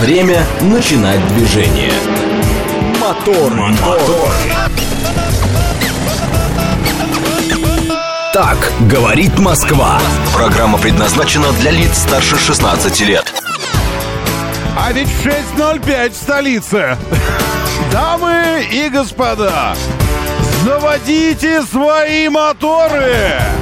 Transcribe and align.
Время 0.00 0.46
начинать 0.60 1.26
движение. 1.34 1.92
Мотор, 3.00 3.52
мотор. 3.52 4.30
Так 8.32 8.72
говорит 8.88 9.36
Москва. 9.40 9.98
Программа 10.32 10.78
предназначена 10.78 11.50
для 11.54 11.72
лиц 11.72 11.98
старше 11.98 12.38
16 12.38 13.00
лет. 13.00 13.24
А 14.76 14.92
ведь 14.92 15.08
в 15.08 15.26
6.05 15.26 16.10
в 16.10 16.16
столице. 16.16 16.96
Дамы 17.90 18.68
и 18.70 18.88
господа, 18.90 19.74
заводите 20.64 21.62
свои 21.62 22.28
моторы! 22.28 23.57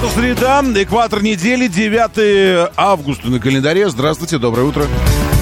Это 0.00 0.10
среда, 0.10 0.62
экватор 0.76 1.24
недели, 1.24 1.66
9 1.66 2.70
августа 2.76 3.30
на 3.30 3.40
календаре. 3.40 3.88
Здравствуйте, 3.90 4.38
доброе 4.38 4.62
утро. 4.62 4.86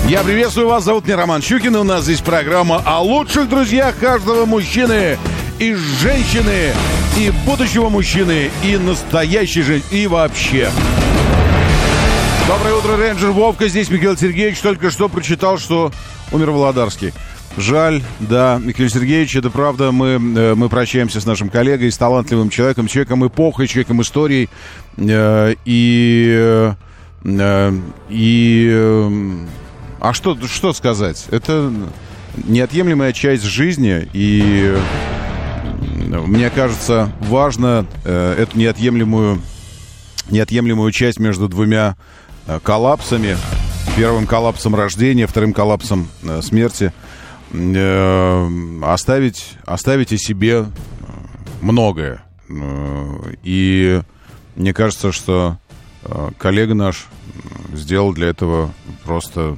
Я 0.08 0.22
приветствую 0.22 0.68
вас, 0.68 0.82
зовут 0.82 1.04
меня 1.04 1.18
Роман 1.18 1.42
Щукин, 1.42 1.76
и 1.76 1.78
у 1.78 1.84
нас 1.84 2.04
здесь 2.04 2.22
программа 2.22 2.80
о 2.86 3.02
лучших 3.02 3.50
друзьях 3.50 3.98
каждого 3.98 4.46
мужчины 4.46 5.18
и 5.58 5.74
женщины, 5.74 6.72
и 7.18 7.30
будущего 7.44 7.90
мужчины, 7.90 8.50
и 8.64 8.78
настоящей 8.78 9.60
женщины, 9.60 9.90
и 9.90 10.06
вообще. 10.06 10.70
Доброе 12.48 12.76
утро, 12.76 12.96
рейнджер 12.96 13.32
Вовка. 13.32 13.68
Здесь 13.68 13.90
Михаил 13.90 14.16
Сергеевич 14.16 14.60
только 14.60 14.90
что 14.90 15.10
прочитал, 15.10 15.58
что 15.58 15.92
умер 16.32 16.52
Володарский. 16.52 17.12
Жаль, 17.56 18.02
да, 18.20 18.60
Михаил 18.62 18.90
Сергеевич, 18.90 19.34
это 19.34 19.48
правда, 19.48 19.90
мы, 19.90 20.08
э, 20.08 20.54
мы 20.54 20.68
прощаемся 20.68 21.22
с 21.22 21.26
нашим 21.26 21.48
коллегой, 21.48 21.90
с 21.90 21.96
талантливым 21.96 22.50
человеком, 22.50 22.86
человеком 22.86 23.26
эпохой, 23.26 23.66
человеком 23.66 24.02
истории. 24.02 24.50
Э, 24.98 25.54
и... 25.64 26.74
Э, 27.24 27.72
и... 28.10 29.46
А 30.00 30.12
что, 30.12 30.36
что 30.46 30.74
сказать? 30.74 31.26
Это 31.30 31.72
неотъемлемая 32.44 33.12
часть 33.14 33.42
жизни, 33.42 34.06
и 34.12 34.76
мне 36.26 36.50
кажется, 36.50 37.10
важно 37.20 37.86
эту 38.04 38.56
неотъемлемую, 38.56 39.40
неотъемлемую 40.30 40.92
часть 40.92 41.18
между 41.18 41.48
двумя 41.48 41.96
коллапсами, 42.62 43.36
первым 43.96 44.26
коллапсом 44.26 44.76
рождения, 44.76 45.26
вторым 45.26 45.54
коллапсом 45.54 46.08
смерти– 46.42 46.92
э, 47.02 47.05
оставить, 48.82 49.56
оставить 49.64 50.12
о 50.12 50.18
себе 50.18 50.66
многое. 51.60 52.22
Э, 52.48 53.32
и 53.42 54.02
мне 54.54 54.72
кажется, 54.72 55.12
что 55.12 55.58
э, 56.02 56.30
коллега 56.38 56.74
наш 56.74 57.06
сделал 57.72 58.12
для 58.12 58.28
этого 58.28 58.72
просто... 59.04 59.56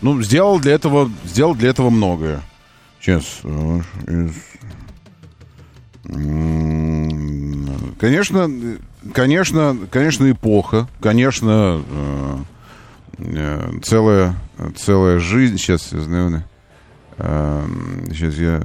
Ну, 0.00 0.22
сделал 0.22 0.60
для 0.60 0.72
этого, 0.72 1.10
сделал 1.24 1.54
для 1.54 1.70
этого 1.70 1.90
многое. 1.90 2.40
Сейчас. 3.00 3.40
Конечно, 7.98 8.48
конечно, 9.12 9.76
конечно, 9.90 10.30
эпоха, 10.30 10.88
конечно, 11.00 11.82
целая, 13.82 14.36
целая 14.76 15.18
жизнь. 15.18 15.58
Сейчас, 15.58 15.90
наверное, 15.92 16.46
Сейчас 17.18 18.34
я... 18.34 18.62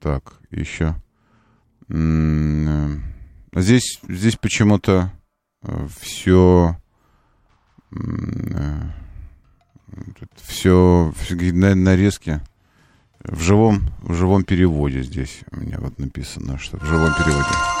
Так, 0.00 0.34
еще. 0.50 0.94
Здесь, 3.54 4.00
здесь 4.08 4.36
почему-то 4.36 5.12
все... 6.00 6.76
Все, 10.42 11.12
все 11.16 11.34
нарезки 11.52 12.40
в 13.24 13.40
живом, 13.40 13.82
в 14.02 14.14
живом 14.14 14.44
переводе 14.44 15.02
здесь 15.02 15.40
у 15.50 15.56
меня 15.60 15.78
вот 15.80 15.98
написано, 15.98 16.58
что 16.58 16.78
в 16.78 16.84
живом 16.84 17.12
переводе. 17.14 17.75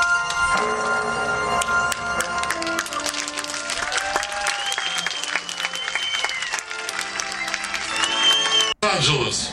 Лос-Анджелес, 8.86 9.50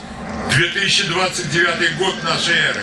2029 0.52 1.98
год 1.98 2.24
нашей 2.24 2.54
эры. 2.54 2.82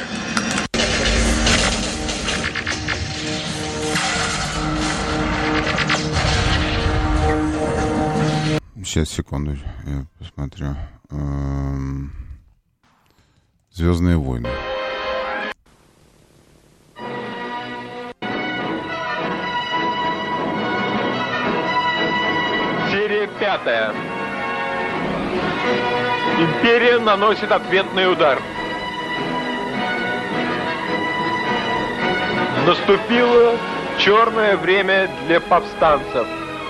Сейчас, 8.84 9.10
секунду, 9.10 9.56
я 9.86 10.06
посмотрю. 10.18 10.74
Эм... 11.10 12.12
Звездные 13.70 14.16
войны. 14.16 14.48
Серия 22.90 23.28
пятая. 23.38 23.94
Империя 26.40 26.98
наносит 26.98 27.52
ответный 27.52 28.10
удар. 28.10 28.38
Наступило 32.66 33.58
черное 33.98 34.56
время 34.56 35.10
для 35.26 35.38
повстанцев. 35.38 36.26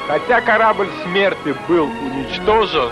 Хотя 0.09 0.41
корабль 0.41 0.89
смерти 1.05 1.55
был 1.69 1.85
уничтожен, 1.85 2.91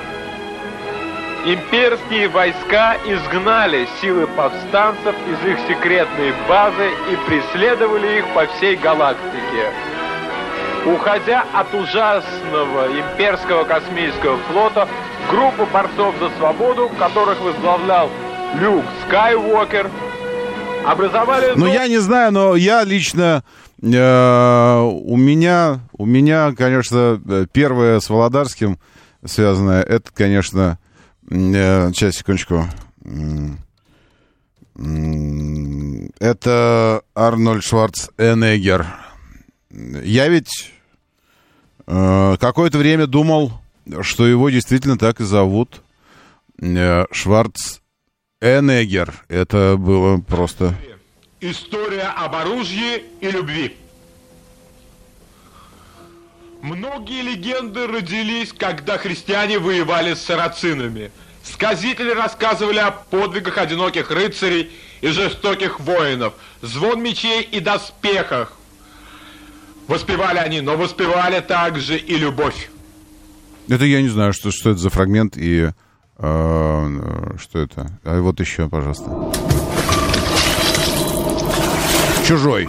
имперские 1.46 2.28
войска 2.28 2.96
изгнали 3.04 3.88
силы 4.00 4.28
повстанцев 4.28 5.16
из 5.26 5.50
их 5.50 5.58
секретной 5.66 6.32
базы 6.48 6.90
и 7.10 7.16
преследовали 7.28 8.18
их 8.18 8.26
по 8.34 8.46
всей 8.46 8.76
галактике. 8.76 9.72
Уходя 10.86 11.44
от 11.52 11.74
ужасного 11.74 12.86
имперского 12.86 13.64
космического 13.64 14.38
флота, 14.48 14.86
группа 15.30 15.66
борцов 15.66 16.14
за 16.18 16.30
свободу, 16.38 16.90
которых 16.98 17.40
возглавлял 17.40 18.10
Люк 18.60 18.84
Скайуокер, 19.06 19.90
образовали... 20.86 21.52
Ну, 21.56 21.66
я 21.66 21.88
не 21.88 21.98
знаю, 21.98 22.32
но 22.32 22.56
я 22.56 22.84
лично... 22.84 23.42
Э, 23.82 24.80
у 24.80 25.16
меня, 25.16 25.80
у 25.92 26.06
меня, 26.06 26.52
конечно, 26.56 27.20
первое 27.52 28.00
с 28.00 28.08
Володарским 28.08 28.78
связанное, 29.24 29.82
это, 29.82 30.10
конечно... 30.12 30.78
Э, 31.30 31.90
сейчас, 31.92 32.16
секундочку. 32.16 32.64
Это 36.20 37.02
Арнольд 37.14 37.64
Шварценеггер. 37.64 38.86
Я 39.70 40.28
ведь 40.28 40.72
э, 41.86 42.36
какое-то 42.38 42.78
время 42.78 43.06
думал, 43.06 43.52
что 44.02 44.26
его 44.26 44.50
действительно 44.50 44.98
так 44.98 45.20
и 45.20 45.24
зовут. 45.24 45.82
Э, 46.60 47.06
Шварц 47.12 47.80
Энегер. 48.40 49.24
Это 49.28 49.76
было 49.78 50.20
просто... 50.20 50.74
История 51.40 52.12
об 52.16 52.34
оружии 52.34 53.04
и 53.20 53.30
любви. 53.30 53.76
Многие 56.60 57.22
легенды 57.22 57.86
родились, 57.86 58.52
когда 58.52 58.98
христиане 58.98 59.60
воевали 59.60 60.14
с 60.14 60.22
сарацинами. 60.22 61.12
Сказители 61.44 62.10
рассказывали 62.10 62.78
о 62.78 62.90
подвигах 62.90 63.58
одиноких 63.58 64.10
рыцарей 64.10 64.72
и 65.00 65.08
жестоких 65.08 65.78
воинов, 65.78 66.34
звон 66.60 67.00
мечей 67.00 67.42
и 67.42 67.60
доспехах. 67.60 68.52
Воспевали 69.86 70.38
они, 70.38 70.60
но 70.60 70.76
воспевали 70.76 71.38
также 71.40 71.96
и 71.96 72.16
любовь. 72.16 72.68
Это 73.68 73.84
я 73.84 74.00
не 74.00 74.08
знаю, 74.08 74.32
что, 74.32 74.50
что 74.50 74.70
это 74.70 74.80
за 74.80 74.90
фрагмент 74.90 75.36
и 75.36 75.70
э, 76.18 77.34
что 77.38 77.58
это. 77.58 77.90
А 78.04 78.20
вот 78.20 78.40
еще, 78.40 78.68
пожалуйста. 78.68 79.10
Чужой. 82.26 82.68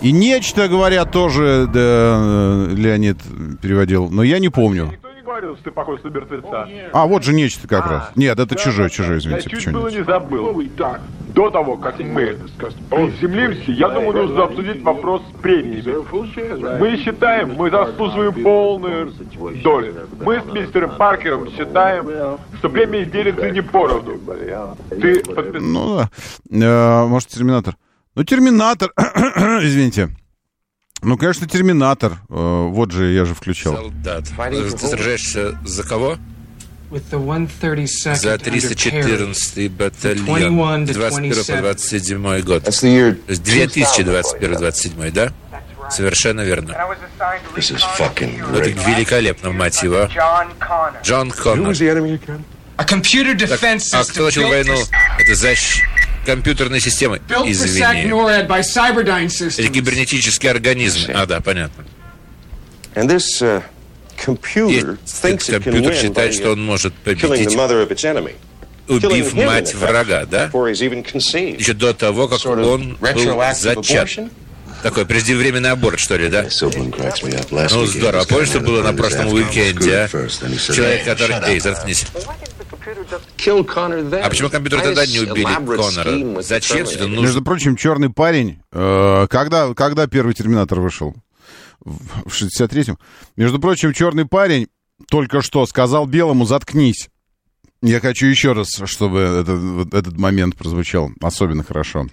И 0.00 0.12
нечто, 0.12 0.68
говорят, 0.68 1.12
тоже 1.12 1.68
да, 1.72 2.66
Леонид 2.72 3.18
переводил, 3.60 4.08
но 4.10 4.22
я 4.22 4.40
не 4.40 4.48
помню 4.48 4.92
что 5.38 5.56
ты 5.64 5.70
похож 5.70 6.02
на 6.02 6.08
мертвеца. 6.08 6.68
А, 6.92 7.06
вот 7.06 7.24
же 7.24 7.32
нечто 7.32 7.68
как 7.68 7.86
а, 7.86 7.88
раз. 7.88 8.10
Нет, 8.16 8.38
это 8.38 8.56
чужой, 8.56 8.90
чужой, 8.90 9.18
извините. 9.18 9.48
Я 9.50 9.58
чуть 9.58 9.72
было 9.72 9.88
не 9.88 10.04
забыл. 10.04 10.62
До 11.28 11.48
того, 11.48 11.78
как 11.78 11.98
мы 11.98 12.36
приземлимся, 12.90 13.72
я 13.72 13.88
думаю, 13.88 14.26
нужно 14.26 14.44
обсудить 14.44 14.82
вопрос 14.82 15.22
с 15.30 15.40
премиями. 15.40 16.78
Мы 16.78 16.98
считаем, 16.98 17.54
мы 17.54 17.70
заслуживаем 17.70 18.42
полную 18.42 19.12
долю. 19.62 20.08
Мы 20.20 20.40
с 20.40 20.44
мистером 20.52 20.96
Паркером 20.96 21.50
считаем, 21.50 22.38
что 22.58 22.68
премии 22.68 23.04
делятся 23.04 23.50
не 23.50 23.62
поровну. 23.62 24.18
Ты 24.90 25.24
подписал? 25.24 25.60
Ну 25.60 25.96
да. 25.96 26.10
Э, 26.50 27.06
может, 27.06 27.28
Терминатор? 27.28 27.76
Ну, 28.14 28.24
Терминатор, 28.24 28.92
извините. 29.62 30.10
Ну, 31.02 31.16
конечно, 31.18 31.48
Терминатор. 31.48 32.18
Э, 32.28 32.66
Вот 32.68 32.92
же, 32.92 33.12
я 33.12 33.24
же 33.24 33.34
включал. 33.34 33.74
Солдат. 33.74 34.24
Ты 34.24 34.78
сражаешься 34.78 35.58
за 35.64 35.82
кого? 35.82 36.16
With 36.90 37.04
the 37.10 37.18
132nd 37.18 38.14
За 38.16 38.34
under 38.34 38.44
Perry. 38.44 38.60
314-й 38.60 39.68
батальон. 39.68 40.86
21 40.86 40.86
to 40.86 40.92
21 40.94 41.44
по 41.46 41.62
27 41.62 42.40
год. 42.42 42.62
That's 42.64 42.82
the 42.82 42.94
year 42.94 43.14
То 43.14 43.32
есть 43.32 43.42
2021-27, 43.42 45.10
да? 45.10 45.32
Совершенно 45.90 46.42
верно. 46.42 46.74
Ну, 46.76 48.58
Это 48.58 48.68
великолепно, 48.70 49.52
мать 49.52 49.82
его. 49.82 50.08
Джон 51.02 51.30
Коннор. 51.30 51.74
а 52.76 52.84
кто 54.04 54.24
начал 54.24 54.48
войну? 54.48 54.76
Это 55.18 55.34
защ... 55.34 55.82
компьютерные 56.24 56.80
системы. 56.80 57.20
Извини. 57.46 58.10
Это 59.58 59.68
кибернетический 59.68 60.50
организм. 60.50 61.10
А, 61.14 61.26
да, 61.26 61.40
понятно. 61.40 61.84
And 62.94 63.08
this 63.08 63.40
uh, 63.40 63.62
computer 64.24 64.68
Есть 64.68 65.24
thinks 65.24 65.48
этот 65.48 65.48
it 65.48 65.58
can 65.58 65.62
компьютер 65.64 65.94
считает, 65.94 66.34
что 66.34 66.48
uh, 66.48 66.52
он 66.52 66.64
может 66.64 66.92
победить, 66.94 67.56
убив 68.88 69.34
мать 69.34 69.74
врага, 69.74 70.26
да? 70.26 70.50
Еще 70.52 71.72
до 71.72 71.94
того, 71.94 72.28
как 72.28 72.44
он 72.44 72.62
был 72.62 72.96
зачат. 73.54 74.10
Такой 74.82 75.06
преждевременный 75.06 75.70
аборт, 75.70 76.00
что 76.00 76.16
ли, 76.16 76.28
да? 76.28 76.42
Ну, 77.70 77.86
здорово. 77.86 78.24
Помнишь, 78.24 78.48
что 78.48 78.60
было 78.60 78.82
на 78.82 78.92
прошлом 78.92 79.28
уикенде, 79.28 79.96
а? 79.96 80.08
Человек, 80.08 81.02
"Hey, 81.02 81.04
который... 81.04 81.36
Эй, 81.46 81.60
заткнись. 81.60 82.04
Killed 83.36 83.66
Connor 83.66 84.08
then. 84.08 84.20
А 84.20 84.28
почему 84.28 84.48
компьютер 84.50 84.82
тогда 84.82 85.06
не 85.06 85.20
убили 85.20 85.44
Коннора? 85.44 86.42
Зачем 86.42 86.86
все 86.86 86.96
это 86.96 87.06
нужно? 87.06 87.22
Между 87.22 87.42
прочим, 87.42 87.76
черный 87.76 88.10
парень. 88.10 88.60
э, 88.72 89.26
когда, 89.28 89.74
когда 89.74 90.06
первый 90.06 90.34
Терминатор 90.34 90.80
вышел? 90.80 91.14
В 91.80 92.28
в 92.28 92.42
63-м. 92.42 92.98
Между 93.36 93.58
прочим, 93.58 93.92
черный 93.92 94.24
парень 94.24 94.68
только 95.08 95.42
что 95.42 95.66
сказал 95.66 96.06
белому 96.06 96.44
«заткнись». 96.44 97.08
Я 97.82 97.98
хочу 97.98 98.26
еще 98.26 98.52
раз, 98.52 98.80
чтобы 98.84 99.18
этот, 99.18 99.92
этот 99.92 100.16
момент 100.16 100.56
прозвучал 100.56 101.10
особенно 101.20 101.64
хорошо 101.64 102.06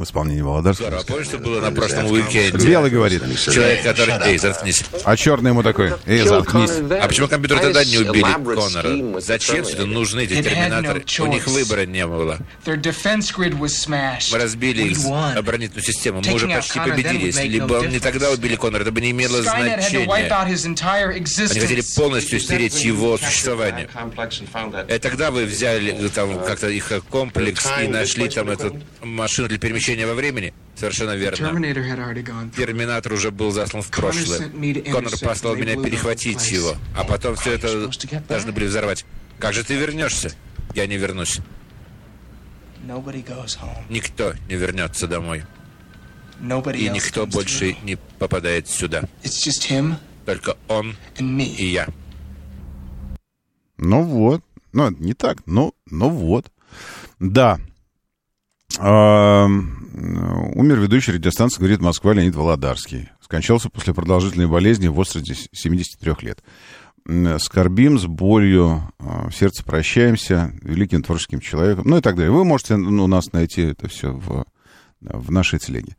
в 0.00 0.04
исполнении 0.04 0.40
Володарского. 0.40 0.88
Здорово. 0.88 1.06
Помнишь, 1.06 1.26
что 1.26 1.38
было 1.38 1.60
на 1.60 1.70
прошлом 1.70 2.06
уикенде? 2.10 2.66
Белый 2.66 2.90
говорит. 2.90 3.22
Человек, 3.38 3.80
"Hey, 3.80 3.84
который... 3.84 4.14
Эй, 4.26 4.36
up." 4.36 4.38
заткнись. 4.40 4.82
А 5.04 5.16
черный 5.16 5.50
ему 5.50 5.62
такой 5.62 5.92
«Эй, 6.06 6.22
заткнись». 6.26 6.70
А 6.70 7.06
почему 7.06 7.28
компьютер 7.28 7.60
тогда 7.60 7.84
не 7.84 7.98
убили 7.98 8.22
Коннора? 8.22 9.20
Зачем 9.20 9.64
все 9.64 9.74
это 9.74 9.82
terminated. 9.82 9.86
нужны, 9.86 10.20
эти 10.20 10.42
терминаторы? 10.42 11.04
У 11.20 11.26
них 11.26 11.46
выбора 11.46 11.84
не 11.84 12.06
было. 12.06 12.38
Мы 12.66 14.38
разбили 14.38 14.82
их 14.82 14.98
оборонительную 15.36 15.84
систему. 15.84 16.22
Мы 16.24 16.32
уже 16.32 16.48
почти 16.48 16.78
победили. 16.78 17.26
Если 17.26 17.60
он 17.60 17.88
не 17.88 18.00
тогда 18.00 18.30
убили 18.30 18.56
Коннора, 18.56 18.82
это 18.82 18.92
бы 18.92 19.00
не 19.02 19.10
имело 19.10 19.42
значения. 19.42 20.08
Они 21.50 21.60
хотели 21.60 21.82
полностью 21.96 22.40
стереть 22.40 22.82
его 22.84 23.18
существование. 23.18 23.88
И 24.88 24.98
тогда 24.98 25.30
вы 25.30 25.44
взяли 25.44 25.92
э, 25.92 26.08
там 26.08 26.38
как-то 26.44 26.68
их 26.68 26.90
э, 26.92 27.00
комплекс 27.00 27.66
и 27.82 27.88
нашли 27.88 28.28
там 28.28 28.48
эту 28.50 28.80
машину 29.02 29.48
для 29.48 29.58
перемещения 29.58 29.89
во 30.06 30.14
времени? 30.14 30.54
Совершенно 30.74 31.14
верно. 31.14 31.50
Терминатор 32.56 33.12
уже 33.12 33.30
был 33.30 33.50
заслан 33.50 33.82
в 33.82 33.90
прошлое. 33.90 34.48
Коннор 34.90 35.12
послал 35.22 35.56
меня 35.56 35.76
перехватить 35.76 36.50
его, 36.50 36.76
а 36.96 37.04
потом 37.04 37.36
все 37.36 37.52
это 37.54 37.90
должны 38.28 38.52
были 38.52 38.66
взорвать. 38.66 39.04
Как 39.38 39.54
же 39.54 39.64
ты 39.64 39.74
вернешься? 39.74 40.32
Я 40.74 40.86
не 40.86 40.96
вернусь. 40.96 41.40
Никто 43.88 44.34
не 44.48 44.56
вернется 44.56 45.06
домой. 45.06 45.44
И 46.40 46.88
никто 46.88 47.26
больше 47.26 47.76
не 47.82 47.96
попадает 48.18 48.68
сюда. 48.68 49.02
Только 50.24 50.56
он 50.68 50.96
и 51.18 51.66
я. 51.66 51.88
Ну 53.76 54.02
вот. 54.02 54.42
Ну, 54.72 54.90
не 54.90 55.14
так, 55.14 55.46
но, 55.46 55.74
ну 55.86 56.08
вот. 56.08 56.50
Да. 57.18 57.58
Умер 58.78 60.76
ведущий 60.78 61.12
радиостанции 61.12 61.58
«Говорит 61.58 61.80
Москва» 61.80 62.14
Леонид 62.14 62.34
Володарский. 62.34 63.08
Скончался 63.20 63.68
после 63.68 63.94
продолжительной 63.94 64.46
болезни 64.46 64.88
в 64.88 64.94
возрасте 64.94 65.34
73 65.52 66.14
лет. 66.22 66.42
Скорбим, 67.40 67.98
с 67.98 68.06
болью 68.06 68.92
э, 68.98 69.28
в 69.28 69.32
сердце 69.32 69.64
прощаемся, 69.64 70.52
великим 70.62 71.02
творческим 71.02 71.40
человеком, 71.40 71.84
ну 71.86 71.96
и 71.96 72.00
так 72.00 72.14
далее. 72.14 72.30
Вы 72.30 72.44
можете 72.44 72.76
ну, 72.76 73.04
у 73.04 73.06
нас 73.06 73.32
найти 73.32 73.62
это 73.62 73.88
все 73.88 74.12
в, 74.12 74.44
в 75.00 75.32
нашей 75.32 75.58
телеге. 75.58 75.96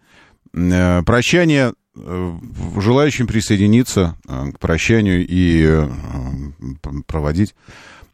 Э, 0.54 1.02
Прощание 1.04 1.74
э, 1.96 2.34
желающим 2.78 3.28
присоединиться 3.28 4.18
э, 4.28 4.52
к 4.52 4.60
прощанию 4.60 5.26
и 5.28 5.88
проводить 7.08 7.56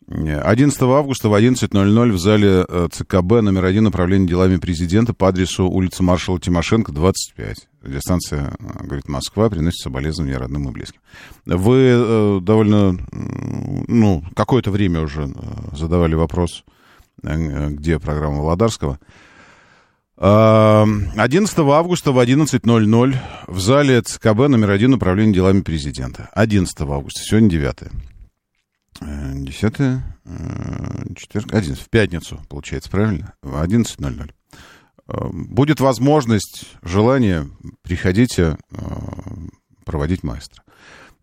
11 0.10 0.82
августа 0.84 1.28
в 1.28 1.34
11.00 1.34 2.12
в 2.12 2.18
зале 2.18 2.66
э, 2.68 2.88
ЦКБ 2.90 3.42
номер 3.42 3.66
один 3.66 3.88
управления 3.88 4.26
делами 4.26 4.56
президента 4.56 5.14
по 5.14 5.28
адресу 5.28 5.68
улица 5.68 6.02
маршала 6.02 6.40
Тимошенко, 6.40 6.94
25. 6.94 7.68
Радиостанция, 7.82 8.56
э, 8.58 8.86
говорит, 8.86 9.10
Москва, 9.10 9.50
приносит 9.50 9.82
соболезнования 9.82 10.38
родным 10.38 10.70
и 10.70 10.72
близким. 10.72 11.02
Вы 11.46 11.90
э, 11.92 12.40
довольно, 12.42 12.98
ну, 13.12 14.24
какое-то 14.34 14.72
время 14.72 15.02
уже 15.02 15.28
задавали 15.74 16.16
вопрос, 16.16 16.64
где 17.22 18.00
программа 18.00 18.38
Володарского. 18.38 19.00
Э, 20.16 20.86
11 21.18 21.60
августа 21.60 22.14
в 22.14 22.20
11.00 22.20 23.16
в 23.48 23.60
зале 23.60 24.02
ЦКБ 24.02 24.48
номер 24.48 24.72
один 24.72 24.94
управления 24.94 25.34
делами 25.34 25.60
президента. 25.60 26.30
11 26.34 26.80
августа, 26.80 27.20
сегодня 27.26 27.50
9. 27.50 27.76
10, 29.02 29.74
четверг, 31.16 31.54
11, 31.54 31.82
в 31.82 31.90
пятницу, 31.90 32.42
получается, 32.50 32.90
правильно? 32.90 33.34
В 33.42 33.56
11.00. 33.56 34.32
Э, 35.08 35.28
Будет 35.32 35.80
возможность, 35.80 36.66
желание, 36.84 37.48
приходите 37.82 38.58
э, 38.72 38.78
проводить 39.86 40.24
маэстро. 40.24 40.64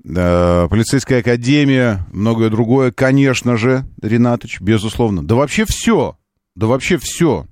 Э, 0.05 0.69
Полицейская 0.69 1.21
академия, 1.21 2.05
многое 2.13 2.51
другое, 2.51 2.93
конечно 2.93 3.57
же, 3.57 3.85
Ренатович, 4.03 4.61
безусловно. 4.61 5.27
Да 5.27 5.35
вообще 5.35 5.65
все, 5.67 6.17
да 6.55 6.67
вообще 6.67 6.99
все. 6.99 7.47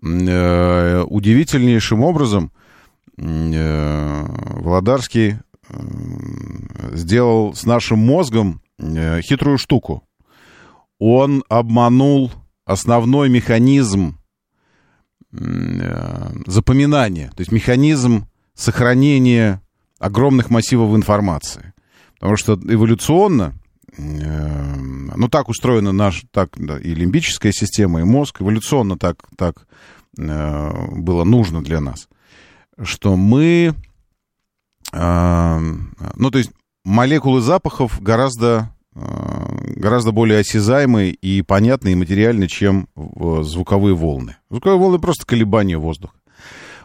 Удивительнейшим 0.00 2.02
образом 2.02 2.50
Володарский 3.16 5.36
сделал 6.92 7.54
с 7.54 7.64
нашим 7.64 8.00
мозгом 8.00 8.60
хитрую 9.22 9.58
штуку. 9.58 10.02
Он 10.98 11.44
обманул 11.48 12.30
основной 12.64 13.28
механизм 13.28 14.18
э, 15.32 16.32
запоминания, 16.46 17.28
то 17.30 17.40
есть 17.40 17.52
механизм 17.52 18.26
сохранения 18.54 19.60
огромных 19.98 20.50
массивов 20.50 20.94
информации. 20.96 21.72
Потому 22.14 22.36
что 22.36 22.54
эволюционно, 22.54 23.54
э, 23.96 24.76
ну 25.16 25.28
так 25.28 25.48
устроена 25.48 25.92
наш, 25.92 26.24
так 26.30 26.50
да, 26.56 26.78
и 26.78 26.94
лимбическая 26.94 27.52
система, 27.52 28.00
и 28.00 28.04
мозг, 28.04 28.40
эволюционно 28.42 28.96
так, 28.96 29.24
так 29.36 29.66
э, 30.18 30.70
было 30.92 31.24
нужно 31.24 31.62
для 31.62 31.80
нас, 31.80 32.08
что 32.80 33.16
мы, 33.16 33.74
э, 34.92 35.58
ну 36.16 36.30
то 36.30 36.38
есть 36.38 36.50
молекулы 36.84 37.40
запахов 37.40 38.00
гораздо, 38.00 38.70
э, 38.94 39.00
гораздо 39.76 40.12
более 40.12 40.40
осязаемые 40.40 41.12
и 41.12 41.42
понятные 41.42 41.92
и 41.92 41.96
материальны, 41.96 42.48
чем 42.48 42.88
э, 42.96 43.42
звуковые 43.42 43.94
волны. 43.94 44.36
Звуковые 44.50 44.78
волны 44.78 44.98
просто 44.98 45.26
колебания 45.26 45.78
воздуха. 45.78 46.14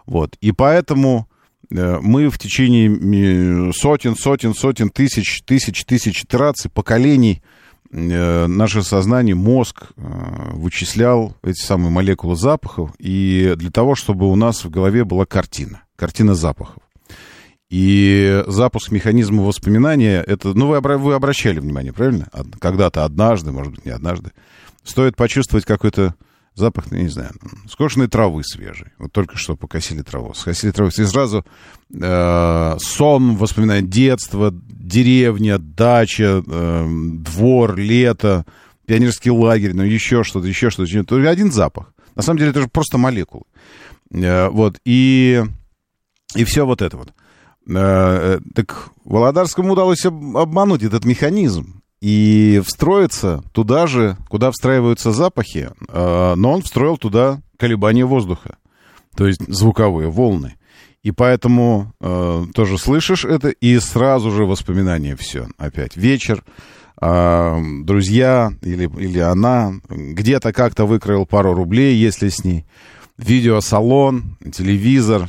Вот. 0.06 0.36
И 0.42 0.52
поэтому 0.52 1.28
э, 1.72 2.00
мы 2.02 2.30
в 2.30 2.38
течение 2.38 3.74
сотен, 3.74 4.16
сотен, 4.16 4.54
сотен 4.54 4.90
тысяч, 4.90 5.42
тысяч, 5.44 5.86
тысяч 5.86 6.24
итераций, 6.24 6.70
поколений 6.72 7.42
наше 7.90 8.84
сознание, 8.84 9.34
мозг 9.34 9.94
вычислял 9.96 11.38
эти 11.42 11.62
самые 11.62 11.90
молекулы 11.90 12.36
запахов, 12.36 12.92
и 13.00 13.54
для 13.56 13.72
того, 13.72 13.96
чтобы 13.96 14.30
у 14.30 14.36
нас 14.36 14.66
в 14.66 14.70
голове 14.70 15.06
была 15.06 15.26
картина, 15.26 15.84
картина 15.96 16.36
запахов. 16.36 16.84
И 17.70 18.44
запуск 18.48 18.92
механизма 18.92 19.44
воспоминания, 19.44 20.22
это, 20.22 20.54
ну, 20.54 20.68
вы, 20.68 20.80
вы 20.80 21.14
обращали 21.14 21.60
внимание, 21.60 21.92
правильно? 21.92 22.28
Когда-то, 22.60 23.04
однажды, 23.04 23.52
может 23.52 23.74
быть, 23.74 23.86
не 23.86 23.92
однажды, 23.92 24.32
стоит 24.84 25.18
почувствовать 25.18 25.66
какой-то 25.66 26.16
запах, 26.56 26.90
ну, 26.92 26.98
не 26.98 27.10
знаю, 27.10 27.32
скошенной 27.70 28.08
травы 28.08 28.44
свежей. 28.44 28.88
Вот 28.98 29.12
только 29.12 29.38
что 29.38 29.56
покосили 29.56 30.02
траву. 30.02 30.34
Скосили 30.34 30.72
траву, 30.72 30.90
и 30.90 31.04
сразу 31.04 31.46
э, 31.94 32.76
сон, 32.80 33.36
воспоминания 33.36 33.86
детства, 33.86 34.52
деревня, 34.54 35.60
дача, 35.60 36.42
э, 36.46 36.88
двор, 36.88 37.76
лето, 37.76 38.46
пионерский 38.86 39.30
лагерь, 39.30 39.74
ну, 39.74 39.84
еще 39.84 40.24
что-то, 40.24 40.48
еще 40.48 40.70
что-то. 40.70 41.04
Только 41.04 41.30
один 41.30 41.52
запах. 41.52 41.94
На 42.16 42.24
самом 42.24 42.40
деле 42.40 42.52
это 42.52 42.62
же 42.62 42.68
просто 42.70 42.98
молекулы. 42.98 43.44
Э, 44.12 44.48
Вот, 44.50 44.80
и, 44.84 45.44
и 46.34 46.44
все 46.46 46.66
вот 46.66 46.82
это 46.82 46.98
вот. 46.98 47.14
Э, 47.68 48.38
э, 48.38 48.40
Так 48.54 48.90
Володарскому 49.04 49.74
удалось 49.74 50.06
об- 50.06 50.38
обмануть 50.38 50.84
этот 50.84 51.06
механизм 51.06 51.82
и 52.02 52.62
встроиться 52.66 53.44
туда 53.52 53.88
же, 53.88 54.18
куда 54.30 54.52
встраиваются 54.52 55.12
запахи, 55.12 55.72
э, 55.90 56.34
но 56.36 56.54
он 56.54 56.62
встроил 56.62 56.98
туда 56.98 57.42
колебания 57.58 58.06
воздуха, 58.06 58.58
то 59.16 59.26
есть 59.28 59.42
звуковые 59.48 60.10
волны. 60.10 60.56
И 61.04 61.12
поэтому 61.12 61.94
э, 62.02 62.44
тоже 62.54 62.78
слышишь 62.78 63.26
это, 63.26 63.50
и 63.50 63.80
сразу 63.80 64.30
же 64.32 64.46
воспоминания 64.46 65.16
все. 65.16 65.48
Опять 65.58 65.96
вечер, 65.96 66.44
э, 67.02 67.58
друзья 67.84 68.52
или, 68.62 68.90
или 69.00 69.20
она 69.20 69.74
где-то 69.90 70.52
как-то 70.54 70.86
выкроил 70.86 71.26
пару 71.26 71.54
рублей, 71.54 71.96
если 71.96 72.30
с 72.30 72.44
ней. 72.44 72.66
Видеосалон, 73.18 74.38
телевизор, 74.54 75.28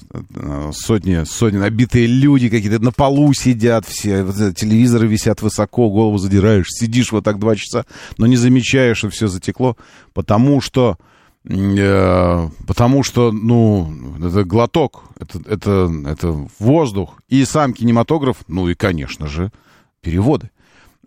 сотни, 0.72 1.24
сотни 1.24 1.56
набитые 1.56 2.06
люди 2.06 2.48
какие-то 2.48 2.78
на 2.78 2.92
полу 2.92 3.32
сидят 3.32 3.86
все, 3.86 4.26
телевизоры 4.52 5.06
висят 5.06 5.40
высоко, 5.40 5.88
голову 5.90 6.18
задираешь, 6.18 6.66
сидишь 6.68 7.12
вот 7.12 7.24
так 7.24 7.38
два 7.38 7.56
часа, 7.56 7.86
но 8.18 8.26
не 8.26 8.36
замечаешь, 8.36 8.98
что 8.98 9.08
все 9.08 9.26
затекло, 9.28 9.76
потому 10.12 10.60
что 10.60 10.98
Э, 11.48 12.48
потому 12.66 13.02
что, 13.02 13.32
ну, 13.32 13.90
это 14.18 14.44
глоток, 14.44 15.04
это, 15.18 15.40
это, 15.46 15.90
это 16.06 16.48
воздух, 16.58 17.22
и 17.28 17.44
сам 17.44 17.72
кинематограф, 17.72 18.38
ну 18.48 18.68
и, 18.68 18.74
конечно 18.74 19.28
же, 19.28 19.50
переводы. 20.02 20.50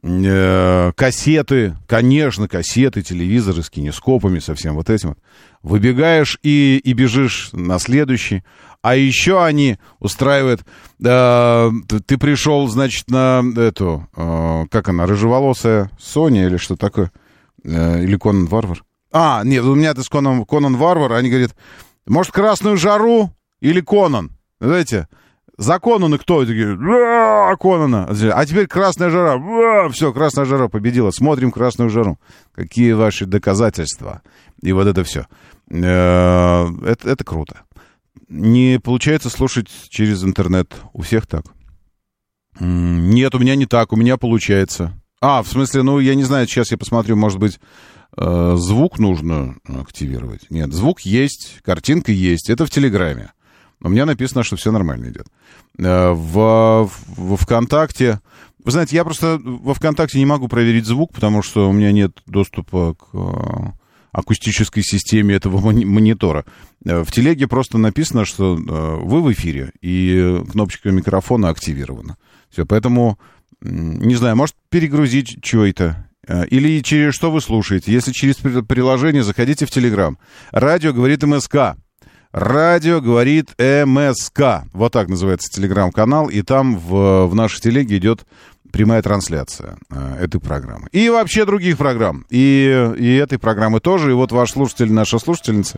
Э, 0.03 0.91
Кассеты, 0.95 1.77
конечно, 1.87 2.47
кассеты, 2.47 3.03
телевизоры 3.03 3.61
с 3.61 3.69
кинескопами, 3.69 4.39
со 4.39 4.55
всем 4.55 4.75
вот 4.75 4.89
этим. 4.89 5.15
Выбегаешь 5.61 6.39
и, 6.41 6.81
и 6.83 6.93
бежишь 6.93 7.49
на 7.53 7.77
следующий. 7.77 8.43
А 8.81 8.95
еще 8.95 9.43
они 9.43 9.77
устраивают... 9.99 10.61
э, 11.03 11.71
ты 12.07 12.17
пришел, 12.17 12.67
значит, 12.67 13.11
на 13.11 13.43
эту... 13.55 14.07
э, 14.15 14.65
как 14.71 14.89
она, 14.89 15.05
рыжеволосая 15.05 15.91
Соня 15.99 16.47
или 16.47 16.57
что 16.57 16.75
такое? 16.75 17.11
Э, 17.63 18.01
или 18.01 18.17
Конан 18.17 18.47
Варвар? 18.47 18.83
А, 19.11 19.43
нет, 19.43 19.63
у 19.65 19.75
меня 19.75 19.91
это 19.91 20.01
с 20.01 20.09
Конан, 20.09 20.45
Конан 20.45 20.77
Варвар. 20.77 21.13
Они 21.13 21.29
говорят, 21.29 21.55
может, 22.07 22.31
красную 22.31 22.77
жару 22.77 23.31
или 23.59 23.81
Конан? 23.81 24.31
Знаете, 24.59 25.07
за 25.61 25.79
Конана 25.79 26.17
кто? 26.17 26.43
Такие, 26.43 26.75
«Да, 26.75 27.55
Конана. 27.59 28.07
А 28.09 28.45
теперь 28.47 28.65
красная 28.65 29.11
жара. 29.11 29.89
Все, 29.89 30.11
красная 30.11 30.45
жара 30.45 30.69
победила. 30.69 31.11
Смотрим 31.11 31.51
красную 31.51 31.91
жару. 31.91 32.19
Какие 32.53 32.93
ваши 32.93 33.27
доказательства? 33.27 34.23
И 34.63 34.71
вот 34.71 34.87
это 34.87 35.03
все. 35.03 35.27
Это, 35.69 36.73
это 37.03 37.23
круто. 37.23 37.61
Не 38.27 38.79
получается 38.83 39.29
слушать 39.29 39.69
через 39.89 40.23
интернет. 40.23 40.75
У 40.93 41.03
всех 41.03 41.27
так. 41.27 41.43
Нет, 42.59 43.35
у 43.35 43.39
меня 43.39 43.55
не 43.55 43.67
так. 43.67 43.93
У 43.93 43.95
меня 43.95 44.17
получается. 44.17 44.99
А, 45.21 45.43
в 45.43 45.47
смысле, 45.47 45.83
ну, 45.83 45.99
я 45.99 46.15
не 46.15 46.23
знаю, 46.23 46.47
сейчас 46.47 46.71
я 46.71 46.79
посмотрю, 46.79 47.15
может 47.15 47.37
быть, 47.37 47.59
э, 48.17 48.55
звук 48.57 48.97
нужно 48.97 49.57
активировать. 49.67 50.49
Нет, 50.49 50.73
звук 50.73 51.01
есть, 51.01 51.59
картинка 51.63 52.11
есть. 52.11 52.49
Это 52.49 52.65
в 52.65 52.71
Телеграме. 52.71 53.31
У 53.81 53.89
меня 53.89 54.05
написано, 54.05 54.43
что 54.43 54.55
все 54.55 54.71
нормально 54.71 55.09
идет. 55.09 55.27
Э, 55.79 56.11
В, 56.11 56.89
во 57.17 57.37
ВКонтакте... 57.37 58.19
Вы 58.63 58.71
знаете, 58.71 58.95
я 58.95 59.03
просто 59.03 59.39
во 59.43 59.73
ВКонтакте 59.73 60.19
не 60.19 60.25
могу 60.27 60.47
проверить 60.47 60.85
звук, 60.85 61.13
потому 61.13 61.41
что 61.41 61.67
у 61.67 61.73
меня 61.73 61.91
нет 61.91 62.21
доступа 62.27 62.93
к 62.93 63.07
э, 63.13 63.71
акустической 64.11 64.83
системе 64.83 65.33
этого 65.35 65.59
мони- 65.59 65.85
монитора. 65.85 66.45
Э, 66.85 67.03
В 67.03 67.11
телеге 67.11 67.47
просто 67.47 67.77
написано, 67.79 68.23
что 68.25 68.55
вы 68.55 69.21
в 69.23 69.31
эфире, 69.33 69.71
и 69.81 70.43
кнопочка 70.51 70.91
микрофона 70.91 71.49
активирована. 71.49 72.17
Все, 72.51 72.65
поэтому, 72.67 73.17
не 73.61 74.15
знаю, 74.15 74.35
может 74.35 74.55
перегрузить 74.69 75.43
что-то. 75.43 76.07
Э, 76.27 76.45
Или 76.45 76.81
через 76.83 77.15
что 77.15 77.31
вы 77.31 77.41
слушаете. 77.41 77.91
Если 77.91 78.11
через 78.11 78.35
при- 78.35 78.61
приложение, 78.61 79.23
заходите 79.23 79.65
в 79.65 79.71
Телеграм. 79.71 80.19
Радио 80.51 80.93
говорит 80.93 81.23
МСК. 81.23 81.77
Радио 82.31 83.01
говорит 83.01 83.49
МСК. 83.57 84.63
Вот 84.71 84.93
так 84.93 85.09
называется 85.09 85.49
телеграм-канал. 85.51 86.29
И 86.29 86.41
там 86.41 86.77
в, 86.77 87.25
в 87.27 87.35
нашей 87.35 87.59
телеге 87.59 87.97
идет 87.97 88.25
прямая 88.71 89.01
трансляция 89.01 89.77
э, 89.89 90.23
этой 90.23 90.39
программы. 90.39 90.87
И 90.93 91.09
вообще 91.09 91.45
других 91.45 91.77
программ. 91.77 92.25
И, 92.29 92.93
и 92.97 93.15
этой 93.15 93.37
программы 93.37 93.81
тоже. 93.81 94.11
И 94.11 94.13
вот 94.13 94.31
ваш 94.31 94.51
слушатель, 94.51 94.93
наша 94.93 95.19
слушательница 95.19 95.77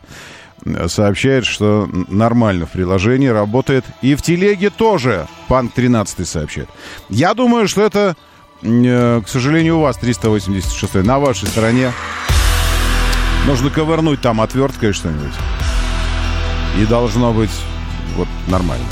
э, 0.63 0.87
сообщает, 0.87 1.45
что 1.45 1.89
нормально 2.09 2.67
в 2.67 2.71
приложении 2.71 3.27
работает. 3.27 3.83
И 4.03 4.13
в 4.13 4.21
телеге 4.21 4.69
тоже. 4.69 5.27
Панк 5.47 5.73
13 5.73 6.27
сообщает. 6.27 6.69
Я 7.09 7.33
думаю, 7.33 7.67
что 7.67 7.81
это, 7.81 8.15
э, 8.61 9.21
к 9.25 9.27
сожалению, 9.27 9.77
у 9.77 9.81
вас 9.81 9.97
386 9.97 10.93
на 11.03 11.17
вашей 11.17 11.47
стороне. 11.47 11.91
Нужно 13.47 13.71
ковырнуть 13.71 14.21
там 14.21 14.39
отверткой 14.39 14.93
что-нибудь. 14.93 15.33
И 16.79 16.85
должно 16.85 17.31
быть 17.33 17.51
вот 18.15 18.27
нормально. 18.47 18.85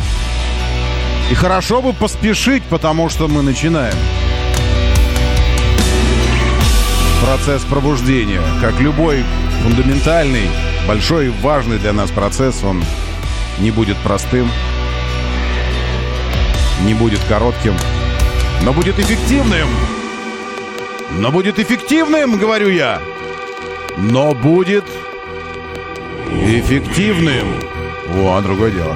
И 1.31 1.33
хорошо 1.33 1.81
бы 1.81 1.93
поспешить, 1.93 2.63
потому 2.63 3.09
что 3.09 3.27
мы 3.27 3.41
начинаем. 3.41 3.95
Процесс 7.23 7.61
пробуждения, 7.63 8.41
как 8.61 8.79
любой 8.79 9.23
фундаментальный, 9.63 10.49
большой 10.87 11.27
и 11.27 11.33
важный 11.41 11.77
для 11.77 11.93
нас 11.93 12.09
процесс, 12.11 12.63
он 12.63 12.83
не 13.59 13.71
будет 13.71 13.97
простым, 13.97 14.49
не 16.83 16.93
будет 16.93 17.19
коротким, 17.29 17.75
но 18.63 18.73
будет 18.73 18.99
эффективным. 18.99 19.69
Но 21.11 21.31
будет 21.31 21.59
эффективным, 21.59 22.37
говорю 22.37 22.69
я. 22.69 23.01
Но 23.97 24.33
будет 24.33 24.85
эффективным. 26.31 27.47
О, 28.15 28.41
другое 28.41 28.71
дело. 28.71 28.95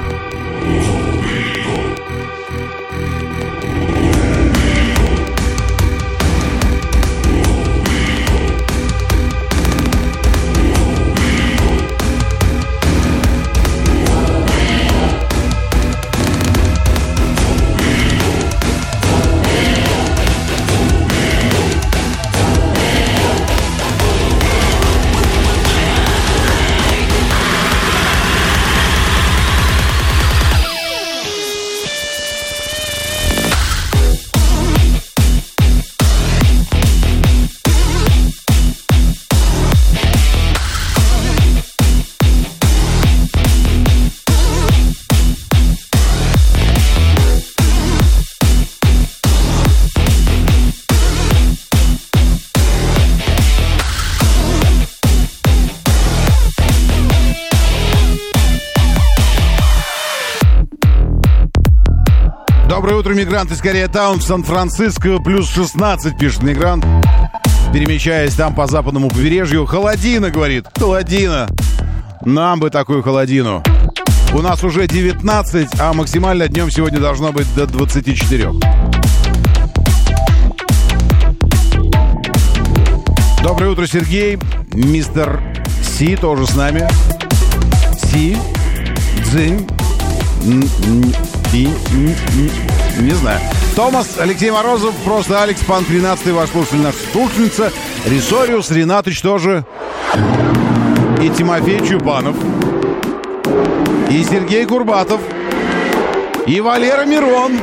Утро, 63.05 63.13
мигрант 63.13 63.51
из 63.51 63.59
Корея-таун 63.59 64.19
в 64.19 64.24
Сан-Франциско. 64.24 65.19
Плюс 65.19 65.47
16, 65.51 66.17
пишет 66.17 66.41
мигрант. 66.41 66.83
Перемещаясь 67.71 68.33
там 68.33 68.55
по 68.55 68.65
западному 68.65 69.09
побережью. 69.09 69.67
Холодина, 69.67 70.31
говорит. 70.31 70.65
Холодина. 70.75 71.47
Нам 72.25 72.59
бы 72.59 72.71
такую 72.71 73.03
холодину. 73.03 73.62
У 74.33 74.41
нас 74.41 74.63
уже 74.63 74.88
19, 74.88 75.67
а 75.79 75.93
максимально 75.93 76.47
днем 76.47 76.71
сегодня 76.71 77.00
должно 77.00 77.31
быть 77.31 77.45
до 77.53 77.67
24. 77.67 78.50
Доброе 83.43 83.69
утро, 83.69 83.85
Сергей. 83.85 84.39
Мистер 84.74 85.43
Си 85.83 86.15
тоже 86.15 86.47
с 86.47 86.55
нами. 86.55 86.88
Си. 88.09 88.35
Дзинь. 89.25 89.67
И- 91.53 91.65
н- 91.65 92.15
н- 92.35 92.85
Не 92.99 93.11
знаю. 93.11 93.39
Томас, 93.75 94.17
Алексей 94.19 94.51
Морозов, 94.51 94.93
просто 95.03 95.41
Алекс, 95.43 95.61
Пан 95.61 95.83
13, 95.83 96.27
ваш 96.31 96.49
слушатель, 96.49 96.77
наша 96.79 96.97
слушательница. 97.11 97.71
Рисориус, 98.05 98.71
Ренатыч 98.71 99.21
тоже. 99.21 99.65
и 101.21 101.29
Тимофей 101.29 101.85
Чубанов, 101.85 102.35
и 104.09 104.23
Сергей 104.23 104.65
Курбатов, 104.65 105.19
и 106.45 106.61
Валера 106.61 107.05
Мирон 107.05 107.59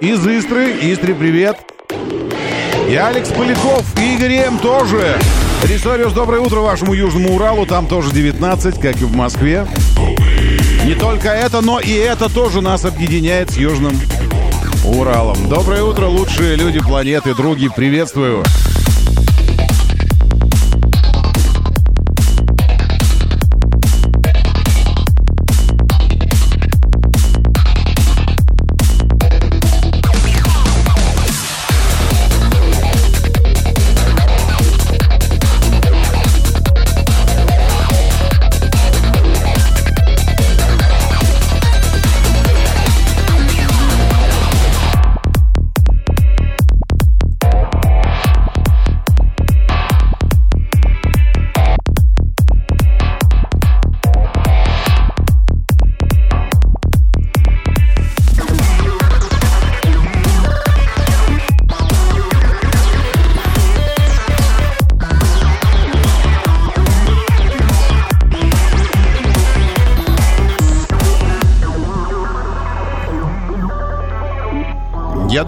из 0.00 0.24
Истры. 0.26 0.72
Истре, 0.82 1.14
привет. 1.14 1.56
И 2.88 2.94
Алекс 2.94 3.28
Поляков, 3.30 3.84
и 3.98 4.14
Игорь 4.14 4.34
М. 4.34 4.58
тоже. 4.58 5.18
Рисориус, 5.64 6.12
доброе 6.12 6.40
утро 6.40 6.60
вашему 6.60 6.94
Южному 6.94 7.34
Уралу. 7.34 7.66
Там 7.66 7.86
тоже 7.86 8.12
19, 8.12 8.80
как 8.80 8.96
и 8.96 9.04
в 9.04 9.14
Москве. 9.16 9.66
Не 10.84 10.94
только 10.94 11.28
это, 11.28 11.60
но 11.60 11.80
и 11.80 11.92
это 11.92 12.32
тоже 12.32 12.60
нас 12.62 12.84
объединяет 12.84 13.50
с 13.50 13.56
Южным 13.56 13.98
Уралом. 14.88 15.48
Доброе 15.48 15.82
утро, 15.82 16.06
лучшие 16.06 16.56
люди 16.56 16.80
планеты, 16.80 17.34
други, 17.34 17.68
приветствую. 17.68 18.42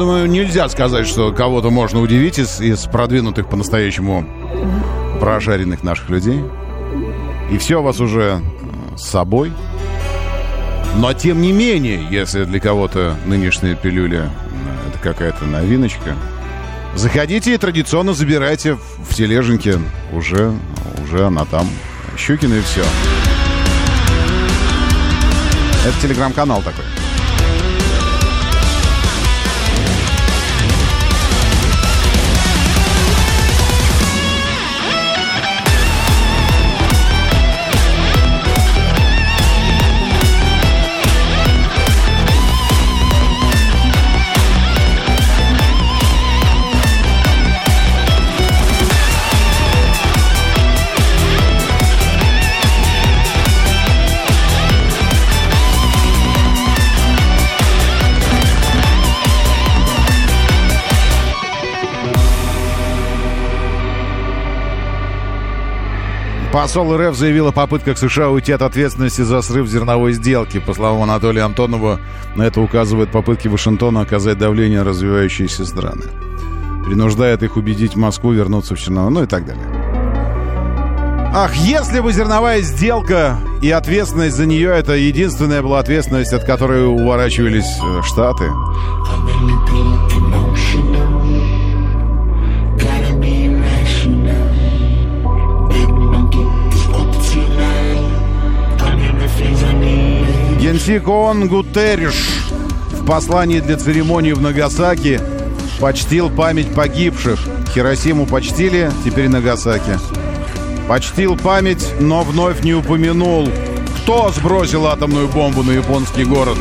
Думаю, 0.00 0.30
нельзя 0.30 0.66
сказать, 0.71 1.07
что 1.07 1.30
кого-то 1.30 1.69
можно 1.69 2.00
удивить 2.00 2.38
из, 2.38 2.59
из 2.59 2.87
продвинутых 2.87 3.50
по-настоящему 3.50 4.26
прожаренных 5.21 5.83
наших 5.83 6.09
людей. 6.09 6.42
И 7.50 7.59
все 7.59 7.80
у 7.80 7.83
вас 7.83 8.00
уже 8.00 8.40
э, 8.40 8.97
с 8.97 9.02
собой. 9.02 9.52
Но 10.97 11.12
тем 11.12 11.42
не 11.42 11.52
менее, 11.52 12.07
если 12.11 12.45
для 12.45 12.61
кого-то 12.61 13.14
нынешняя 13.26 13.75
пилюля 13.75 14.30
это 14.88 14.99
какая-то 15.02 15.45
новиночка, 15.45 16.16
заходите 16.95 17.54
и 17.54 17.59
традиционно 17.59 18.14
забирайте 18.14 18.76
в, 18.76 19.11
в 19.11 19.14
тележеньке. 19.14 19.78
Уже, 20.14 20.50
уже 21.04 21.26
она 21.26 21.45
там. 21.45 21.69
Щукина 22.16 22.54
и 22.54 22.62
все. 22.62 22.85
Это 25.87 26.00
телеграм-канал 26.00 26.62
такой. 26.62 26.85
Посол 66.52 66.97
РФ 66.97 67.15
заявил 67.15 67.47
о 67.47 67.52
попытках 67.52 67.97
США 67.97 68.28
уйти 68.28 68.50
от 68.50 68.63
ответственности 68.63 69.23
за 69.23 69.41
срыв 69.41 69.69
зерновой 69.69 70.13
сделки. 70.13 70.58
По 70.58 70.75
словам 70.75 71.02
Анатолия 71.04 71.43
Антонова, 71.43 72.00
на 72.34 72.43
это 72.43 72.60
указывают 72.60 73.13
попытки 73.13 73.47
Вашингтона 73.47 74.00
оказать 74.00 74.39
давление 74.39 74.82
развивающиеся 74.82 75.65
страны. 75.65 76.06
Принуждает 76.84 77.45
их 77.45 77.56
убедить 77.56 77.95
Москву 77.95 78.32
вернуться 78.32 78.75
в 78.75 78.80
Чернобыль, 78.80 79.13
ну 79.13 79.23
и 79.23 79.26
так 79.26 79.47
далее. 79.47 79.65
Ах, 81.32 81.54
если 81.54 82.00
бы 82.00 82.13
зерновая 82.13 82.63
сделка 82.63 83.39
и 83.63 83.71
ответственность 83.71 84.34
за 84.34 84.47
нее 84.47 84.71
это 84.71 84.95
единственная 84.95 85.63
была 85.63 85.78
ответственность, 85.78 86.32
от 86.32 86.43
которой 86.43 86.84
уворачивались 86.84 87.78
э, 87.80 88.02
Штаты. 88.02 88.50
Генсик 100.71 101.09
ООН 101.09 101.49
Гутерриш 101.49 102.28
в 102.93 103.04
послании 103.04 103.59
для 103.59 103.76
церемонии 103.76 104.30
в 104.30 104.41
Нагасаки 104.41 105.21
почтил 105.80 106.30
память 106.30 106.73
погибших. 106.73 107.41
Хиросиму 107.75 108.25
почтили, 108.25 108.89
теперь 109.04 109.28
Нагасаки. 109.28 109.99
Почтил 110.87 111.37
память, 111.37 111.85
но 111.99 112.23
вновь 112.23 112.63
не 112.63 112.73
упомянул, 112.73 113.49
кто 113.97 114.30
сбросил 114.30 114.87
атомную 114.87 115.26
бомбу 115.26 115.65
на 115.65 115.73
японский 115.73 116.23
город. 116.23 116.56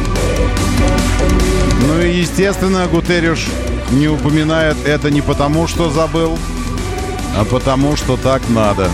Ну 1.88 2.02
и, 2.02 2.10
естественно, 2.10 2.88
Гутерриш 2.88 3.45
не 3.91 4.08
упоминает 4.08 4.78
это 4.88 5.12
не 5.12 5.22
потому, 5.22 5.67
что 5.67 5.91
забыл, 5.91 6.36
а 7.38 7.45
потому, 7.45 7.95
что 7.95 8.17
так 8.17 8.41
надо. 8.50 8.89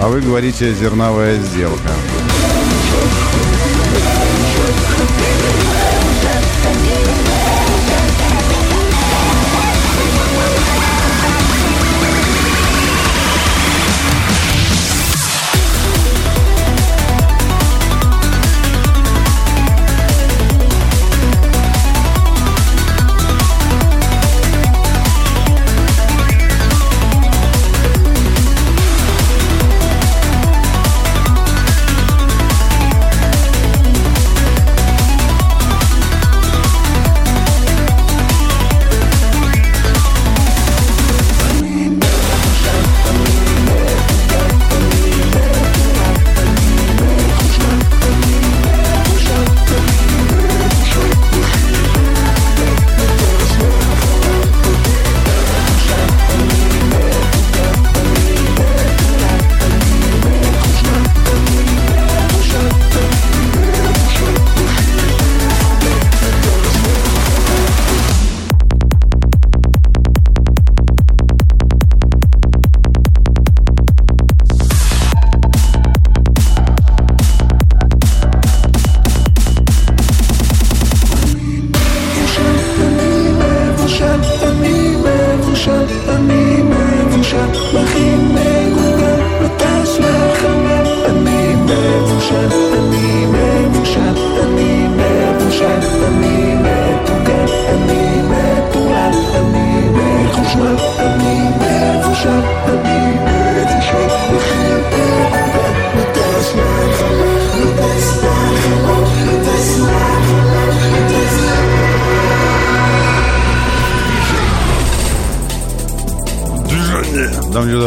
А 0.00 0.08
вы 0.08 0.22
говорите 0.22 0.72
«зерновая 0.72 1.38
сделка». 1.38 1.90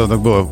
Там 0.08 0.22
было. 0.22 0.48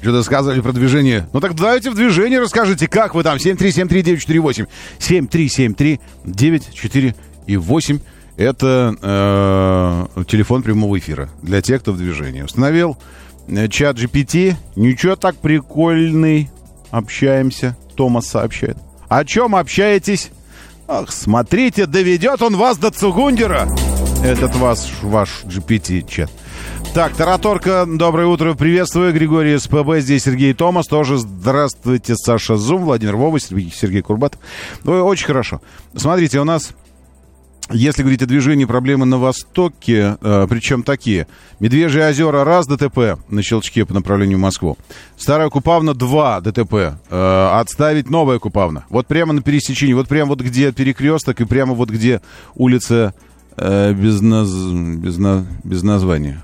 Что-то 0.00 0.22
сказали 0.22 0.60
про 0.60 0.72
движение. 0.72 1.26
Ну 1.32 1.40
так 1.40 1.54
давайте 1.54 1.90
в 1.90 1.94
движении 1.94 2.36
расскажите, 2.36 2.88
как 2.88 3.14
вы 3.14 3.22
там. 3.22 3.38
7373948. 3.38 4.66
7373-94 4.98 7.14
и 7.46 7.56
8. 7.56 7.98
Это 8.36 8.94
э, 9.02 10.24
телефон 10.24 10.62
прямого 10.62 10.98
эфира 10.98 11.28
для 11.42 11.60
тех, 11.60 11.82
кто 11.82 11.92
в 11.92 11.98
движении. 11.98 12.42
Установил 12.42 12.96
э, 13.48 13.68
чат 13.68 13.98
GPT. 13.98 14.54
Ничего 14.76 15.16
так 15.16 15.36
прикольный. 15.36 16.50
Общаемся. 16.90 17.76
Томас 17.96 18.26
сообщает. 18.26 18.78
О 19.08 19.24
чем 19.24 19.54
общаетесь? 19.54 20.30
Ах, 20.88 21.12
смотрите, 21.12 21.86
доведет 21.86 22.42
он 22.42 22.56
вас 22.56 22.78
до 22.78 22.90
Цугундера. 22.90 23.68
Этот 24.24 24.56
вас, 24.56 24.90
ваш 25.02 25.44
GPT-чат. 25.44 26.30
Так, 26.94 27.14
Тараторка, 27.16 27.86
доброе 27.88 28.26
утро, 28.26 28.52
приветствую. 28.52 29.14
Григорий 29.14 29.56
СПБ, 29.56 30.00
здесь 30.00 30.24
Сергей 30.24 30.52
Томас, 30.52 30.86
тоже 30.86 31.16
здравствуйте, 31.16 32.14
Саша 32.16 32.56
Зум, 32.56 32.82
Владимир 32.82 33.16
Вова, 33.16 33.40
Сергей, 33.40 34.02
Курбатов. 34.02 34.38
Ой, 34.84 35.00
очень 35.00 35.24
хорошо. 35.24 35.62
Смотрите, 35.96 36.38
у 36.38 36.44
нас 36.44 36.74
если 37.70 38.02
говорить 38.02 38.20
о 38.20 38.26
движении, 38.26 38.66
проблемы 38.66 39.06
на 39.06 39.16
востоке, 39.16 40.18
э, 40.20 40.46
причем 40.50 40.82
такие. 40.82 41.26
Медвежьи 41.60 42.02
озера 42.02 42.44
раз 42.44 42.66
ДТП 42.66 43.18
на 43.30 43.42
Щелчке 43.42 43.86
по 43.86 43.94
направлению 43.94 44.36
в 44.36 44.42
Москву. 44.42 44.76
Старая 45.16 45.48
Купавна 45.48 45.94
2 45.94 46.42
ДТП. 46.42 46.74
Э, 47.08 47.50
отставить 47.58 48.10
новая 48.10 48.38
Купавна. 48.38 48.84
Вот 48.90 49.06
прямо 49.06 49.32
на 49.32 49.40
пересечении, 49.40 49.94
вот 49.94 50.08
прямо 50.08 50.30
вот 50.30 50.42
где 50.42 50.72
перекресток 50.72 51.40
и 51.40 51.46
прямо 51.46 51.72
вот 51.72 51.88
где 51.88 52.20
улица 52.54 53.14
э, 53.56 53.94
без, 53.94 54.20
наз... 54.20 54.50
без, 54.50 55.16
на... 55.16 55.46
без 55.64 55.82
названия. 55.82 56.42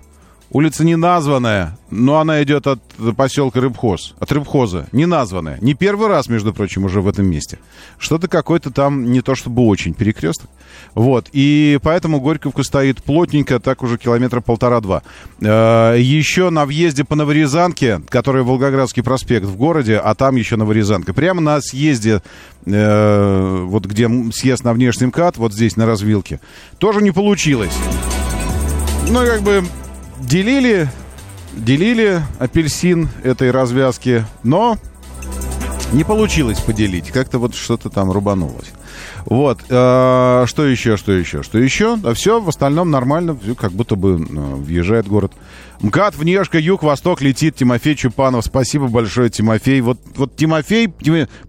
Улица 0.51 0.83
не 0.83 0.97
названная, 0.97 1.77
но 1.91 2.21
она 2.21 2.43
идет 2.43 2.67
от 2.67 2.81
поселка 3.17 3.61
Рыбхоз. 3.61 4.15
От 4.19 4.33
Рыбхоза. 4.33 4.87
Не 4.93 5.05
названная. 5.05 5.59
Не 5.61 5.75
первый 5.75 6.09
раз, 6.09 6.29
между 6.29 6.55
прочим, 6.55 6.85
уже 6.85 7.03
в 7.03 7.09
этом 7.09 7.27
месте. 7.27 7.59
Что-то 7.99 8.29
какой-то 8.29 8.71
там 8.71 9.13
не 9.13 9.21
то 9.21 9.35
чтобы 9.35 9.67
очень 9.67 9.93
перекресток. 9.93 10.49
Вот. 10.95 11.29
И 11.33 11.79
поэтому 11.83 12.21
Горьковка 12.21 12.63
стоит 12.63 13.03
плотненько, 13.03 13.61
так 13.61 13.83
уже 13.83 13.99
километра 13.99 14.41
полтора-два. 14.41 15.03
Э, 15.41 15.97
еще 15.99 16.49
на 16.49 16.65
въезде 16.65 17.05
по 17.05 17.15
Новорязанке, 17.15 18.01
который 18.09 18.43
Волгоградский 18.43 19.03
проспект 19.03 19.45
в 19.45 19.57
городе, 19.57 19.99
а 19.99 20.15
там 20.15 20.37
еще 20.37 20.57
Новорязанка. 20.57 21.13
Прямо 21.13 21.43
на 21.43 21.61
съезде, 21.61 22.23
э, 22.65 23.65
вот 23.67 23.85
где 23.85 24.09
съезд 24.33 24.65
на 24.65 24.73
внешний 24.73 25.09
МКАД, 25.09 25.37
вот 25.37 25.53
здесь 25.53 25.77
на 25.77 25.85
развилке, 25.85 26.41
тоже 26.79 27.03
не 27.03 27.11
получилось. 27.11 27.77
Ну, 29.11 29.25
как 29.25 29.43
бы 29.43 29.65
делили, 30.21 30.89
делили 31.55 32.23
апельсин 32.39 33.09
этой 33.23 33.51
развязки, 33.51 34.25
но 34.43 34.79
не 35.93 36.05
получилось 36.05 36.61
поделить. 36.61 37.11
Как-то 37.11 37.39
вот 37.39 37.55
что-то 37.55 37.91
там 37.91 38.11
рубанулось. 38.11 38.73
Вот. 39.25 39.61
Э, 39.69 40.45
что 40.47 40.67
еще, 40.67 40.97
что 40.97 41.13
еще, 41.13 41.43
что 41.43 41.59
еще? 41.59 41.97
Да 41.97 42.15
все, 42.15 42.41
в 42.41 42.49
остальном 42.49 42.91
нормально. 42.91 43.39
Как 43.59 43.73
будто 43.73 43.95
бы 43.97 44.15
э, 44.15 44.55
въезжает 44.57 45.07
город. 45.07 45.33
МКАД, 45.81 46.17
Внешка, 46.17 46.59
Юг, 46.59 46.83
Восток 46.83 47.21
летит. 47.21 47.57
Тимофей 47.57 47.95
Чупанов. 47.95 48.45
Спасибо 48.45 48.89
большое, 48.89 49.31
Тимофей. 49.31 49.81
Вот, 49.81 49.99
вот 50.17 50.37
Тимофей 50.37 50.89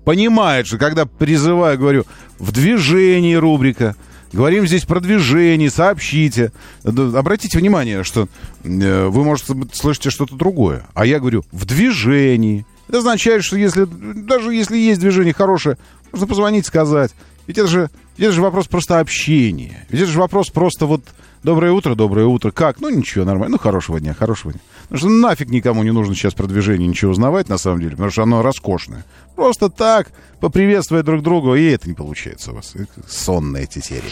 понимает, 0.04 0.68
что 0.68 0.78
когда 0.78 1.06
призываю, 1.06 1.78
говорю, 1.78 2.06
в 2.38 2.52
движении 2.52 3.36
рубрика, 3.36 3.96
Говорим 4.32 4.68
здесь 4.68 4.86
про 4.86 5.00
движение, 5.00 5.72
сообщите. 5.72 6.52
Обратите 6.84 7.58
внимание, 7.58 8.04
что 8.04 8.28
э, 8.64 9.08
вы, 9.08 9.24
может, 9.24 9.46
слышите 9.74 10.10
что-то 10.10 10.36
другое. 10.36 10.86
А 10.94 11.06
я 11.06 11.20
говорю, 11.20 11.44
в 11.52 11.66
движении. 11.66 12.66
Это 12.88 13.00
означает, 13.00 13.44
что 13.44 13.58
если, 13.58 13.86
даже 13.86 14.54
если 14.54 14.78
есть 14.78 15.00
движение 15.00 15.34
хорошее, 15.34 15.78
можно 16.12 16.28
позвонить, 16.28 16.66
сказать. 16.66 17.12
Ведь 17.48 17.58
это 17.58 17.68
же, 17.68 17.90
ведь 18.18 18.28
это 18.28 18.36
же 18.36 18.42
вопрос 18.42 18.68
просто 18.68 19.00
общения. 19.00 19.86
Ведь 19.90 20.02
это 20.02 20.12
же 20.12 20.20
вопрос 20.20 20.50
просто 20.50 20.86
вот 20.86 21.04
доброе 21.44 21.72
утро, 21.72 21.96
доброе 21.96 22.26
утро. 22.26 22.52
Как? 22.52 22.80
Ну 22.82 22.90
ничего, 22.90 23.26
нормально. 23.26 23.54
Ну 23.54 23.60
хорошего 23.60 24.00
дня, 24.00 24.14
хорошего 24.14 24.54
дня. 24.54 24.62
Потому 24.84 25.00
что 25.00 25.10
нафиг 25.10 25.50
никому 25.50 25.84
не 25.84 25.92
нужно 25.92 26.16
сейчас 26.16 26.34
про 26.34 26.48
движение 26.48 26.88
ничего 26.88 27.12
узнавать 27.12 27.50
на 27.50 27.58
самом 27.58 27.80
деле, 27.80 27.92
потому 27.92 28.12
что 28.12 28.24
оно 28.24 28.42
роскошное. 28.42 29.06
Просто 29.36 29.70
так, 29.70 30.12
поприветствовать 30.40 31.06
друг 31.06 31.24
друга, 31.24 31.54
и 31.54 31.66
это 31.66 31.88
не 31.88 31.96
получается 31.96 32.52
у 32.52 32.56
вас. 32.56 32.74
Сонные 33.08 33.64
эти 33.64 33.80
серии. 33.80 34.12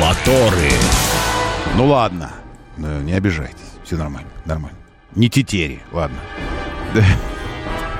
Моторы. 0.00 0.70
Ну 1.76 1.86
ладно, 1.86 2.32
не 2.76 3.12
обижайтесь. 3.12 3.56
Все 3.84 3.96
нормально, 3.96 4.30
нормально. 4.44 4.78
Не 5.14 5.28
тетери, 5.28 5.80
ладно. 5.92 6.18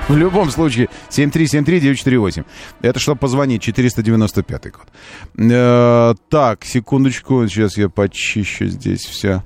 В 0.07 0.17
любом 0.17 0.49
случае, 0.49 0.89
7373948. 1.09 2.45
Это 2.81 2.99
чтобы 2.99 3.19
позвонить, 3.19 3.61
495 3.61 4.71
код. 4.71 4.87
Э, 5.37 6.13
так, 6.29 6.65
секундочку, 6.65 7.47
сейчас 7.47 7.77
я 7.77 7.89
почищу 7.89 8.67
здесь 8.67 9.05
все. 9.05 9.43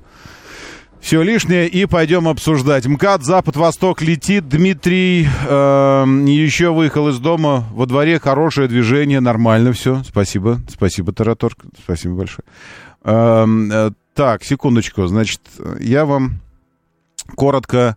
Все 1.06 1.22
лишнее 1.22 1.68
и 1.68 1.86
пойдем 1.86 2.26
обсуждать. 2.26 2.86
МКАД 2.86 3.22
Запад-Восток 3.22 4.02
летит. 4.02 4.48
Дмитрий 4.48 5.24
э, 5.24 6.04
еще 6.26 6.72
выехал 6.72 7.08
из 7.10 7.20
дома. 7.20 7.64
Во 7.70 7.86
дворе 7.86 8.18
хорошее 8.18 8.66
движение, 8.66 9.20
нормально 9.20 9.72
все. 9.72 10.02
Спасибо, 10.02 10.58
спасибо, 10.68 11.12
Тараторг. 11.12 11.58
Спасибо 11.80 12.16
большое. 12.16 12.44
Э, 13.04 13.46
э, 13.46 13.90
так, 14.14 14.42
секундочку. 14.42 15.06
Значит, 15.06 15.42
я 15.78 16.06
вам 16.06 16.40
коротко 17.36 17.96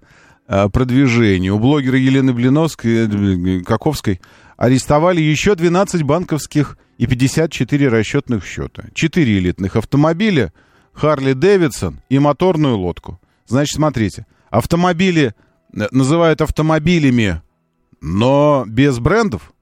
продвижению. 0.49 1.55
У 1.55 1.59
блогера 1.59 1.97
Елены 1.97 2.33
Блиновской, 2.33 3.07
э, 3.07 3.61
Каковской 3.61 4.19
арестовали 4.57 5.21
еще 5.21 5.55
12 5.55 6.03
банковских 6.03 6.77
и 6.97 7.05
54 7.05 7.87
расчетных 7.87 8.45
счета. 8.45 8.85
4 8.93 9.37
элитных 9.37 9.75
автомобиля, 9.75 10.51
Харли 10.91 11.33
Дэвидсон 11.33 12.01
и 12.09 12.19
моторную 12.19 12.77
лодку. 12.77 13.21
Значит, 13.45 13.75
смотрите, 13.75 14.25
автомобили 14.49 15.35
э, 15.73 15.87
называют 15.91 16.41
автомобилями, 16.41 17.41
но 18.01 18.65
без 18.67 18.97
брендов, 18.99 19.53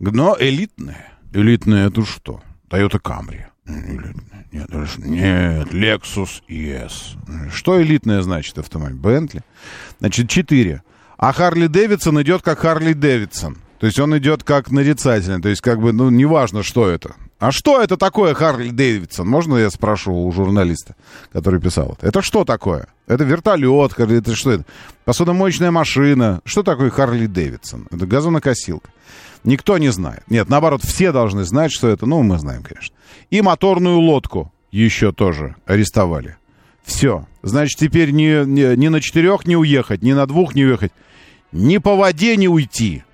но 0.00 0.36
элитные. 0.38 1.12
Элитные 1.32 1.86
это 1.88 2.04
что? 2.04 2.42
Toyota 2.68 3.00
Camry. 3.00 3.44
Нет, 4.50 4.68
нет, 4.98 5.68
Lexus 5.68 6.42
ES. 6.48 7.50
Что 7.52 7.82
элитное 7.82 8.22
значит 8.22 8.58
автомобиль? 8.58 8.96
Бентли. 8.96 9.42
Значит, 9.98 10.28
4. 10.28 10.82
А 11.18 11.32
Харли 11.32 11.66
Дэвидсон 11.66 12.22
идет 12.22 12.42
как 12.42 12.60
Харли 12.60 12.92
Дэвидсон. 12.92 13.58
То 13.78 13.86
есть 13.86 13.98
он 13.98 14.16
идет 14.16 14.44
как 14.44 14.70
нарицательный. 14.70 15.42
То 15.42 15.48
есть 15.48 15.60
как 15.60 15.80
бы, 15.80 15.92
ну, 15.92 16.10
неважно, 16.10 16.62
что 16.62 16.88
это. 16.88 17.14
А 17.38 17.52
что 17.52 17.80
это 17.80 17.96
такое 17.96 18.34
Харли 18.34 18.70
Дэвидсон? 18.70 19.28
Можно 19.28 19.56
я 19.58 19.70
спрошу 19.70 20.12
у 20.12 20.32
журналиста, 20.32 20.96
который 21.32 21.60
писал 21.60 21.96
это? 22.00 22.20
Что 22.20 22.44
такое? 22.44 22.88
Это 23.06 23.22
вертолет, 23.22 23.98
это 23.98 24.34
что 24.34 24.52
это? 24.52 24.64
Посудомоечная 25.04 25.70
машина. 25.70 26.40
Что 26.44 26.64
такое 26.64 26.90
Харли 26.90 27.26
Дэвидсон? 27.26 27.86
Это 27.92 28.06
газонокосилка. 28.06 28.90
Никто 29.44 29.78
не 29.78 29.90
знает. 29.90 30.24
Нет, 30.28 30.48
наоборот, 30.48 30.82
все 30.82 31.12
должны 31.12 31.44
знать, 31.44 31.70
что 31.70 31.88
это. 31.88 32.06
Ну, 32.06 32.22
мы 32.22 32.38
знаем, 32.38 32.64
конечно. 32.64 32.94
И 33.30 33.40
моторную 33.40 34.00
лодку 34.00 34.52
еще 34.72 35.12
тоже 35.12 35.54
арестовали. 35.64 36.36
Все. 36.82 37.26
Значит, 37.42 37.78
теперь 37.78 38.10
ни, 38.10 38.44
ни, 38.44 38.74
ни 38.74 38.88
на 38.88 39.00
четырех 39.00 39.46
не 39.46 39.56
уехать, 39.56 40.02
ни 40.02 40.12
на 40.12 40.26
двух 40.26 40.56
не 40.56 40.64
уехать, 40.64 40.92
ни 41.52 41.78
по 41.78 41.94
воде 41.94 42.36
не 42.36 42.48
уйти. 42.48 43.04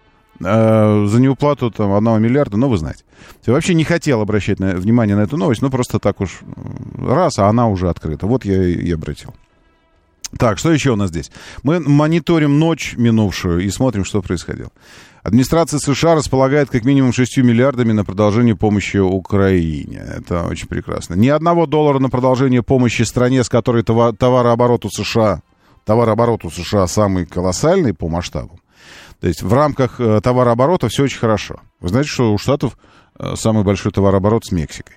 Э, 0.41 1.07
за 1.07 1.21
неуплату 1.21 1.71
там 1.71 1.93
одного 1.93 2.19
миллиарда, 2.19 2.57
ну, 2.57 2.69
вы 2.69 2.79
знаете. 2.79 3.04
Я 3.47 3.53
вообще 3.53 3.75
не 3.75 3.85
хотел 3.85 4.21
обращать 4.21 4.61
на, 4.61 4.75
внимание 4.75 5.17
на 5.17 5.21
эту 5.21 5.37
новость, 5.37 5.63
но 5.63 5.71
просто 5.71 5.99
так 5.99 6.21
уж 6.21 6.41
раз, 6.99 7.39
а 7.39 7.49
она 7.49 7.69
уже 7.69 7.89
открыта. 7.89 8.27
Вот 8.27 8.45
я 8.45 8.63
и 8.63 8.91
обратил. 8.93 9.35
Так, 10.39 10.59
что 10.59 10.73
еще 10.73 10.93
у 10.93 10.97
нас 10.97 11.11
здесь? 11.11 11.31
Мы 11.63 11.81
мониторим 11.81 12.59
ночь 12.59 12.95
минувшую 12.97 13.61
и 13.61 13.71
смотрим, 13.71 14.05
что 14.05 14.23
происходило. 14.23 14.71
Администрация 15.23 15.79
США 15.79 16.17
располагает 16.17 16.71
как 16.71 16.85
минимум 16.85 17.13
6 17.13 17.39
миллиардами 17.39 17.93
на 17.93 18.05
продолжение 18.05 18.57
помощи 18.57 18.99
Украине. 18.99 20.05
Это 20.19 20.45
очень 20.45 20.69
прекрасно. 20.69 21.15
Ни 21.15 21.29
одного 21.29 21.67
доллара 21.67 21.99
на 21.99 22.11
продолжение 22.11 22.63
помощи 22.63 23.03
стране, 23.03 23.43
с 23.43 23.49
которой 23.49 23.83
товарооборот 23.83 24.85
у 24.85 24.91
США, 24.91 25.43
товарооборот 25.85 26.45
у 26.45 26.51
США 26.51 26.87
самый 26.87 27.27
колоссальный 27.27 27.95
по 27.95 28.09
масштабам. 28.09 28.61
То 29.21 29.29
есть 29.29 29.43
в 29.43 29.53
рамках 29.53 30.01
э, 30.01 30.21
товарооборота 30.23 30.89
все 30.89 31.05
очень 31.05 31.19
хорошо. 31.19 31.61
Вы 31.81 31.89
знаете, 31.89 32.11
что 32.11 32.35
у 32.35 32.39
Штатов 32.39 32.77
самый 33.35 33.65
большой 33.65 33.93
товарооборот 33.93 34.45
с 34.45 34.53
Мексикой. 34.53 34.97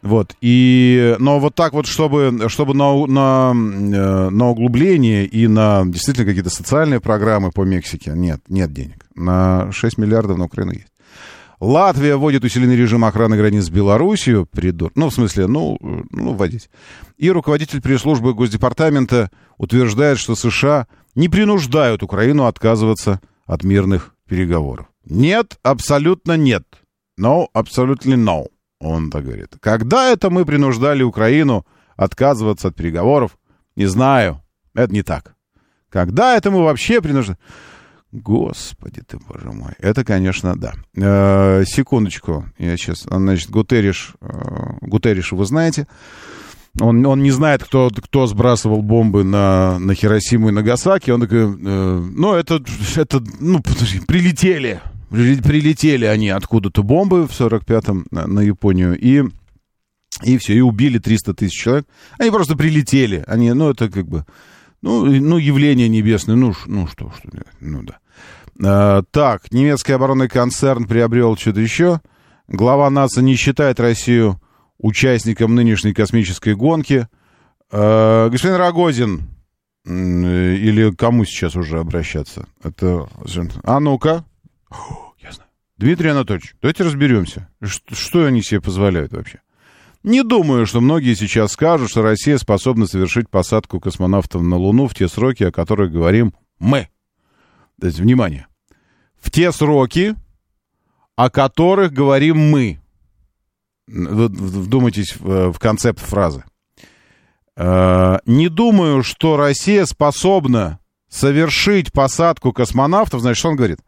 Вот, 0.00 0.36
и, 0.40 1.16
но 1.18 1.40
вот 1.40 1.56
так 1.56 1.72
вот, 1.72 1.86
чтобы, 1.86 2.48
чтобы 2.48 2.72
на, 2.72 3.06
на, 3.06 3.52
э, 3.52 4.30
на 4.30 4.48
углубление 4.48 5.26
и 5.26 5.48
на 5.48 5.82
действительно 5.86 6.24
какие-то 6.24 6.50
социальные 6.50 7.00
программы 7.00 7.50
по 7.50 7.62
Мексике, 7.62 8.12
нет, 8.14 8.40
нет 8.48 8.72
денег. 8.72 9.06
На 9.16 9.72
6 9.72 9.98
миллиардов 9.98 10.38
на 10.38 10.44
Украину 10.44 10.72
есть. 10.72 10.86
Латвия 11.58 12.14
вводит 12.14 12.44
усиленный 12.44 12.76
режим 12.76 13.04
охраны 13.04 13.36
границ 13.36 13.64
с 13.64 13.70
Белоруссией. 13.70 14.46
Придур... 14.46 14.92
Ну, 14.94 15.10
в 15.10 15.14
смысле, 15.14 15.48
ну, 15.48 15.76
э, 15.82 16.02
ну, 16.12 16.34
вводить. 16.34 16.70
И 17.16 17.28
руководитель 17.32 17.82
пресс-службы 17.82 18.34
Госдепартамента 18.34 19.32
утверждает, 19.56 20.18
что 20.18 20.36
США 20.36 20.86
не 21.16 21.28
принуждают 21.28 22.04
Украину 22.04 22.44
отказываться 22.44 23.20
от 23.46 23.64
мирных 23.64 24.14
переговоров. 24.28 24.86
Нет, 25.04 25.58
абсолютно 25.64 26.36
нет. 26.36 26.62
No, 27.18 27.48
абсолютно 27.52 28.14
no, 28.14 28.46
он 28.80 29.10
так 29.10 29.24
говорит. 29.24 29.56
Когда 29.60 30.10
это 30.10 30.30
мы 30.30 30.44
принуждали 30.44 31.02
Украину 31.02 31.66
отказываться 31.96 32.68
от 32.68 32.76
переговоров? 32.76 33.38
Не 33.76 33.86
знаю. 33.86 34.42
Это 34.74 34.92
не 34.92 35.02
так. 35.02 35.34
Когда 35.90 36.36
это 36.36 36.50
мы 36.50 36.62
вообще 36.62 37.00
принуждали? 37.00 37.38
Господи 38.12 39.02
ты, 39.06 39.18
боже 39.18 39.50
мой. 39.52 39.72
Это, 39.80 40.04
конечно, 40.04 40.56
да. 40.56 40.72
Э, 40.96 41.64
секундочку. 41.66 42.46
Я 42.58 42.76
сейчас... 42.76 43.00
Значит, 43.02 43.50
Гутериш... 43.50 44.14
Э, 44.20 44.78
Гутериш 44.80 45.32
вы 45.32 45.44
знаете. 45.44 45.86
Он, 46.80 47.04
он 47.04 47.22
не 47.22 47.32
знает, 47.32 47.64
кто, 47.64 47.90
кто 47.90 48.26
сбрасывал 48.26 48.82
бомбы 48.82 49.24
на, 49.24 49.78
на 49.78 49.94
Хиросиму 49.94 50.48
и 50.48 50.52
Нагасаки. 50.52 51.10
Он 51.10 51.20
такой, 51.20 51.40
э, 51.40 52.08
ну, 52.14 52.34
это, 52.34 52.62
это, 52.96 53.22
ну, 53.40 53.60
подожди, 53.60 54.00
прилетели. 54.00 54.80
Прилетели 55.10 56.04
они 56.04 56.28
откуда-то 56.28 56.82
бомбы 56.82 57.26
в 57.26 57.30
45-м 57.30 58.06
на, 58.10 58.26
на 58.26 58.40
Японию. 58.40 58.98
И, 58.98 59.24
и 60.22 60.38
все, 60.38 60.54
и 60.54 60.60
убили 60.60 60.98
300 60.98 61.34
тысяч 61.34 61.58
человек. 61.58 61.86
Они 62.18 62.30
просто 62.30 62.56
прилетели. 62.56 63.24
Они, 63.26 63.52
ну, 63.52 63.70
это 63.70 63.88
как 63.90 64.06
бы... 64.06 64.26
Ну, 64.80 65.06
ну 65.06 65.38
явление 65.38 65.88
небесное, 65.88 66.36
ну, 66.36 66.54
ну 66.66 66.86
что, 66.86 67.12
что, 67.18 67.28
ну 67.60 67.82
да. 67.82 67.98
А, 68.62 69.02
так, 69.10 69.50
немецкий 69.52 69.92
оборонный 69.92 70.28
концерн 70.28 70.86
приобрел 70.86 71.36
что-то 71.36 71.60
еще. 71.60 72.00
Глава 72.46 72.88
НАСА 72.90 73.22
не 73.22 73.34
считает 73.34 73.80
Россию 73.80 74.40
участником 74.78 75.54
нынешней 75.54 75.94
космической 75.94 76.54
гонки. 76.54 77.08
А, 77.70 78.28
господин 78.28 78.56
Рогозин, 78.56 79.22
или 79.84 80.94
кому 80.94 81.24
сейчас 81.24 81.56
уже 81.56 81.78
обращаться? 81.78 82.46
Это... 82.62 83.08
А 83.64 83.80
ну-ка. 83.80 84.24
Я 85.18 85.32
знаю. 85.32 85.50
Дмитрий 85.76 86.10
Анатольевич, 86.10 86.54
давайте 86.60 86.84
разберемся. 86.84 87.48
Что, 87.62 88.24
они 88.24 88.42
себе 88.42 88.60
позволяют 88.60 89.12
вообще? 89.12 89.40
Не 90.02 90.22
думаю, 90.22 90.66
что 90.66 90.80
многие 90.80 91.14
сейчас 91.14 91.52
скажут, 91.52 91.90
что 91.90 92.02
Россия 92.02 92.38
способна 92.38 92.86
совершить 92.86 93.28
посадку 93.28 93.80
космонавтов 93.80 94.42
на 94.42 94.56
Луну 94.56 94.86
в 94.86 94.94
те 94.94 95.08
сроки, 95.08 95.44
о 95.44 95.52
которых 95.52 95.92
говорим 95.92 96.34
мы. 96.58 96.88
То 97.80 97.86
есть, 97.86 97.98
внимание. 97.98 98.46
В 99.20 99.30
те 99.30 99.52
сроки, 99.52 100.14
о 101.16 101.30
которых 101.30 101.92
говорим 101.92 102.38
мы. 102.38 102.80
Вдумайтесь 103.86 105.16
в, 105.16 105.52
в 105.52 105.58
концепт 105.58 106.00
фразы. 106.00 106.44
Э, 107.56 108.18
не 108.24 108.48
думаю, 108.48 109.02
что 109.02 109.36
Россия 109.36 109.84
способна 109.84 110.78
совершить 111.08 111.92
посадку 111.92 112.52
космонавтов. 112.52 113.20
Значит, 113.20 113.38
что 113.38 113.48
он 113.48 113.56
говорит? 113.56 113.80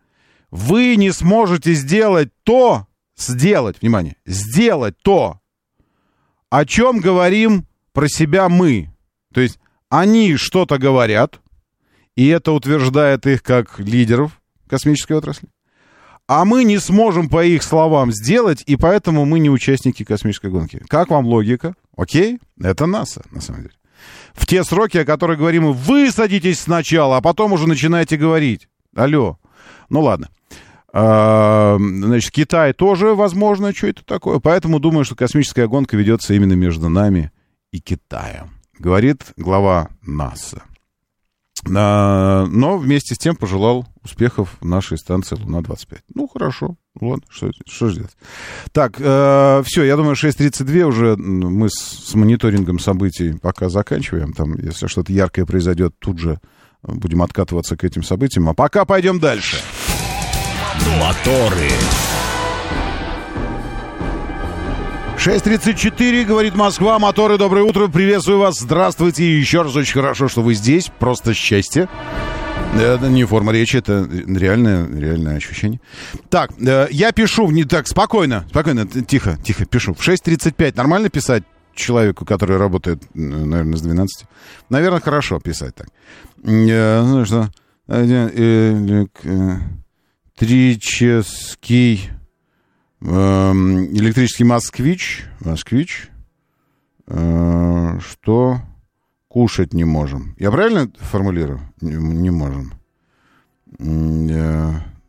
Вы 0.50 0.96
не 0.96 1.12
сможете 1.12 1.74
сделать 1.74 2.30
то, 2.42 2.86
сделать, 3.16 3.80
внимание, 3.80 4.16
сделать 4.26 4.96
то, 5.02 5.40
о 6.48 6.64
чем 6.64 6.98
говорим 6.98 7.66
про 7.92 8.08
себя 8.08 8.48
мы. 8.48 8.90
То 9.32 9.40
есть 9.40 9.58
они 9.88 10.36
что-то 10.36 10.78
говорят, 10.78 11.40
и 12.16 12.26
это 12.28 12.52
утверждает 12.52 13.26
их 13.26 13.42
как 13.42 13.78
лидеров 13.78 14.40
космической 14.68 15.14
отрасли. 15.14 15.48
А 16.26 16.44
мы 16.44 16.62
не 16.62 16.78
сможем 16.78 17.28
по 17.28 17.44
их 17.44 17.62
словам 17.62 18.12
сделать, 18.12 18.62
и 18.66 18.76
поэтому 18.76 19.24
мы 19.24 19.40
не 19.40 19.50
участники 19.50 20.04
космической 20.04 20.50
гонки. 20.50 20.80
Как 20.88 21.10
вам 21.10 21.26
логика? 21.26 21.74
Окей, 21.96 22.38
это 22.62 22.86
НАСА, 22.86 23.24
на 23.32 23.40
самом 23.40 23.62
деле. 23.62 23.74
В 24.32 24.46
те 24.46 24.62
сроки, 24.62 24.98
о 24.98 25.04
которых 25.04 25.38
говорим, 25.38 25.72
вы 25.72 26.10
садитесь 26.12 26.60
сначала, 26.60 27.16
а 27.16 27.20
потом 27.20 27.52
уже 27.52 27.66
начинаете 27.66 28.16
говорить. 28.16 28.68
Алло. 28.94 29.38
Ну 29.90 30.00
ладно. 30.00 30.30
А, 30.92 31.76
значит, 31.78 32.30
Китай 32.32 32.72
тоже, 32.72 33.14
возможно, 33.14 33.74
что 33.74 33.88
это 33.88 34.04
такое. 34.04 34.40
Поэтому 34.40 34.80
думаю, 34.80 35.04
что 35.04 35.14
космическая 35.14 35.68
гонка 35.68 35.96
ведется 35.96 36.34
именно 36.34 36.54
между 36.54 36.88
нами 36.88 37.30
и 37.70 37.80
Китаем. 37.80 38.50
Говорит 38.78 39.22
глава 39.36 39.90
НАСА. 40.02 40.62
А, 41.74 42.46
но 42.46 42.78
вместе 42.78 43.14
с 43.14 43.18
тем 43.18 43.36
пожелал 43.36 43.86
успехов 44.02 44.56
нашей 44.62 44.98
станции 44.98 45.36
Луна-25. 45.36 45.98
Ну, 46.14 46.26
хорошо. 46.26 46.76
Вот, 46.94 47.22
что, 47.28 47.50
что 47.66 47.90
сделать. 47.90 48.16
Так, 48.72 48.94
э, 48.98 49.62
все, 49.66 49.84
я 49.84 49.96
думаю, 49.96 50.16
6.32 50.16 50.82
уже 50.82 51.16
мы 51.16 51.68
с, 51.68 51.74
с 51.74 52.14
мониторингом 52.14 52.78
событий 52.78 53.34
пока 53.40 53.68
заканчиваем. 53.68 54.32
Там, 54.32 54.56
если 54.56 54.86
что-то 54.86 55.12
яркое 55.12 55.44
произойдет, 55.44 55.94
тут 55.98 56.18
же 56.18 56.40
будем 56.82 57.22
откатываться 57.22 57.76
к 57.76 57.84
этим 57.84 58.02
событиям. 58.02 58.48
А 58.48 58.54
пока 58.54 58.84
пойдем 58.84 59.18
дальше. 59.20 59.56
Моторы. 60.98 61.70
6.34, 65.18 66.24
говорит 66.24 66.54
Москва, 66.54 66.98
моторы, 66.98 67.36
доброе 67.36 67.62
утро, 67.64 67.88
приветствую 67.88 68.38
вас, 68.38 68.58
здравствуйте, 68.58 69.22
и 69.22 69.38
еще 69.38 69.60
раз 69.60 69.76
очень 69.76 69.92
хорошо, 69.92 70.28
что 70.28 70.40
вы 70.40 70.54
здесь, 70.54 70.90
просто 70.98 71.34
счастье. 71.34 71.90
Это 72.74 73.06
не 73.08 73.24
форма 73.24 73.52
речи, 73.52 73.76
это 73.76 74.08
реальное, 74.10 74.88
реальное 74.88 75.36
ощущение. 75.36 75.78
Так, 76.30 76.52
э, 76.58 76.86
я 76.90 77.12
пишу, 77.12 77.50
не 77.50 77.64
так, 77.64 77.86
спокойно, 77.86 78.46
спокойно, 78.48 78.86
тихо, 78.86 79.36
тихо, 79.44 79.66
пишу. 79.66 79.92
В 79.92 80.00
6.35 80.00 80.74
нормально 80.76 81.10
писать 81.10 81.42
человеку, 81.80 82.24
который 82.24 82.56
работает, 82.56 83.02
наверное, 83.14 83.76
с 83.76 83.82
12? 83.82 84.26
Наверное, 84.68 85.00
хорошо 85.00 85.40
писать 85.40 85.74
так. 85.74 85.88
Э, 86.44 87.02
ну 87.02 87.24
что, 87.24 87.50
э, 87.88 88.04
электрический 90.38 92.10
Эм, 93.02 93.86
электрический 93.86 94.44
москвич, 94.44 95.24
москвич, 95.40 96.10
э, 97.06 97.98
что 98.00 98.60
кушать 99.28 99.72
не 99.72 99.84
можем. 99.84 100.34
Я 100.38 100.50
правильно 100.50 100.90
формулирую? 100.98 101.60
Не, 101.80 102.30
можем. 102.30 102.74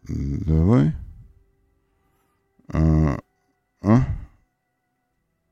Давай. 0.08 0.94
А? 2.70 4.06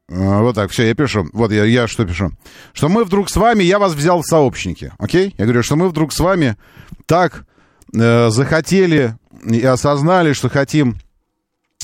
А, 0.09 0.41
вот 0.41 0.55
так, 0.55 0.71
все, 0.71 0.87
я 0.87 0.95
пишу. 0.95 1.29
Вот 1.33 1.51
я, 1.51 1.65
я 1.65 1.87
что 1.87 2.05
пишу. 2.05 2.31
Что 2.73 2.89
мы 2.89 3.03
вдруг 3.03 3.29
с 3.29 3.35
вами, 3.35 3.63
я 3.63 3.79
вас 3.79 3.93
взял 3.93 4.21
в 4.21 4.25
сообщники, 4.25 4.91
окей? 4.97 5.35
Я 5.37 5.45
говорю, 5.45 5.63
что 5.63 5.75
мы 5.75 5.89
вдруг 5.89 6.13
с 6.13 6.19
вами 6.19 6.57
так 7.05 7.45
э, 7.93 8.29
захотели 8.29 9.15
и 9.45 9.61
осознали, 9.61 10.33
что 10.33 10.49
хотим 10.49 10.97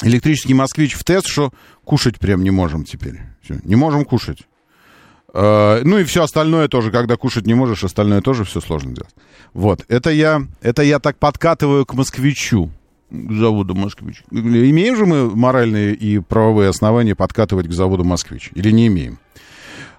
электрический 0.02 0.54
москвич 0.54 0.94
в 0.94 1.04
тест, 1.04 1.28
что 1.28 1.54
кушать 1.84 2.20
прям 2.20 2.44
не 2.44 2.52
можем 2.52 2.84
теперь. 2.84 3.22
Все, 3.42 3.60
не 3.64 3.76
можем 3.76 4.06
кушать. 4.06 4.40
Uh, 5.34 5.82
ну 5.84 5.98
и 5.98 6.06
все 6.06 6.24
остальное 6.24 6.70
тоже, 6.70 6.92
когда 6.92 7.18
кушать 7.18 7.46
не 7.46 7.54
можешь, 7.54 7.84
остальное 7.84 8.22
тоже 8.22 8.46
все 8.46 8.62
сложно 8.62 8.96
делать. 8.96 9.14
Вот, 9.54 9.84
это 9.90 10.10
я, 10.10 10.44
это 10.62 10.82
я 10.82 11.00
так 11.00 11.18
подкатываю 11.18 11.86
к 11.86 11.94
москвичу, 11.94 12.72
к 13.10 13.32
заводу 13.32 13.76
«Москвич». 13.76 14.24
Имеем 14.32 14.96
же 14.96 15.06
мы 15.06 15.36
моральные 15.36 15.94
и 15.94 16.20
правовые 16.20 16.70
основания 16.70 17.16
подкатывать 17.16 17.68
к 17.68 17.72
заводу 17.72 18.04
«Москвич» 18.04 18.52
или 18.56 18.72
не 18.72 18.88
имеем? 18.88 19.20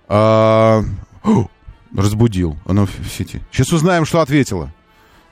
Uh, 0.08 0.84
о, 1.24 1.48
разбудил, 1.94 2.56
оно 2.66 2.86
в 2.86 2.92
сети. 3.10 3.40
Сейчас 3.50 3.72
узнаем, 3.72 4.04
что 4.04 4.20
ответила. 4.20 4.72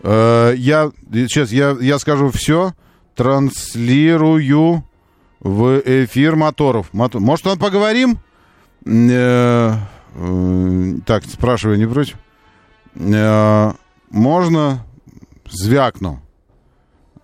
Uh, 0.01 0.57
я, 0.57 0.91
сейчас 1.13 1.53
я, 1.53 1.77
я 1.81 1.99
скажу 1.99 2.31
все, 2.31 2.75
транслирую 3.15 4.85
в 5.41 5.81
эфир 5.85 6.37
моторов. 6.37 6.89
Может, 6.93 7.47
он 7.47 7.59
поговорим? 7.59 8.19
Э, 8.87 9.75
э, 10.15 10.95
так, 11.07 11.25
спрашиваю, 11.25 11.79
не 11.79 11.87
против? 11.87 12.17
Можно? 14.11 14.87
Звякну. 15.47 16.24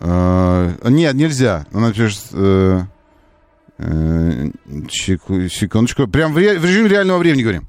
Нет, 0.01 1.15
нельзя. 1.15 1.67
Она 1.73 1.93
пишет... 1.93 2.23
Секундочку. 4.91 6.07
Прям 6.07 6.35
в 6.35 6.39
режиме 6.39 6.89
реального 6.89 7.19
времени 7.19 7.43
говорим. 7.43 7.69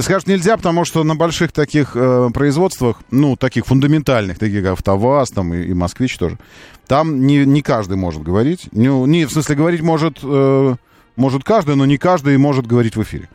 Скажут, 0.00 0.26
нельзя, 0.26 0.56
потому 0.56 0.86
что 0.86 1.04
на 1.04 1.16
больших 1.16 1.52
таких 1.52 1.94
э, 1.96 2.30
производствах, 2.32 3.02
ну, 3.10 3.36
таких 3.36 3.66
фундаментальных, 3.66 4.38
таких 4.38 4.62
как 4.62 4.72
АвтоВАЗ 4.78 5.30
там, 5.30 5.52
и, 5.52 5.64
и 5.64 5.74
Москвич 5.74 6.16
тоже, 6.16 6.38
там 6.86 7.26
не, 7.26 7.44
не 7.44 7.60
каждый 7.60 7.98
может 7.98 8.22
говорить. 8.22 8.72
Не, 8.72 8.88
не, 9.06 9.26
в 9.26 9.32
смысле, 9.32 9.56
говорить 9.56 9.82
может, 9.82 10.20
э, 10.22 10.76
может 11.16 11.44
каждый, 11.44 11.76
но 11.76 11.84
не 11.84 11.98
каждый 11.98 12.38
может 12.38 12.66
говорить 12.66 12.96
в 12.96 13.02
эфире. 13.02 13.28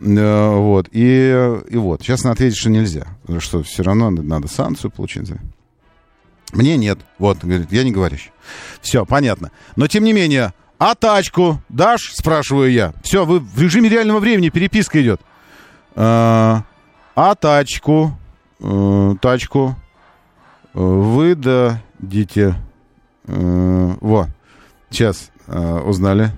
Э, 0.00 0.56
вот. 0.56 0.88
И, 0.90 1.60
и 1.68 1.76
вот. 1.76 2.02
Сейчас 2.02 2.24
она 2.24 2.32
ответит, 2.32 2.56
что 2.56 2.70
нельзя. 2.70 3.06
Что 3.38 3.62
все 3.62 3.84
равно 3.84 4.10
надо 4.10 4.48
санкцию 4.48 4.90
получить. 4.90 5.30
Мне 6.52 6.76
нет. 6.76 6.98
Вот, 7.18 7.38
говорит, 7.38 7.72
я 7.72 7.82
не 7.82 7.90
говорящий. 7.92 8.30
Все, 8.80 9.04
понятно. 9.04 9.50
Но 9.76 9.88
тем 9.88 10.04
не 10.04 10.12
менее, 10.12 10.52
а 10.78 10.94
тачку 10.94 11.60
дашь, 11.68 12.12
спрашиваю 12.14 12.70
я. 12.70 12.92
Все, 13.02 13.24
вы 13.24 13.40
в 13.40 13.60
режиме 13.60 13.88
реального 13.88 14.20
времени 14.20 14.50
переписка 14.50 15.02
идет. 15.02 15.20
А, 15.94 16.64
а 17.14 17.34
тачку, 17.34 18.18
э, 18.60 19.14
тачку 19.20 19.76
э, 20.74 20.78
вы 20.78 21.34
дадите. 21.34 22.56
Э, 23.26 23.94
во, 24.00 24.28
сейчас 24.90 25.30
э, 25.46 25.78
узнали. 25.80 26.32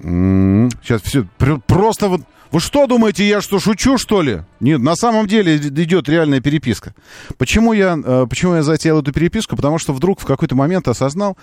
Сейчас 0.00 1.02
все, 1.02 1.24
просто 1.66 2.08
вот 2.08 2.20
вы 2.54 2.60
что 2.60 2.86
думаете, 2.86 3.26
я 3.26 3.40
что, 3.40 3.58
шучу, 3.58 3.98
что 3.98 4.22
ли? 4.22 4.42
Нет, 4.60 4.80
на 4.80 4.94
самом 4.94 5.26
деле 5.26 5.56
идет 5.56 6.08
реальная 6.08 6.40
переписка. 6.40 6.94
Почему 7.36 7.72
я, 7.72 7.98
э, 8.00 8.26
почему 8.30 8.54
я 8.54 8.62
затеял 8.62 9.00
эту 9.00 9.12
переписку? 9.12 9.56
Потому 9.56 9.80
что 9.80 9.92
вдруг 9.92 10.20
в 10.20 10.24
какой-то 10.24 10.54
момент 10.54 10.86
осознал, 10.86 11.36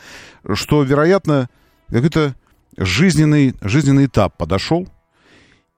что, 0.53 0.83
вероятно, 0.83 1.49
какой-то 1.89 2.33
жизненный, 2.77 3.55
жизненный 3.59 4.05
этап 4.05 4.37
подошел. 4.37 4.87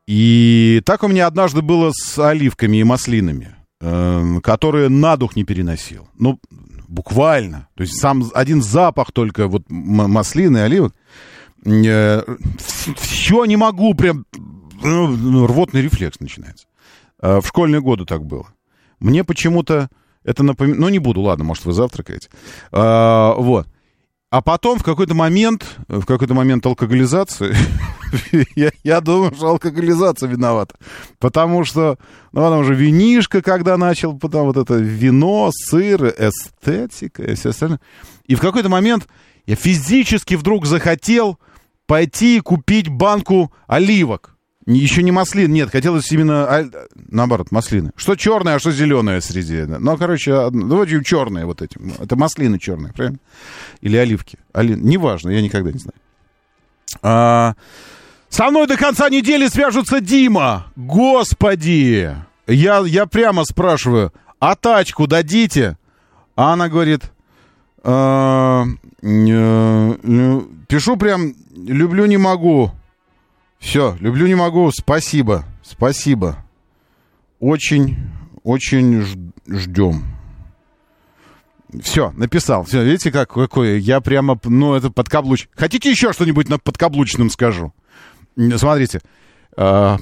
И 0.05 0.83
так 0.85 1.01
у 1.01 1.07
меня 1.07 1.25
однажды 1.25 1.63
было 1.63 1.91
с 1.95 2.19
оливками 2.19 2.77
и 2.77 2.83
маслинами, 2.83 3.55
э, 3.81 4.39
которые 4.43 4.89
на 4.89 5.17
дух 5.17 5.35
не 5.35 5.45
переносил. 5.45 6.07
Ну, 6.19 6.39
буквально. 6.87 7.69
То 7.73 7.81
есть 7.81 7.99
сам 7.99 8.29
один 8.35 8.61
запах 8.61 9.11
только 9.11 9.47
вот 9.47 9.63
маслины 9.67 10.59
и 10.59 10.61
оливок. 10.61 10.93
Э, 11.65 12.21
все 12.97 13.45
не 13.45 13.57
могу, 13.57 13.95
прям 13.95 14.27
ну, 14.83 15.07
ну, 15.07 15.47
рвотный 15.47 15.81
рефлекс 15.81 16.19
начинается. 16.19 16.67
Э, 17.21 17.39
в 17.41 17.47
школьные 17.47 17.81
годы 17.81 18.05
так 18.05 18.25
было. 18.25 18.47
Мне 18.99 19.23
почему-то 19.23 19.89
это 20.23 20.43
напоминает... 20.43 20.79
Ну, 20.79 20.89
не 20.89 20.99
буду, 20.99 21.21
ладно, 21.21 21.43
может, 21.43 21.65
вы 21.65 21.73
завтракаете. 21.73 22.29
А, 22.71 23.33
вот. 23.35 23.67
А 24.29 24.41
потом 24.41 24.79
в 24.79 24.83
какой-то 24.83 25.13
момент, 25.13 25.77
в 25.87 26.05
какой-то 26.05 26.33
момент 26.33 26.65
алкоголизации, 26.65 27.55
я, 28.55 28.71
я 28.83 28.99
думаю, 28.99 29.33
что 29.35 29.49
алкоголизация 29.49 30.27
виновата. 30.27 30.75
Потому 31.19 31.65
что, 31.65 31.99
ну, 32.31 32.41
потом 32.41 32.63
же 32.63 32.73
винишка, 32.73 33.41
когда 33.41 33.77
начал, 33.77 34.17
потом 34.17 34.47
вот 34.47 34.57
это 34.57 34.75
вино, 34.75 35.51
сыр, 35.53 36.05
эстетика 36.17 37.23
и 37.23 37.35
все 37.35 37.49
остальное. 37.49 37.79
И 38.25 38.35
в 38.35 38.39
какой-то 38.39 38.69
момент 38.69 39.07
я 39.45 39.55
физически 39.55 40.33
вдруг 40.35 40.65
захотел 40.65 41.37
пойти 41.85 42.37
и 42.37 42.39
купить 42.39 42.87
банку 42.87 43.51
оливок. 43.67 44.32
Еще 44.65 45.03
не 45.03 45.11
маслин, 45.11 45.51
нет, 45.51 45.69
хотелось 45.69 46.09
именно, 46.11 46.45
а, 46.45 46.69
наоборот, 47.09 47.51
маслины. 47.51 47.91
Что 47.97 48.15
черное, 48.15 48.55
а 48.55 48.59
что 48.59 48.71
зеленое 48.71 49.19
среди. 49.19 49.63
Ну, 49.63 49.97
короче, 49.97 50.49
давайте 50.51 50.97
ну, 50.97 51.03
черные 51.03 51.45
вот 51.45 51.61
эти. 51.61 51.77
Это 51.99 52.15
маслины 52.15 52.59
черные, 52.59 52.93
правильно? 52.93 53.19
Или 53.81 53.97
оливки. 53.97 54.37
Оли... 54.53 54.75
Неважно, 54.75 55.31
я 55.31 55.41
никогда 55.41 55.71
не 55.71 55.79
знаю. 55.79 55.95
А... 57.01 57.55
Со 58.29 58.49
мной 58.49 58.65
до 58.65 58.77
конца 58.77 59.09
недели 59.09 59.47
свяжутся 59.47 59.99
Дима. 60.01 60.65
Господи! 60.75 62.15
Я, 62.47 62.79
я 62.79 63.05
прямо 63.05 63.45
спрашиваю, 63.45 64.11
а 64.39 64.55
тачку 64.55 65.05
дадите? 65.05 65.77
А 66.35 66.53
она 66.53 66.67
говорит, 66.67 67.11
а, 67.83 68.63
э, 69.03 70.41
пишу 70.67 70.97
прям, 70.97 71.35
люблю, 71.55 72.05
не 72.07 72.17
могу. 72.17 72.71
Все, 73.63 73.95
люблю, 74.01 74.27
не 74.27 74.35
могу. 74.35 74.69
Спасибо. 74.71 75.45
Спасибо. 75.63 76.45
Очень, 77.39 77.97
очень 78.43 79.01
ждем. 79.47 80.03
Все, 81.81 82.11
написал. 82.11 82.65
Все, 82.65 82.83
видите, 82.83 83.09
как, 83.09 83.31
какой 83.31 83.79
я 83.79 84.01
прямо, 84.01 84.37
ну, 84.43 84.75
это 84.75 84.91
подкаблуч. 84.91 85.47
Хотите 85.55 85.89
еще 85.89 86.11
что-нибудь 86.11 86.49
на 86.49 86.59
подкаблучном 86.59 87.29
скажу? 87.29 87.73
Смотрите, 88.35 88.99
э, 89.55 89.97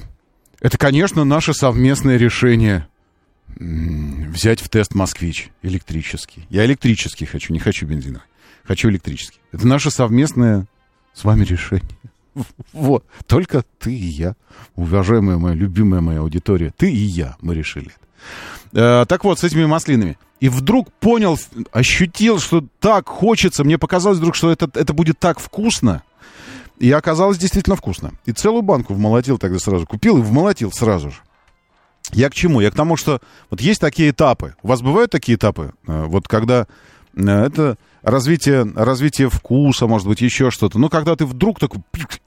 это, 0.60 0.76
конечно, 0.76 1.24
наше 1.24 1.54
совместное 1.54 2.16
решение 2.16 2.88
взять 3.58 4.60
в 4.60 4.68
тест 4.70 4.94
«Москвич» 4.94 5.50
электрический. 5.62 6.46
Я 6.50 6.66
электрический 6.66 7.26
хочу, 7.26 7.52
не 7.52 7.60
хочу 7.60 7.86
бензиновый. 7.86 8.26
Хочу 8.64 8.90
электрический. 8.90 9.38
Это 9.52 9.68
наше 9.68 9.92
совместное 9.92 10.66
с 11.14 11.22
вами 11.22 11.44
решение. 11.44 11.88
Вот. 12.72 13.04
Только 13.26 13.64
ты 13.78 13.94
и 13.94 14.04
я, 14.04 14.36
уважаемая 14.74 15.38
моя, 15.38 15.54
любимая 15.54 16.00
моя 16.00 16.20
аудитория, 16.20 16.72
ты 16.76 16.90
и 16.90 16.96
я, 16.96 17.36
мы 17.40 17.54
решили. 17.54 17.90
Э, 18.72 19.04
так 19.06 19.24
вот, 19.24 19.38
с 19.38 19.44
этими 19.44 19.66
маслинами. 19.66 20.18
И 20.40 20.48
вдруг 20.48 20.92
понял, 20.94 21.38
ощутил, 21.72 22.40
что 22.40 22.64
так 22.80 23.08
хочется. 23.08 23.64
Мне 23.64 23.78
показалось 23.78 24.18
вдруг, 24.18 24.34
что 24.34 24.50
это, 24.50 24.68
это 24.74 24.92
будет 24.92 25.18
так 25.18 25.38
вкусно. 25.38 26.02
И 26.78 26.90
оказалось 26.90 27.38
действительно 27.38 27.76
вкусно. 27.76 28.12
И 28.26 28.32
целую 28.32 28.62
банку 28.62 28.94
вмолотил 28.94 29.38
тогда 29.38 29.58
сразу. 29.58 29.86
Купил 29.86 30.18
и 30.18 30.22
вмолотил 30.22 30.72
сразу 30.72 31.10
же. 31.10 31.16
Я 32.12 32.28
к 32.28 32.34
чему? 32.34 32.60
Я 32.60 32.70
к 32.70 32.74
тому, 32.74 32.96
что 32.96 33.20
вот 33.50 33.60
есть 33.60 33.80
такие 33.80 34.10
этапы. 34.10 34.56
У 34.62 34.68
вас 34.68 34.82
бывают 34.82 35.10
такие 35.10 35.36
этапы? 35.36 35.74
Э, 35.86 36.06
вот 36.06 36.26
когда 36.26 36.66
это 37.16 37.76
развитие, 38.02 38.70
развитие 38.74 39.28
вкуса, 39.28 39.86
может 39.86 40.06
быть, 40.06 40.20
еще 40.20 40.50
что-то. 40.50 40.78
Но 40.78 40.88
когда 40.88 41.16
ты 41.16 41.26
вдруг 41.26 41.58
так... 41.58 41.72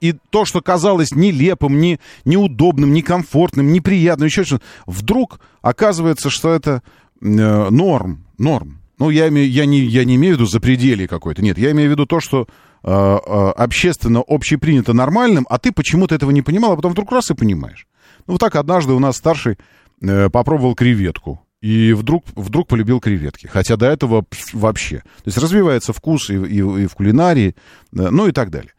И 0.00 0.14
то, 0.30 0.44
что 0.44 0.60
казалось 0.60 1.12
нелепым, 1.12 1.78
не, 1.78 2.00
неудобным, 2.24 2.92
некомфортным, 2.92 3.72
неприятным, 3.72 4.26
еще 4.26 4.44
что-то, 4.44 4.64
вдруг 4.86 5.40
оказывается, 5.62 6.30
что 6.30 6.52
это 6.52 6.82
э, 7.20 7.24
норм, 7.24 8.24
норм. 8.38 8.80
Ну, 8.98 9.10
я, 9.10 9.28
имею, 9.28 9.50
я, 9.50 9.66
не, 9.66 9.80
я 9.80 10.04
не 10.04 10.16
имею 10.16 10.34
в 10.34 10.38
виду 10.38 10.46
запределье 10.46 11.06
какое-то. 11.06 11.42
Нет, 11.42 11.58
я 11.58 11.72
имею 11.72 11.88
в 11.88 11.92
виду 11.92 12.06
то, 12.06 12.20
что 12.20 12.46
э, 12.82 12.90
э, 12.90 13.50
общественно, 13.50 14.22
общепринято 14.26 14.94
нормальным, 14.94 15.46
а 15.50 15.58
ты 15.58 15.72
почему-то 15.72 16.14
этого 16.14 16.30
не 16.30 16.42
понимал, 16.42 16.72
а 16.72 16.76
потом 16.76 16.92
вдруг 16.92 17.12
раз 17.12 17.30
и 17.30 17.34
понимаешь. 17.34 17.86
Ну, 18.26 18.34
вот 18.34 18.40
так 18.40 18.56
однажды 18.56 18.92
у 18.92 18.98
нас 18.98 19.16
старший 19.16 19.58
э, 20.00 20.30
попробовал 20.30 20.74
креветку. 20.74 21.45
И 21.66 21.94
вдруг, 21.94 22.24
вдруг 22.36 22.68
полюбил 22.68 23.00
креветки. 23.00 23.48
Хотя 23.48 23.76
до 23.76 23.86
этого 23.86 24.24
вообще. 24.52 24.98
То 24.98 25.22
есть 25.24 25.36
развивается 25.36 25.92
вкус 25.92 26.30
и, 26.30 26.34
и, 26.34 26.58
и 26.58 26.86
в 26.86 26.94
кулинарии, 26.94 27.56
э, 27.92 28.08
ну 28.08 28.28
и 28.28 28.32
так 28.32 28.50
далее. 28.50 28.70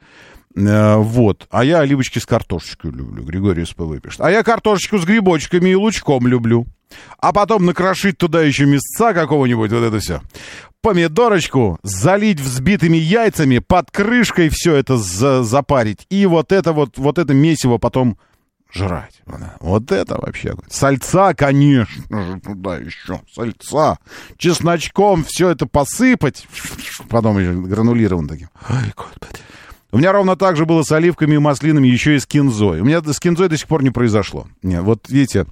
Э, 0.56 0.96
вот. 0.96 1.48
А 1.50 1.66
я 1.66 1.82
оливочки 1.82 2.20
с 2.20 2.26
картошечкой 2.26 2.92
люблю. 2.92 3.24
Григорий 3.24 3.66
СПВ 3.66 4.02
пишет. 4.02 4.22
А 4.22 4.32
я 4.32 4.42
картошечку 4.42 5.00
с 5.00 5.04
грибочками 5.04 5.72
и 5.72 5.76
лучком 5.76 6.28
люблю. 6.28 6.66
А 7.20 7.34
потом 7.34 7.66
накрошить 7.66 8.18
туда 8.18 8.42
еще 8.42 8.66
мясца 8.66 9.14
какого-нибудь, 9.14 9.70
вот 9.70 9.84
это 9.84 10.00
все. 10.00 10.22
Помидорочку 10.82 11.80
залить 11.84 12.40
взбитыми 12.40 12.96
яйцами, 12.96 13.60
под 13.60 13.92
крышкой 13.92 14.48
все 14.50 14.76
это 14.76 14.96
за 14.96 15.44
запарить. 15.44 16.06
И 16.10 16.26
вот 16.26 16.54
это 16.54 16.72
вот, 16.72 16.98
вот 16.98 17.18
это 17.18 17.34
месиво 17.34 17.80
потом 17.80 18.18
жрать. 18.72 19.22
Вот 19.60 19.92
это 19.92 20.18
вообще. 20.20 20.56
Сальца, 20.70 21.34
конечно 21.34 22.24
же, 22.24 22.40
туда 22.40 22.78
еще. 22.78 23.22
Сальца. 23.34 23.98
Чесночком 24.38 25.24
все 25.24 25.50
это 25.50 25.66
посыпать. 25.66 26.48
Потом 27.10 27.40
еще 27.40 27.54
гранулированным 27.54 28.30
таким. 28.30 28.50
Ой, 28.70 28.94
господи. 28.96 29.42
У 29.92 29.98
меня 29.98 30.12
ровно 30.12 30.36
так 30.36 30.58
же 30.58 30.66
было 30.66 30.84
с 30.84 30.92
оливками 30.92 31.36
и 31.36 31.40
маслинами, 31.40 31.88
еще 31.88 32.16
и 32.16 32.20
с 32.20 32.26
кинзой. 32.26 32.82
У 32.82 32.86
меня 32.86 33.02
с 33.02 33.20
кинзой 33.20 33.48
до 33.48 33.58
сих 33.58 33.68
пор 33.68 33.84
не 33.84 33.90
произошло. 33.90 34.48
Нет, 34.62 34.84
вот 34.84 35.10
видите, 35.10 35.46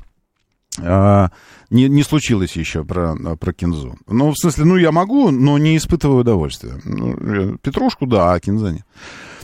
а, 0.81 1.31
не, 1.69 1.87
не 1.87 2.03
случилось 2.03 2.55
еще 2.55 2.83
про, 2.83 3.15
про 3.15 3.53
кинзу. 3.53 3.95
Ну, 4.07 4.31
в 4.31 4.37
смысле, 4.37 4.65
ну, 4.65 4.75
я 4.75 4.91
могу, 4.91 5.31
но 5.31 5.57
не 5.57 5.77
испытываю 5.77 6.19
удовольствия. 6.19 6.73
Ну, 6.83 7.57
петрушку, 7.57 8.05
да, 8.05 8.33
а 8.33 8.39
кинза 8.39 8.71
нет. 8.71 8.85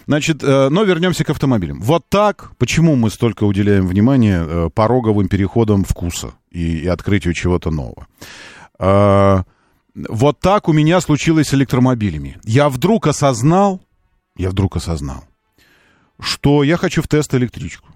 Значит, 0.07 0.43
э, 0.43 0.69
но 0.69 0.83
вернемся 0.83 1.23
к 1.23 1.29
автомобилям. 1.29 1.79
Вот 1.81 2.05
так, 2.09 2.51
почему 2.57 2.95
мы 2.95 3.09
столько 3.09 3.43
уделяем 3.43 3.87
внимания 3.87 4.43
э, 4.45 4.69
пороговым 4.73 5.27
переходам 5.27 5.83
вкуса 5.83 6.33
и, 6.51 6.79
и 6.79 6.87
открытию 6.87 7.33
чего-то 7.33 7.71
нового? 7.71 8.07
Э, 8.79 9.43
вот 9.95 10.39
так 10.39 10.69
у 10.69 10.73
меня 10.73 11.01
случилось 11.01 11.49
с 11.49 11.53
электромобилями. 11.53 12.39
Я 12.43 12.69
вдруг 12.69 13.07
осознал, 13.07 13.81
я 14.35 14.49
вдруг 14.49 14.77
осознал, 14.77 15.23
что 16.19 16.63
я 16.63 16.77
хочу 16.77 17.01
в 17.01 17.07
тест 17.07 17.33
электричку. 17.35 17.87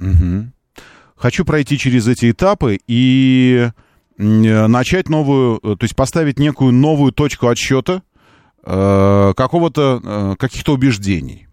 Угу. 0.00 0.50
Хочу 1.16 1.44
пройти 1.44 1.78
через 1.78 2.06
эти 2.06 2.30
этапы 2.30 2.78
и 2.86 3.70
начать 4.16 5.08
новую, 5.08 5.60
то 5.60 5.78
есть 5.82 5.94
поставить 5.94 6.38
некую 6.38 6.72
новую 6.72 7.12
точку 7.12 7.48
отсчета 7.48 8.02
Э, 8.70 9.32
какого-то, 9.34 10.00
э, 10.04 10.34
каких-то 10.38 10.74
убеждений. 10.74 11.46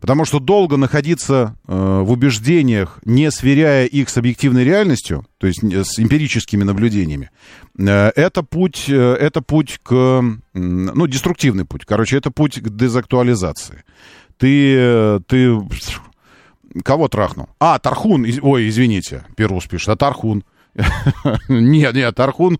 Потому 0.00 0.24
что 0.24 0.40
долго 0.40 0.76
находиться 0.76 1.54
э, 1.68 2.00
в 2.02 2.10
убеждениях, 2.10 2.98
не 3.04 3.30
сверяя 3.30 3.86
их 3.86 4.08
с 4.08 4.16
объективной 4.16 4.64
реальностью, 4.64 5.24
то 5.38 5.46
есть 5.46 5.60
с 5.62 6.00
эмпирическими 6.00 6.64
наблюдениями, 6.64 7.30
это 7.78 8.42
путь, 8.42 8.88
это 8.88 9.42
путь 9.42 9.78
к, 9.84 10.24
ну, 10.54 11.06
деструктивный 11.06 11.66
путь. 11.66 11.84
Короче, 11.84 12.16
это 12.16 12.32
путь 12.32 12.60
к 12.60 12.68
дезактуализации. 12.68 13.84
Ты, 14.36 15.20
ты 15.28 15.56
кого 16.84 17.06
трахнул? 17.06 17.48
А, 17.60 17.78
Тархун, 17.78 18.26
ой, 18.42 18.68
извините, 18.68 19.24
Перус 19.36 19.66
пишет, 19.66 19.90
а 19.90 19.96
Тархун? 19.96 20.42
Нет, 21.48 21.94
нет, 21.94 22.14
тархун 22.14 22.58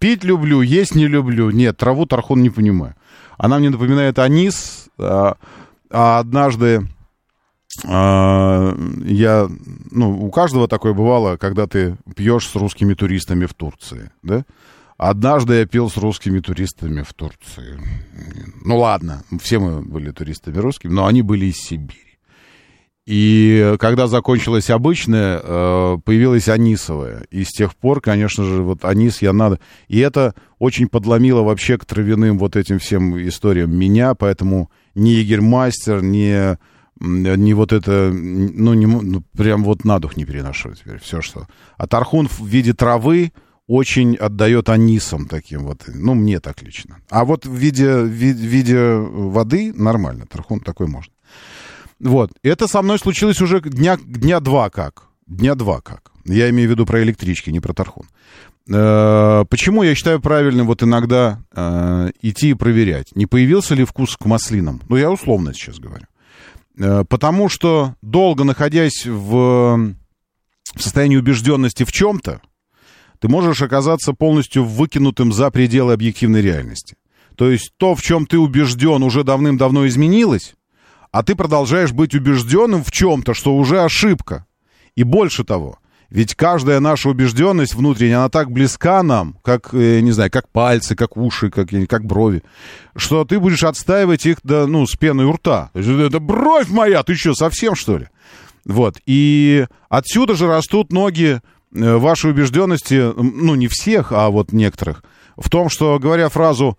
пить 0.00 0.24
люблю, 0.24 0.62
есть 0.62 0.96
не 0.96 1.06
люблю. 1.06 1.50
Нет, 1.50 1.76
траву 1.76 2.06
тархун 2.06 2.42
не 2.42 2.50
понимаю. 2.50 2.96
Она 3.38 3.58
мне 3.58 3.70
напоминает 3.70 4.18
анис, 4.18 4.88
а, 4.98 5.36
а 5.90 6.18
однажды 6.18 6.88
а, 7.86 8.76
я, 9.04 9.48
ну, 9.90 10.24
у 10.24 10.30
каждого 10.30 10.68
такое 10.68 10.92
бывало, 10.92 11.36
когда 11.36 11.66
ты 11.66 11.96
пьешь 12.14 12.46
с 12.46 12.54
русскими 12.54 12.94
туристами 12.94 13.46
в 13.46 13.54
Турции, 13.54 14.10
да? 14.22 14.44
Однажды 14.98 15.54
я 15.54 15.66
пил 15.66 15.90
с 15.90 15.96
русскими 15.96 16.38
туристами 16.38 17.02
в 17.02 17.12
Турции. 17.12 17.80
Ну 18.64 18.78
ладно, 18.78 19.24
все 19.40 19.58
мы 19.58 19.82
были 19.82 20.12
туристами 20.12 20.58
русскими, 20.58 20.92
но 20.92 21.06
они 21.06 21.22
были 21.22 21.46
из 21.46 21.56
Сибири. 21.56 22.11
И 23.04 23.74
когда 23.80 24.06
закончилась 24.06 24.70
обычная, 24.70 25.40
э, 25.42 25.98
появилась 26.04 26.48
анисовая. 26.48 27.26
И 27.30 27.42
с 27.42 27.48
тех 27.48 27.74
пор, 27.74 28.00
конечно 28.00 28.44
же, 28.44 28.62
вот 28.62 28.84
анис 28.84 29.22
я 29.22 29.32
надо... 29.32 29.58
И 29.88 29.98
это 29.98 30.34
очень 30.60 30.88
подломило 30.88 31.42
вообще 31.42 31.78
к 31.78 31.84
травяным 31.84 32.38
вот 32.38 32.54
этим 32.54 32.78
всем 32.78 33.18
историям 33.26 33.76
меня, 33.76 34.14
поэтому 34.14 34.70
ни 34.94 35.10
егермастер, 35.10 36.00
ни, 36.00 36.56
ни 37.00 37.52
вот 37.54 37.72
это... 37.72 38.12
Ну, 38.12 38.74
не, 38.74 38.86
ну, 38.86 39.24
прям 39.36 39.64
вот 39.64 39.84
на 39.84 39.98
дух 39.98 40.16
не 40.16 40.24
переношу 40.24 40.72
теперь 40.74 41.00
все, 41.00 41.20
что... 41.20 41.48
А 41.76 41.88
тархун 41.88 42.28
в 42.28 42.46
виде 42.46 42.72
травы 42.72 43.32
очень 43.66 44.14
отдает 44.16 44.68
анисом 44.68 45.26
таким 45.26 45.64
вот. 45.64 45.84
Ну, 45.88 46.14
мне 46.14 46.38
так 46.38 46.62
лично. 46.62 46.98
А 47.10 47.24
вот 47.24 47.46
в 47.46 47.54
виде, 47.54 47.96
в 47.96 48.06
виде 48.06 48.94
воды 48.96 49.72
нормально. 49.72 50.26
Тархун 50.26 50.60
такой 50.60 50.86
можно. 50.86 51.12
Вот. 52.02 52.32
Это 52.42 52.66
со 52.66 52.82
мной 52.82 52.98
случилось 52.98 53.40
уже 53.40 53.60
дня, 53.60 53.96
дня 54.04 54.40
два 54.40 54.70
как. 54.70 55.04
Дня 55.26 55.54
два 55.54 55.80
как. 55.80 56.10
Я 56.24 56.50
имею 56.50 56.68
в 56.68 56.72
виду 56.72 56.84
про 56.84 57.02
электрички, 57.02 57.50
не 57.50 57.60
про 57.60 57.72
Тархун. 57.72 58.06
Э, 58.68 59.44
почему 59.48 59.84
я 59.84 59.94
считаю 59.94 60.20
правильным 60.20 60.66
вот 60.66 60.82
иногда 60.82 61.40
э, 61.54 62.10
идти 62.20 62.50
и 62.50 62.54
проверять, 62.54 63.14
не 63.14 63.26
появился 63.26 63.74
ли 63.74 63.84
вкус 63.84 64.16
к 64.16 64.24
маслинам? 64.24 64.80
Ну, 64.88 64.96
я 64.96 65.10
условно 65.10 65.54
сейчас 65.54 65.78
говорю. 65.78 66.06
Э, 66.76 67.04
потому 67.08 67.48
что 67.48 67.94
долго 68.02 68.42
находясь 68.42 69.06
в, 69.06 69.94
в 70.74 70.82
состоянии 70.82 71.16
убежденности 71.16 71.84
в 71.84 71.92
чем-то, 71.92 72.40
ты 73.20 73.28
можешь 73.28 73.62
оказаться 73.62 74.12
полностью 74.12 74.64
выкинутым 74.64 75.32
за 75.32 75.52
пределы 75.52 75.92
объективной 75.92 76.42
реальности. 76.42 76.96
То 77.36 77.48
есть 77.48 77.72
то, 77.76 77.94
в 77.94 78.02
чем 78.02 78.26
ты 78.26 78.38
убежден, 78.38 79.04
уже 79.04 79.22
давным-давно 79.22 79.86
изменилось, 79.86 80.54
а 81.12 81.22
ты 81.22 81.36
продолжаешь 81.36 81.92
быть 81.92 82.14
убежденным 82.14 82.82
в 82.82 82.90
чем-то, 82.90 83.34
что 83.34 83.54
уже 83.54 83.82
ошибка. 83.82 84.46
И 84.96 85.04
больше 85.04 85.44
того, 85.44 85.78
ведь 86.08 86.34
каждая 86.34 86.80
наша 86.80 87.08
убежденность 87.08 87.74
внутренняя, 87.74 88.18
она 88.18 88.28
так 88.28 88.50
близка 88.50 89.02
нам, 89.02 89.38
как, 89.42 89.72
э, 89.72 90.00
не 90.00 90.10
знаю, 90.10 90.30
как 90.30 90.48
пальцы, 90.48 90.94
как 90.94 91.16
уши, 91.16 91.50
как, 91.50 91.68
как 91.88 92.04
брови, 92.04 92.42
что 92.96 93.24
ты 93.24 93.38
будешь 93.38 93.62
отстаивать 93.62 94.26
их, 94.26 94.38
да, 94.42 94.66
ну, 94.66 94.86
с 94.86 94.96
пеной 94.96 95.26
у 95.26 95.32
рта. 95.32 95.70
Это 95.74 96.18
бровь 96.18 96.68
моя, 96.68 97.02
ты 97.02 97.14
что, 97.14 97.34
совсем, 97.34 97.74
что 97.74 97.98
ли? 97.98 98.08
Вот, 98.64 98.98
и 99.06 99.66
отсюда 99.88 100.34
же 100.34 100.46
растут 100.46 100.92
ноги 100.92 101.40
э, 101.74 101.96
вашей 101.96 102.30
убежденности, 102.30 103.12
ну, 103.16 103.54
не 103.54 103.68
всех, 103.68 104.12
а 104.12 104.28
вот 104.28 104.52
некоторых, 104.52 105.04
в 105.36 105.48
том, 105.48 105.70
что, 105.70 105.98
говоря 105.98 106.28
фразу 106.28 106.78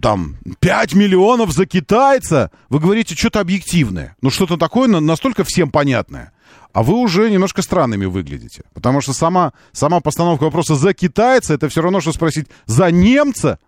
там, 0.00 0.36
5 0.60 0.94
миллионов 0.94 1.52
за 1.52 1.66
китайца, 1.66 2.50
вы 2.68 2.80
говорите 2.80 3.14
что-то 3.14 3.40
объективное. 3.40 4.16
Ну, 4.22 4.30
что-то 4.30 4.56
такое 4.56 4.88
настолько 4.88 5.44
всем 5.44 5.70
понятное. 5.70 6.32
А 6.72 6.82
вы 6.82 6.94
уже 6.94 7.30
немножко 7.30 7.62
странными 7.62 8.06
выглядите. 8.06 8.62
Потому 8.72 9.00
что 9.00 9.12
сама, 9.12 9.52
сама 9.72 10.00
постановка 10.00 10.44
вопроса 10.44 10.74
за 10.74 10.94
китайца, 10.94 11.54
это 11.54 11.68
все 11.68 11.82
равно, 11.82 12.00
что 12.00 12.12
спросить 12.12 12.46
за 12.66 12.90
немца. 12.90 13.58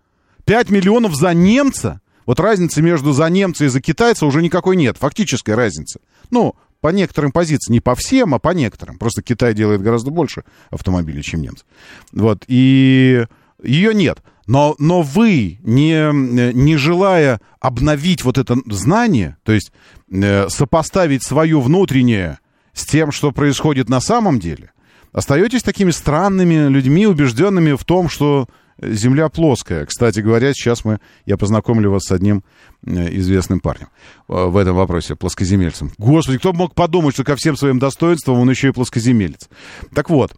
5 0.46 0.70
миллионов 0.70 1.14
за 1.14 1.34
немца. 1.34 2.00
Вот 2.26 2.40
разницы 2.40 2.80
между 2.80 3.12
за 3.12 3.28
немца 3.28 3.66
и 3.66 3.68
за 3.68 3.80
китайца 3.80 4.24
уже 4.26 4.42
никакой 4.42 4.76
нет. 4.76 4.96
Фактической 4.98 5.54
разницы. 5.54 6.00
Ну, 6.30 6.54
по 6.80 6.88
некоторым 6.88 7.32
позициям, 7.32 7.74
не 7.74 7.80
по 7.80 7.94
всем, 7.94 8.34
а 8.34 8.38
по 8.38 8.50
некоторым. 8.50 8.98
Просто 8.98 9.22
Китай 9.22 9.54
делает 9.54 9.82
гораздо 9.82 10.10
больше 10.10 10.44
автомобилей, 10.70 11.22
чем 11.22 11.42
немцы. 11.42 11.64
Вот, 12.12 12.44
и 12.46 13.26
ее 13.62 13.94
нет. 13.94 14.18
Но, 14.46 14.74
но 14.78 15.02
вы, 15.02 15.58
не, 15.62 16.12
не 16.52 16.76
желая 16.76 17.40
обновить 17.60 18.24
вот 18.24 18.38
это 18.38 18.56
знание, 18.66 19.36
то 19.42 19.52
есть 19.52 19.72
э, 20.10 20.48
сопоставить 20.48 21.22
свое 21.22 21.60
внутреннее 21.60 22.38
с 22.72 22.84
тем, 22.84 23.10
что 23.10 23.32
происходит 23.32 23.88
на 23.88 24.00
самом 24.00 24.38
деле, 24.38 24.72
остаетесь 25.12 25.62
такими 25.62 25.90
странными 25.90 26.68
людьми, 26.68 27.06
убежденными 27.06 27.72
в 27.72 27.84
том, 27.84 28.08
что 28.08 28.48
Земля 28.82 29.28
плоская. 29.28 29.86
Кстати 29.86 30.20
говоря, 30.20 30.52
сейчас 30.52 30.84
мы, 30.84 30.98
я 31.26 31.36
познакомлю 31.36 31.90
вас 31.90 32.04
с 32.04 32.12
одним 32.12 32.42
э, 32.84 33.16
известным 33.16 33.60
парнем 33.60 33.88
э, 34.28 34.46
в 34.46 34.56
этом 34.56 34.74
вопросе, 34.74 35.14
плоскоземельцем. 35.14 35.92
Господи, 35.96 36.38
кто 36.38 36.52
бы 36.52 36.58
мог 36.58 36.74
подумать, 36.74 37.14
что 37.14 37.24
ко 37.24 37.36
всем 37.36 37.56
своим 37.56 37.78
достоинствам 37.78 38.40
он 38.40 38.50
еще 38.50 38.68
и 38.68 38.72
плоскоземелец. 38.72 39.48
Так 39.94 40.10
вот, 40.10 40.34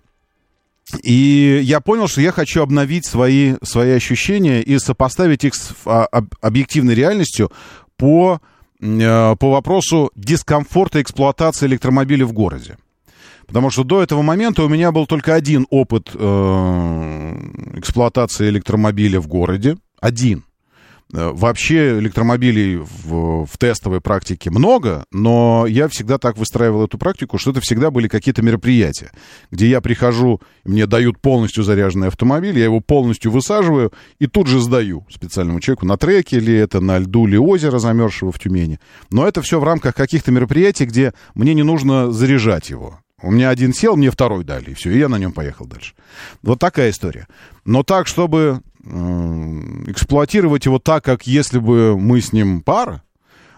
и 1.03 1.61
я 1.65 1.81
понял, 1.81 2.07
что 2.07 2.21
я 2.21 2.33
хочу 2.33 2.63
обновить 2.63 3.07
свои, 3.07 3.55
свои 3.63 3.93
ощущения 3.93 4.63
и 4.63 4.79
сопоставить 4.79 5.45
их 5.45 5.55
с 5.55 5.75
а, 5.85 6.07
объективной 6.41 6.95
реальностью 6.95 7.51
по, 7.97 8.41
э, 8.81 9.37
по 9.37 9.51
вопросу 9.51 10.13
дискомфорта 10.15 11.03
эксплуатации 11.03 11.67
электромобиля 11.67 12.25
в 12.25 12.33
городе. 12.33 12.77
Потому 13.47 13.71
что 13.71 13.85
до 13.85 14.03
этого 14.03 14.23
момента 14.23 14.63
у 14.63 14.69
меня 14.69 14.93
был 14.93 15.07
только 15.07 15.35
один 15.35 15.67
опыт 15.71 16.11
э, 16.15 16.19
эксплуатации 17.75 18.49
электромобиля 18.49 19.21
в 19.21 19.27
городе. 19.27 19.77
Один. 20.01 20.45
Э, 21.13 21.31
вообще 21.33 22.01
электромобилей 22.01 22.79
в, 22.79 23.47
в 23.47 23.59
тестовой 23.59 24.01
практике 24.01 24.51
много, 24.51 25.05
но 25.13 25.65
я 25.69 25.87
всегда 25.87 26.19
так 26.19 26.37
выстраивал 26.37 26.85
эту 26.85 26.99
практику, 26.99 27.39
что 27.39 27.53
это 27.53 27.61
всегда 27.61 27.93
были 27.93 28.09
какие-то 28.09 28.43
мероприятия, 28.43 29.13
где 29.53 29.69
я 29.69 29.81
прихожу, 29.81 30.41
мне 30.65 30.87
дают 30.87 31.21
полностью 31.21 31.63
заряженный 31.63 32.09
автомобиль, 32.09 32.59
я 32.59 32.65
его 32.65 32.81
полностью 32.81 33.31
высаживаю 33.31 33.93
и 34.19 34.27
тут 34.27 34.49
же 34.49 34.61
сдаю 34.61 35.07
специальному 35.09 35.61
человеку 35.61 35.87
на 35.87 35.97
треке, 35.97 36.39
или 36.39 36.53
это 36.53 36.81
на 36.81 36.99
льду, 36.99 37.29
или 37.29 37.37
озеро 37.37 37.79
замерзшего 37.79 38.33
в 38.33 38.41
Тюмени. 38.41 38.81
Но 39.11 39.29
это 39.29 39.43
все 39.43 39.61
в 39.61 39.65
рамках 39.65 39.95
каких-то 39.95 40.33
мероприятий, 40.33 40.87
где 40.87 41.15
мне 41.37 41.55
не 41.55 41.63
нужно 41.63 42.11
заряжать 42.11 42.71
его. 42.71 42.99
У 43.23 43.31
меня 43.31 43.51
один 43.51 43.73
сел, 43.73 43.97
мне 43.97 44.11
второй 44.11 44.43
дали, 44.43 44.71
и 44.71 44.75
все, 44.75 44.91
и 44.91 44.99
я 44.99 45.09
на 45.09 45.19
нем 45.19 45.33
поехал 45.33 45.67
дальше. 45.67 45.95
Вот 46.43 46.59
такая 46.59 46.91
история. 46.91 47.29
Но 47.65 47.85
так, 47.85 48.09
чтобы 48.09 48.61
эксплуатировать 48.87 50.67
его 50.67 50.79
так, 50.79 51.05
как 51.05 51.27
если 51.27 51.59
бы 51.59 51.99
мы 51.99 52.21
с 52.21 52.33
ним 52.33 52.63
пара, 52.63 53.03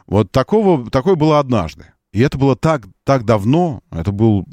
вот 0.06 0.30
такого, 0.30 0.90
такое 0.90 1.14
было 1.14 1.38
однажды. 1.38 1.86
И 2.12 2.20
это 2.20 2.38
было 2.38 2.56
так, 2.56 2.86
так 3.04 3.24
давно, 3.24 3.82
это 3.90 4.12
был 4.12 4.46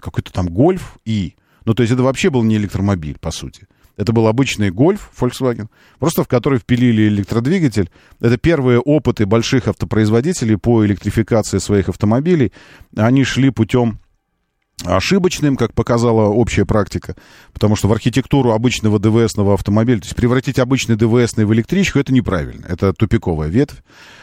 какой-то 0.00 0.32
там 0.32 0.48
гольф 0.48 0.98
и... 1.04 1.34
Ну, 1.64 1.74
то 1.74 1.82
есть 1.82 1.92
это 1.92 2.02
вообще 2.02 2.30
был 2.30 2.42
не 2.42 2.56
электромобиль, 2.56 3.18
по 3.20 3.30
сути. 3.30 3.66
Это 3.96 4.12
был 4.14 4.28
обычный 4.28 4.70
гольф 4.70 5.10
Volkswagen, 5.20 5.68
просто 5.98 6.24
в 6.24 6.28
который 6.28 6.58
впилили 6.58 7.08
электродвигатель. 7.08 7.90
Это 8.18 8.38
первые 8.38 8.78
опыты 8.78 9.26
больших 9.26 9.68
автопроизводителей 9.68 10.56
по 10.56 10.86
электрификации 10.86 11.58
своих 11.58 11.90
автомобилей. 11.90 12.52
Они 12.96 13.24
шли 13.24 13.50
путем 13.50 13.99
ошибочным, 14.84 15.56
как 15.56 15.74
показала 15.74 16.28
общая 16.28 16.64
практика, 16.64 17.16
потому 17.52 17.76
что 17.76 17.88
в 17.88 17.92
архитектуру 17.92 18.52
обычного 18.52 18.98
ДВСного 18.98 19.54
автомобиля, 19.54 20.00
то 20.00 20.06
есть 20.06 20.16
превратить 20.16 20.58
обычный 20.58 20.96
ДВСный 20.96 21.44
в 21.44 21.52
электричку, 21.52 21.98
это 21.98 22.12
неправильно, 22.12 22.66
это 22.66 22.92
тупиковая 22.92 23.48
ветвь, 23.48 23.82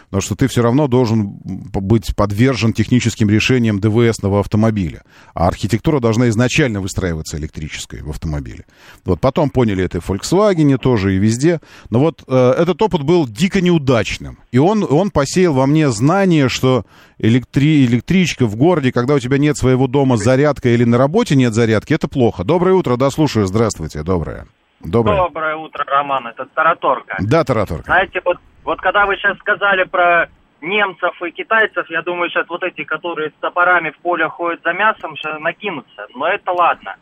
потому 0.09 0.21
что 0.21 0.35
ты 0.35 0.47
все 0.47 0.61
равно 0.61 0.87
должен 0.87 1.27
быть 1.43 2.15
подвержен 2.15 2.73
техническим 2.73 3.29
решениям 3.29 3.79
ДВСного 3.79 4.39
автомобиля, 4.39 5.03
а 5.33 5.47
архитектура 5.47 5.99
должна 5.99 6.29
изначально 6.29 6.81
выстраиваться 6.81 7.37
электрической 7.37 8.01
в 8.01 8.09
автомобиле. 8.09 8.65
Вот 9.03 9.19
потом 9.19 9.49
поняли 9.49 9.83
это 9.83 9.97
и 9.97 10.01
в 10.01 10.09
Volkswagen 10.09 10.77
тоже, 10.77 11.15
и 11.15 11.19
везде, 11.19 11.59
но 11.89 11.99
вот 11.99 12.23
э, 12.27 12.55
этот 12.57 12.81
опыт 12.81 13.03
был 13.03 13.27
дико 13.27 13.61
неудачным, 13.61 14.39
и 14.51 14.57
он, 14.57 14.85
он 14.89 15.11
посеял 15.11 15.53
во 15.53 15.67
мне 15.67 15.91
знание, 15.91 16.47
что 16.49 16.85
электри, 17.17 17.85
электричка 17.85 18.45
в 18.45 18.55
городе, 18.55 18.91
когда 18.91 19.15
у 19.15 19.19
тебя 19.19 19.37
нет 19.37 19.57
своего 19.57 19.87
дома 19.87 20.17
зарядка 20.17 20.69
или 20.69 20.83
на 20.83 20.97
работе 20.97 21.35
нет 21.35 21.53
зарядки, 21.53 21.93
это 21.93 22.07
плохо. 22.07 22.43
Доброе 22.43 22.75
утро, 22.75 22.95
да, 22.95 23.11
слушаю, 23.11 23.45
здравствуйте, 23.45 24.03
доброе. 24.03 24.47
Доброе. 24.80 25.17
Доброе 25.17 25.55
утро, 25.55 25.84
Роман, 25.86 26.28
это 26.28 26.45
Тараторка. 26.45 27.17
Да, 27.19 27.43
Тараторка. 27.43 27.86
Знаете, 27.86 28.21
вот, 28.23 28.38
вот 28.63 28.80
когда 28.80 29.05
вы 29.05 29.15
сейчас 29.15 29.38
сказали 29.39 29.84
про 29.84 30.30
немцев 30.61 31.21
и 31.21 31.32
китайцев, 31.32 31.89
я 31.89 32.01
думаю, 32.01 32.30
сейчас 32.30 32.47
вот 32.47 32.63
эти, 32.63 32.84
которые 32.84 33.32
с 33.32 33.34
топорами 33.41 33.91
в 33.91 33.97
поле 33.99 34.28
ходят 34.30 34.61
за 34.63 34.73
мясом, 34.73 35.15
сейчас 35.15 35.39
накинутся. 35.39 36.07
Но 36.13 36.28
это 36.28 36.51
ладно. 36.51 36.95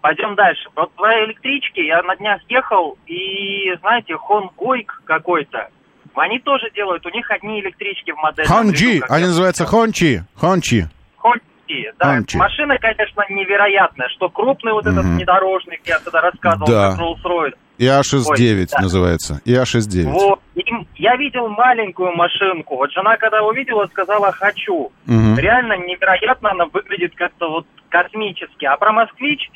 Пойдем 0.00 0.34
дальше. 0.34 0.68
Вот 0.74 0.90
в 0.96 1.02
электричке 1.24 1.86
я 1.86 2.02
на 2.02 2.16
днях 2.16 2.40
ехал, 2.48 2.96
и, 3.06 3.74
знаете, 3.80 4.16
Хонгойк 4.16 5.02
какой-то, 5.04 5.68
они 6.14 6.38
тоже 6.38 6.70
делают, 6.74 7.04
у 7.06 7.10
них 7.10 7.30
одни 7.30 7.60
электрички 7.60 8.10
в 8.10 8.16
модели. 8.16 8.46
Хонджи, 8.46 9.00
они 9.08 9.26
называются 9.26 9.66
Хончи. 9.66 10.22
Хончи. 10.34 10.86
Хон, 11.16 11.40
России. 11.66 11.92
Да, 11.98 12.10
Анчи. 12.12 12.36
машина, 12.36 12.78
конечно, 12.78 13.24
невероятная, 13.30 14.08
что 14.08 14.28
крупный 14.28 14.72
вот 14.72 14.86
этот 14.86 15.04
Мгм. 15.04 15.16
внедорожник, 15.16 15.80
я 15.84 15.98
тогда 15.98 16.20
рассказывал, 16.20 16.66
Да. 16.66 16.90
как 16.92 17.00
Rolls-Royce. 17.00 17.54
ИА-69 17.78 18.58
Ой, 18.60 18.66
да. 18.72 18.80
называется. 18.80 19.40
ИА-69. 19.44 20.04
Вот. 20.10 20.40
И 20.54 20.64
я 20.96 21.16
видел 21.16 21.48
маленькую 21.48 22.12
машинку. 22.16 22.76
Вот 22.76 22.90
жена, 22.92 23.16
когда 23.18 23.42
увидела, 23.42 23.86
сказала 23.88 24.32
«хочу». 24.32 24.90
Мгм. 25.06 25.36
Реально 25.38 25.74
невероятно 25.78 26.52
она 26.52 26.66
выглядит 26.66 27.14
как-то 27.14 27.50
вот 27.50 27.66
космически. 27.90 28.64
А 28.64 28.76
про 28.78 28.92
«Москвич» 28.92 29.50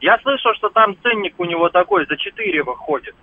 я 0.00 0.18
слышал, 0.18 0.52
что 0.54 0.68
там 0.68 0.96
ценник 1.02 1.34
у 1.38 1.44
него 1.44 1.70
такой, 1.70 2.06
за 2.06 2.16
4 2.16 2.62
выходит. 2.62 3.14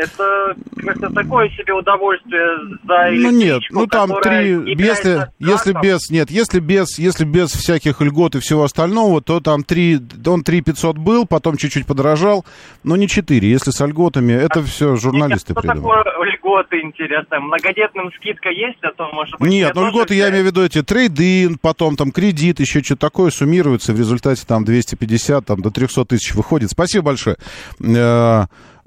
Это 0.00 0.56
как-то 0.76 1.12
такое 1.12 1.48
себе 1.50 1.74
удовольствие 1.74 2.46
за 2.86 3.10
Ну 3.10 3.30
нет, 3.30 3.62
ну 3.70 3.86
там 3.86 4.10
три, 4.22 4.74
если, 4.76 5.28
если 5.38 5.74
без, 5.80 6.10
нет, 6.10 6.30
если 6.30 6.60
без, 6.60 6.98
если 6.98 7.24
без 7.24 7.50
всяких 7.50 8.00
льгот 8.00 8.36
и 8.36 8.40
всего 8.40 8.64
остального, 8.64 9.20
то 9.20 9.40
там 9.40 9.62
три, 9.62 9.98
он 10.26 10.42
3 10.42 10.62
500 10.62 10.96
был, 10.96 11.26
потом 11.26 11.56
чуть-чуть 11.56 11.86
подорожал, 11.86 12.44
но 12.82 12.96
не 12.96 13.08
4, 13.08 13.48
если 13.48 13.70
с 13.70 13.86
льготами, 13.86 14.32
это 14.32 14.62
все 14.62 14.96
журналисты 14.96 15.52
Что 15.52 15.60
придумали. 15.60 16.04
такое 16.04 16.24
льготы, 16.26 16.80
интересно? 16.80 17.40
Многодетным 17.40 18.10
скидка 18.16 18.50
есть, 18.50 18.78
а 18.82 18.92
то, 18.92 19.08
может 19.12 19.38
быть... 19.38 19.50
Нет, 19.50 19.74
ну 19.74 19.88
льготы, 19.88 20.14
я 20.14 20.30
имею 20.30 20.44
в 20.44 20.46
виду 20.46 20.64
эти 20.64 20.82
трейдин, 20.82 21.58
потом 21.58 21.96
там 21.96 22.12
кредит, 22.12 22.60
еще 22.60 22.82
что-то 22.82 23.00
такое 23.10 23.30
суммируется, 23.30 23.92
в 23.92 23.98
результате 23.98 24.44
там 24.46 24.64
250, 24.64 25.44
там 25.44 25.60
до 25.60 25.70
300 25.70 26.04
тысяч 26.06 26.34
выходит. 26.34 26.70
Спасибо 26.70 27.06
большое. 27.06 27.36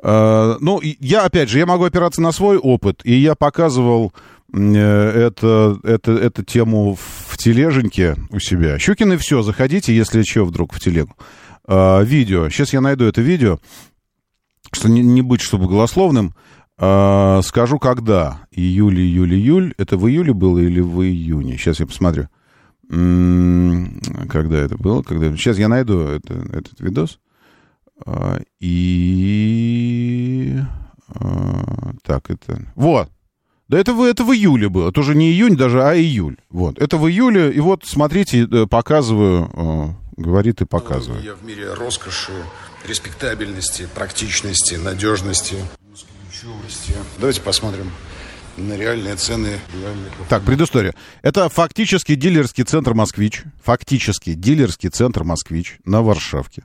Э, 0.04 0.58
Ну, 0.60 0.80
я, 1.00 1.24
опять 1.26 1.50
же, 1.50 1.58
я 1.60 1.66
могу 1.66 1.86
опираться 1.86 2.22
на 2.22 2.32
свой 2.32 2.58
опыт, 2.58 3.02
и 3.04 3.14
я 3.14 3.34
показывал 3.36 4.14
э, 4.54 4.58
это, 5.28 5.80
это, 5.84 6.12
эту 6.12 6.44
тему 6.44 6.96
в 7.28 7.38
тележеньке 7.38 8.16
у 8.30 8.40
себя. 8.40 8.78
Щукин 8.78 9.14
и 9.14 9.18
все, 9.18 9.42
заходите, 9.42 9.96
если 9.96 10.22
что, 10.24 10.46
вдруг 10.46 10.74
в 10.74 10.80
телегу. 10.80 11.16
Э, 11.68 12.04
Видео. 12.04 12.50
Сейчас 12.50 12.74
я 12.74 12.82
найду 12.82 13.06
это 13.06 13.22
видео, 13.22 13.60
что 14.74 14.90
не, 14.90 15.02
не 15.02 15.22
быть, 15.22 15.42
чтобы 15.42 15.68
голословным. 15.68 16.34
Скажу, 16.76 17.78
когда. 17.80 18.42
Июль, 18.52 19.00
июль, 19.00 19.36
июль. 19.36 19.74
Это 19.78 19.96
в 19.96 20.08
июле 20.10 20.34
было 20.34 20.58
или 20.58 20.82
в 20.82 21.02
июне? 21.04 21.56
Сейчас 21.56 21.80
я 21.80 21.86
посмотрю. 21.86 22.28
Когда 22.90 24.58
это 24.60 24.78
было? 24.78 25.04
Когда... 25.04 25.36
Сейчас 25.38 25.58
я 25.60 25.68
найду 25.68 26.00
это- 26.00 26.34
этот 26.52 26.80
видос. 26.80 27.20
А, 28.06 28.40
И... 29.24 30.60
а, 31.10 31.94
Так, 32.04 32.30
это... 32.30 32.62
Вот. 32.76 33.10
Да 33.70 33.80
это, 33.80 33.92
это 34.06 34.24
в 34.24 34.32
июле 34.34 34.70
было. 34.70 34.90
Это 34.90 35.00
уже 35.00 35.16
не 35.16 35.32
июнь 35.32 35.56
даже, 35.56 35.82
а 35.84 35.96
июль. 35.96 36.38
Вот. 36.50 36.78
Это 36.80 36.98
в 36.98 37.08
июле. 37.08 37.52
И 37.52 37.60
вот, 37.60 37.86
смотрите, 37.86 38.44
э, 38.52 38.66
показываю. 38.68 39.50
э, 39.54 39.94
Говорит 40.16 40.62
и 40.62 40.66
показывает. 40.66 41.24
Я 41.24 41.34
в 41.34 41.44
мире 41.44 41.74
роскоши, 41.74 42.34
респектабельности, 42.88 43.88
практичности, 43.96 44.76
надежности. 44.76 45.56
Давайте 47.18 47.42
посмотрим 47.42 47.90
на 48.58 48.78
реальные 48.78 49.16
цены 49.16 49.58
реальных 49.82 50.12
Так, 50.30 50.44
предыстория. 50.44 50.94
Это 51.24 51.50
фактически 51.50 52.14
дилерский 52.14 52.64
центр 52.64 52.94
«Москвич». 52.94 53.42
Фактически 53.64 54.34
дилерский 54.36 54.90
центр 54.90 55.24
«Москвич» 55.24 55.78
на 55.84 56.04
Варшавке. 56.04 56.64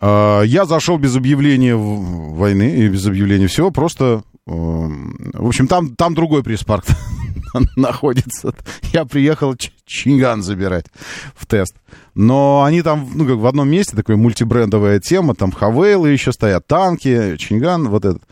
А, 0.00 0.42
Я 0.42 0.64
зашел 0.64 0.98
без 0.98 1.16
объявления 1.16 1.74
войны 1.76 2.70
и 2.76 2.88
без 2.88 3.06
объявления 3.06 3.46
всего, 3.48 3.70
просто... 3.70 4.22
эм, 4.46 5.30
В 5.34 5.46
общем, 5.46 5.66
там, 5.68 5.94
там 5.96 6.14
другой 6.14 6.42
пресс-парк 6.42 6.84
находится. 7.76 8.54
Я 8.92 9.04
приехал 9.04 9.54
Чинган 9.86 10.42
забирать 10.42 10.86
в 11.34 11.46
тест. 11.46 11.74
Но 12.14 12.62
они 12.64 12.82
там, 12.82 13.08
ну, 13.14 13.26
как 13.26 13.36
в 13.36 13.46
одном 13.46 13.68
месте, 13.70 13.96
такая 13.96 14.16
мультибрендовая 14.16 15.00
тема, 15.00 15.34
там 15.34 15.50
Хавейлы 15.52 16.10
еще 16.10 16.32
стоят, 16.32 16.66
танки, 16.66 17.36
Чинган, 17.36 17.88
вот 17.88 18.04
этот. 18.04 18.22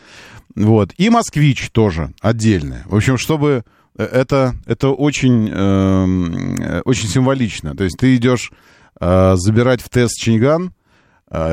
Вот. 0.55 0.91
И 0.97 1.09
Москвич 1.09 1.69
тоже 1.71 2.11
отдельная. 2.21 2.83
В 2.87 2.95
общем, 2.95 3.17
чтобы... 3.17 3.63
э, 3.97 4.03
Это, 4.03 4.55
это 4.65 4.89
очень, 4.89 5.49
эм, 5.51 6.55
э, 6.59 6.81
очень 6.85 7.09
символично. 7.09 7.75
То 7.75 7.83
есть 7.83 7.97
ты 7.97 8.15
идешь 8.15 8.51
э, 8.99 9.33
забирать 9.37 9.81
в 9.81 9.89
тест 9.89 10.15
Чинган 10.19 10.67
э, 10.67 10.69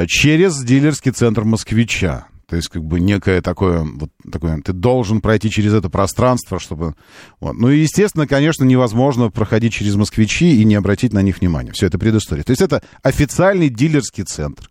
через 0.06 0.62
дилерский 0.62 1.12
центр 1.12 1.44
москвича. 1.44 2.26
То 2.46 2.56
есть, 2.56 2.68
как 2.68 2.84
бы 2.84 3.00
некое 3.00 3.40
такое, 3.40 3.84
вот 3.84 4.10
такое, 4.30 4.60
ты 4.60 4.72
должен 4.72 5.20
пройти 5.20 5.50
через 5.50 5.72
это 5.72 5.88
пространство, 5.88 6.60
чтобы... 6.60 6.94
Вот. 7.40 7.54
Ну 7.54 7.70
и, 7.70 7.80
естественно, 7.80 8.26
конечно, 8.26 8.64
невозможно 8.64 9.30
проходить 9.30 9.72
через 9.72 9.96
москвичи 9.96 10.60
и 10.60 10.64
не 10.64 10.74
обратить 10.74 11.12
на 11.12 11.22
них 11.22 11.40
внимания. 11.40 11.72
Все 11.72 11.86
это 11.86 11.98
предыстория. 11.98 12.44
То 12.44 12.50
есть 12.50 12.62
это 12.62 12.82
официальный 13.02 13.70
дилерский 13.70 14.24
центр. 14.24 14.70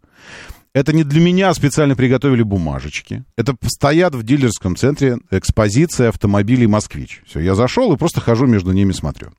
Это 0.73 0.93
не 0.93 1.03
для 1.03 1.19
меня 1.19 1.53
специально 1.53 1.95
приготовили 1.95 2.41
бумажечки. 2.41 3.23
Это 3.37 3.55
стоят 3.65 4.15
в 4.15 4.23
дилерском 4.23 4.75
центре 4.75 5.17
экспозиция 5.29 6.09
автомобилей 6.09 6.65
«Москвич». 6.65 7.21
Все, 7.27 7.41
я 7.41 7.53
зашел 7.53 7.93
и 7.93 7.97
просто 7.97 8.21
хожу 8.21 8.47
между 8.47 8.71
ними, 8.71 8.91
смотрю. 8.91 9.29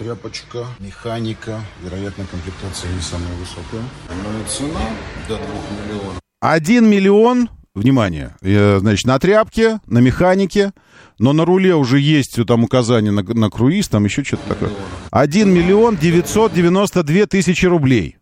Тряпочка, 0.00 0.64
механика, 0.78 1.60
вероятно, 1.84 2.24
комплектация 2.24 2.90
не 2.90 3.02
самая 3.02 3.34
высокая. 3.34 3.82
Но 4.08 4.40
и 4.40 4.48
цена 4.48 4.80
до 5.28 5.36
2 5.36 5.44
миллионов. 5.44 6.20
1 6.40 6.88
миллион, 6.88 7.50
внимание, 7.74 8.34
э, 8.40 8.78
значит, 8.78 9.06
на 9.06 9.18
тряпке, 9.18 9.78
на 9.86 9.98
механике, 9.98 10.72
но 11.18 11.34
на 11.34 11.44
руле 11.44 11.74
уже 11.74 12.00
есть 12.00 12.38
там 12.46 12.64
указание 12.64 13.12
на, 13.12 13.22
на 13.22 13.50
круиз, 13.50 13.88
там 13.88 14.06
еще 14.06 14.24
что-то 14.24 14.48
такое. 14.48 14.70
1 15.10 15.50
миллион 15.50 15.98
992 15.98 17.26
тысячи 17.26 17.66
рублей. 17.66 18.16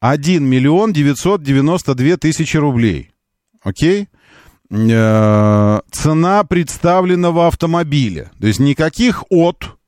1 0.00 0.44
миллион 0.44 0.92
992 0.92 2.18
тысячи 2.18 2.58
рублей. 2.58 3.10
Окей? 3.62 4.08
Э, 4.70 5.80
Цена 5.90 6.44
представленного 6.44 7.46
автомобиля. 7.46 8.30
То 8.38 8.48
есть 8.48 8.60
никаких 8.60 9.24
от, 9.30 9.78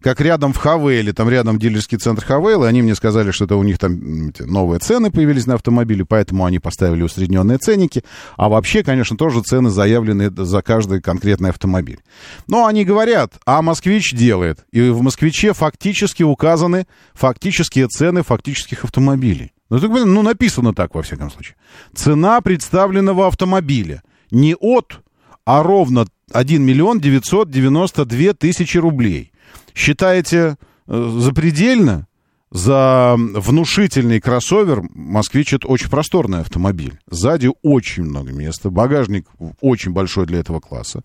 как 0.00 0.20
рядом 0.20 0.52
в 0.52 0.56
Хавейле, 0.56 1.12
там 1.12 1.28
рядом 1.28 1.58
дилерский 1.58 1.98
центр 1.98 2.24
Хавейла, 2.24 2.68
они 2.68 2.82
мне 2.82 2.94
сказали, 2.94 3.30
что 3.30 3.44
это 3.44 3.56
у 3.56 3.62
них 3.62 3.78
там 3.78 4.32
новые 4.40 4.78
цены 4.80 5.10
появились 5.10 5.46
на 5.46 5.54
автомобили, 5.54 6.02
поэтому 6.02 6.44
они 6.44 6.58
поставили 6.58 7.02
усредненные 7.02 7.58
ценники, 7.58 8.02
а 8.36 8.48
вообще, 8.48 8.82
конечно, 8.82 9.16
тоже 9.16 9.42
цены 9.42 9.70
заявлены 9.70 10.30
за 10.30 10.62
каждый 10.62 11.00
конкретный 11.00 11.50
автомобиль. 11.50 12.00
Но 12.46 12.66
они 12.66 12.84
говорят, 12.84 13.34
а 13.44 13.62
«Москвич» 13.62 14.12
делает, 14.12 14.64
и 14.72 14.88
в 14.88 15.02
«Москвиче» 15.02 15.52
фактически 15.52 16.22
указаны 16.22 16.86
фактические 17.14 17.88
цены 17.88 18.22
фактических 18.22 18.84
автомобилей. 18.84 19.52
Ну, 19.68 19.78
так, 19.78 19.90
ну, 19.90 20.22
написано 20.22 20.74
так, 20.74 20.94
во 20.94 21.02
всяком 21.02 21.30
случае. 21.30 21.56
Цена 21.94 22.40
представленного 22.40 23.26
автомобиля 23.26 24.02
не 24.30 24.56
от, 24.58 25.00
а 25.44 25.62
ровно 25.62 26.06
1 26.32 26.62
миллион 26.62 27.00
992 27.00 28.32
тысячи 28.34 28.78
рублей. 28.78 29.32
Считаете 29.74 30.56
э, 30.86 31.16
запредельно? 31.18 32.06
За 32.52 33.14
внушительный 33.16 34.20
кроссовер 34.20 34.82
«Москвич»— 34.92 35.52
это 35.54 35.68
очень 35.68 35.88
просторный 35.88 36.40
автомобиль. 36.40 36.98
Сзади 37.08 37.48
очень 37.62 38.02
много 38.02 38.32
места, 38.32 38.70
багажник 38.70 39.28
очень 39.60 39.92
большой 39.92 40.26
для 40.26 40.40
этого 40.40 40.58
класса. 40.58 41.04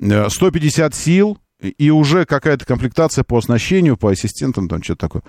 Э, 0.00 0.28
150 0.28 0.94
сил, 0.94 1.38
и 1.60 1.90
уже 1.90 2.24
какая-то 2.24 2.64
комплектация 2.64 3.24
по 3.24 3.38
оснащению, 3.38 3.96
по 3.96 4.10
ассистентам, 4.10 4.68
там 4.68 4.82
что-то 4.82 5.00
такое. 5.00 5.22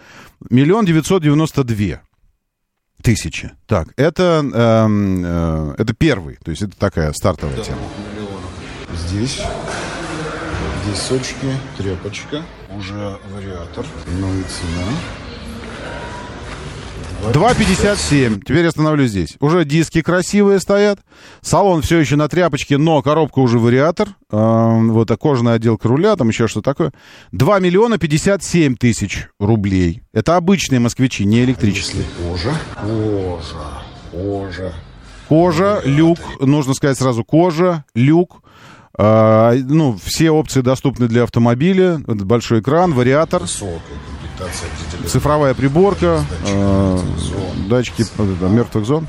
Миллион 0.50 0.86
девятьсот 0.86 1.24
девяносто 1.24 1.64
две 1.64 2.02
тысячи. 3.02 3.52
Так, 3.66 3.90
это, 3.98 4.44
эм, 4.54 5.24
э, 5.26 5.76
это 5.78 5.94
первый, 5.94 6.38
то 6.44 6.52
есть 6.52 6.62
это 6.62 6.78
такая 6.78 7.14
стартовая 7.14 7.56
тема. 7.64 7.78
2 7.78 8.14
миллионов. 8.14 8.52
Здесь, 9.08 9.42
здесь 10.84 11.00
сочки, 11.00 11.48
тряпочка, 11.78 12.44
уже 12.80 13.18
вариатор, 13.34 13.86
ну 14.08 14.28
и 14.40 14.44
цена. 14.44 14.88
2,57. 17.34 18.44
Теперь 18.46 18.66
остановлюсь 18.66 19.12
здесь. 19.12 19.36
Уже 19.42 19.66
диски 19.66 20.02
красивые 20.02 20.62
стоят. 20.62 21.00
Салон 21.42 21.82
все 21.82 22.00
еще 22.00 22.16
на 22.16 22.30
тряпочке, 22.30 22.78
но 22.78 23.02
коробка 23.02 23.40
уже 23.40 23.60
вариатор. 23.60 24.08
Эм, 24.32 24.94
вот 24.94 25.12
а 25.12 25.18
кожаная 25.18 25.56
отделка 25.56 25.90
руля, 25.90 26.16
там 26.16 26.30
еще 26.30 26.48
что 26.48 26.62
такое. 26.62 26.94
2 27.34 27.60
миллиона 27.60 27.98
57 27.98 28.78
тысяч 28.78 29.28
рублей. 29.38 30.02
Это 30.14 30.38
обычные 30.38 30.80
москвичи, 30.80 31.26
не 31.26 31.44
электрические. 31.44 32.04
Кожа, 32.26 32.54
кожа, 32.82 33.84
кожа. 34.12 34.74
Кожа, 35.28 35.82
люк, 35.84 36.20
нужно 36.40 36.74
сказать 36.74 36.98
сразу, 36.98 37.26
кожа, 37.26 37.84
люк. 37.94 38.42
А, 39.02 39.54
ну, 39.54 39.98
все 40.04 40.30
опции 40.30 40.60
доступны 40.60 41.08
для 41.08 41.24
автомобиля. 41.24 42.02
Большой 42.06 42.60
экран, 42.60 42.94
вариатор, 42.94 43.44
цифровая 45.08 45.54
приборка, 45.54 46.22
э, 46.46 47.00
датчики 47.70 48.04
мертвых 48.54 48.86
зон. 48.86 49.08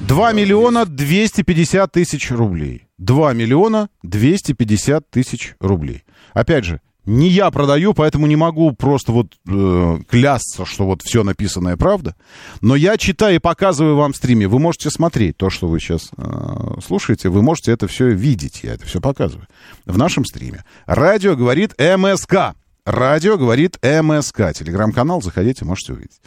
2 0.00 0.32
миллиона 0.32 0.86
250 0.86 1.92
тысяч 1.92 2.30
рублей. 2.30 2.86
2 2.96 3.34
миллиона 3.34 3.90
250 4.02 5.10
тысяч 5.10 5.54
рублей. 5.60 6.04
Опять 6.32 6.64
же, 6.64 6.80
Не 7.10 7.28
я 7.28 7.50
продаю, 7.50 7.92
поэтому 7.92 8.28
не 8.28 8.36
могу 8.36 8.70
просто 8.70 9.10
вот 9.10 9.36
э, 9.48 9.98
клясться, 10.08 10.64
что 10.64 10.86
вот 10.86 11.02
все 11.02 11.24
написанное 11.24 11.76
правда. 11.76 12.14
Но 12.60 12.76
я 12.76 12.96
читаю 12.96 13.34
и 13.34 13.40
показываю 13.40 13.96
вам 13.96 14.12
в 14.12 14.16
стриме. 14.16 14.46
Вы 14.46 14.60
можете 14.60 14.90
смотреть 14.90 15.36
то, 15.36 15.50
что 15.50 15.66
вы 15.66 15.80
сейчас 15.80 16.10
э, 16.16 16.80
слушаете. 16.86 17.28
Вы 17.28 17.42
можете 17.42 17.72
это 17.72 17.88
все 17.88 18.10
видеть. 18.10 18.60
Я 18.62 18.74
это 18.74 18.86
все 18.86 19.00
показываю 19.00 19.48
в 19.86 19.98
нашем 19.98 20.24
стриме. 20.24 20.64
Радио 20.86 21.34
говорит 21.34 21.74
МСК. 21.80 22.54
Радио 22.84 23.36
говорит 23.36 23.76
МСК. 23.82 24.52
Телеграм-канал, 24.54 25.20
заходите, 25.20 25.64
можете 25.64 25.94
увидеть. 25.94 26.20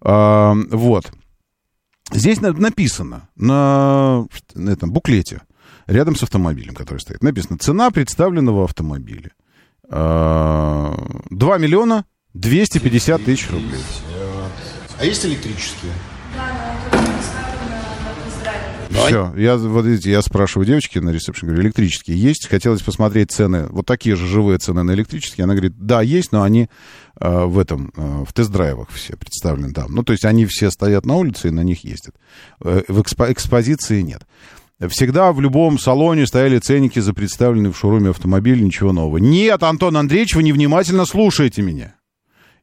Э, 0.00 0.52
вот. 0.72 1.12
Здесь 2.10 2.40
написано 2.40 3.28
на, 3.36 4.26
на 4.54 4.70
этом 4.70 4.90
буклете, 4.90 5.42
рядом 5.86 6.16
с 6.16 6.24
автомобилем, 6.24 6.74
который 6.74 6.98
стоит, 6.98 7.22
написано 7.22 7.56
«Цена 7.56 7.92
представленного 7.92 8.64
автомобиля». 8.64 9.30
2 9.88 11.58
миллиона 11.58 12.04
250 12.34 13.24
тысяч 13.24 13.50
рублей. 13.50 13.80
А 14.98 15.04
есть 15.04 15.24
электрические? 15.24 15.92
Все, 18.90 19.34
я, 19.36 19.56
вот 19.56 19.84
видите, 19.84 20.10
я 20.10 20.22
спрашиваю 20.22 20.66
девочки 20.66 20.98
на 20.98 21.10
ресепшн, 21.10 21.46
говорю, 21.46 21.64
электрические 21.64 22.16
есть? 22.16 22.46
Хотелось 22.48 22.82
посмотреть 22.82 23.32
цены, 23.32 23.66
вот 23.68 23.86
такие 23.86 24.14
же 24.14 24.26
живые 24.26 24.58
цены 24.58 24.82
на 24.82 24.92
электрические. 24.92 25.44
Она 25.44 25.54
говорит, 25.54 25.74
да, 25.76 26.00
есть, 26.00 26.32
но 26.32 26.42
они 26.42 26.68
э, 27.20 27.44
в 27.44 27.58
этом, 27.58 27.92
э, 27.96 28.24
в 28.26 28.32
тест-драйвах 28.32 28.90
все 28.90 29.16
представлены 29.16 29.72
там. 29.72 29.92
Ну, 29.92 30.04
то 30.04 30.12
есть 30.12 30.24
они 30.24 30.46
все 30.46 30.70
стоят 30.70 31.06
на 31.06 31.16
улице 31.16 31.48
и 31.48 31.50
на 31.50 31.62
них 31.62 31.84
ездят. 31.84 32.14
Э, 32.62 32.82
в 32.86 33.00
экспо- 33.00 33.32
экспозиции 33.32 34.00
нет. 34.00 34.22
Всегда 34.88 35.32
в 35.32 35.40
любом 35.40 35.78
салоне 35.78 36.26
стояли 36.26 36.58
ценники 36.58 36.98
за 36.98 37.14
представленный 37.14 37.70
в 37.70 37.78
шоуруме 37.78 38.10
автомобиль, 38.10 38.62
ничего 38.62 38.92
нового. 38.92 39.18
Нет, 39.18 39.62
Антон 39.62 39.96
Андреевич, 39.96 40.34
вы 40.34 40.42
невнимательно 40.42 41.06
слушаете 41.06 41.62
меня. 41.62 41.94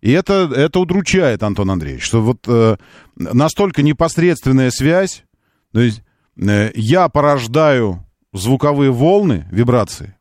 И 0.01 0.11
это, 0.11 0.51
это 0.53 0.79
удручает, 0.79 1.43
Антон 1.43 1.71
Андреевич, 1.71 2.03
что 2.03 2.21
вот 2.21 2.39
э, 2.47 2.77
настолько 3.15 3.83
непосредственная 3.83 4.71
связь, 4.71 5.23
то 5.71 5.79
есть 5.79 6.01
э, 6.37 6.71
я 6.75 7.07
порождаю 7.07 8.05
звуковые 8.33 8.91
волны, 8.91 9.47
вибрации, 9.51 10.15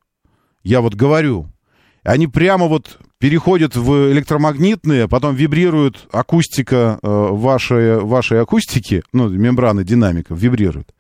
я 0.62 0.82
вот 0.82 0.94
говорю, 0.94 1.48
они 2.04 2.26
прямо 2.26 2.66
вот 2.66 2.98
переходят 3.18 3.74
в 3.74 4.12
электромагнитные, 4.12 5.08
потом 5.08 5.34
вибрирует 5.34 6.06
акустика 6.12 6.98
э, 7.02 7.08
вашей, 7.30 8.00
вашей 8.00 8.42
акустики, 8.42 9.02
ну, 9.12 9.28
мембраны 9.28 9.82
динамиков 9.82 10.38
вибрируют 10.38 10.94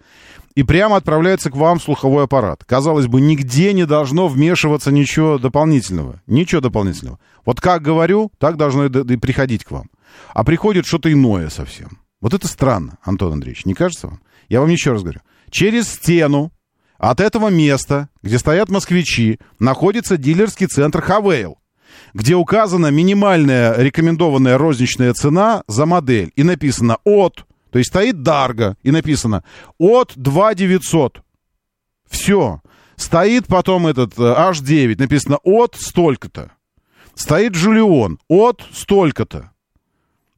и 0.54 0.62
прямо 0.62 0.96
отправляется 0.96 1.50
к 1.50 1.56
вам 1.56 1.78
в 1.78 1.82
слуховой 1.82 2.24
аппарат. 2.24 2.64
Казалось 2.64 3.06
бы, 3.06 3.20
нигде 3.20 3.72
не 3.72 3.86
должно 3.86 4.28
вмешиваться 4.28 4.90
ничего 4.90 5.38
дополнительного. 5.38 6.20
Ничего 6.26 6.60
дополнительного. 6.60 7.18
Вот 7.44 7.60
как 7.60 7.82
говорю, 7.82 8.32
так 8.38 8.56
должно 8.56 8.86
и, 8.86 9.16
приходить 9.16 9.64
к 9.64 9.70
вам. 9.70 9.90
А 10.34 10.44
приходит 10.44 10.86
что-то 10.86 11.12
иное 11.12 11.48
совсем. 11.50 11.98
Вот 12.20 12.34
это 12.34 12.48
странно, 12.48 12.98
Антон 13.02 13.34
Андреевич, 13.34 13.64
не 13.64 13.74
кажется 13.74 14.08
вам? 14.08 14.20
Я 14.48 14.60
вам 14.60 14.68
еще 14.68 14.92
раз 14.92 15.02
говорю. 15.02 15.20
Через 15.50 15.88
стену 15.88 16.52
от 16.98 17.20
этого 17.20 17.48
места, 17.48 18.08
где 18.22 18.38
стоят 18.38 18.68
москвичи, 18.68 19.38
находится 19.58 20.16
дилерский 20.16 20.66
центр 20.66 21.00
Хавейл, 21.00 21.58
где 22.12 22.34
указана 22.34 22.88
минимальная 22.88 23.74
рекомендованная 23.76 24.58
розничная 24.58 25.14
цена 25.14 25.62
за 25.66 25.86
модель. 25.86 26.32
И 26.36 26.42
написано 26.42 26.98
от 27.04 27.46
то 27.70 27.78
есть 27.78 27.90
стоит 27.90 28.22
Дарго 28.22 28.76
и 28.82 28.90
написано 28.90 29.44
от 29.78 30.12
2900. 30.16 31.22
Все. 32.08 32.60
Стоит 32.96 33.46
потом 33.46 33.86
этот 33.86 34.14
H9, 34.18 34.98
написано 34.98 35.38
от 35.42 35.76
столько-то. 35.78 36.52
Стоит 37.14 37.52
Джулион 37.52 38.18
от 38.28 38.62
столько-то. 38.72 39.52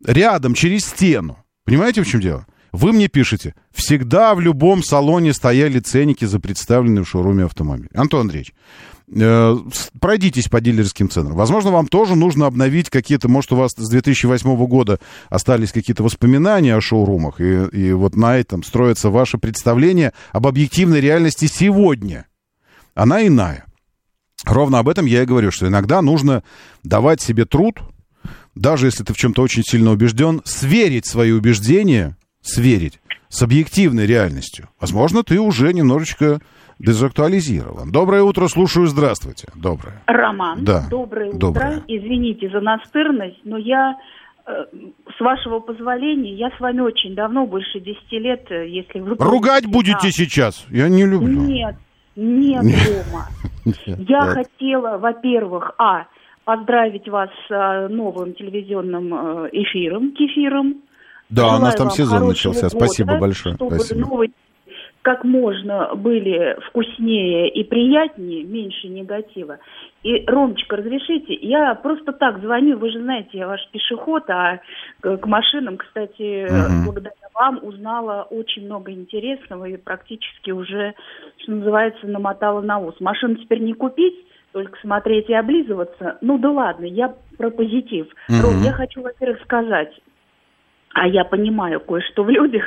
Рядом, 0.05 0.55
через 0.55 0.83
стену. 0.87 1.39
Понимаете, 1.65 2.03
в 2.03 2.07
чем 2.07 2.21
дело? 2.21 2.47
Вы 2.73 2.93
мне 2.93 3.09
пишете, 3.09 3.55
всегда 3.73 4.35
в 4.35 4.41
любом 4.41 4.83
салоне 4.83 5.35
стояли 5.35 5.79
ценники 5.79 6.25
за 6.25 6.41
представленный 6.41 7.03
в 7.03 7.09
шоуруме 7.09 7.45
автомобиль. 7.45 7.91
Антон 7.95 8.23
Андреевич, 8.23 8.53
э, 8.53 8.92
пройдитесь 10.01 10.49
по 10.49 10.61
дилерским 10.61 11.11
ценам. 11.11 11.35
Возможно, 11.35 11.71
вам 11.71 11.87
тоже 11.87 12.15
нужно 12.15 12.47
обновить 12.47 12.91
какие-то, 12.91 13.29
может, 13.29 13.53
у 13.53 13.57
вас 13.57 13.73
с 13.77 13.89
2008 13.89 14.67
года 14.67 14.99
остались 15.29 15.73
какие-то 15.73 16.03
воспоминания 16.03 16.75
о 16.75 16.81
шоурумах, 16.81 17.41
и, 17.41 17.65
и 17.67 17.93
вот 17.93 18.17
на 18.17 18.37
этом 18.37 18.63
строится 18.63 19.11
ваше 19.11 19.39
представление 19.39 20.13
об 20.33 20.47
объективной 20.47 21.01
реальности 21.01 21.47
сегодня. 21.47 22.27
Она 22.95 23.27
иная. 23.27 23.67
Ровно 24.45 24.79
об 24.79 24.89
этом 24.89 25.07
я 25.07 25.23
и 25.23 25.27
говорю, 25.27 25.51
что 25.51 25.69
иногда 25.69 26.03
нужно 26.03 26.43
давать 26.83 27.21
себе 27.21 27.45
труд, 27.45 27.81
даже 28.55 28.87
если 28.87 29.05
ты 29.05 29.13
в 29.13 29.17
чем-то 29.17 29.43
очень 29.43 29.63
сильно 29.63 29.93
убежден, 29.93 30.43
сверить 30.45 31.07
свои 31.07 31.31
убеждения 31.31 32.17
сверить 32.43 33.01
с 33.29 33.43
объективной 33.43 34.07
реальностью. 34.07 34.69
Возможно, 34.79 35.23
ты 35.23 35.41
уже 35.41 35.73
немножечко 35.73 36.41
дезактуализирован. 36.83 37.93
Доброе 37.93 38.23
утро, 38.23 38.49
слушаю, 38.49 38.87
здравствуйте. 38.87 39.49
Доброе. 39.55 40.03
Роман, 40.07 40.65
да. 40.65 40.83
доброе, 40.91 41.33
доброе 41.33 41.77
утро. 41.79 41.85
Извините 41.87 42.51
за 42.51 42.61
настырность, 42.61 43.39
но 43.45 43.57
я, 43.57 43.97
э, 44.47 44.51
с 45.17 45.21
вашего 45.21 45.61
позволения, 45.61 46.35
я 46.35 46.51
с 46.51 46.61
вами 46.61 46.81
очень 46.81 47.15
давно, 47.15 47.47
больше 47.47 47.79
10 47.79 48.13
лет, 48.13 48.47
э, 48.51 48.69
если 48.69 48.99
вы... 48.99 49.15
Ругать 49.19 49.67
будете 49.67 49.99
да. 50.03 50.11
сейчас? 50.11 50.67
Я 50.71 50.89
не 50.89 51.07
люблю. 51.07 51.41
Нет, 51.41 51.77
нет, 52.17 52.65
Рома. 52.65 53.29
Я 53.87 54.23
хотела, 54.23 54.99
во-первых, 54.99 55.71
а, 55.79 56.07
поздравить 56.45 57.09
вас 57.09 57.31
с 57.47 57.55
э, 57.55 57.89
новым 57.89 58.35
телевизионным 58.35 59.15
эфиром, 59.53 60.11
кефиром. 60.11 60.83
Да, 61.31 61.43
Желаю 61.43 61.61
у 61.61 61.65
нас 61.65 61.75
там 61.77 61.91
сезон 61.91 62.27
начался. 62.27 62.63
года, 62.63 62.77
Спасибо 62.77 63.19
большое. 63.19 63.55
Чтобы 63.55 63.77
Спасибо. 63.77 64.01
новости 64.01 64.35
как 65.03 65.25
можно 65.25 65.95
были 65.97 66.57
вкуснее 66.69 67.49
и 67.49 67.65
приятнее, 67.65 68.45
меньше 68.45 68.87
негатива. 68.89 69.59
И, 70.05 70.25
Ромочка, 70.27 70.77
разрешите, 70.77 71.35
я 71.35 71.75
просто 71.75 72.13
так 72.13 72.41
звоню, 72.41 72.79
вы 72.79 72.91
же 72.91 73.01
знаете, 73.01 73.31
я 73.39 73.49
ваш 73.49 73.61
пешеход, 73.71 74.29
а 74.31 74.61
к 75.01 75.17
к 75.17 75.27
машинам, 75.27 75.77
кстати, 75.77 76.49
Мгм. 76.51 76.85
благодаря 76.85 77.29
вам 77.35 77.61
узнала 77.63 78.27
очень 78.31 78.65
много 78.65 78.93
интересного 78.93 79.65
и 79.67 79.77
практически 79.77 80.51
уже, 80.51 80.95
что 81.39 81.53
называется, 81.53 82.07
намотала 82.07 82.61
на 82.61 82.79
ус. 82.79 82.95
Машину 83.01 83.37
теперь 83.37 83.61
не 83.61 83.75
купить, 83.75 84.15
только 84.53 84.79
смотреть 84.81 85.29
и 85.29 85.35
облизываться. 85.35 86.19
Ну 86.21 86.39
да 86.39 86.51
ладно, 86.51 86.85
я 86.85 87.15
про 87.37 87.51
позитив. 87.51 88.07
Мгм. 88.29 88.41
Ром, 88.43 88.63
я 88.63 88.73
хочу, 88.73 89.03
во-первых, 89.03 89.41
сказать, 89.43 89.93
а 90.95 91.07
я 91.09 91.25
понимаю 91.25 91.81
кое-что 91.81 92.25
в 92.25 92.29
людях 92.31 92.65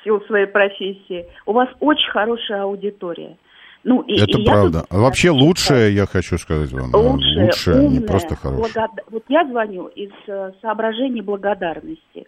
в 0.00 0.04
силу 0.04 0.20
своей 0.26 0.46
профессии. 0.46 1.26
У 1.46 1.52
вас 1.52 1.68
очень 1.80 2.10
хорошая 2.10 2.62
аудитория. 2.62 3.36
Ну, 3.84 4.02
и, 4.02 4.16
Это 4.20 4.38
и 4.38 4.42
я 4.42 4.50
правда. 4.52 4.80
тут 4.80 4.88
А 4.90 4.98
вообще 5.00 5.30
лучшее, 5.30 5.94
я 5.94 6.06
хочу 6.06 6.38
сказать 6.38 6.72
вам. 6.72 6.90
да, 6.90 6.98
лучшее, 6.98 7.44
лучшее, 7.46 7.76
не 7.80 7.86
умное, 7.98 8.06
просто 8.08 8.34
хорошее. 8.34 8.72
благода- 8.74 9.02
Вот 9.10 9.22
я 9.28 9.44
звоню 9.46 9.86
из 9.86 10.10
э, 10.26 10.52
соображений 10.60 11.20
благодарности. 11.22 12.26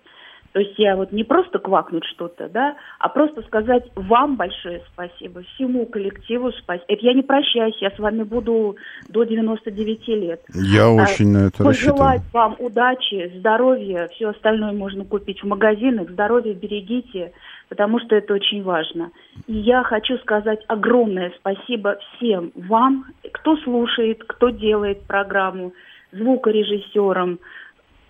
То 0.52 0.60
есть 0.60 0.78
я 0.78 0.96
вот 0.96 1.12
не 1.12 1.24
просто 1.24 1.58
квакнуть 1.58 2.04
что-то, 2.04 2.48
да, 2.48 2.76
а 2.98 3.08
просто 3.08 3.42
сказать 3.42 3.84
вам 3.94 4.36
большое 4.36 4.82
спасибо, 4.92 5.42
всему 5.54 5.86
коллективу 5.86 6.52
спасибо. 6.52 6.84
Это 6.88 7.04
я 7.04 7.12
не 7.12 7.22
прощаюсь, 7.22 7.76
я 7.80 7.90
с 7.90 7.98
вами 7.98 8.22
буду 8.22 8.76
до 9.08 9.24
99 9.24 10.08
лет. 10.08 10.40
Я 10.54 10.86
А, 10.86 10.90
очень 10.92 11.32
на 11.32 11.48
это 11.48 11.62
Пожелать 11.62 12.20
рассчитываю. 12.20 12.32
вам 12.32 12.56
удачи, 12.58 13.32
здоровья, 13.38 14.08
все 14.14 14.30
остальное 14.30 14.72
можно 14.72 15.04
купить 15.04 15.42
в 15.42 15.46
магазинах. 15.46 16.10
Здоровье 16.10 16.54
берегите, 16.54 17.32
потому 17.68 18.00
что 18.00 18.16
это 18.16 18.32
очень 18.32 18.62
важно. 18.62 19.10
И 19.46 19.54
я 19.54 19.82
хочу 19.82 20.16
сказать 20.18 20.64
огромное 20.66 21.32
спасибо 21.38 21.98
всем 22.16 22.52
вам, 22.54 23.04
кто 23.32 23.56
слушает, 23.58 24.24
кто 24.26 24.48
делает 24.48 25.02
программу, 25.02 25.72
звукорежиссерам, 26.12 27.38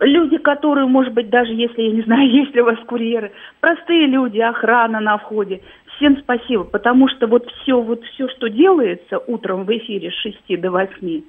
люди, 0.00 0.38
которые, 0.38 0.86
может 0.86 1.12
быть, 1.14 1.30
даже 1.30 1.52
если, 1.52 1.82
я 1.82 1.90
не 1.92 2.02
знаю, 2.02 2.30
есть 2.30 2.54
ли 2.54 2.62
у 2.62 2.64
вас 2.64 2.78
курьеры, 2.86 3.32
простые 3.60 4.06
люди, 4.06 4.38
охрана 4.38 5.00
на 5.00 5.18
входе. 5.18 5.60
Всем 5.96 6.16
спасибо, 6.18 6.64
потому 6.64 7.08
что 7.08 7.26
вот 7.26 7.50
все, 7.62 7.80
вот 7.80 8.04
все, 8.04 8.28
что 8.28 8.48
делается 8.48 9.18
утром 9.26 9.64
в 9.64 9.76
эфире 9.76 10.10
с 10.10 10.14
6 10.22 10.60
до 10.60 10.70
8, 10.70 11.22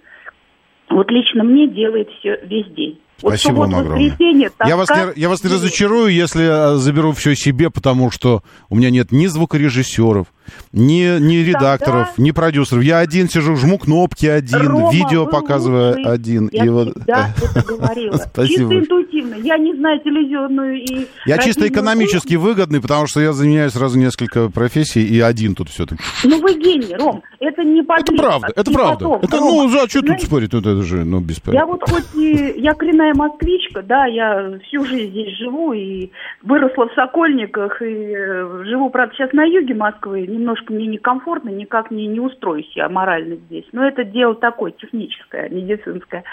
вот 0.90 1.12
лично 1.12 1.44
мне 1.44 1.68
делает 1.68 2.10
все 2.20 2.40
весь 2.44 2.68
день. 2.68 3.00
Вот 3.22 3.32
Спасибо 3.32 3.56
суббота, 3.56 3.72
вам 3.72 3.82
огромное. 3.82 4.52
Я 4.66 4.78
вас, 4.78 4.90
не, 4.90 5.22
я 5.22 5.30
вас 5.30 5.44
не 5.44 5.50
разочарую, 5.50 6.14
если 6.14 6.76
э, 6.76 6.76
заберу 6.78 7.12
все 7.12 7.36
себе, 7.36 7.70
потому 7.70 8.12
что 8.12 8.44
у 8.70 8.76
меня 8.76 8.90
нет 8.92 9.12
ни 9.12 9.26
звукорежиссеров, 9.26 10.28
ни, 10.72 11.20
ни 11.20 11.38
редакторов, 11.38 12.18
ни 12.18 12.32
продюсеров. 12.32 12.84
Я 12.84 13.00
один 13.00 13.30
сижу, 13.30 13.56
жму 13.56 13.78
кнопки 13.78 14.26
один, 14.26 14.68
Рома, 14.68 14.92
видео 14.92 15.26
показываю 15.26 15.96
лучший. 15.96 16.12
один. 16.12 16.50
Я 16.52 16.66
и 16.66 16.70
вот... 16.70 16.90
всегда 16.90 17.30
это 17.56 17.68
говорила. 17.68 18.18
Спасибо. 18.18 18.72
Чисто 18.72 18.80
интуитивно. 18.80 19.36
Я 19.36 19.58
не 19.58 19.76
знаю 19.76 20.00
телевизионную 20.00 20.84
и... 20.84 21.08
Я 21.26 21.38
чисто 21.38 21.68
экономически 21.68 22.36
выгодный, 22.36 22.82
потому 22.82 23.08
что 23.08 23.22
я 23.22 23.34
заменяю 23.34 23.70
сразу 23.70 23.98
несколько 23.98 24.50
профессий, 24.50 25.06
и 25.06 25.20
один 25.20 25.56
тут 25.56 25.70
все. 25.70 25.86
Ну 26.24 26.42
вы 26.42 26.54
гений, 26.54 26.96
Ром. 26.96 27.24
Это 27.40 27.64
не 27.64 27.82
Это 27.82 28.14
правда, 28.16 28.48
это 28.56 28.72
правда. 28.72 29.20
Это, 29.22 29.38
ну, 29.38 29.70
за 29.70 29.88
что 29.88 30.02
тут 30.02 30.22
спорить? 30.22 30.54
Ну, 30.54 30.60
это 30.60 30.82
же, 30.82 31.06
ну, 31.06 31.18
Я 31.20 31.24
бесполезно. 31.24 31.66
вот 31.66 31.90
хоть 31.90 32.16
и... 32.16 32.54
Я 32.58 32.74
коренная 32.74 33.14
москвичка, 33.14 33.82
да, 33.82 34.06
я 34.06 34.60
всю 34.68 34.86
жизнь 34.86 35.12
здесь 35.12 35.38
живу 35.38 35.74
и 35.74 36.10
выросла 36.44 36.88
в 36.88 36.94
Сокольниках, 36.94 37.82
и 37.82 37.86
э, 37.86 38.64
живу, 38.66 38.90
правда, 38.90 39.14
сейчас 39.16 39.32
на 39.34 39.44
юге 39.44 39.74
Москвы. 39.74 40.26
Немножко 40.40 40.72
мне 40.72 40.88
некомфортно, 40.88 41.50
никак 41.50 41.92
не, 41.92 42.08
не 42.08 42.22
устроюсь 42.22 42.72
я 42.74 42.88
морально 42.88 43.36
здесь. 43.36 43.66
Но 43.74 43.86
это 43.86 44.06
дело 44.06 44.36
такое, 44.36 44.72
техническое, 44.72 45.50
медицинское. 45.50 46.24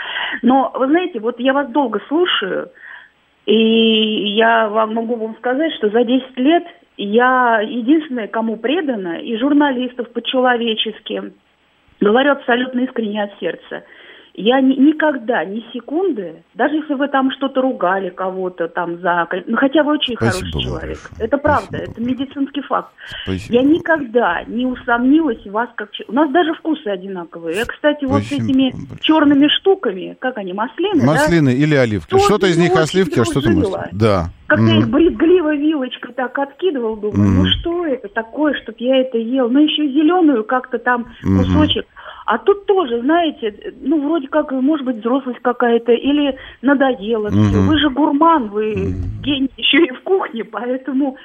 Но, 0.42 0.70
вы 0.74 0.86
знаете, 0.86 1.18
вот 1.18 1.40
я 1.40 1.52
вас 1.52 1.68
долго 1.70 2.00
слушаю, 2.06 2.70
и 3.46 4.28
я 4.36 4.68
вам 4.68 4.94
могу 4.94 5.16
вам 5.16 5.34
сказать, 5.38 5.72
что 5.74 5.88
за 5.88 6.04
10 6.04 6.38
лет 6.38 6.64
я 6.96 7.60
единственная, 7.60 8.28
кому 8.28 8.58
предана, 8.58 9.18
и 9.18 9.36
журналистов 9.38 10.12
по-человечески, 10.12 11.32
говорю 12.00 12.30
абсолютно 12.30 12.80
искренне 12.82 13.24
от 13.24 13.36
сердца. 13.40 13.82
Я 14.38 14.60
ни- 14.60 14.74
никогда, 14.74 15.46
ни 15.46 15.64
секунды, 15.72 16.42
даже 16.52 16.76
если 16.76 16.92
вы 16.92 17.08
там 17.08 17.30
что-то 17.32 17.62
ругали 17.62 18.10
кого-то 18.10 18.68
там 18.68 18.98
за... 19.00 19.26
Ну, 19.46 19.56
хотя 19.56 19.82
вы 19.82 19.94
очень 19.94 20.14
Спасибо 20.14 20.44
хороший 20.50 20.62
человек. 20.62 20.98
большое. 21.08 21.26
Это 21.26 21.38
правда, 21.38 21.76
это 21.78 22.00
медицинский 22.02 22.60
факт. 22.60 22.92
Спасибо. 23.24 23.54
Я 23.54 23.62
никогда 23.62 24.44
не 24.46 24.66
усомнилась 24.66 25.42
в 25.46 25.50
вас 25.50 25.70
как... 25.74 25.88
У 26.06 26.12
нас 26.12 26.30
даже 26.32 26.52
вкусы 26.52 26.86
одинаковые. 26.86 27.56
Я, 27.56 27.64
кстати, 27.64 28.04
вот 28.04 28.24
с 28.24 28.26
Спасибо 28.26 28.44
этими 28.44 28.74
черными 29.00 29.48
штуками, 29.48 30.16
как 30.20 30.36
они, 30.36 30.52
маслины, 30.52 31.00
да? 31.00 31.06
Маслины 31.06 31.54
или 31.54 31.74
оливки. 31.74 32.18
Что-то 32.18 32.46
из 32.46 32.58
них 32.58 32.72
оливки, 32.76 33.18
а 33.18 33.24
что-то 33.24 33.48
маслины. 33.50 33.88
Да. 33.92 34.26
Как-то 34.48 34.62
Мгм. 34.64 34.78
их 34.78 34.88
брезгливо 34.90 35.56
вилочкой 35.56 36.12
так 36.12 36.38
откидывал, 36.38 36.96
думаю, 36.96 37.30
Мгм. 37.30 37.38
ну 37.38 37.46
что 37.46 37.86
это 37.86 38.08
такое, 38.08 38.52
чтоб 38.62 38.76
я 38.78 38.98
это 39.00 39.16
ел? 39.18 39.48
Ну 39.48 39.60
еще 39.60 39.88
зеленую 39.88 40.44
как-то 40.44 40.78
там 40.78 41.06
кусочек. 41.22 41.86
А 42.26 42.38
тут 42.38 42.66
тоже, 42.66 43.00
знаете, 43.02 43.72
ну 43.80 44.04
вроде 44.04 44.26
как, 44.26 44.50
может 44.50 44.84
быть, 44.84 44.96
взрослость 44.96 45.38
какая-то, 45.42 45.92
или 45.92 46.36
надоело 46.60 47.30
все. 47.30 47.38
Мгм. 47.38 47.68
Вы 47.68 47.78
же 47.78 47.88
гурман, 47.88 48.48
вы 48.48 48.74
гений 49.22 49.50
еще 49.56 49.78
и 49.78 49.92
в 49.92 50.00
кухне, 50.02 50.42
поэтому, 50.42 51.16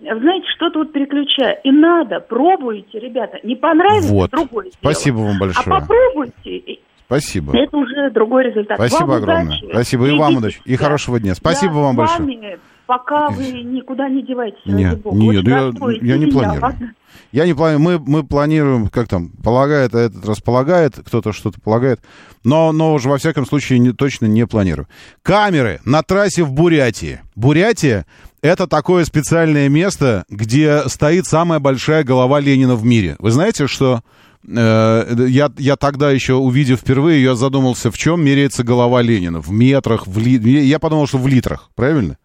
знаете, 0.00 0.46
что-то 0.56 0.78
вот 0.78 0.92
переключаю. 0.92 1.56
И 1.64 1.72
надо, 1.72 2.20
пробуйте, 2.20 3.00
ребята. 3.00 3.38
Не 3.42 3.56
понравится, 3.56 4.12
Вот. 4.12 4.30
другое 4.30 4.66
дело. 4.66 4.74
Спасибо 4.80 5.16
вам 5.16 5.38
большое. 5.40 5.76
А 5.76 5.80
попробуйте, 5.80 6.56
и 6.56 6.80
Спасибо. 7.06 7.56
это 7.56 7.76
уже 7.76 8.10
другой 8.10 8.44
результат. 8.44 8.78
Спасибо 8.78 9.06
Вам 9.08 9.16
огромное. 9.16 9.46
удачи. 9.58 9.66
Спасибо 9.72 10.06
и 10.06 10.10
вам 10.12 10.18
Берегите 10.18 10.38
удачи. 10.38 10.60
И 10.64 10.76
хорошего 10.76 11.18
дня. 11.18 11.34
Спасибо 11.34 11.74
Я 11.74 11.80
вам 11.80 11.96
большое. 11.96 12.58
Пока 12.86 13.28
вы 13.30 13.44
никуда 13.62 14.08
не 14.08 14.22
деваетесь, 14.22 14.60
Не, 14.64 14.86
ради 14.86 15.00
бога. 15.00 15.16
не, 15.16 15.28
Очень 15.30 15.44
да 15.44 15.50
я- 15.50 15.66
я 16.14 16.18
не 16.18 16.26
планирую. 16.26 16.62
ладно? 16.62 16.94
Я 17.32 17.46
не 17.46 17.54
планирую, 17.54 17.80
мы, 17.82 17.98
мы 17.98 18.22
планируем, 18.24 18.88
как 18.88 19.08
там, 19.08 19.30
полагает, 19.42 19.94
а 19.94 19.98
этот 20.00 20.24
располагает, 20.26 20.94
кто-то 21.04 21.32
что-то 21.32 21.60
полагает, 21.60 22.00
но, 22.44 22.70
но 22.72 22.94
уже 22.94 23.08
во 23.08 23.18
всяком 23.18 23.46
случае 23.46 23.78
не, 23.80 23.92
точно 23.92 24.26
не 24.26 24.46
планирую. 24.46 24.86
Камеры 25.22 25.80
на 25.84 26.02
трассе 26.02 26.44
в 26.44 26.52
Бурятии. 26.52 27.20
Бурятия— 27.34 28.06
это 28.42 28.66
такое 28.66 29.04
специальное 29.04 29.68
место, 29.68 30.24
где 30.28 30.88
стоит 30.88 31.26
самая 31.26 31.58
большая 31.58 32.04
голова 32.04 32.38
Ленина 32.40 32.76
в 32.76 32.84
мире. 32.84 33.16
Вы 33.18 33.30
знаете, 33.32 33.66
что 33.66 34.02
э, 34.46 35.26
я, 35.28 35.50
я 35.58 35.76
тогда 35.76 36.10
еще, 36.10 36.34
увидев 36.34 36.80
впервые, 36.80 37.22
я 37.22 37.34
задумался, 37.34 37.90
в 37.90 37.98
чем 37.98 38.24
меряется 38.24 38.62
голова 38.62 39.02
Ленина? 39.02 39.40
В 39.40 39.50
метрах, 39.50 40.06
в 40.06 40.18
ли... 40.18 40.36
Я 40.66 40.78
подумал, 40.78 41.06
что 41.06 41.18
в 41.18 41.26
литрах, 41.26 41.70
правильно? 41.74 42.16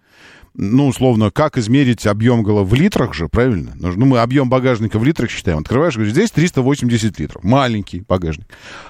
Ну, 0.53 0.87
условно, 0.87 1.31
как 1.31 1.57
измерить 1.57 2.05
объем 2.07 2.43
голов 2.43 2.67
в 2.69 2.73
литрах 2.73 3.13
же, 3.13 3.27
правильно? 3.27 3.71
Ну, 3.75 4.05
мы 4.05 4.19
объем 4.19 4.49
багажника 4.49 4.99
в 4.99 5.03
литрах 5.03 5.29
считаем. 5.29 5.59
Открываешь, 5.59 5.95
говоришь, 5.95 6.13
здесь 6.13 6.31
380 6.31 7.19
литров. 7.19 7.43
Маленький 7.43 8.01
багажник. 8.07 8.47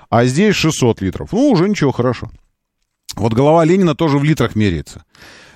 А 0.09 0.25
здесь 0.25 0.55
600 0.55 1.01
литров. 1.01 1.31
Ну, 1.31 1.49
уже 1.49 1.67
ничего, 1.69 1.91
хорошо. 1.91 2.29
Вот 3.15 3.33
голова 3.33 3.65
Ленина 3.65 3.95
тоже 3.95 4.17
в 4.17 4.23
литрах 4.23 4.55
меряется. 4.55 5.03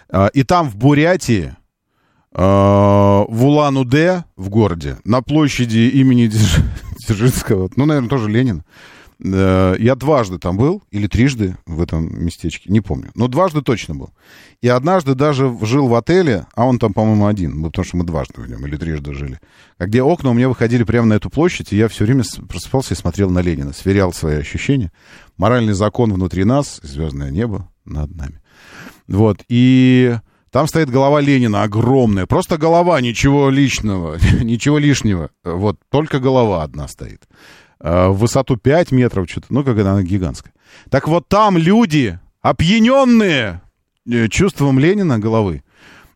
А, 0.09 0.27
И 0.27 0.43
там, 0.43 0.69
в 0.69 0.75
Бурятии, 0.75 1.55
а, 2.31 3.25
в 3.27 3.45
Улан-Удэ, 3.45 4.23
в 4.35 4.49
городе, 4.49 4.97
на 5.03 5.21
площади 5.21 5.89
имени 5.93 6.27
Дзерж- 6.27 6.63
Дзержинского, 7.07 7.69
ну, 7.75 7.85
наверное, 7.85 8.09
тоже 8.09 8.29
Ленин, 8.29 8.63
я 9.19 9.95
дважды 9.95 10.39
там 10.39 10.57
был, 10.57 10.83
или 10.91 11.07
трижды 11.07 11.57
в 11.65 11.81
этом 11.81 12.23
местечке, 12.23 12.71
не 12.71 12.81
помню, 12.81 13.11
но 13.15 13.27
дважды 13.27 13.61
точно 13.61 13.95
был. 13.95 14.13
И 14.61 14.67
однажды 14.67 15.15
даже 15.15 15.55
жил 15.61 15.87
в 15.87 15.95
отеле, 15.95 16.45
а 16.55 16.65
он 16.65 16.79
там, 16.79 16.93
по-моему, 16.93 17.27
один, 17.27 17.59
ну, 17.59 17.67
потому 17.67 17.85
что 17.85 17.97
мы 17.97 18.03
дважды 18.03 18.41
в 18.41 18.49
нем 18.49 18.65
или 18.65 18.77
трижды 18.77 19.13
жили, 19.13 19.39
а 19.77 19.85
где 19.85 20.01
окна 20.01 20.29
у 20.29 20.33
меня 20.33 20.49
выходили 20.49 20.83
прямо 20.83 21.07
на 21.07 21.13
эту 21.13 21.29
площадь, 21.29 21.73
и 21.73 21.77
я 21.77 21.87
все 21.87 22.05
время 22.05 22.23
просыпался 22.47 22.93
и 22.93 22.97
смотрел 22.97 23.29
на 23.29 23.39
Ленина, 23.39 23.73
сверял 23.73 24.13
свои 24.13 24.37
ощущения. 24.37 24.91
Моральный 25.37 25.73
закон 25.73 26.13
внутри 26.13 26.43
нас, 26.43 26.79
звездное 26.83 27.31
небо 27.31 27.69
над 27.85 28.15
нами. 28.15 28.41
Вот, 29.07 29.43
и 29.49 30.15
там 30.53 30.67
стоит 30.67 30.89
голова 30.89 31.19
Ленина 31.19 31.63
огромная, 31.63 32.27
просто 32.27 32.57
голова, 32.57 33.01
ничего 33.01 33.49
личного, 33.49 34.17
ничего 34.43 34.77
лишнего, 34.77 35.31
вот, 35.43 35.77
только 35.89 36.19
голова 36.19 36.61
одна 36.61 36.87
стоит. 36.87 37.23
Э, 37.83 38.07
В 38.07 38.17
высоту 38.17 38.55
5 38.55 38.91
метров, 38.91 39.29
что-то, 39.29 39.47
ну, 39.49 39.63
как 39.63 39.77
она 39.77 40.01
гигантская. 40.01 40.53
Так 40.89 41.07
вот 41.07 41.27
там 41.27 41.57
люди, 41.57 42.17
опьяненные 42.41 43.61
э, 44.09 44.27
чувством 44.29 44.79
Ленина 44.79 45.19
головы, 45.19 45.63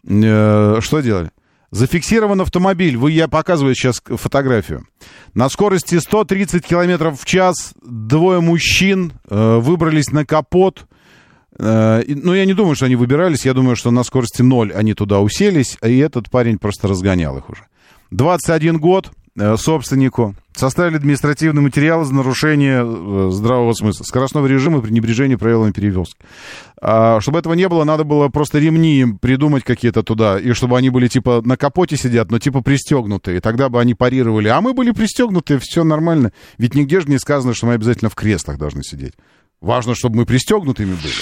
э, 0.07 0.77
что 0.79 1.01
делали? 1.01 1.31
Зафиксирован 1.69 2.39
автомобиль. 2.39 2.95
Вы, 2.95 3.11
я 3.11 3.27
показываю 3.27 3.75
сейчас 3.75 4.01
фотографию. 4.05 4.87
На 5.33 5.49
скорости 5.49 5.99
130 5.99 6.65
километров 6.65 7.19
в 7.19 7.25
час 7.25 7.73
двое 7.83 8.39
мужчин 8.39 9.11
э, 9.29 9.57
выбрались 9.57 10.09
на 10.11 10.25
капот. 10.25 10.87
Э, 11.59 12.01
ну, 12.07 12.33
я 12.33 12.45
не 12.45 12.53
думаю, 12.53 12.77
что 12.77 12.85
они 12.85 12.95
выбирались. 12.95 13.45
Я 13.45 13.53
думаю, 13.53 13.75
что 13.75 13.91
на 13.91 14.03
скорости 14.03 14.41
0 14.41 14.71
они 14.73 14.93
туда 14.93 15.19
уселись, 15.19 15.77
и 15.83 15.97
этот 15.97 16.29
парень 16.31 16.57
просто 16.57 16.87
разгонял 16.87 17.37
их 17.37 17.49
уже. 17.49 17.65
21 18.11 18.77
год 18.79 19.11
собственнику. 19.57 20.35
Составили 20.55 20.95
административный 20.95 21.61
материал 21.61 22.03
за 22.03 22.15
нарушение 22.15 22.83
э, 22.83 23.29
здравого 23.31 23.73
смысла, 23.73 24.03
скоростного 24.03 24.47
режима 24.47 24.79
и 24.79 24.81
пренебрежение 24.81 25.37
правилами 25.37 25.71
перевозки. 25.71 26.17
А, 26.81 27.21
чтобы 27.21 27.37
этого 27.37 27.53
не 27.53 27.67
было, 27.69 27.83
надо 27.83 28.03
было 28.03 28.29
просто 28.29 28.57
ремни 28.57 28.99
им 28.99 29.19
придумать 29.19 29.63
какие-то 29.63 30.01
туда, 30.01 30.39
и 30.39 30.53
чтобы 30.53 30.77
они 30.77 30.89
были 30.89 31.07
типа 31.07 31.41
на 31.45 31.57
капоте 31.57 31.95
сидят, 31.95 32.31
но 32.31 32.39
типа 32.39 32.61
пристегнутые. 32.61 33.39
Тогда 33.39 33.69
бы 33.69 33.79
они 33.79 33.93
парировали. 33.93 34.47
А 34.47 34.61
мы 34.61 34.73
были 34.73 34.91
пристегнуты, 34.91 35.59
все 35.59 35.83
нормально. 35.83 36.31
Ведь 36.57 36.73
нигде 36.73 37.01
же 37.01 37.07
не 37.07 37.19
сказано, 37.19 37.53
что 37.53 37.67
мы 37.67 37.73
обязательно 37.73 38.09
в 38.09 38.15
креслах 38.15 38.57
должны 38.57 38.83
сидеть. 38.83 39.13
Важно, 39.61 39.93
чтобы 39.95 40.17
мы 40.17 40.25
пристегнутыми 40.25 40.95
были. 40.95 41.13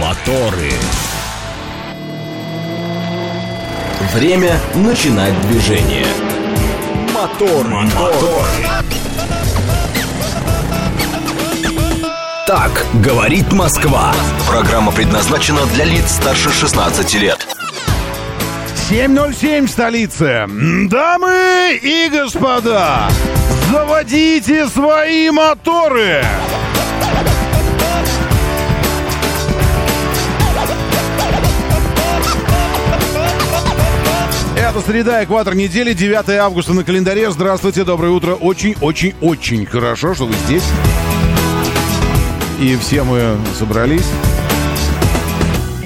Моторы. 0.00 0.70
Время 4.14 4.58
начинать 4.74 5.34
движение. 5.48 6.05
Мотор, 7.16 7.66
мотор. 7.66 8.44
Так 12.46 12.84
говорит 13.02 13.50
Москва. 13.54 14.12
Программа 14.46 14.92
предназначена 14.92 15.64
для 15.72 15.86
лиц 15.86 16.10
старше 16.10 16.50
16 16.52 17.14
лет. 17.14 17.46
7.07 18.90 19.66
в 19.66 19.70
столице. 19.70 20.46
Дамы 20.90 21.80
и 21.82 22.10
господа, 22.12 23.08
заводите 23.72 24.68
свои 24.68 25.30
моторы. 25.30 26.22
Это 34.76 34.84
среда, 34.84 35.24
экватор 35.24 35.54
недели, 35.54 35.94
9 35.94 36.28
августа 36.28 36.74
на 36.74 36.84
календаре. 36.84 37.30
Здравствуйте, 37.30 37.82
доброе 37.82 38.10
утро. 38.10 38.34
Очень-очень-очень 38.34 39.64
хорошо, 39.64 40.12
что 40.12 40.26
вы 40.26 40.34
здесь. 40.34 40.70
И 42.60 42.76
все 42.76 43.02
мы 43.02 43.38
собрались 43.54 44.06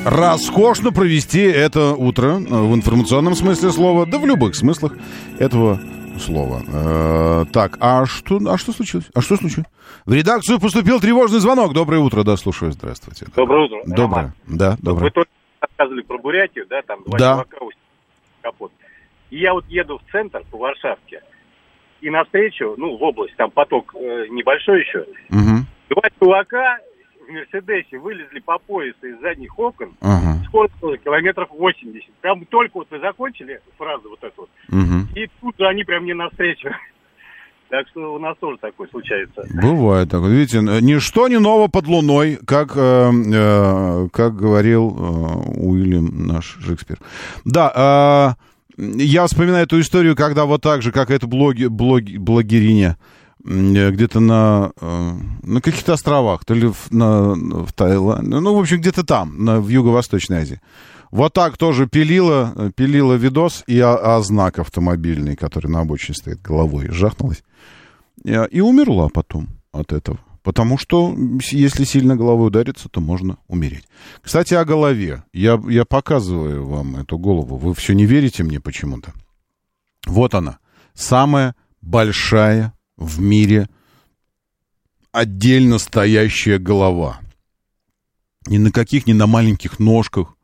роскошно 0.04 0.90
провести 0.90 1.40
это 1.40 1.92
утро 1.92 2.40
э, 2.40 2.40
в 2.40 2.74
информационном 2.74 3.36
смысле 3.36 3.70
слова, 3.70 4.06
да 4.06 4.18
в 4.18 4.26
любых 4.26 4.56
смыслах 4.56 4.94
этого 5.38 5.78
слова. 6.18 6.60
Э, 6.66 7.44
так, 7.52 7.76
а 7.78 8.06
что, 8.06 8.40
а 8.48 8.58
что 8.58 8.72
случилось? 8.72 9.06
А 9.14 9.20
что 9.20 9.36
случилось? 9.36 9.68
В 10.04 10.12
редакцию 10.12 10.58
поступил 10.58 10.98
тревожный 10.98 11.38
звонок. 11.38 11.74
Доброе 11.74 12.00
утро, 12.00 12.24
да, 12.24 12.36
слушаю, 12.36 12.72
здравствуйте. 12.72 13.26
Доброе 13.36 13.66
утро. 13.66 13.82
Доброе, 13.86 14.16
Роман. 14.16 14.34
да, 14.48 14.70
Вы 14.72 14.76
доброе. 14.82 15.10
только 15.12 15.30
рассказывали 15.60 16.02
про 16.02 16.18
Бурятию, 16.18 16.66
да, 16.68 16.82
там 16.82 17.04
два 17.04 17.18
Да. 17.18 17.32
чувака 17.34 17.76
капот. 18.42 18.72
И 19.30 19.38
я 19.38 19.52
вот 19.54 19.64
еду 19.68 19.98
в 19.98 20.10
центр 20.12 20.42
по 20.50 20.58
Варшавке, 20.58 21.22
и 22.00 22.10
навстречу, 22.10 22.74
ну, 22.78 22.96
в 22.96 23.02
область, 23.02 23.36
там 23.36 23.50
поток 23.50 23.94
э, 23.94 24.26
небольшой 24.30 24.80
еще, 24.80 25.04
Мгм. 25.28 25.66
два 25.90 26.02
чувака 26.18 26.78
в 27.28 27.32
Мерседесе 27.32 27.98
вылезли 27.98 28.40
по 28.40 28.58
поясу 28.58 29.06
из 29.06 29.20
задних 29.20 29.56
окон, 29.58 29.90
Ага. 30.00 30.38
было 30.80 30.96
километров 30.98 31.48
80. 31.50 32.08
Прям 32.22 32.44
только 32.46 32.78
вот 32.78 32.88
вы 32.90 32.98
закончили 33.00 33.60
фразу 33.78 34.08
вот 34.10 34.24
эту 34.24 34.48
Мгм. 34.68 35.08
и 35.14 35.28
тут 35.40 35.54
же 35.58 35.66
они 35.66 35.84
прям 35.84 36.02
мне 36.04 36.14
навстречу. 36.14 36.68
Так 37.68 37.86
что 37.90 38.14
у 38.14 38.18
нас 38.18 38.36
тоже 38.40 38.58
такое 38.58 38.88
случается. 38.88 39.44
Бывает 39.62 40.10
так. 40.10 40.22
Видите, 40.22 40.58
ничто 40.58 41.28
не 41.28 41.38
ново 41.38 41.68
под 41.68 41.86
луной, 41.86 42.36
как, 42.44 42.72
э, 42.76 43.10
э, 43.32 44.08
как 44.12 44.34
говорил 44.34 44.88
э, 44.90 45.60
Уильям 45.60 46.26
наш 46.26 46.58
Шекспир. 46.66 46.96
Да, 47.44 48.34
э, 48.36 48.42
я 48.80 49.26
вспоминаю 49.26 49.64
эту 49.64 49.80
историю, 49.80 50.16
когда 50.16 50.44
вот 50.44 50.62
так 50.62 50.82
же, 50.82 50.92
как 50.92 51.10
эта 51.10 51.26
блоги, 51.26 51.66
блоги, 51.66 52.16
блогериня, 52.16 52.96
э, 53.44 53.90
где-то 53.90 54.20
на, 54.20 54.72
э, 54.80 55.12
на 55.42 55.60
каких-то 55.60 55.92
островах, 55.92 56.44
то 56.44 56.54
ли 56.54 56.68
в, 56.68 56.90
на, 56.90 57.34
в 57.34 57.72
Таиланде, 57.72 58.40
ну, 58.40 58.54
в 58.54 58.58
общем, 58.58 58.78
где-то 58.78 59.04
там, 59.04 59.44
на, 59.44 59.60
в 59.60 59.68
Юго-Восточной 59.68 60.38
Азии. 60.38 60.60
Вот 61.10 61.32
так 61.32 61.58
тоже 61.58 61.86
пилила, 61.86 62.52
э, 62.56 62.70
пилила 62.74 63.14
видос, 63.14 63.64
и 63.66 63.78
а, 63.80 64.16
а 64.16 64.20
знак 64.22 64.58
автомобильный, 64.58 65.36
который 65.36 65.68
на 65.70 65.80
обочине 65.80 66.14
стоит, 66.14 66.40
головой 66.40 66.88
жахнулась. 66.90 67.42
И 68.24 68.60
умерла 68.60 69.08
потом 69.08 69.48
от 69.72 69.92
этого. 69.92 70.18
Потому 70.42 70.78
что 70.78 71.14
если 71.50 71.84
сильно 71.84 72.16
головой 72.16 72.48
удариться, 72.48 72.88
то 72.88 73.00
можно 73.00 73.36
умереть. 73.46 73.84
Кстати, 74.22 74.54
о 74.54 74.64
голове. 74.64 75.24
Я, 75.32 75.60
я 75.68 75.84
показываю 75.84 76.66
вам 76.66 76.96
эту 76.96 77.18
голову. 77.18 77.56
Вы 77.56 77.74
все 77.74 77.92
не 77.92 78.06
верите 78.06 78.42
мне 78.42 78.58
почему-то. 78.58 79.12
Вот 80.06 80.34
она. 80.34 80.58
Самая 80.94 81.54
большая 81.82 82.72
в 82.96 83.20
мире 83.20 83.68
отдельно 85.12 85.78
стоящая 85.78 86.58
голова. 86.58 87.20
Ни 88.46 88.56
на 88.56 88.72
каких, 88.72 89.06
ни 89.06 89.12
на 89.12 89.26
маленьких 89.26 89.78
ножках, 89.78 90.36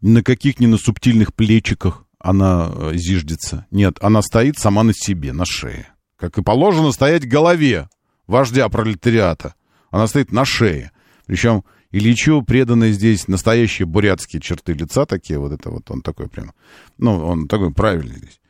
ни 0.00 0.10
на 0.10 0.22
каких, 0.24 0.58
ни 0.58 0.66
на 0.66 0.78
субтильных 0.78 1.32
плечиках 1.32 2.04
она 2.18 2.72
э, 2.74 2.92
зиждется. 2.94 3.66
Нет, 3.70 3.98
она 4.00 4.22
стоит 4.22 4.58
сама 4.58 4.82
на 4.82 4.92
себе, 4.94 5.32
на 5.32 5.44
шее. 5.44 5.88
Как 6.16 6.38
и 6.38 6.42
положено 6.42 6.90
стоять 6.90 7.28
голове 7.28 7.88
вождя 8.26 8.68
пролетариата. 8.68 9.54
Она 9.90 10.06
стоит 10.06 10.32
на 10.32 10.44
шее. 10.44 10.90
Причем 11.26 11.64
Ильичу 11.90 12.42
преданы 12.42 12.90
здесь 12.92 13.28
настоящие 13.28 13.86
бурятские 13.86 14.42
черты 14.42 14.72
лица 14.72 15.06
такие, 15.06 15.38
вот 15.38 15.52
это 15.52 15.70
вот 15.70 15.90
он 15.90 16.02
такой 16.02 16.28
прям, 16.28 16.52
ну, 16.98 17.24
он 17.24 17.46
такой 17.46 17.72
правильный 17.72 18.18
здесь. 18.18 18.40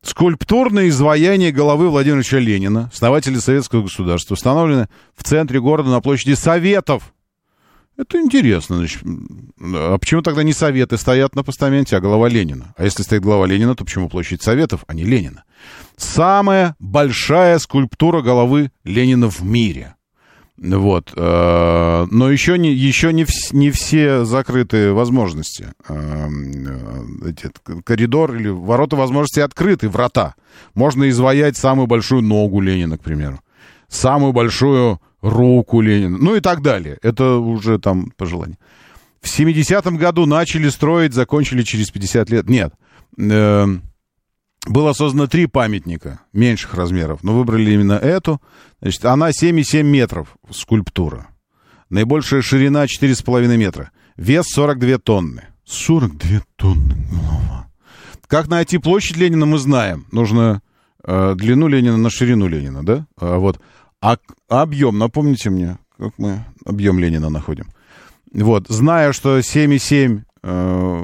Скульптурное 0.00 0.88
изваяние 0.88 1.50
головы 1.50 1.88
Владимира 1.88 2.22
Ленина, 2.38 2.90
основателя 2.92 3.40
советского 3.40 3.82
государства, 3.82 4.34
установлено 4.34 4.88
в 5.14 5.22
центре 5.22 5.60
города 5.60 5.90
на 5.90 6.00
площади 6.00 6.34
Советов. 6.34 7.14
Это 7.96 8.20
интересно. 8.20 8.76
Значит, 8.76 9.02
а 9.60 9.96
почему 9.98 10.20
тогда 10.20 10.42
не 10.42 10.52
Советы 10.52 10.98
стоят 10.98 11.34
на 11.34 11.44
постаменте, 11.44 11.96
а 11.96 12.00
голова 12.00 12.28
Ленина? 12.28 12.74
А 12.76 12.84
если 12.84 13.02
стоит 13.02 13.22
голова 13.22 13.46
Ленина, 13.46 13.74
то 13.76 13.84
почему 13.84 14.08
площадь 14.08 14.42
Советов, 14.42 14.84
а 14.88 14.94
не 14.94 15.04
Ленина? 15.04 15.44
Самая 15.96 16.74
большая 16.78 17.58
скульптура 17.58 18.20
головы 18.22 18.70
Ленина 18.84 19.28
в 19.30 19.42
мире. 19.42 19.94
Вот. 20.56 21.12
э, 21.16 22.06
Но 22.10 22.30
еще 22.30 22.56
не, 22.58 22.72
еще 22.72 23.12
не, 23.12 23.24
вс- 23.24 23.52
не 23.52 23.70
все 23.72 24.24
закрыты 24.24 24.92
возможности. 24.92 25.72
Э, 25.88 26.28
э, 26.28 27.28
эти, 27.30 27.48
к- 27.62 27.82
Коридор 27.82 28.36
или 28.36 28.48
ворота 28.48 28.94
возможностей 28.96 29.40
открыты, 29.40 29.88
врата. 29.88 30.34
Можно 30.74 31.08
изваять 31.10 31.56
самую 31.56 31.86
большую 31.88 32.22
ногу 32.22 32.60
Ленина, 32.60 32.98
к 32.98 33.02
примеру. 33.02 33.40
Самую 33.88 34.32
большую 34.32 35.00
руку 35.22 35.80
Ленина. 35.80 36.18
Ну 36.18 36.36
и 36.36 36.40
так 36.40 36.62
далее. 36.62 36.98
Это 37.02 37.36
уже 37.36 37.78
там 37.80 38.12
по 38.16 38.24
желанию. 38.26 38.58
В 39.20 39.26
70-м 39.26 39.96
году 39.96 40.26
начали 40.26 40.68
строить, 40.68 41.14
закончили 41.14 41.62
через 41.62 41.90
50 41.90 42.30
лет. 42.30 42.48
Нет. 42.48 42.72
Было 44.66 44.92
создано 44.94 45.26
три 45.26 45.46
памятника 45.46 46.20
меньших 46.32 46.74
размеров, 46.74 47.22
но 47.22 47.34
выбрали 47.36 47.70
именно 47.72 47.92
эту. 47.94 48.40
Значит, 48.80 49.04
она 49.04 49.30
7,7 49.30 49.82
метров, 49.82 50.36
скульптура. 50.50 51.26
Наибольшая 51.90 52.40
ширина 52.42 52.84
4,5 52.86 53.56
метра. 53.56 53.90
Вес 54.16 54.46
42 54.48 54.98
тонны. 54.98 55.42
42 55.66 56.40
тонны 56.56 56.94
голова. 57.10 57.66
Как 58.26 58.48
найти 58.48 58.78
площадь 58.78 59.16
Ленина, 59.16 59.44
мы 59.44 59.58
знаем. 59.58 60.06
Нужно 60.12 60.62
э, 61.04 61.34
длину 61.36 61.68
Ленина 61.68 61.98
на 61.98 62.10
ширину 62.10 62.48
Ленина, 62.48 62.84
да? 62.84 63.06
А, 63.18 63.36
вот. 63.38 63.60
А, 64.00 64.16
к- 64.16 64.22
объем, 64.48 64.98
напомните 64.98 65.50
мне, 65.50 65.78
как 65.98 66.12
мы 66.18 66.44
объем 66.64 66.98
Ленина 66.98 67.28
находим. 67.28 67.66
Вот, 68.32 68.66
зная, 68.68 69.12
что 69.12 69.38
7,7 69.38 70.22
э, 70.42 71.00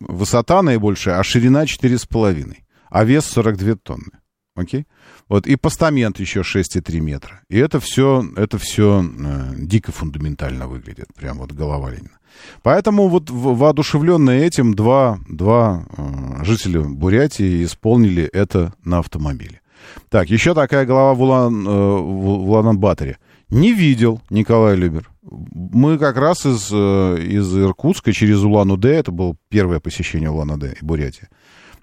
высота 0.00 0.62
наибольшая, 0.62 1.18
а 1.18 1.22
ширина 1.24 1.64
4,5, 1.64 2.56
а 2.92 3.04
вес 3.04 3.24
42 3.24 3.76
тонны. 3.76 4.12
Окей? 4.54 4.86
Вот, 5.28 5.46
и 5.46 5.56
постамент 5.56 6.20
еще 6.20 6.40
6,3 6.40 7.00
метра. 7.00 7.40
И 7.48 7.56
это 7.56 7.80
все, 7.80 8.22
это 8.36 8.58
все 8.58 9.02
э, 9.02 9.54
дико 9.56 9.92
фундаментально 9.92 10.68
выглядит, 10.68 11.06
прям 11.16 11.38
вот 11.38 11.52
голова 11.52 11.90
Ленина. 11.90 12.18
Поэтому 12.62 13.08
вот 13.08 13.30
воодушевленные 13.30 14.44
этим 14.44 14.74
два, 14.74 15.18
два 15.26 15.86
э, 15.96 16.44
жителя 16.44 16.82
Бурятии 16.82 17.64
исполнили 17.64 18.24
это 18.24 18.74
на 18.84 18.98
автомобиле. 18.98 19.62
Так, 20.10 20.28
еще 20.28 20.54
такая 20.54 20.84
голова 20.84 21.14
в, 21.14 21.22
Улан, 21.22 21.66
э, 21.66 21.70
в 21.70 22.50
Улан-Баторе. 22.50 23.16
Не 23.48 23.72
видел 23.72 24.20
Николай 24.28 24.76
Любер. 24.76 25.10
Мы 25.22 25.98
как 25.98 26.16
раз 26.16 26.44
из, 26.44 26.68
э, 26.70 27.22
из 27.22 27.56
Иркутска 27.56 28.12
через 28.12 28.42
Улан-Удэ, 28.42 28.96
это 28.96 29.12
было 29.12 29.34
первое 29.48 29.80
посещение 29.80 30.30
Улан-Удэ 30.30 30.74
и 30.80 30.84
Бурятии. 30.84 31.28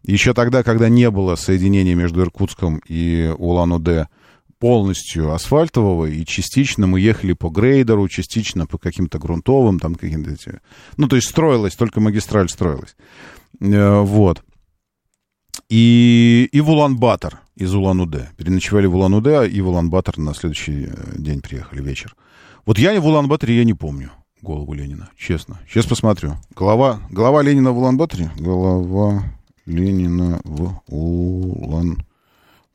Еще 0.04 0.34
тогда, 0.34 0.64
когда 0.64 0.89
не 0.89 1.10
было 1.10 1.36
соединения 1.36 1.95
между 1.95 2.22
Иркутском 2.22 2.82
и 2.88 3.34
Улан-Удэ 3.38 4.08
полностью 4.60 5.34
асфальтового, 5.34 6.06
и 6.06 6.26
частично 6.26 6.86
мы 6.86 7.00
ехали 7.00 7.34
по 7.34 7.50
грейдеру, 7.50 8.08
частично 8.10 8.68
по 8.68 8.78
каким-то 8.78 9.18
грунтовым, 9.18 9.80
там 9.80 9.95
каким-то... 9.95 10.36
Ну, 10.97 11.08
то 11.08 11.16
есть 11.16 11.30
строилась, 11.30 11.76
только 11.76 12.02
магистраль 12.02 12.50
строилась. 12.50 12.95
Э, 13.62 14.02
Вот. 14.02 14.43
И, 15.70 16.50
и 16.52 16.62
в 16.62 16.70
Улан-Батор 16.70 17.39
из 17.56 17.74
Улан-Удэ. 17.74 18.30
Переночевали 18.38 18.88
в 18.88 18.95
Улан-Удэ, 18.95 19.47
и 19.47 19.62
в 19.62 19.70
Улан-Батор 19.70 20.18
на 20.18 20.34
следующий 20.34 20.88
э, 20.88 21.18
день 21.18 21.41
приехали 21.41 21.82
вечер. 21.82 22.16
Вот 22.66 22.78
я 22.78 23.00
в 23.00 23.06
Улан-Баторе, 23.06 23.58
я 23.58 23.64
не 23.64 23.74
помню 23.74 24.12
голову 24.41 24.74
Ленина, 24.74 25.10
честно. 25.18 25.60
Сейчас 25.70 25.86
посмотрю. 25.86 26.36
Голова, 26.56 27.02
голова 27.10 27.41
Ленина 27.41 27.72
в 27.72 27.78
Улан-Баторе? 27.78 28.32
Голова 28.38 29.24
Ленина 29.70 30.41
в 30.43 30.82
Улан... 30.88 32.03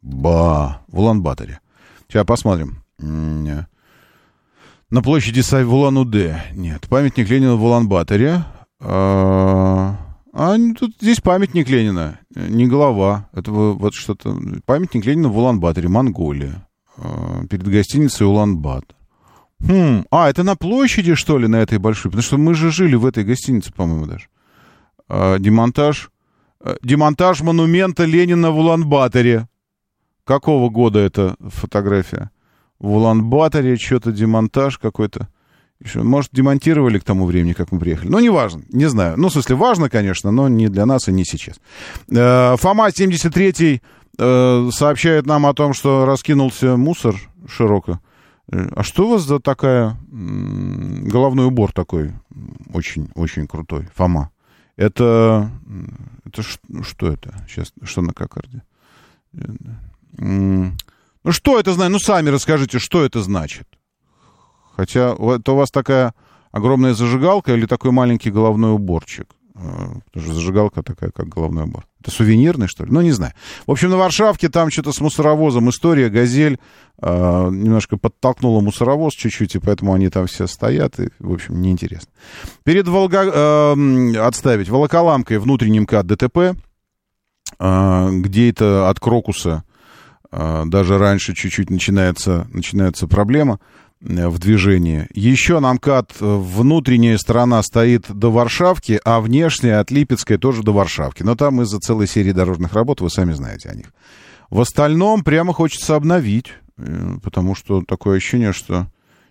Ба... 0.03 0.82
В 0.88 0.99
Улан-Баторе. 1.01 1.61
Сейчас 2.09 2.24
посмотрим. 2.26 2.82
Э, 3.01 3.64
На 4.90 5.03
площади 5.03 5.40
Сай- 5.40 5.64
Улан-Удэ. 5.64 6.42
Нет, 6.55 6.86
памятник 6.88 7.28
Ленина 7.28 7.57
в 7.57 7.64
Улан-Баторе. 7.64 8.45
А, 8.80 9.97
а 10.32 10.57
тут 10.78 10.92
здесь 11.01 11.20
памятник 11.20 11.68
Ленина, 11.68 12.20
не 12.34 12.66
голова. 12.66 13.28
Это 13.32 13.51
вот 13.51 13.95
что-то... 13.95 14.36
Памятник 14.66 15.05
Ленина 15.07 15.28
в 15.28 15.38
Улан-Баторе, 15.38 15.88
Монголия. 15.88 16.66
А, 16.99 17.45
Перед 17.49 17.66
гостиницей 17.66 18.26
Улан-Батор. 18.26 18.95
Хм, 19.66 20.05
а, 20.11 20.28
это 20.28 20.42
на 20.42 20.55
площади, 20.57 21.14
что 21.14 21.38
ли, 21.38 21.47
на 21.49 21.57
этой 21.57 21.78
большой? 21.78 22.11
Потому 22.11 22.22
что 22.22 22.36
мы 22.36 22.55
же 22.55 22.70
жили 22.70 22.95
в 22.97 23.07
этой 23.07 23.24
гостинице, 23.24 23.72
по-моему, 23.72 24.07
даже. 24.07 24.26
А, 25.09 25.38
демонтаж... 25.38 26.11
э, 26.65 26.77
Демонтаж 26.83 27.43
монумента 27.43 28.05
Ленина 28.05 28.51
в 28.51 28.59
Улан-Баторе. 28.59 29.49
Какого 30.25 30.71
года 30.71 30.99
эта 30.99 31.37
фотография? 31.41 32.31
В 32.79 32.93
Улан-Баторе 32.97 33.77
что-то 33.77 34.11
демонтаж 34.11 34.79
какой-то. 34.79 35.29
Еще, 35.81 36.03
может, 36.03 36.31
демонтировали 36.33 36.99
к 36.99 37.05
тому 37.05 37.27
времени, 37.27 37.53
как 37.53 37.73
мы 37.73 37.79
приехали. 37.79 38.09
Ну, 38.09 38.19
неважно, 38.19 38.62
не 38.71 38.87
знаю. 38.87 39.19
Ну, 39.19 39.29
в 39.29 39.33
смысле, 39.33 39.57
важно, 39.57 39.91
конечно, 39.91 40.31
но 40.31 40.49
не 40.49 40.69
для 40.69 40.87
нас 40.87 41.09
и 41.09 41.12
не 41.12 41.25
сейчас. 41.25 41.61
Э, 42.11 42.57
Фома 42.57 42.89
73-й 42.89 43.83
э, 44.19 44.71
сообщает 44.73 45.27
нам 45.27 45.47
о 45.47 45.55
том, 45.55 45.75
что 45.75 46.07
раскинулся 46.07 46.77
мусор 46.77 47.17
широко. 47.47 48.01
А 48.51 48.83
что 48.83 49.07
у 49.07 49.11
вас 49.12 49.23
за 49.23 49.41
такая... 49.41 49.97
Головной 50.11 51.47
убор 51.47 51.73
такой 51.73 52.12
очень-очень 52.73 53.47
крутой, 53.47 53.89
Фома? 53.95 54.31
Это... 54.77 55.51
Это 56.25 56.43
ш- 56.43 56.59
что 56.83 57.09
это? 57.12 57.35
Сейчас, 57.49 57.72
что 57.83 58.03
на 58.03 58.12
кокарде? 58.12 58.62
Ну, 60.18 60.72
что 61.31 61.59
это 61.59 61.72
значит? 61.72 61.93
Ну, 61.93 61.99
сами 61.99 62.31
расскажите, 62.31 62.79
что 62.79 63.05
это 63.05 63.22
значит. 63.22 63.66
Хотя 64.77 65.12
это 65.14 65.53
у 65.53 65.57
вас 65.57 65.70
такая 65.70 66.14
огромная 66.53 66.95
зажигалка 66.95 67.55
или 67.55 67.66
такой 67.66 67.91
маленький 67.93 68.31
головной 68.31 68.72
уборчик? 68.72 69.29
Э, 69.55 69.95
Потому 70.07 70.25
что 70.27 70.35
зажигалка 70.35 70.83
такая, 70.83 71.11
как 71.11 71.29
головной 71.29 71.64
убор. 71.64 71.87
Это 72.05 72.11
сувенирный, 72.11 72.69
что 72.69 72.85
ли? 72.85 72.93
Ну, 72.93 73.01
не 73.01 73.13
знаю. 73.13 73.33
В 73.67 73.71
общем, 73.71 73.89
на 73.89 73.97
Варшавке 73.97 74.51
там 74.51 74.71
что-то 74.71 74.93
с 74.93 75.01
мусоровозом 75.01 75.71
история, 75.71 76.11
«Газель» 76.11 76.59
э, 77.01 77.49
немножко 77.51 77.97
подтолкнула 77.97 78.61
мусоровоз 78.61 79.15
чуть-чуть, 79.15 79.55
и 79.55 79.59
поэтому 79.59 79.95
они 79.95 80.11
там 80.11 80.27
все 80.27 80.47
стоят, 80.47 81.01
и, 81.01 81.09
в 81.19 81.33
общем, 81.33 81.63
неинтересно. 81.63 82.13
Перед 82.63 82.89
Волга... 82.89 83.23
Э, 83.25 84.17
отставить. 84.19 84.69
Волоколамкой 84.69 85.39
внутренний 85.39 85.81
МКАД 85.81 86.07
ДТП, 86.07 86.39
э, 87.59 88.09
где 88.11 88.51
это 88.51 88.91
от 88.91 89.01
Крокуса 89.01 89.65
даже 90.31 90.99
раньше 90.99 91.33
чуть-чуть 91.33 91.71
начинается, 91.71 92.49
начинается 92.53 93.07
проблема 93.07 93.61
в 94.05 94.39
движении. 94.39 95.09
Еще 95.15 95.61
на 95.61 95.73
МКАД 95.73 96.17
внутренняя 96.21 97.17
сторона 97.17 97.63
стоит 97.63 98.07
до 98.09 98.31
Варшавки, 98.31 99.01
а 99.05 99.21
внешняя 99.21 99.81
от 99.81 99.91
Липецкой 99.91 100.37
тоже 100.37 100.63
до 100.63 100.73
Варшавки. 100.73 101.23
Но 101.23 101.35
там 101.35 101.63
из-за 101.63 101.79
целой 101.81 102.07
серии 102.07 102.33
дорожных 102.33 102.75
работ, 102.75 103.01
вы 103.01 103.09
сами 103.11 103.33
знаете 103.33 103.71
о 103.71 103.75
них. 103.75 103.87
В 104.51 104.61
остальном 104.61 105.25
прямо 105.25 105.53
хочется 105.53 105.97
обновить, 105.97 106.53
э, 106.77 107.17
потому 107.23 107.55
что 107.55 107.83
такое 107.83 108.19
ощущение, 108.19 108.53
что 108.53 108.89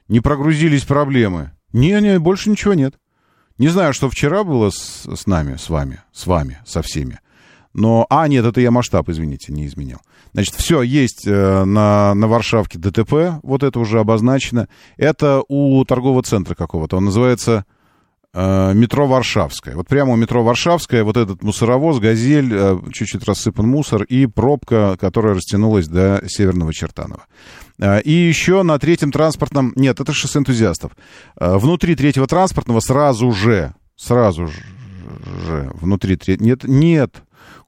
не 0.07 0.19
прогрузились 0.19 0.83
проблемы. 0.83 1.51
Не-не, 1.71 2.19
больше 2.19 2.49
ничего 2.49 2.73
нет. 2.73 2.95
Не 3.59 3.67
знаю, 3.67 3.93
что 3.93 4.09
вчера 4.09 4.43
было 4.43 4.71
с, 4.71 5.05
с 5.05 5.27
нами, 5.27 5.57
с 5.57 5.69
вами, 5.69 6.01
с 6.11 6.25
вами, 6.25 6.59
со 6.65 6.81
всеми. 6.81 7.19
Но, 7.73 8.05
а, 8.09 8.27
нет, 8.27 8.45
это 8.45 8.61
я 8.61 8.71
масштаб, 8.71 9.09
извините, 9.09 9.51
не 9.51 9.65
изменил. 9.65 9.97
Значит, 10.33 10.55
все 10.55 10.81
есть 10.81 11.27
э, 11.27 11.63
на, 11.63 12.13
на 12.13 12.27
Варшавке 12.27 12.79
ДТП, 12.79 13.39
вот 13.43 13.63
это 13.63 13.79
уже 13.79 13.99
обозначено. 13.99 14.67
Это 14.97 15.43
у 15.47 15.83
торгового 15.85 16.23
центра 16.23 16.55
какого-то, 16.55 16.97
он 16.97 17.05
называется 17.05 17.65
э, 18.33 18.73
метро 18.73 19.07
Варшавская. 19.07 19.75
Вот 19.75 19.87
прямо 19.87 20.13
у 20.13 20.15
метро 20.15 20.43
Варшавская 20.43 21.03
вот 21.03 21.17
этот 21.17 21.43
мусоровоз, 21.43 21.99
газель, 21.99 22.49
э, 22.51 22.79
чуть-чуть 22.91 23.23
рассыпан 23.25 23.67
мусор 23.67 24.03
и 24.03 24.25
пробка, 24.25 24.97
которая 24.99 25.35
растянулась 25.35 25.87
до 25.87 26.23
Северного 26.27 26.73
Чертанова. 26.73 27.25
Э, 27.79 28.01
и 28.01 28.11
еще 28.11 28.63
на 28.63 28.77
третьем 28.79 29.11
транспортном... 29.11 29.73
Нет, 29.75 29.99
это 29.99 30.13
шоссе 30.13 30.39
энтузиастов. 30.39 30.91
Э, 31.39 31.57
внутри 31.57 31.95
третьего 31.95 32.27
транспортного 32.27 32.79
сразу 32.79 33.31
же, 33.31 33.73
сразу 33.95 34.47
же, 34.47 35.71
внутри... 35.73 36.15
треть 36.17 36.41
Нет, 36.41 36.63
нет, 36.63 37.23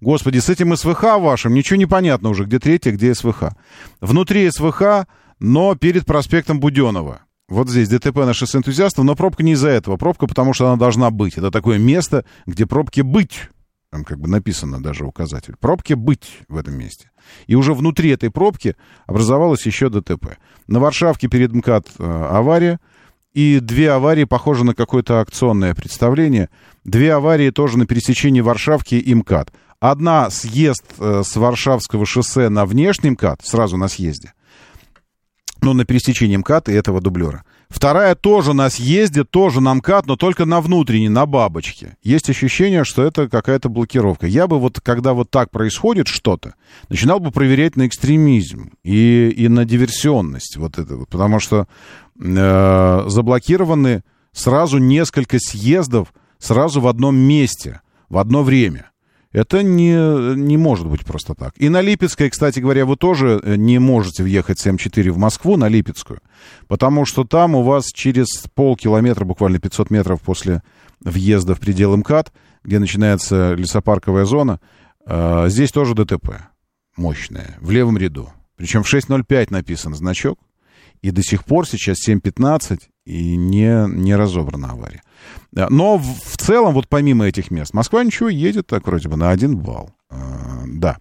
Господи, 0.05 0.37
с 0.37 0.49
этим 0.49 0.77
СВХ 0.77 1.17
вашим 1.17 1.55
ничего 1.55 1.77
не 1.77 1.87
понятно 1.87 2.29
уже, 2.29 2.43
где 2.45 2.59
третье, 2.59 2.91
где 2.91 3.15
СВХ. 3.15 3.55
Внутри 4.01 4.47
СВХ, 4.51 5.07
но 5.39 5.73
перед 5.73 6.05
проспектом 6.05 6.59
Буденова. 6.59 7.21
Вот 7.49 7.71
здесь 7.71 7.89
ДТП 7.89 8.17
на 8.17 8.35
шоссе 8.35 8.59
энтузиастов, 8.59 9.03
но 9.03 9.15
пробка 9.15 9.41
не 9.41 9.53
из-за 9.53 9.69
этого. 9.69 9.97
Пробка, 9.97 10.27
потому 10.27 10.53
что 10.53 10.67
она 10.67 10.75
должна 10.75 11.09
быть. 11.09 11.39
Это 11.39 11.49
такое 11.49 11.79
место, 11.79 12.23
где 12.45 12.67
пробки 12.67 13.01
быть. 13.01 13.49
Там 13.89 14.03
как 14.03 14.19
бы 14.19 14.27
написано 14.27 14.79
даже 14.79 15.05
указатель. 15.05 15.55
Пробки 15.59 15.95
быть 15.95 16.41
в 16.49 16.57
этом 16.57 16.77
месте. 16.77 17.09
И 17.47 17.55
уже 17.55 17.73
внутри 17.73 18.11
этой 18.11 18.29
пробки 18.29 18.75
образовалось 19.07 19.65
еще 19.65 19.89
ДТП. 19.89 20.37
На 20.67 20.79
Варшавке 20.79 21.29
перед 21.29 21.51
МКАД 21.51 21.87
э, 21.97 22.27
авария. 22.29 22.79
И 23.33 23.59
две 23.59 23.91
аварии 23.91 24.25
похожи 24.25 24.63
на 24.63 24.75
какое-то 24.75 25.19
акционное 25.19 25.73
представление. 25.73 26.49
Две 26.83 27.11
аварии 27.11 27.49
тоже 27.49 27.79
на 27.79 27.87
пересечении 27.87 28.41
Варшавки 28.41 28.93
и 28.93 29.13
МКАД. 29.15 29.51
Одна 29.79 30.29
съезд 30.29 30.83
э, 30.99 31.23
с 31.25 31.35
Варшавского 31.35 32.05
шоссе 32.05 32.49
на 32.49 32.65
внешний 32.65 33.11
МКАД, 33.11 33.45
сразу 33.45 33.77
на 33.77 33.87
съезде. 33.87 34.33
Ну, 35.61 35.73
на 35.73 35.85
пересечении 35.85 36.37
МКАД 36.37 36.69
и 36.69 36.73
этого 36.73 37.01
дублера. 37.01 37.43
Вторая 37.69 38.15
тоже 38.15 38.53
на 38.53 38.69
съезде, 38.69 39.23
тоже 39.23 39.61
на 39.61 39.73
МКАД, 39.73 40.05
но 40.05 40.15
только 40.15 40.45
на 40.45 40.61
внутренней, 40.61 41.09
на 41.09 41.25
бабочке. 41.25 41.97
Есть 42.03 42.29
ощущение, 42.29 42.83
что 42.83 43.03
это 43.03 43.27
какая-то 43.27 43.69
блокировка. 43.69 44.27
Я 44.27 44.47
бы 44.47 44.59
вот, 44.59 44.79
когда 44.79 45.13
вот 45.13 45.31
так 45.31 45.49
происходит 45.51 46.07
что-то, 46.07 46.53
начинал 46.89 47.19
бы 47.19 47.31
проверять 47.31 47.75
на 47.75 47.87
экстремизм 47.87 48.71
и, 48.83 49.29
и 49.29 49.47
на 49.47 49.65
диверсионность 49.65 50.57
вот 50.57 50.77
это 50.77 50.95
вот. 50.95 51.09
Потому 51.09 51.39
что 51.39 51.67
э, 52.19 53.03
заблокированы 53.07 54.03
сразу 54.31 54.77
несколько 54.77 55.37
съездов 55.39 56.13
сразу 56.37 56.81
в 56.81 56.87
одном 56.87 57.17
месте, 57.17 57.81
в 58.09 58.17
одно 58.19 58.43
время. 58.43 58.91
Это 59.35 59.63
не, 59.63 60.33
не 60.37 60.55
может 60.55 60.87
быть 60.87 61.03
просто 61.03 61.35
так. 61.35 61.55
И 61.57 61.67
на 61.67 61.81
Липецкой, 61.81 62.29
кстати 62.29 62.61
говоря, 62.61 62.85
вы 62.85 62.95
тоже 62.95 63.41
э, 63.43 63.57
не 63.57 63.79
можете 63.79 64.23
въехать 64.23 64.59
с 64.59 64.65
М4 64.65 65.11
в 65.11 65.17
Москву, 65.17 65.57
на 65.57 65.67
Липецкую, 65.67 66.21
потому 66.69 67.03
что 67.03 67.25
там 67.25 67.53
у 67.55 67.61
вас 67.61 67.91
через 67.91 68.27
полкилометра, 68.53 69.25
буквально 69.25 69.59
500 69.59 69.89
метров 69.89 70.21
после 70.21 70.63
въезда 71.01 71.53
в 71.53 71.59
предел 71.59 71.97
МКАД, 71.97 72.31
где 72.63 72.79
начинается 72.79 73.55
лесопарковая 73.55 74.23
зона, 74.23 74.61
э, 75.05 75.47
здесь 75.49 75.73
тоже 75.73 75.95
ДТП 75.95 76.47
мощное, 76.95 77.57
в 77.59 77.71
левом 77.71 77.97
ряду. 77.97 78.29
Причем 78.55 78.83
в 78.83 78.93
6.05 78.93 79.47
написан 79.49 79.93
значок, 79.95 80.39
и 81.01 81.11
до 81.11 81.21
сих 81.21 81.45
пор 81.45 81.67
сейчас 81.67 82.07
7.15, 82.07 82.79
и 83.05 83.35
не, 83.35 83.87
не 83.87 84.15
разобрана 84.15 84.71
авария. 84.71 85.01
Но 85.51 85.97
в, 85.97 86.37
целом, 86.37 86.73
вот 86.73 86.87
помимо 86.89 87.25
этих 87.25 87.51
мест, 87.51 87.73
Москва 87.73 88.03
ничего 88.03 88.29
едет 88.29 88.67
так 88.67 88.85
вроде 88.85 89.09
бы 89.09 89.15
на 89.15 89.29
один 89.29 89.57
балл. 89.57 89.91
А, 90.09 90.63
да. 90.67 90.97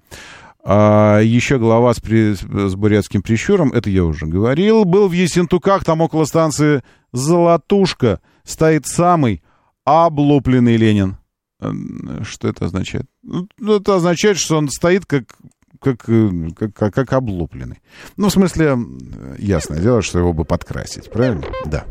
А 0.64 1.20
еще 1.20 1.58
глава 1.58 1.92
с, 1.92 2.00
при, 2.00 2.34
с 2.34 2.74
бурятским 2.74 3.22
прищуром, 3.22 3.72
это 3.72 3.90
я 3.90 4.04
уже 4.04 4.26
говорил, 4.26 4.84
был 4.84 5.08
в 5.08 5.12
Ессентуках, 5.12 5.84
там 5.84 6.00
около 6.00 6.24
станции 6.24 6.82
Золотушка 7.12 8.20
стоит 8.44 8.86
самый 8.86 9.42
облупленный 9.84 10.76
Ленин. 10.76 11.16
Что 12.22 12.48
это 12.48 12.66
означает? 12.66 13.06
Ну, 13.22 13.76
это 13.76 13.96
означает, 13.96 14.38
что 14.38 14.56
он 14.56 14.68
стоит 14.68 15.06
как 15.06 15.36
как, 15.84 16.74
как, 16.74 16.94
как 16.94 17.12
облупленный. 17.12 17.80
Ну, 18.16 18.28
в 18.28 18.32
смысле, 18.32 18.76
ясное 19.38 19.78
дело, 19.78 20.02
что 20.02 20.18
его 20.18 20.32
бы 20.32 20.44
подкрасить, 20.44 21.10
правильно? 21.10 21.44
Да. 21.66 21.84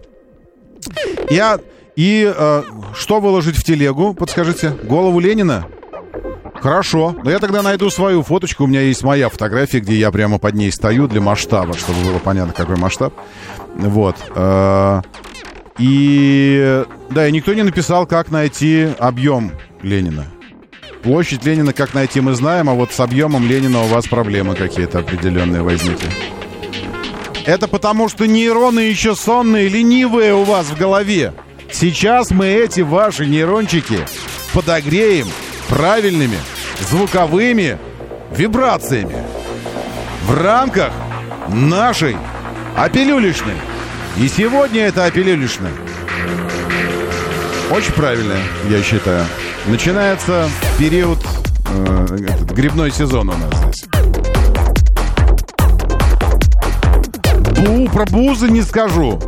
Я... 1.29 1.59
И 1.95 2.33
э, 2.35 2.63
что 2.95 3.19
выложить 3.19 3.55
в 3.55 3.63
телегу, 3.63 4.15
подскажите? 4.15 4.71
Голову 4.83 5.19
Ленина? 5.19 5.67
Хорошо. 6.59 7.15
Но 7.23 7.29
я 7.29 7.37
тогда 7.37 7.61
найду 7.61 7.91
свою 7.91 8.23
фоточку. 8.23 8.63
У 8.63 8.67
меня 8.67 8.81
есть 8.81 9.03
моя 9.03 9.29
фотография, 9.29 9.79
где 9.79 9.93
я 9.95 10.09
прямо 10.09 10.39
под 10.39 10.55
ней 10.55 10.71
стою 10.71 11.07
для 11.07 11.21
масштаба, 11.21 11.75
чтобы 11.75 12.03
было 12.03 12.17
понятно, 12.17 12.53
какой 12.53 12.77
масштаб. 12.77 13.13
Вот. 13.75 14.15
Э, 14.35 15.01
и... 15.77 16.83
Да, 17.11 17.27
и 17.27 17.31
никто 17.31 17.53
не 17.53 17.61
написал, 17.61 18.07
как 18.07 18.31
найти 18.31 18.89
объем 18.97 19.51
Ленина. 19.83 20.25
Площадь 21.03 21.43
Ленина 21.43 21.73
как 21.73 21.93
найти 21.93 22.21
мы 22.21 22.33
знаем, 22.33 22.69
а 22.69 22.73
вот 22.73 22.93
с 22.93 22.99
объемом 23.01 23.45
Ленина 23.45 23.81
у 23.81 23.87
вас 23.87 24.07
проблемы 24.07 24.55
какие-то 24.55 24.99
определенные 24.99 25.61
возникли. 25.61 26.07
Это 27.45 27.67
потому, 27.67 28.07
что 28.07 28.25
нейроны 28.25 28.79
еще 28.79 29.13
сонные, 29.13 29.67
ленивые 29.67 30.33
у 30.33 30.43
вас 30.43 30.67
в 30.67 30.77
голове. 30.77 31.33
Сейчас 31.71 32.31
мы 32.31 32.47
эти 32.47 32.79
ваши 32.79 33.25
нейрончики 33.25 33.99
подогреем 34.53 35.27
правильными 35.67 36.37
звуковыми 36.89 37.77
вибрациями 38.31 39.17
в 40.25 40.41
рамках 40.41 40.93
нашей 41.49 42.15
опилюлишной. 42.77 43.55
И 44.17 44.29
сегодня 44.29 44.85
это 44.85 45.03
опилюлишная. 45.03 45.73
Очень 47.71 47.93
правильно, 47.93 48.37
я 48.69 48.81
считаю. 48.81 49.25
Начинается 49.65 50.49
период, 50.77 51.19
э, 51.69 52.17
этот, 52.29 52.51
грибной 52.51 52.91
сезон 52.91 53.29
у 53.29 53.33
нас 53.33 53.63
здесь. 53.63 53.85
Бу, 57.65 57.87
про 57.89 58.05
бузы 58.05 58.49
не 58.49 58.61
скажу. 58.61 59.21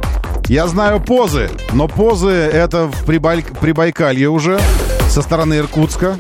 Я 0.48 0.68
знаю 0.68 1.00
позы, 1.00 1.50
но 1.72 1.88
позы 1.88 2.32
это 2.32 2.88
в 2.88 3.06
Прибаль... 3.06 3.44
Прибайкалье 3.62 4.28
уже, 4.30 4.60
со 5.08 5.22
стороны 5.22 5.58
Иркутска. 5.58 6.18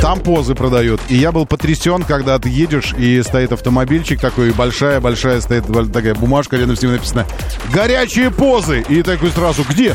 Там 0.00 0.20
позы 0.20 0.54
продают. 0.54 1.00
И 1.10 1.16
я 1.16 1.32
был 1.32 1.44
потрясен, 1.44 2.04
когда 2.04 2.38
ты 2.38 2.48
едешь, 2.48 2.94
и 2.96 3.22
стоит 3.22 3.52
автомобильчик 3.52 4.18
такой, 4.18 4.52
большая-большая 4.52 5.42
стоит 5.42 5.66
такая 5.92 6.14
бумажка, 6.14 6.56
рядом 6.56 6.74
с 6.74 6.80
ним 6.80 6.92
написано 6.92 7.26
«Горячие 7.70 8.30
позы!» 8.30 8.82
И 8.88 9.02
такой 9.02 9.30
сразу 9.30 9.62
«Где?» 9.68 9.94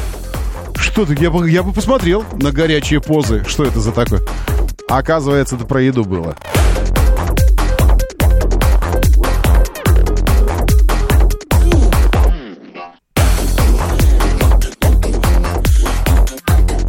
Что 0.75 1.05
ты? 1.05 1.15
Я 1.19 1.29
бы, 1.31 1.49
я 1.49 1.63
бы 1.63 1.73
посмотрел 1.73 2.23
на 2.33 2.51
горячие 2.51 3.01
позы. 3.01 3.43
Что 3.47 3.63
это 3.65 3.79
за 3.79 3.91
такое? 3.91 4.21
Оказывается, 4.87 5.55
это 5.55 5.65
про 5.65 5.81
еду 5.81 6.05
было. 6.05 6.35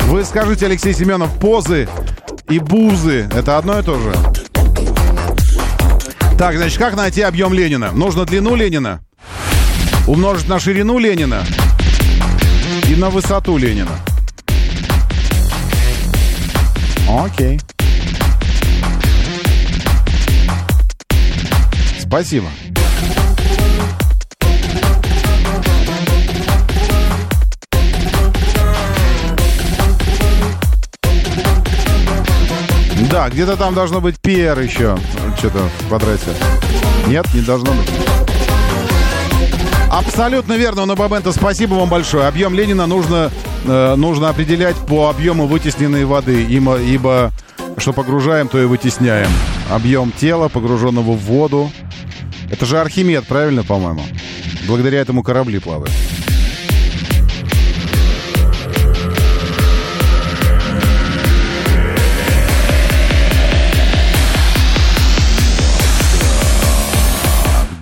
Вы 0.09 0.25
скажите, 0.25 0.67
Алексей 0.67 0.95
Семенов, 0.95 1.39
позы 1.39 1.89
и 2.49 2.59
бузы— 2.59 3.29
это 3.35 3.59
одно 3.59 3.79
и 3.79 3.83
то 3.83 3.99
же? 3.99 4.15
Так, 6.39 6.57
значит, 6.57 6.79
как 6.79 6.97
найти 6.97 7.23
объем 7.23 7.53
Ленина? 7.53 7.93
Нужно 7.93 8.25
длину 8.25 8.55
Ленина 8.55 9.01
умножить 10.07 10.49
на 10.49 10.61
ширину 10.61 10.99
Ленина 10.99 11.45
и 12.89 12.95
на 12.95 13.11
высоту 13.11 13.57
Ленина. 13.57 13.91
Окей. 17.09 17.61
Спасибо. 22.01 22.49
Да, 33.11 33.29
где-то 33.31 33.57
там 33.57 33.75
должно 33.75 34.01
быть 34.01 34.21
пер 34.21 34.59
еще. 34.61 34.97
Что-то 35.39 35.69
в 35.81 35.89
квадрате. 35.89 36.31
Нет, 37.07 37.27
не 37.35 37.41
должно 37.41 37.73
быть. 37.73 38.06
Абсолютно 39.97 40.59
верно, 40.59 40.85
Набабента, 40.85 41.33
спасибо 41.33 41.73
вам 41.73 41.89
большое. 41.89 42.27
Объем 42.27 42.53
Ленина 42.53 42.87
нужно, 42.87 43.33
э, 43.65 43.95
нужно 43.97 44.29
определять 44.29 44.77
по 44.77 45.09
объему 45.09 45.47
вытесненной 45.47 46.05
воды, 46.05 46.43
ибо, 46.43 46.79
ибо 46.79 47.33
что 47.79 47.95
погружаем, 47.95 48.49
то 48.49 48.61
и 48.61 48.67
вытесняем. 48.67 49.31
Объем 49.71 50.13
тела, 50.13 50.49
погруженного 50.49 51.13
в 51.13 51.21
воду. 51.21 51.71
Это 52.51 52.67
же 52.67 52.79
Архимед, 52.79 53.27
правильно, 53.27 53.65
по-моему? 53.65 54.03
Благодаря 54.69 55.01
этому 55.01 55.23
корабли 55.23 55.61
плавают. 55.61 55.91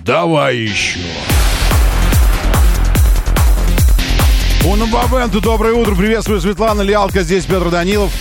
Давай 0.05 0.55
еще. 0.55 1.01
Уна 4.75 4.87
Бабенту, 4.87 5.39
доброе 5.39 5.73
утро. 5.73 5.95
Приветствую 5.95 6.41
Светлана 6.41 6.81
Лялка. 6.81 7.21
Здесь 7.21 7.45
Петр 7.45 7.69
Данилов. 7.69 8.11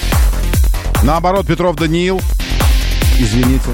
Наоборот, 1.03 1.49
Петров 1.49 1.75
Даниил. 1.75 2.21
Извините. 3.19 3.71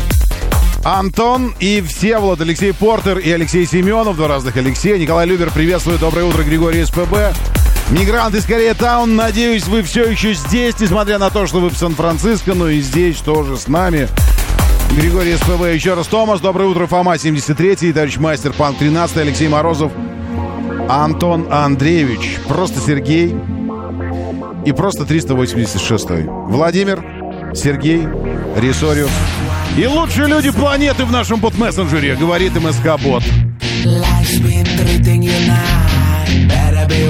Антон 0.83 1.55
и 1.61 1.83
Всеволод, 1.83 2.41
Алексей 2.41 2.73
Портер 2.73 3.19
и 3.19 3.31
Алексей 3.31 3.67
Семенов, 3.67 4.17
два 4.17 4.29
разных 4.29 4.57
Алексея. 4.57 4.97
Николай 4.97 5.27
Любер, 5.27 5.51
приветствую, 5.51 5.99
доброе 5.99 6.25
утро, 6.25 6.43
Григорий 6.43 6.83
СПБ. 6.83 7.35
Мигрант 7.91 8.35
из 8.35 8.47
Корея 8.47 8.73
Таун, 8.73 9.15
надеюсь, 9.15 9.67
вы 9.67 9.83
все 9.83 10.05
еще 10.05 10.33
здесь, 10.33 10.81
несмотря 10.81 11.19
на 11.19 11.29
то, 11.29 11.47
что 11.47 11.61
вы 11.61 11.69
в 11.69 11.77
Сан-Франциско, 11.77 12.55
но 12.55 12.71
и 12.71 12.81
здесь 12.81 13.19
тоже 13.19 13.59
с 13.59 13.69
нами. 13.69 14.09
Григорий 14.97 15.37
СПБ, 15.37 15.75
еще 15.75 15.93
раз 15.93 16.07
Томас, 16.07 16.41
доброе 16.41 16.65
утро, 16.65 16.87
Фома 16.87 17.19
73, 17.19 17.93
товарищ 17.93 18.17
мастер 18.17 18.55
Панк 18.55 18.79
13, 18.79 19.19
Алексей 19.19 19.49
Морозов, 19.49 19.93
Антон 20.91 21.47
Андреевич, 21.53 22.41
просто 22.49 22.81
Сергей 22.81 23.33
и 24.67 24.73
просто 24.73 25.05
386. 25.05 26.09
Владимир, 26.49 27.05
Сергей, 27.55 28.09
Рисориус 28.57 29.11
и 29.77 29.87
лучшие 29.87 30.27
люди 30.27 30.51
планеты 30.51 31.05
в 31.05 31.13
нашем 31.13 31.39
бот-мессенджере, 31.39 32.17
говорит 32.17 32.55
МСК-бот. 32.57 33.23
Better 36.49 36.87
be 36.89 37.09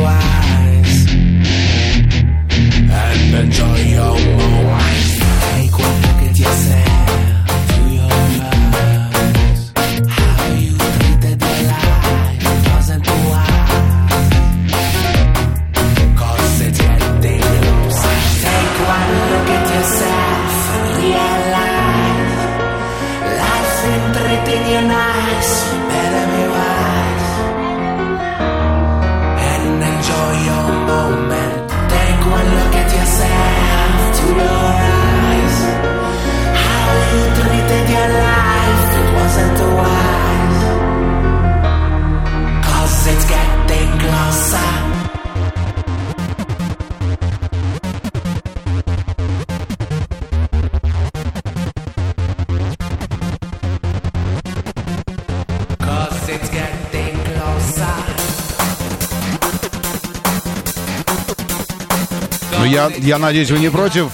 я, 62.81 62.93
я 62.99 63.19
надеюсь, 63.19 63.51
вы 63.51 63.59
не 63.59 63.71
против 63.71 64.11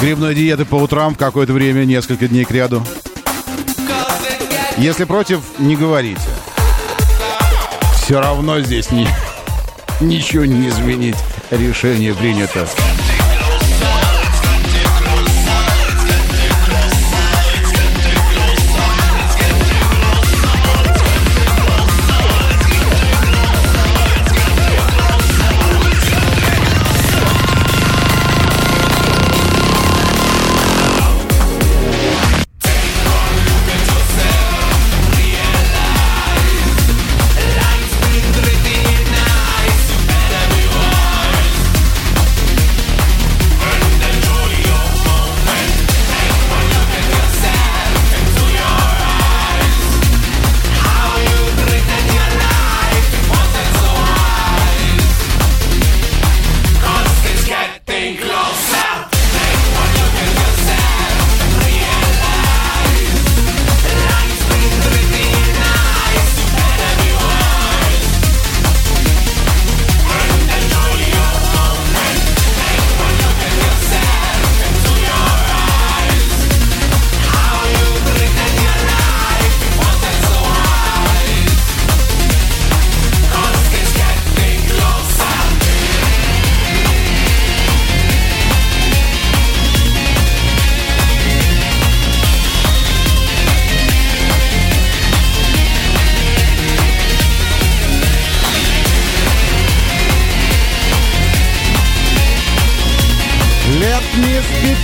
грибной 0.00 0.34
диеты 0.34 0.64
по 0.64 0.76
утрам 0.76 1.14
в 1.14 1.18
какое-то 1.18 1.52
время, 1.52 1.84
несколько 1.84 2.26
дней 2.26 2.44
к 2.44 2.50
ряду. 2.50 2.84
Если 4.76 5.04
против, 5.04 5.40
не 5.58 5.76
говорите. 5.76 6.20
Все 8.02 8.20
равно 8.20 8.60
здесь 8.60 8.90
не, 8.90 9.06
ничего 10.00 10.44
не 10.44 10.68
изменить. 10.68 11.16
Решение 11.50 12.12
принято. 12.14 12.66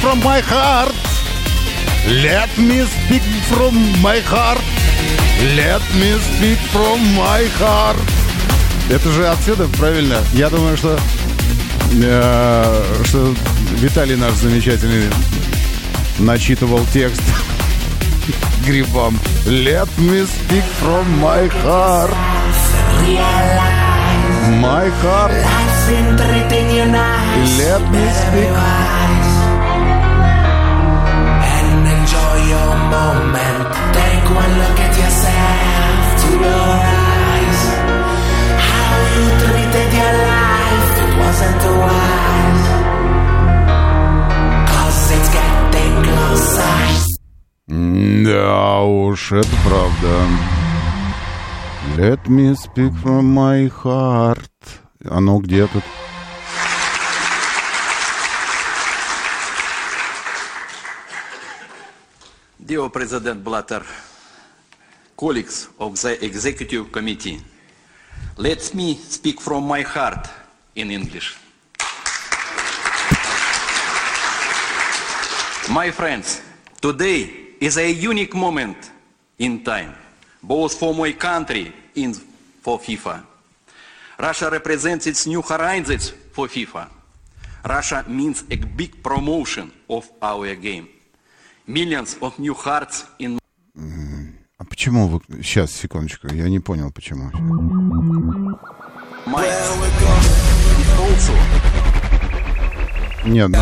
From 0.00 0.18
my 0.24 0.40
heart. 0.40 0.94
Let 2.22 2.50
me 2.58 2.84
speak 2.84 3.22
from 3.50 3.74
my 4.02 4.18
heart. 4.20 4.62
Let 5.56 5.82
me 6.00 6.18
speak 6.18 6.58
from 6.72 6.98
my 7.16 7.44
heart. 7.60 7.98
Это 8.88 9.10
же 9.10 9.28
отсюда, 9.28 9.68
правильно? 9.78 10.18
Я 10.32 10.48
думаю, 10.48 10.76
что, 10.76 10.98
э, 12.02 13.02
что 13.04 13.34
Виталий 13.76 14.16
наш 14.16 14.32
замечательный 14.34 15.08
начитывал 16.18 16.84
текст 16.92 17.22
грибам. 18.66 19.18
Let 19.46 19.88
me 19.98 20.26
speak 20.26 20.64
from 20.80 21.04
my 21.20 21.48
heart. 21.62 22.14
My 24.60 24.88
heart. 25.02 25.32
Let 27.58 27.80
me 27.90 28.10
speak. 28.12 28.79
Moment. 33.00 33.30
Это 49.32 49.56
правда. 49.64 50.26
Let 51.96 52.26
me 52.26 52.52
speak 52.56 52.92
from 53.00 53.32
my 53.32 53.68
heart. 53.68 54.40
Оно 55.08 55.38
где 55.38 55.68
Dear 62.70 62.88
President 62.88 63.42
Blatter, 63.42 63.82
colleagues 65.16 65.70
of 65.80 66.00
the 66.00 66.24
Executive 66.24 66.92
Committee, 66.92 67.40
let 68.36 68.72
me 68.74 68.94
speak 68.94 69.40
from 69.40 69.64
my 69.64 69.82
heart 69.82 70.28
in 70.76 70.92
English. 70.92 71.36
My 75.68 75.90
friends, 75.90 76.42
today 76.80 77.56
is 77.58 77.76
a 77.76 77.90
unique 77.90 78.36
moment 78.36 78.92
in 79.36 79.64
time, 79.64 79.96
both 80.40 80.74
for 80.74 80.94
my 80.94 81.10
country 81.14 81.72
and 81.96 82.14
for 82.62 82.78
FIFA. 82.78 83.26
Russia 84.16 84.48
represents 84.48 85.08
its 85.08 85.26
new 85.26 85.42
horizons 85.42 86.10
for 86.30 86.46
FIFA. 86.46 86.88
Russia 87.68 88.04
means 88.06 88.44
a 88.48 88.54
big 88.54 89.02
promotion 89.02 89.72
of 89.88 90.08
our 90.22 90.54
game. 90.54 90.99
Millions 91.70 92.18
of 92.20 92.32
new 92.38 92.52
hearts 92.52 93.04
in 93.20 93.38
А 94.58 94.64
почему 94.64 95.06
вы... 95.06 95.20
Сейчас, 95.42 95.70
секундочку, 95.70 96.26
я 96.26 96.48
не 96.48 96.58
понял, 96.58 96.90
почему. 96.92 97.30
Нет, 103.24 103.48
ну... 103.48 103.58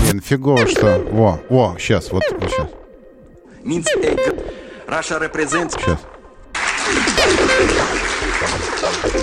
Блин, 0.00 0.20
фигово, 0.20 0.68
что... 0.68 1.04
Во, 1.10 1.40
во, 1.50 1.76
сейчас, 1.78 2.12
вот, 2.12 2.22
вот 2.30 2.50
сейчас. 2.50 2.68
means 3.64 3.86
Russia 4.86 5.18
represents 5.18 5.76
Сейчас. 5.76 5.98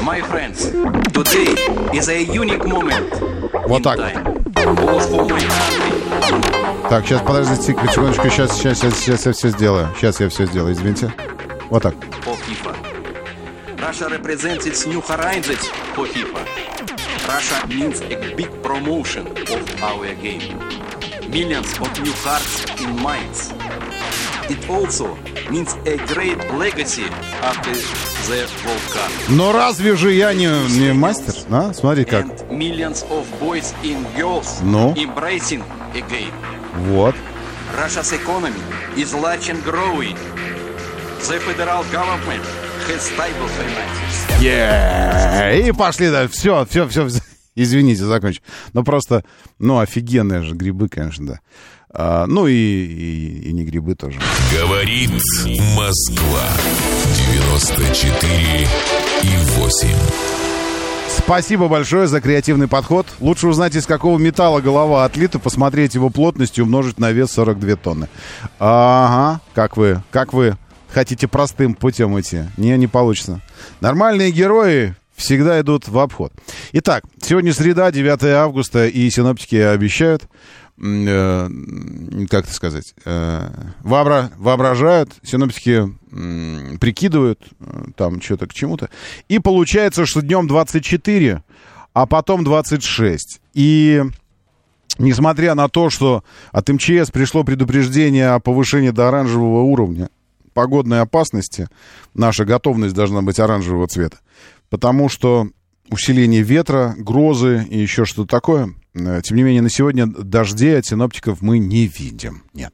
My 0.03 0.21
friends. 0.21 0.71
Today 1.13 1.55
is 1.93 2.09
a 2.09 2.21
unique 2.23 2.65
moment 2.65 3.09
Вот 3.67 3.77
in 3.77 3.83
так. 3.83 3.97
country 3.97 4.35
Так, 6.89 7.05
сейчас, 7.05 7.21
подождите, 7.21 7.73
секундочку, 7.73 8.29
сейчас, 8.29 8.57
сейчас, 8.57 8.77
сейчас, 8.79 8.99
сейчас 8.99 9.25
я 9.25 9.31
все 9.33 9.49
сделаю. 9.49 9.89
Сейчас 9.95 10.19
я 10.19 10.29
все 10.29 10.45
сделаю, 10.45 10.73
извините. 10.73 11.11
Вот 11.69 11.81
так. 11.83 11.95
for 12.23 12.35
FIFA. 12.37 12.75
Russia 13.81 14.07
represents 14.09 14.85
new 14.87 15.01
horizons 15.01 15.67
for 15.95 16.05
FIFA. 16.05 16.45
Russia 17.27 17.67
means 17.67 18.01
a 18.01 18.35
big 18.35 18.49
promotion 18.61 19.27
of 19.27 19.83
our 19.83 20.13
game. 20.15 20.41
Millions 21.29 21.73
of 21.79 21.89
new 22.03 22.13
hearts 22.23 22.65
and 22.81 22.95
minds. 23.01 23.51
It 24.49 24.69
also 24.69 25.17
means 25.49 25.75
a 25.85 25.97
great 26.13 26.37
legacy 26.53 27.05
after 27.41 27.71
the 28.27 28.47
Cup. 28.93 29.09
Но 29.29 29.51
разве 29.51 29.95
же 29.95 30.11
я 30.13 30.33
не, 30.33 30.47
не 30.77 30.93
мастер? 30.93 31.33
А? 31.49 31.73
Смотри 31.73 32.05
как. 32.05 32.25
And 32.25 32.49
millions 32.51 33.03
of 33.09 33.25
boys 33.41 33.73
and 33.83 34.05
girls 34.15 34.61
Ну? 34.61 34.93
embracing 34.95 35.63
a 35.95 36.01
game. 36.01 36.31
Вот. 36.89 37.15
Russia's 37.75 38.13
economy 38.13 38.61
is 38.95 39.13
large 39.15 39.49
and 39.49 39.63
growing. 39.63 40.15
The 41.27 41.39
federal 41.39 41.83
government 41.91 42.43
has 42.87 43.01
stable 43.01 43.49
finances. 43.57 44.41
Е, 44.43 45.67
И 45.67 45.71
пошли 45.71 46.11
дальше. 46.11 46.33
Все, 46.33 46.65
все, 46.65 46.87
все. 46.87 47.07
Извините, 47.55 48.03
закончу. 48.03 48.41
Ну 48.73 48.83
просто, 48.83 49.23
ну 49.59 49.79
офигенные 49.79 50.43
же 50.43 50.53
грибы, 50.53 50.87
конечно, 50.89 51.25
да. 51.25 51.39
А, 51.97 52.25
ну 52.27 52.45
и, 52.47 52.53
и, 52.53 53.49
и 53.49 53.53
не 53.53 53.63
грибы 53.63 53.95
тоже. 53.95 54.19
Говорит 54.51 55.11
Москва. 55.75 56.43
94 57.31 58.67
и 59.23 59.59
8. 59.59 59.89
Спасибо 61.07 61.69
большое 61.69 62.07
за 62.07 62.19
креативный 62.19 62.67
подход. 62.67 63.07
Лучше 63.21 63.47
узнать, 63.47 63.75
из 63.75 63.85
какого 63.85 64.17
металла 64.17 64.59
голова 64.59 65.05
отлита, 65.05 65.39
посмотреть 65.39 65.95
его 65.95 66.09
плотность 66.09 66.57
и 66.57 66.61
умножить 66.61 66.99
на 66.99 67.11
вес 67.11 67.31
42 67.31 67.75
тонны. 67.77 68.09
Ага, 68.59 69.39
как 69.53 69.77
вы, 69.77 70.03
как 70.11 70.33
вы 70.33 70.57
хотите 70.89 71.29
простым 71.29 71.73
путем 71.75 72.19
идти? 72.19 72.43
Не, 72.57 72.77
не 72.77 72.87
получится. 72.87 73.41
Нормальные 73.79 74.31
герои 74.31 74.95
всегда 75.15 75.59
идут 75.61 75.87
в 75.87 75.97
обход. 75.97 76.33
Итак, 76.73 77.05
сегодня 77.21 77.53
среда, 77.53 77.91
9 77.91 78.23
августа, 78.25 78.85
и 78.85 79.09
синоптики 79.09 79.55
обещают, 79.55 80.23
как 80.77 82.45
это 82.45 82.53
сказать, 82.53 82.93
э, 83.05 83.49
вообра- 83.81 84.31
воображают, 84.37 85.11
синоптики 85.23 85.89
прикидывают 86.79 87.41
э, 87.59 87.85
там 87.95 88.21
что-то 88.21 88.47
к 88.47 88.53
чему-то. 88.53 88.89
И 89.29 89.39
получается, 89.39 90.05
что 90.05 90.21
днем 90.21 90.47
24, 90.47 91.43
а 91.93 92.05
потом 92.05 92.43
26. 92.43 93.39
И 93.53 94.03
несмотря 94.97 95.55
на 95.55 95.69
то, 95.69 95.89
что 95.89 96.25
от 96.51 96.67
МЧС 96.67 97.09
пришло 97.11 97.45
предупреждение 97.45 98.31
о 98.31 98.39
повышении 98.39 98.89
до 98.89 99.07
оранжевого 99.07 99.61
уровня 99.61 100.09
погодной 100.53 101.01
опасности, 101.01 101.69
наша 102.13 102.43
готовность 102.43 102.95
должна 102.95 103.21
быть 103.21 103.39
оранжевого 103.39 103.87
цвета. 103.87 104.17
Потому 104.69 105.07
что 105.07 105.49
усиление 105.89 106.41
ветра, 106.41 106.95
грозы 106.97 107.65
и 107.69 107.79
еще 107.79 108.03
что-то 108.05 108.29
такое. 108.29 108.73
Э, 108.95 109.21
Тем 109.23 109.37
не 109.37 109.43
менее, 109.43 109.61
на 109.61 109.69
сегодня 109.69 110.07
дождей 110.07 110.77
от 110.79 110.85
синоптиков 110.85 111.41
мы 111.41 111.59
не 111.59 111.87
видим. 111.87 112.43
Нет. 112.53 112.73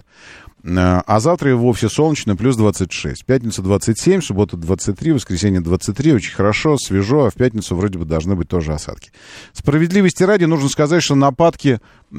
Э, 0.63 1.01
А 1.05 1.19
завтра 1.19 1.51
и 1.51 1.53
вовсе 1.53 1.89
солнечно, 1.89 2.35
плюс 2.35 2.55
26. 2.55 3.25
Пятница 3.25 3.61
27, 3.63 4.21
суббота 4.21 4.57
23, 4.57 5.13
воскресенье 5.13 5.61
23. 5.61 6.13
Очень 6.13 6.35
хорошо, 6.35 6.77
свежо, 6.77 7.25
а 7.25 7.29
в 7.31 7.33
пятницу 7.33 7.75
вроде 7.75 7.97
бы 7.97 8.05
должны 8.05 8.35
быть 8.35 8.47
тоже 8.47 8.73
осадки. 8.73 9.11
Справедливости 9.53 10.23
ради 10.23 10.45
нужно 10.45 10.69
сказать, 10.69 11.01
что 11.01 11.15
нападки 11.15 11.79
э, 12.11 12.15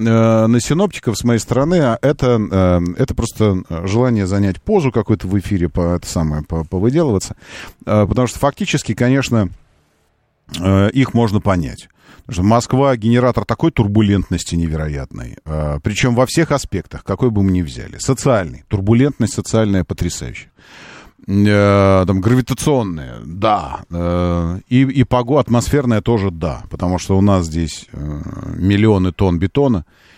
на 0.47 0.61
синоптиков 0.61 1.17
с 1.17 1.23
моей 1.25 1.39
стороны, 1.39 1.77
а 1.77 1.99
это, 2.03 2.41
э, 2.51 2.81
это 2.99 3.15
просто 3.15 3.63
желание 3.87 4.27
занять 4.27 4.61
позу 4.61 4.91
какую-то 4.91 5.29
в 5.29 5.39
эфире, 5.39 5.69
по, 5.69 5.95
это 5.95 6.07
самое, 6.09 6.43
по, 6.43 6.65
повыделываться. 6.65 7.37
Э, 7.87 8.07
потому 8.09 8.27
что 8.27 8.41
фактически, 8.41 8.95
конечно, 8.95 9.49
э, 9.49 9.62
их 10.93 11.15
можно 11.15 11.41
понять. 11.41 11.89
Потому 12.27 12.35
что 12.35 12.43
Москва 12.45 12.97
генератор 12.97 13.45
такой 13.45 13.73
турбулентности 13.73 14.55
невероятной. 14.55 15.37
Э, 15.45 15.81
причем 15.83 16.15
во 16.15 16.27
всех 16.27 16.53
аспектах, 16.53 17.03
какой 17.05 17.31
бы 17.31 17.43
мы 17.43 17.51
ни 17.51 17.63
взяли. 17.63 17.99
Социальный. 17.99 18.65
Турбулентность 18.69 19.35
социальная 19.35 19.85
потрясающая. 19.85 20.51
Э, 21.27 22.05
там, 22.07 22.21
гравитационная, 22.21 23.17
да. 23.25 23.81
Э, 23.91 24.61
и, 24.69 24.83
и 24.83 25.05
погода 25.05 25.41
атмосферная 25.41 26.01
тоже 26.01 26.31
да. 26.31 26.63
Потому 26.71 26.99
что 26.99 27.19
у 27.19 27.21
нас 27.21 27.47
здесь 27.47 27.89
э, 27.93 28.21
миллионы 28.55 29.13
тонн 29.13 29.39
бетона, 29.41 29.79
э, 29.79 30.12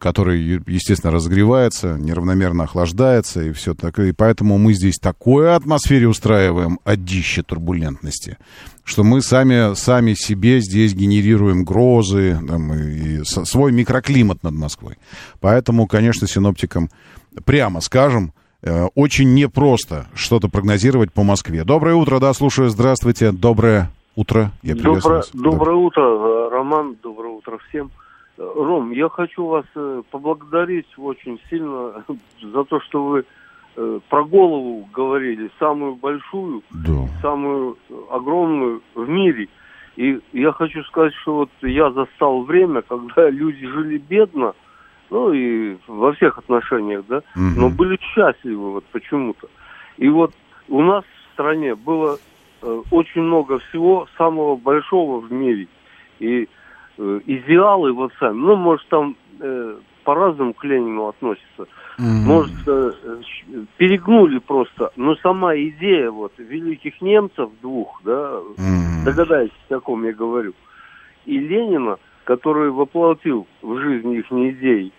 который, 0.00 0.40
е- 0.40 0.62
естественно, 0.66 1.12
разогревается, 1.12 1.96
неравномерно 1.98 2.64
охлаждается 2.64 3.42
и 3.42 3.52
все 3.52 3.74
такое. 3.74 4.08
И 4.08 4.12
поэтому 4.12 4.58
мы 4.58 4.72
здесь 4.72 4.98
такое 4.98 5.54
атмосфере 5.54 6.08
устраиваем 6.08 6.80
одище 6.84 7.42
турбулентности, 7.42 8.38
что 8.84 9.04
мы 9.04 9.22
сами, 9.22 9.74
сами 9.74 10.14
себе 10.14 10.60
здесь 10.60 10.94
генерируем 10.94 11.64
грозы 11.64 12.38
там, 12.46 12.72
и, 12.74 13.24
свой 13.24 13.72
микроклимат 13.72 14.42
над 14.42 14.54
Москвой. 14.54 14.96
Поэтому, 15.40 15.86
конечно, 15.86 16.26
синоптикам, 16.26 16.90
прямо 17.44 17.80
скажем, 17.80 18.32
э, 18.62 18.86
очень 18.94 19.34
непросто 19.34 20.06
что-то 20.14 20.48
прогнозировать 20.48 21.12
по 21.12 21.22
Москве. 21.22 21.64
Доброе 21.64 21.94
утро, 21.94 22.18
да, 22.18 22.32
слушаю, 22.34 22.68
здравствуйте, 22.70 23.30
доброе 23.32 23.90
утро. 24.16 24.50
Я 24.62 24.74
Доброе, 24.74 25.18
вас. 25.18 25.30
доброе 25.32 25.76
утро, 25.76 26.02
э, 26.02 26.48
Роман, 26.50 26.96
доброе 27.02 27.34
утро 27.34 27.58
всем. 27.68 27.90
Ром, 28.38 28.92
я 28.92 29.08
хочу 29.08 29.46
вас 29.46 29.64
э, 29.74 30.02
поблагодарить 30.10 30.86
очень 30.96 31.40
сильно 31.50 32.04
за 32.42 32.64
то, 32.64 32.80
что 32.80 33.04
вы 33.04 33.24
э, 33.76 34.00
про 34.08 34.24
голову 34.24 34.88
говорили, 34.92 35.50
самую 35.58 35.96
большую, 35.96 36.62
самую 37.20 37.76
огромную 38.10 38.80
в 38.94 39.08
мире. 39.08 39.48
И 39.96 40.20
я 40.32 40.52
хочу 40.52 40.84
сказать, 40.84 41.12
что 41.14 41.34
вот 41.34 41.50
я 41.62 41.90
застал 41.90 42.42
время, 42.42 42.82
когда 42.82 43.28
люди 43.30 43.66
жили 43.66 43.98
бедно, 43.98 44.54
ну 45.10 45.32
и 45.32 45.76
во 45.88 46.12
всех 46.12 46.38
отношениях, 46.38 47.04
да, 47.08 47.22
но 47.34 47.70
были 47.70 47.98
счастливы 48.00 48.72
вот 48.72 48.84
почему-то. 48.92 49.48
И 49.96 50.08
вот 50.08 50.32
у 50.68 50.82
нас 50.82 51.02
в 51.02 51.32
стране 51.32 51.74
было 51.74 52.18
э, 52.62 52.82
очень 52.92 53.22
много 53.22 53.58
всего 53.58 54.06
самого 54.16 54.54
большого 54.54 55.18
в 55.20 55.32
мире. 55.32 55.66
И 56.20 56.48
идеалы 56.98 57.92
вот 57.92 58.12
сами, 58.18 58.36
ну, 58.36 58.56
может, 58.56 58.86
там 58.88 59.16
э, 59.40 59.76
по-разному 60.04 60.54
к 60.54 60.64
Ленину 60.64 61.08
относятся. 61.08 61.66
Мгм. 61.98 62.26
Может, 62.26 62.54
э, 62.66 62.92
перегнули 63.76 64.38
просто. 64.38 64.90
Но 64.96 65.16
сама 65.16 65.56
идея 65.56 66.10
вот 66.10 66.32
великих 66.38 67.00
немцев 67.00 67.50
двух, 67.60 68.00
да, 68.04 68.40
догадаетесь, 69.04 69.54
о 69.70 69.80
ком 69.80 70.04
я 70.04 70.12
говорю, 70.12 70.54
и 71.26 71.38
Ленина, 71.38 71.98
который 72.24 72.70
воплотил 72.70 73.46
в 73.62 73.78
жизнь 73.80 74.12
их 74.12 74.30
идеи, 74.30 74.92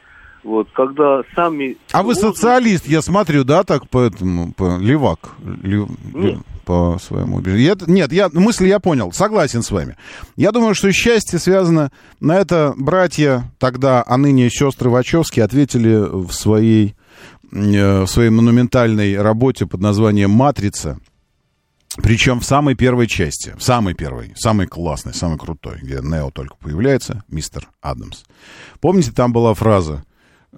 вот, 0.43 0.67
когда 0.73 1.21
сами... 1.35 1.77
А 1.91 2.03
вы 2.03 2.15
социалист, 2.15 2.87
я 2.87 3.01
смотрю, 3.01 3.43
да, 3.43 3.63
так 3.63 3.89
по 3.89 3.99
этому, 4.01 4.53
по 4.53 4.77
левак, 4.77 5.31
лев- 5.43 5.89
Нет. 6.13 6.39
по 6.65 6.97
своему 7.01 7.37
убеждению. 7.37 7.77
Я- 7.79 7.93
нет, 7.93 8.13
я, 8.13 8.29
мысль 8.31 8.67
я 8.67 8.79
понял, 8.79 9.11
согласен 9.11 9.61
с 9.61 9.71
вами. 9.71 9.95
Я 10.35 10.51
думаю, 10.51 10.75
что 10.75 10.91
счастье 10.91 11.39
связано, 11.39 11.91
на 12.19 12.37
это 12.37 12.73
братья 12.77 13.51
тогда, 13.57 14.03
а 14.05 14.17
ныне 14.17 14.49
сестры 14.49 14.89
Вачовски 14.89 15.39
ответили 15.39 15.95
в 15.97 16.31
своей, 16.31 16.95
э, 17.51 18.01
в 18.03 18.07
своей 18.07 18.29
монументальной 18.29 19.19
работе 19.21 19.65
под 19.65 19.81
названием 19.81 20.31
«Матрица», 20.31 20.99
причем 22.03 22.39
в 22.39 22.45
самой 22.45 22.75
первой 22.75 23.07
части, 23.07 23.53
в 23.57 23.63
самой 23.63 23.93
первой, 23.95 24.31
самой 24.35 24.67
классной, 24.67 25.13
самой 25.13 25.37
крутой, 25.39 25.79
где 25.81 25.99
Нео 26.01 26.29
только 26.29 26.55
появляется, 26.55 27.23
мистер 27.27 27.67
Адамс. 27.81 28.23
Помните, 28.79 29.11
там 29.11 29.33
была 29.33 29.53
фраза, 29.55 30.03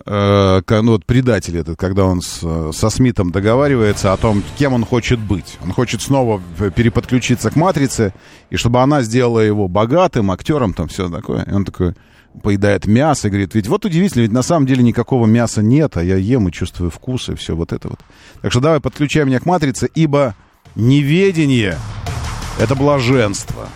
э, 0.05 0.61
ну, 0.69 0.91
вот 0.91 1.05
предатель 1.05 1.57
этот, 1.57 1.77
когда 1.77 2.05
он 2.05 2.21
с, 2.21 2.71
со 2.73 2.89
Смитом 2.89 3.31
договаривается 3.31 4.13
о 4.13 4.17
том, 4.17 4.43
кем 4.57 4.73
он 4.73 4.85
хочет 4.85 5.19
быть. 5.19 5.57
Он 5.63 5.71
хочет 5.71 6.01
снова 6.01 6.41
переподключиться 6.75 7.51
к 7.51 7.55
матрице, 7.55 8.13
и 8.49 8.55
чтобы 8.55 8.81
она 8.81 9.01
сделала 9.01 9.39
его 9.39 9.67
богатым, 9.67 10.31
актером, 10.31 10.73
там 10.73 10.87
все 10.87 11.09
такое. 11.09 11.43
И 11.43 11.51
он 11.51 11.65
такой 11.65 11.95
поедает 12.41 12.85
мясо 12.87 13.27
и 13.27 13.31
говорит, 13.31 13.55
ведь 13.55 13.67
вот 13.67 13.85
удивительно, 13.85 14.21
ведь 14.21 14.31
на 14.31 14.41
самом 14.41 14.65
деле 14.65 14.83
никакого 14.83 15.25
мяса 15.25 15.61
нет, 15.61 15.97
а 15.97 16.03
я 16.03 16.15
ем 16.15 16.47
и 16.47 16.51
чувствую 16.51 16.89
вкус, 16.89 17.29
и 17.29 17.35
все 17.35 17.55
вот 17.55 17.73
это 17.73 17.89
вот. 17.89 17.99
Так 18.41 18.51
что 18.51 18.61
давай 18.61 18.79
подключай 18.79 19.25
меня 19.25 19.39
к 19.39 19.45
матрице, 19.45 19.89
ибо 19.93 20.35
неведение— 20.75 21.77
это 22.59 22.75
блаженство. 22.75 23.67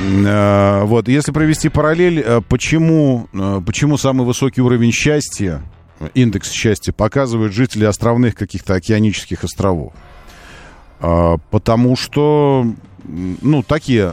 Э, 0.00 0.84
Вот, 0.84 1.08
если 1.08 1.32
провести 1.32 1.68
параллель, 1.68 2.20
э, 2.20 2.40
почему, 2.48 3.28
э, 3.32 3.60
почему 3.64 3.96
самый 3.96 4.26
высокий 4.26 4.60
уровень 4.60 4.92
счастья, 4.92 5.62
индекс 6.14 6.50
счастья, 6.50 6.92
показывают 6.92 7.52
жители 7.52 7.84
островных 7.84 8.34
каких-то 8.34 8.74
океанических 8.74 9.44
островов? 9.44 9.92
А, 11.00 11.36
Потому 11.50 11.96
что, 11.96 12.66
ну, 13.04 13.62
такие, 13.62 14.12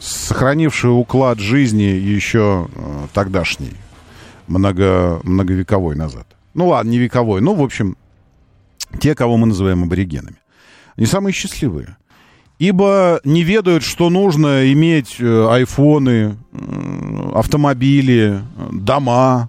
сохранившие 0.00 0.92
уклад 0.92 1.38
жизни 1.38 1.82
еще 1.82 2.68
тогдашний, 3.12 3.72
много, 4.46 5.20
многовековой 5.24 5.96
назад. 5.96 6.26
Ну 6.54 6.68
ладно, 6.68 6.90
не 6.90 6.98
вековой, 6.98 7.40
ну, 7.40 7.54
в 7.54 7.62
общем, 7.62 7.96
те, 9.00 9.14
кого 9.14 9.36
мы 9.36 9.46
называем 9.48 9.82
аборигенами. 9.82 10.36
Они 10.96 11.06
самые 11.06 11.32
счастливые. 11.32 11.96
Ибо 12.58 13.20
не 13.22 13.44
ведают, 13.44 13.84
что 13.84 14.10
нужно 14.10 14.72
иметь 14.72 15.16
э, 15.20 15.46
айфоны, 15.48 16.36
автомобили, 17.32 18.40
э, 18.40 18.68
дома, 18.72 19.48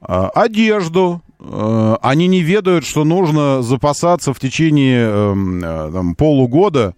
э, 0.00 0.28
одежду. 0.34 1.22
Они 1.38 2.26
не 2.26 2.40
ведают, 2.40 2.84
что 2.84 3.04
нужно 3.04 3.62
запасаться 3.62 4.32
в 4.32 4.40
течение 4.40 5.06
там, 5.92 6.16
полугода 6.16 6.94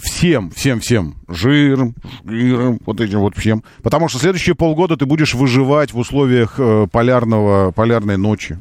всем, 0.00 0.50
всем, 0.50 0.80
всем 0.80 1.16
жиром, 1.28 1.94
жиром, 2.24 2.78
вот 2.86 3.00
этим 3.00 3.18
вот 3.18 3.36
всем. 3.36 3.62
Потому 3.82 4.08
что 4.08 4.18
следующие 4.18 4.54
полгода 4.54 4.96
ты 4.96 5.04
будешь 5.04 5.34
выживать 5.34 5.92
в 5.92 5.98
условиях 5.98 6.58
полярного, 6.90 7.72
полярной 7.72 8.16
ночи. 8.16 8.60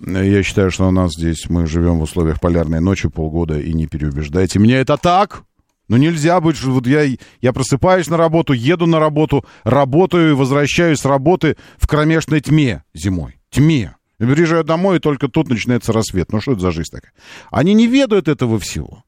Я 0.00 0.42
считаю, 0.42 0.70
что 0.70 0.88
у 0.88 0.90
нас 0.90 1.12
здесь 1.12 1.48
мы 1.48 1.66
живем 1.66 1.98
в 1.98 2.02
условиях 2.02 2.40
полярной 2.40 2.80
ночи 2.80 3.08
полгода, 3.08 3.58
и 3.58 3.72
не 3.72 3.86
переубеждайте 3.86 4.58
меня, 4.58 4.80
это 4.80 4.96
так. 4.96 5.44
Ну 5.88 5.96
нельзя 5.96 6.40
быть, 6.40 6.62
вот 6.62 6.86
я, 6.86 7.04
я 7.40 7.52
просыпаюсь 7.52 8.08
на 8.08 8.16
работу, 8.16 8.52
еду 8.52 8.86
на 8.86 8.98
работу, 8.98 9.44
работаю 9.64 10.30
и 10.30 10.34
возвращаюсь 10.34 11.00
с 11.00 11.04
работы 11.04 11.56
в 11.76 11.86
кромешной 11.86 12.40
тьме 12.40 12.84
зимой. 12.94 13.38
Тьме. 13.50 13.94
Приезжаю 14.18 14.64
домой, 14.64 14.96
и 14.96 15.00
только 15.00 15.28
тут 15.28 15.48
начинается 15.48 15.92
рассвет. 15.92 16.32
Ну 16.32 16.40
что 16.40 16.52
это 16.52 16.62
за 16.62 16.70
жизнь 16.70 16.90
такая? 16.90 17.12
Они 17.50 17.74
не 17.74 17.86
ведают 17.86 18.28
этого 18.28 18.58
всего. 18.58 19.04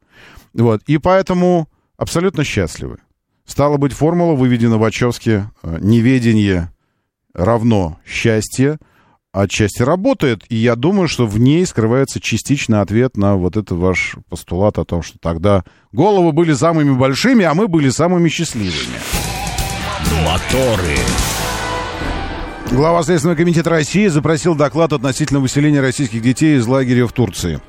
Вот. 0.53 0.83
И 0.87 0.99
поэтому 0.99 1.69
абсолютно 1.97 2.45
счастливы. 2.45 2.99
Стало 3.47 3.77
быть, 3.77 3.93
формула 3.93 4.35
выведена 4.35 4.77
в 4.77 4.81
Вачовске. 4.81 5.51
Неведение 5.63 6.73
равно 7.33 7.99
счастье 8.05 8.79
отчасти 9.43 9.83
работает, 9.83 10.45
и 10.49 10.57
я 10.57 10.77
думаю, 10.77 11.09
что 11.09 11.27
в 11.27 11.39
ней 11.39 11.67
скрывается 11.67 12.21
частичный 12.21 12.81
ответ 12.81 13.17
на 13.17 13.37
вот 13.37 13.57
этот 13.57 13.79
ваш 13.79 14.17
постулат 14.29 14.79
о 14.79 14.85
том, 14.85 15.03
что 15.03 15.19
тогда 15.19 15.65
головы 15.93 16.33
были 16.33 16.55
самыми 16.55 16.97
большими, 16.97 17.45
а 17.45 17.55
мы 17.55 17.69
были 17.69 17.91
самыми 17.91 18.29
счастливыми. 18.29 18.97
Моторы. 20.25 20.97
Глава 22.71 23.03
Следственного 23.03 23.37
комитета 23.37 23.71
России 23.71 24.07
запросил 24.09 24.55
доклад 24.55 24.93
относительно 24.93 25.41
выселения 25.41 25.81
российских 25.81 26.23
детей 26.23 26.57
из 26.57 26.67
лагеря 26.67 27.07
в 27.07 27.13
Турции. 27.13 27.61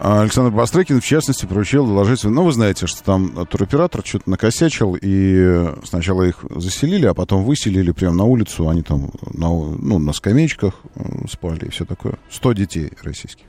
А 0.00 0.22
Александр 0.22 0.50
Бастрыкин, 0.50 1.00
в 1.00 1.04
частности, 1.04 1.46
поручил 1.46 1.86
доложить... 1.86 2.24
Ну, 2.24 2.44
вы 2.44 2.52
знаете, 2.52 2.86
что 2.86 3.02
там 3.04 3.46
туроператор 3.46 4.02
что-то 4.04 4.28
накосячил, 4.28 4.96
и 5.00 5.72
сначала 5.84 6.24
их 6.24 6.44
заселили, 6.50 7.06
а 7.06 7.14
потом 7.14 7.44
выселили 7.44 7.92
прямо 7.92 8.16
на 8.16 8.24
улицу. 8.24 8.68
Они 8.68 8.82
там 8.82 9.10
на, 9.32 9.48
ну, 9.48 9.98
на 9.98 10.12
скамеечках 10.12 10.74
спали 11.30 11.66
и 11.66 11.70
все 11.70 11.84
такое. 11.84 12.14
100 12.30 12.52
детей 12.54 12.92
российских. 13.02 13.46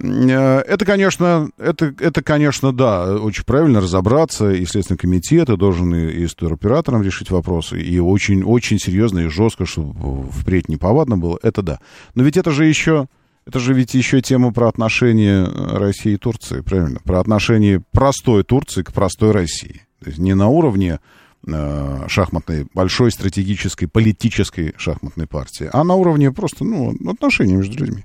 Э, 0.00 0.62
Это, 0.66 0.84
конечно, 0.84 1.50
это, 1.58 1.94
это, 1.98 2.22
конечно, 2.22 2.72
да, 2.72 3.14
очень 3.14 3.44
правильно 3.44 3.80
разобраться, 3.80 4.50
и 4.50 4.64
Следственный 4.64 4.98
комитет 4.98 5.50
и 5.50 5.56
должен 5.56 5.94
и, 5.94 6.10
и 6.10 6.26
с 6.26 6.34
туроператором 6.34 7.02
решить 7.02 7.30
вопросы, 7.30 7.80
и 7.80 7.98
очень, 7.98 8.42
очень 8.42 8.78
серьезно 8.78 9.20
и 9.20 9.28
жестко, 9.28 9.66
чтобы 9.66 10.24
впредь 10.30 10.68
неповадно 10.68 11.16
было, 11.16 11.38
это 11.42 11.62
да. 11.62 11.80
Но 12.14 12.22
ведь 12.22 12.36
это 12.36 12.50
же 12.50 12.64
еще, 12.64 13.06
это 13.46 13.60
же 13.60 13.74
ведь 13.74 13.94
еще 13.94 14.20
тема 14.20 14.52
про 14.52 14.68
отношения 14.68 15.44
России 15.44 16.14
и 16.14 16.18
Турции, 16.18 16.60
правильно? 16.60 17.00
Про 17.04 17.20
отношения 17.20 17.82
простой 17.92 18.44
Турции 18.44 18.82
к 18.82 18.92
простой 18.92 19.32
России. 19.32 19.82
То 20.00 20.10
есть 20.10 20.18
не 20.18 20.34
на 20.34 20.48
уровне 20.48 21.00
э, 21.46 22.04
шахматной, 22.08 22.66
большой 22.74 23.10
стратегической, 23.12 23.88
политической 23.88 24.74
шахматной 24.76 25.26
партии, 25.26 25.68
а 25.72 25.84
на 25.84 25.94
уровне 25.94 26.32
просто, 26.32 26.64
ну, 26.64 26.94
отношений 27.10 27.54
между 27.54 27.78
людьми 27.78 28.04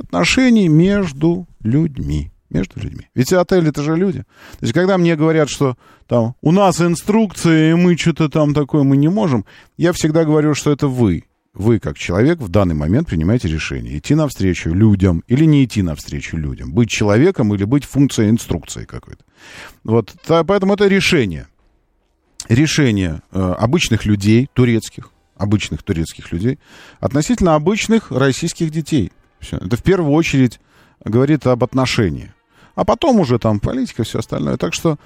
отношений 0.00 0.68
между 0.68 1.46
людьми. 1.62 2.30
Между 2.48 2.80
людьми. 2.80 3.06
Ведь 3.14 3.32
отель 3.32 3.68
это 3.68 3.80
же 3.82 3.94
люди. 3.94 4.24
То 4.58 4.62
есть, 4.62 4.72
когда 4.72 4.98
мне 4.98 5.14
говорят, 5.14 5.48
что 5.48 5.76
там 6.08 6.34
у 6.42 6.50
нас 6.50 6.80
инструкции, 6.80 7.74
мы 7.74 7.96
что-то 7.96 8.28
там 8.28 8.54
такое 8.54 8.82
мы 8.82 8.96
не 8.96 9.06
можем, 9.06 9.44
я 9.76 9.92
всегда 9.92 10.24
говорю, 10.24 10.54
что 10.54 10.72
это 10.72 10.88
вы. 10.88 11.22
Вы, 11.52 11.80
как 11.80 11.98
человек, 11.98 12.38
в 12.38 12.48
данный 12.48 12.76
момент 12.76 13.08
принимаете 13.08 13.48
решение, 13.48 13.98
идти 13.98 14.14
навстречу 14.14 14.70
людям 14.70 15.24
или 15.26 15.44
не 15.44 15.64
идти 15.64 15.82
навстречу 15.82 16.36
людям, 16.36 16.72
быть 16.72 16.90
человеком 16.90 17.52
или 17.54 17.64
быть 17.64 17.84
функцией 17.84 18.30
инструкции 18.30 18.84
какой-то. 18.84 19.24
Вот, 19.82 20.14
поэтому 20.26 20.74
это 20.74 20.86
решение. 20.86 21.48
Решение 22.48 23.22
э, 23.32 23.40
обычных 23.58 24.04
людей, 24.06 24.48
турецких, 24.52 25.10
обычных 25.36 25.82
турецких 25.82 26.30
людей, 26.30 26.58
относительно 27.00 27.56
обычных 27.56 28.12
российских 28.12 28.70
детей. 28.70 29.10
Всё. 29.40 29.56
Это 29.56 29.76
в 29.76 29.82
первую 29.82 30.12
очередь 30.12 30.60
говорит 31.04 31.46
об 31.46 31.64
отношении. 31.64 32.32
А 32.76 32.84
потом 32.84 33.20
уже 33.20 33.38
там 33.38 33.58
политика, 33.58 34.04
все 34.04 34.20
остальное. 34.20 34.56
Так 34.56 34.72
что, 34.72 34.98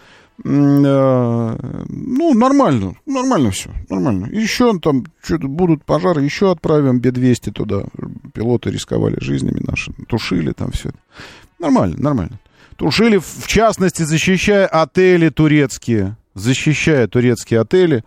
ну, 0.43 2.35
нормально, 2.35 2.97
нормально 3.07 3.51
все, 3.51 3.71
нормально. 3.89 4.27
Еще 4.33 4.77
там 4.81 5.05
что-то 5.23 5.47
будут 5.47 5.85
пожары, 5.85 6.23
еще 6.23 6.51
отправим 6.51 7.01
Б-200 7.01 7.53
туда. 7.53 7.85
Пилоты 8.33 8.71
рисковали 8.71 9.17
жизнями 9.21 9.61
наши, 9.67 9.93
тушили 10.09 10.53
там 10.53 10.73
все. 10.73 10.91
Нормально, 11.61 11.97
нормально. 11.99 12.41
Тушили, 12.77 13.19
в 13.19 13.47
частности, 13.47 14.03
защищая 14.03 14.67
отели 14.67 15.29
турецкие, 15.29 16.17
защищая 16.35 17.07
турецкие 17.07 17.61
отели 17.61 18.05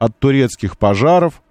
от 0.00 0.18
турецких 0.18 0.76
пожаров. 0.76 1.42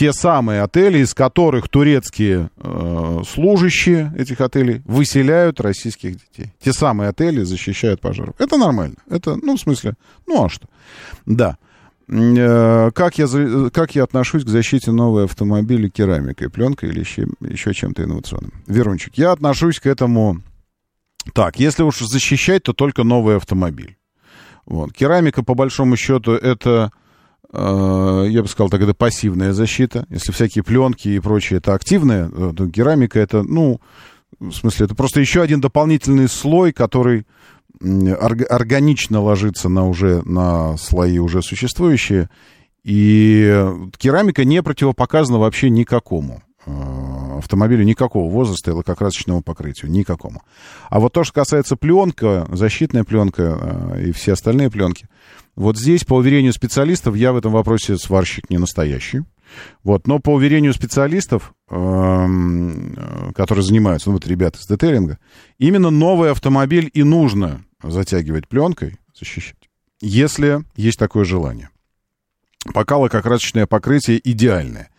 Те 0.00 0.14
самые 0.14 0.62
отели, 0.62 1.00
из 1.00 1.12
которых 1.12 1.68
турецкие 1.68 2.48
э, 2.56 3.22
служащие 3.28 4.10
этих 4.16 4.40
отелей 4.40 4.80
выселяют 4.86 5.60
российских 5.60 6.12
детей. 6.12 6.54
Те 6.58 6.72
самые 6.72 7.10
отели 7.10 7.42
защищают 7.42 8.00
пожаров. 8.00 8.34
Это 8.38 8.56
нормально. 8.56 8.96
Это, 9.10 9.36
ну, 9.36 9.58
в 9.58 9.60
смысле, 9.60 9.96
ну 10.26 10.46
а 10.46 10.48
что? 10.48 10.68
Да. 11.26 11.58
Э, 12.08 12.90
Как 12.94 13.18
я, 13.18 13.26
как 13.74 13.94
я 13.94 14.04
отношусь 14.04 14.44
к 14.44 14.48
защите 14.48 14.90
новой 14.90 15.24
автомобиля 15.24 15.90
керамикой, 15.90 16.48
пленкой 16.48 16.88
или 16.88 17.00
еще, 17.00 17.26
еще 17.42 17.74
чем-то 17.74 18.02
инновационным? 18.02 18.54
Верунчик, 18.68 19.18
я 19.18 19.32
отношусь 19.32 19.80
к 19.80 19.86
этому 19.86 20.40
так. 21.34 21.60
Если 21.60 21.82
уж 21.82 21.98
защищать, 21.98 22.62
то 22.62 22.72
только 22.72 23.04
новый 23.04 23.36
автомобиль. 23.36 23.98
Вот. 24.64 24.94
Керамика, 24.94 25.42
по 25.42 25.52
большому 25.52 25.98
счету, 25.98 26.32
это 26.32 26.90
я 27.52 28.42
бы 28.42 28.48
сказал 28.48 28.68
так, 28.70 28.80
это 28.80 28.94
пассивная 28.94 29.52
защита. 29.52 30.06
Если 30.08 30.30
всякие 30.32 30.62
пленки 30.62 31.08
и 31.08 31.18
прочее, 31.18 31.58
это 31.58 31.74
активная, 31.74 32.30
э, 32.32 32.52
то 32.56 32.68
керамика 32.68 33.18
это, 33.18 33.42
ну, 33.42 33.80
в 34.38 34.52
смысле, 34.52 34.86
это 34.86 34.94
просто 34.94 35.20
еще 35.20 35.42
один 35.42 35.60
дополнительный 35.60 36.28
слой, 36.28 36.72
который 36.72 37.26
органично 37.80 39.20
ложится 39.20 39.68
на 39.68 39.88
уже, 39.88 40.22
на 40.24 40.76
слои 40.76 41.18
уже 41.18 41.42
существующие. 41.42 42.28
И 42.84 43.66
керамика 43.98 44.44
не 44.44 44.62
противопоказана 44.62 45.38
вообще 45.38 45.70
никакому 45.70 46.42
э, 46.66 46.72
автомобилю 47.40 47.84
никакого 47.84 48.30
возраста 48.30 48.70
и 48.70 48.74
лакокрасочному 48.74 49.42
покрытию, 49.42 49.90
никакому. 49.90 50.42
А 50.88 51.00
вот 51.00 51.12
то, 51.12 51.24
что 51.24 51.34
касается 51.34 51.76
пленка, 51.76 52.46
защитная 52.50 53.04
пленка 53.04 53.58
э, 53.60 54.04
и 54.08 54.12
все 54.12 54.32
остальные 54.32 54.70
пленки, 54.70 55.08
вот 55.56 55.76
здесь, 55.76 56.04
по 56.04 56.14
уверению 56.14 56.52
специалистов, 56.52 57.16
я 57.16 57.32
в 57.32 57.36
этом 57.36 57.52
вопросе 57.52 57.98
сварщик 57.98 58.48
не 58.48 58.58
настоящий. 58.58 59.22
Вот, 59.82 60.06
но 60.06 60.20
по 60.20 60.30
уверению 60.30 60.72
специалистов, 60.72 61.54
эм, 61.70 62.94
э, 62.96 63.32
которые 63.34 63.64
занимаются, 63.64 64.08
ну 64.08 64.14
вот 64.14 64.26
ребята 64.26 64.58
из 64.58 64.66
детейлинга, 64.66 65.18
именно 65.58 65.90
новый 65.90 66.30
автомобиль 66.30 66.88
и 66.92 67.02
нужно 67.02 67.64
затягивать 67.82 68.48
пленкой, 68.48 68.98
защищать, 69.18 69.68
если 70.00 70.64
есть 70.76 70.98
такое 70.98 71.24
желание. 71.24 71.70
Пока 72.72 72.98
лакокрасочное 72.98 73.66
покрытие 73.66 74.20
идеальное. 74.22 74.90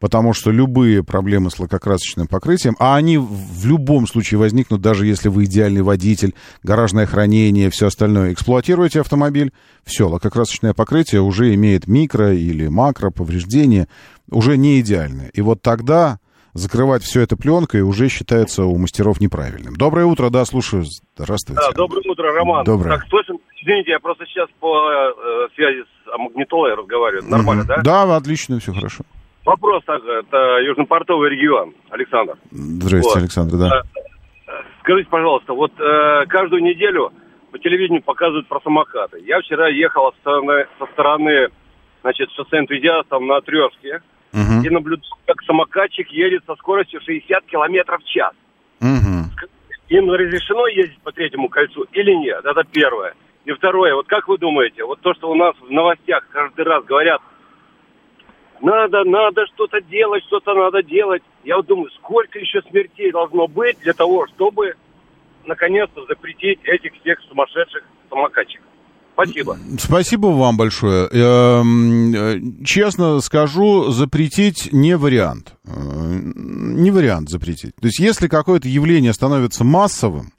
Потому 0.00 0.32
что 0.32 0.50
любые 0.50 1.02
проблемы 1.02 1.50
с 1.50 1.58
лакокрасочным 1.58 2.28
покрытием, 2.28 2.76
а 2.78 2.94
они 2.96 3.18
в 3.18 3.66
любом 3.66 4.06
случае 4.06 4.38
возникнут, 4.38 4.80
даже 4.80 5.06
если 5.06 5.28
вы 5.28 5.44
идеальный 5.44 5.82
водитель, 5.82 6.34
гаражное 6.62 7.06
хранение, 7.06 7.68
все 7.70 7.88
остальное. 7.88 8.32
Эксплуатируете 8.32 9.00
автомобиль, 9.00 9.52
все, 9.84 10.08
лакокрасочное 10.08 10.72
покрытие 10.74 11.20
уже 11.20 11.52
имеет 11.54 11.88
микро 11.88 12.32
или 12.32 12.68
макро 12.68 13.10
повреждения, 13.10 13.88
уже 14.30 14.56
не 14.56 14.80
идеальное. 14.80 15.30
И 15.34 15.40
вот 15.40 15.62
тогда 15.62 16.18
закрывать 16.54 17.02
все 17.02 17.20
это 17.22 17.36
пленкой 17.36 17.82
уже 17.82 18.08
считается 18.08 18.64
у 18.64 18.76
мастеров 18.78 19.20
неправильным. 19.20 19.74
Доброе 19.76 20.06
утро, 20.06 20.30
да, 20.30 20.44
слушаю. 20.44 20.84
Здравствуйте. 21.16 21.60
Да, 21.60 21.72
доброе 21.72 22.02
утро, 22.08 22.32
Роман. 22.32 22.64
Доброе. 22.64 22.96
Так, 22.98 23.08
слышим, 23.08 23.38
извините, 23.62 23.92
я 23.92 23.98
просто 24.00 24.24
сейчас 24.26 24.48
по 24.60 24.74
э, 24.90 25.48
связи 25.54 25.82
с 25.82 26.08
а, 26.14 26.18
магнитолой 26.18 26.74
разговариваю. 26.74 27.28
Нормально, 27.28 27.64
Мгм. 27.64 27.68
да? 27.82 28.04
Да, 28.06 28.16
отлично, 28.16 28.58
все 28.60 28.72
хорошо. 28.72 29.04
Вопрос 29.48 29.82
так, 29.86 30.02
это 30.04 30.58
Южно-Портовый 30.60 31.30
регион, 31.30 31.72
Александр. 31.88 32.34
Здрасте, 32.50 33.08
Вот. 33.08 33.16
Александр, 33.16 33.56
да. 33.56 33.82
Э, 34.46 34.52
Скажите, 34.80 35.08
пожалуйста, 35.08 35.54
вот 35.54 35.72
э, 35.80 36.26
каждую 36.28 36.62
неделю 36.62 37.14
по 37.50 37.58
телевидению 37.58 38.02
показывают 38.02 38.46
про 38.46 38.60
самокаты. 38.60 39.20
Я 39.24 39.40
вчера 39.40 39.68
ехал 39.68 40.12
со 40.12 40.18
стороны, 40.20 40.66
со 40.78 40.84
стороны 40.92 41.48
значит, 42.02 42.30
шоссе 42.32 42.58
энтузиастов 42.58 43.22
на 43.22 43.40
Трешке 43.40 44.02
Мгм. 44.34 44.66
и 44.66 44.68
наблюдал, 44.68 45.08
как 45.26 45.40
самокатчик 45.44 46.08
едет 46.10 46.42
со 46.46 46.54
скоростью 46.56 47.00
60 47.00 47.46
километров 47.46 48.02
в 48.02 48.06
час. 48.06 48.32
Мгм. 48.80 49.30
Им 49.88 50.10
разрешено 50.10 50.66
ездить 50.66 51.00
по 51.00 51.10
третьему 51.10 51.48
кольцу 51.48 51.86
или 51.92 52.12
нет? 52.12 52.44
Это 52.44 52.64
первое. 52.70 53.14
И 53.46 53.52
второе, 53.52 53.94
вот 53.94 54.08
как 54.08 54.28
вы 54.28 54.36
думаете, 54.36 54.84
вот 54.84 55.00
то, 55.00 55.14
что 55.14 55.30
у 55.30 55.34
нас 55.34 55.54
в 55.58 55.70
новостях 55.70 56.28
каждый 56.30 56.66
раз 56.66 56.84
говорят, 56.84 57.22
надо, 58.60 59.04
надо 59.04 59.46
что-то 59.54 59.80
делать, 59.80 60.22
что-то 60.24 60.54
надо 60.54 60.82
делать. 60.82 61.22
Я 61.44 61.56
вот 61.56 61.66
думаю, 61.66 61.90
сколько 61.90 62.38
еще 62.38 62.60
смертей 62.62 63.12
должно 63.12 63.46
быть 63.46 63.78
для 63.80 63.92
того, 63.92 64.26
чтобы 64.34 64.74
наконец-то 65.46 66.04
запретить 66.06 66.60
этих 66.64 66.92
всех 67.00 67.18
сумасшедших 67.28 67.82
самокатчиков. 68.08 68.64
Спасибо. 69.14 69.56
Спасибо 69.80 70.26
вам 70.28 70.56
большое. 70.56 71.08
Эм, 71.10 72.14
э, 72.14 72.40
Честно 72.64 73.18
скажу, 73.20 73.90
запретить 73.90 74.72
не 74.72 74.96
вариант. 74.96 75.54
Э, 75.64 75.70
Не 75.72 76.92
вариант 76.92 77.28
запретить. 77.28 77.74
То 77.80 77.86
есть, 77.88 77.98
если 77.98 78.28
какое-то 78.28 78.68
явление 78.68 79.12
становится 79.12 79.64
массовым, 79.64 80.32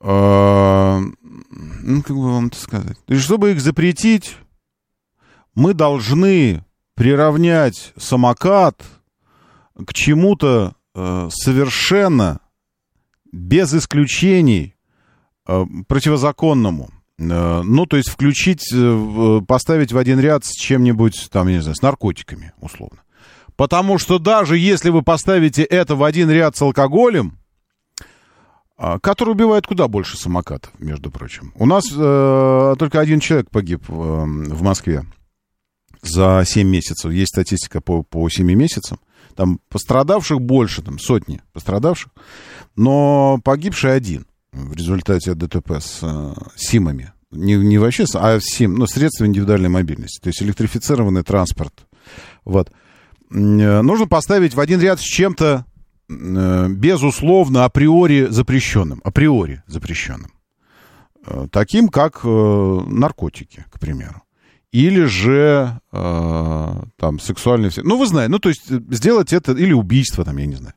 э, 0.00 0.98
ну, 1.00 2.02
как 2.02 2.16
бы 2.16 2.32
вам 2.32 2.46
это 2.46 2.56
сказать? 2.56 2.96
То 3.04 3.12
есть, 3.12 3.24
чтобы 3.26 3.50
их 3.50 3.60
запретить, 3.60 4.36
мы 5.54 5.74
должны 5.74 6.64
приравнять 6.98 7.92
самокат 7.96 8.82
к 9.86 9.94
чему-то 9.94 10.74
э, 10.96 11.28
совершенно 11.30 12.40
без 13.30 13.72
исключений 13.72 14.74
э, 15.46 15.64
противозаконному. 15.86 16.90
Э, 17.20 17.62
Ну, 17.64 17.86
то 17.86 17.96
есть 17.96 18.08
включить, 18.08 18.72
э, 18.72 18.76
в- 18.76 19.42
поставить 19.44 19.92
в 19.92 19.96
один 19.98 20.18
ряд 20.18 20.44
с 20.44 20.50
чем-нибудь, 20.52 21.28
там, 21.30 21.46
я 21.46 21.54
не 21.56 21.62
знаю, 21.62 21.76
с 21.76 21.82
наркотиками, 21.82 22.52
условно. 22.60 22.98
Потому 23.54 23.98
что 23.98 24.18
даже 24.18 24.58
если 24.58 24.90
вы 24.90 25.02
поставите 25.02 25.62
это 25.62 25.94
в 25.94 26.02
один 26.02 26.28
ряд 26.30 26.56
с 26.56 26.62
алкоголем, 26.62 27.38
а, 28.76 28.98
который 28.98 29.30
убивает 29.30 29.66
куда 29.68 29.86
больше 29.88 30.16
самокатов, 30.16 30.72
между 30.80 31.10
прочим. 31.12 31.52
У 31.56 31.66
нас 31.66 31.84
э, 31.96 32.74
только 32.78 33.00
один 33.00 33.18
человек 33.20 33.50
погиб 33.50 33.82
э, 33.88 33.92
в 33.92 34.62
Москве 34.62 35.04
за 36.02 36.42
7 36.46 36.68
месяцев. 36.68 37.12
Есть 37.12 37.34
статистика 37.34 37.80
по, 37.80 38.02
по 38.02 38.28
7 38.28 38.46
месяцам. 38.46 38.98
Там 39.34 39.60
пострадавших 39.68 40.40
больше, 40.40 40.82
там 40.82 40.98
сотни 40.98 41.40
пострадавших. 41.52 42.10
Но 42.76 43.40
погибший 43.44 43.94
один 43.94 44.26
в 44.52 44.74
результате 44.74 45.34
ДТП 45.34 45.72
с 45.80 46.00
э, 46.02 46.34
СИМами. 46.56 47.12
Не, 47.30 47.54
не 47.54 47.78
вообще, 47.78 48.04
а 48.14 48.38
СИМ, 48.40 48.74
ну, 48.74 48.86
средства 48.86 49.26
индивидуальной 49.26 49.68
мобильности. 49.68 50.20
То 50.20 50.28
есть 50.28 50.42
электрифицированный 50.42 51.22
транспорт. 51.22 51.86
Вот. 52.44 52.70
Э, 53.30 53.82
Нужно 53.82 54.06
поставить 54.06 54.54
в 54.54 54.60
один 54.60 54.80
ряд 54.80 54.98
с 55.00 55.04
чем-то, 55.04 55.66
э, 56.08 56.68
безусловно, 56.70 57.64
априори 57.64 58.26
запрещенным. 58.30 59.00
Априори 59.04 59.62
запрещенным. 59.66 60.32
Э, 61.26 61.46
Таким, 61.52 61.88
как 61.88 62.20
э, 62.24 62.80
наркотики, 62.86 63.66
к 63.70 63.78
примеру. 63.78 64.22
Или 64.72 65.04
же 65.04 65.80
э, 65.92 66.82
там 66.96 67.18
сексуальные... 67.20 67.70
все- 67.70 67.82
Ну, 67.82 67.96
вы 67.98 68.06
знаете, 68.06 68.30
ну, 68.30 68.38
то 68.38 68.48
есть 68.50 68.70
э, 68.70 68.80
сделать 68.90 69.32
это... 69.32 69.52
Или 69.52 69.72
убийство, 69.72 70.24
там, 70.24 70.36
я 70.36 70.46
не 70.46 70.56
знаю. 70.56 70.74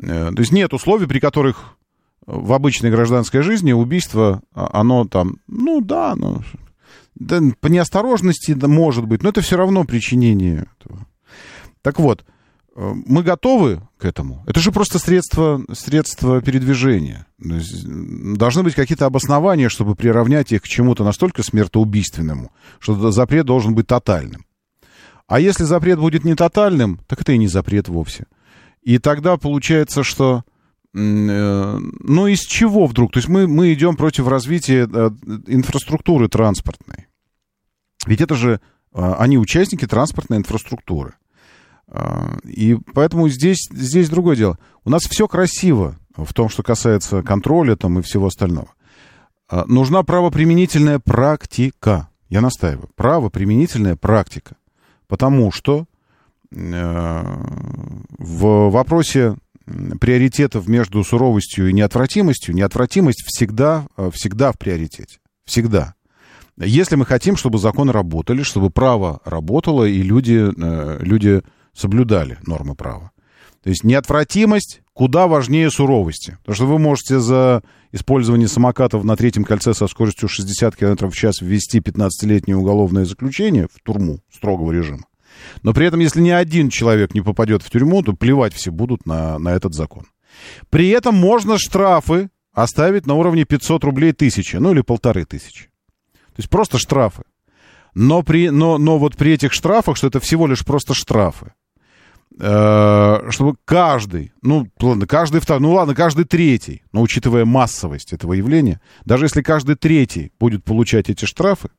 Э, 0.00 0.30
То 0.34 0.40
есть 0.40 0.52
нет 0.52 0.72
условий, 0.72 1.06
при 1.06 1.18
которых 1.18 1.76
в 2.26 2.52
обычной 2.52 2.90
гражданской 2.90 3.40
жизни 3.42 3.72
убийство, 3.72 4.42
а, 4.54 4.68
оно 4.80 5.06
там, 5.06 5.36
ну 5.46 5.80
да, 5.80 6.12
оно, 6.12 6.42
да, 7.14 7.40
по 7.60 7.68
неосторожности 7.68 8.52
да, 8.52 8.68
может 8.68 9.06
быть, 9.06 9.22
но 9.22 9.30
это 9.30 9.40
все 9.40 9.56
равно 9.56 9.84
причинение 9.84 10.66
этого. 10.78 11.06
Так 11.82 11.98
вот, 11.98 12.22
э, 12.22 12.24
мы 12.78 13.24
готовы 13.24 13.80
к 13.98 14.04
этому. 14.04 14.44
Это 14.46 14.60
же 14.60 14.70
просто 14.70 15.00
средство, 15.00 15.60
средство 15.72 16.40
передвижения. 16.40 17.26
Должны 17.38 18.62
быть 18.62 18.76
какие-то 18.76 19.06
обоснования, 19.06 19.68
чтобы 19.68 19.96
приравнять 19.96 20.52
их 20.52 20.62
к 20.62 20.68
чему-то 20.68 21.02
настолько 21.02 21.42
смертоубийственному, 21.42 22.52
что 22.78 23.10
запрет 23.10 23.46
должен 23.46 23.74
быть 23.74 23.88
тотальным. 23.88 24.46
А 25.26 25.40
если 25.40 25.64
запрет 25.64 25.98
будет 25.98 26.24
не 26.24 26.36
тотальным, 26.36 27.00
так 27.08 27.20
это 27.20 27.32
и 27.32 27.38
не 27.38 27.48
запрет 27.48 27.88
вовсе. 27.88 28.26
И 28.82 28.98
тогда 28.98 29.36
получается, 29.36 30.04
что 30.04 30.44
э, 30.94 30.98
ну 30.98 32.26
из 32.28 32.40
чего 32.42 32.86
вдруг? 32.86 33.12
То 33.12 33.18
есть 33.18 33.28
мы, 33.28 33.48
мы 33.48 33.72
идем 33.72 33.96
против 33.96 34.28
развития 34.28 34.88
э, 34.90 35.10
инфраструктуры 35.48 36.28
транспортной. 36.28 37.08
Ведь 38.06 38.20
это 38.20 38.36
же 38.36 38.60
э, 38.94 39.14
они 39.18 39.36
участники 39.36 39.84
транспортной 39.84 40.38
инфраструктуры. 40.38 41.14
Э, 41.88 42.36
И 42.44 42.76
поэтому 42.94 43.28
здесь, 43.28 43.68
здесь 43.70 44.08
другое 44.08 44.36
дело. 44.36 44.58
У 44.84 44.90
нас 44.90 45.02
все 45.02 45.28
красиво 45.28 45.96
в 46.16 46.32
том, 46.34 46.48
что 46.48 46.62
касается 46.62 47.22
контроля 47.22 47.76
там, 47.76 47.98
и 47.98 48.02
всего 48.02 48.26
остального. 48.26 48.68
Э, 49.50 49.64
Нужна 49.66 50.02
правоприменительная 50.02 50.98
практика. 50.98 52.08
Я 52.28 52.40
настаиваю. 52.40 52.88
Правоприменительная 52.94 53.96
практика. 53.96 54.56
Потому 55.06 55.50
что 55.50 55.86
э, 56.50 57.22
в 58.18 58.70
вопросе 58.70 59.36
приоритетов 60.00 60.66
между 60.66 61.04
суровостью 61.04 61.68
и 61.68 61.72
неотвратимостью, 61.72 62.54
неотвратимость 62.54 63.24
всегда, 63.26 63.86
э, 63.96 64.10
всегда 64.12 64.52
в 64.52 64.58
приоритете. 64.58 65.18
Всегда. 65.44 65.94
Если 66.58 66.96
мы 66.96 67.06
хотим, 67.06 67.36
чтобы 67.36 67.58
законы 67.58 67.92
работали, 67.92 68.42
чтобы 68.42 68.70
право 68.70 69.20
работало, 69.24 69.84
и 69.84 70.02
люди, 70.02 70.50
э, 70.56 70.98
люди 71.00 71.42
соблюдали 71.78 72.38
нормы 72.46 72.74
права. 72.74 73.12
То 73.62 73.70
есть 73.70 73.84
неотвратимость 73.84 74.82
куда 74.92 75.28
важнее 75.28 75.70
суровости. 75.70 76.38
Потому 76.40 76.54
что 76.56 76.66
вы 76.66 76.78
можете 76.78 77.20
за 77.20 77.62
использование 77.92 78.48
самокатов 78.48 79.04
на 79.04 79.16
третьем 79.16 79.44
кольце 79.44 79.72
со 79.72 79.86
скоростью 79.86 80.28
60 80.28 80.74
км 80.74 81.06
в 81.06 81.14
час 81.14 81.40
ввести 81.40 81.78
15-летнее 81.78 82.56
уголовное 82.56 83.04
заключение 83.04 83.68
в 83.72 83.80
турму 83.82 84.20
строгого 84.32 84.72
режима. 84.72 85.04
Но 85.62 85.72
при 85.72 85.86
этом, 85.86 86.00
если 86.00 86.20
ни 86.20 86.30
один 86.30 86.68
человек 86.68 87.14
не 87.14 87.20
попадет 87.20 87.62
в 87.62 87.70
тюрьму, 87.70 88.02
то 88.02 88.12
плевать 88.12 88.54
все 88.54 88.72
будут 88.72 89.06
на, 89.06 89.38
на 89.38 89.50
этот 89.50 89.74
закон. 89.74 90.06
При 90.68 90.88
этом 90.88 91.14
можно 91.14 91.58
штрафы 91.58 92.30
оставить 92.52 93.06
на 93.06 93.14
уровне 93.14 93.44
500 93.44 93.84
рублей 93.84 94.12
тысячи, 94.12 94.56
ну 94.56 94.72
или 94.72 94.80
полторы 94.80 95.24
тысячи. 95.24 95.66
То 96.14 96.38
есть 96.38 96.50
просто 96.50 96.78
штрафы. 96.78 97.22
Но, 97.94 98.22
при, 98.22 98.50
но, 98.50 98.78
но 98.78 98.98
вот 98.98 99.16
при 99.16 99.32
этих 99.32 99.52
штрафах, 99.52 99.96
что 99.96 100.08
это 100.08 100.20
всего 100.20 100.46
лишь 100.46 100.64
просто 100.64 100.94
штрафы, 100.94 101.52
чтобы 102.40 103.56
каждый, 103.64 104.32
ну, 104.42 104.68
ладно, 104.80 105.06
каждый 105.06 105.40
второй, 105.40 105.60
ну, 105.60 105.72
ладно, 105.72 105.94
каждый 105.94 106.24
третий, 106.24 106.82
но 106.92 107.02
учитывая 107.02 107.44
массовость 107.44 108.12
этого 108.12 108.32
явления, 108.32 108.80
даже 109.04 109.24
если 109.24 109.42
каждый 109.42 109.74
третий 109.74 110.30
будет 110.38 110.62
получать 110.64 111.10
эти 111.10 111.24
штрафы, 111.24 111.70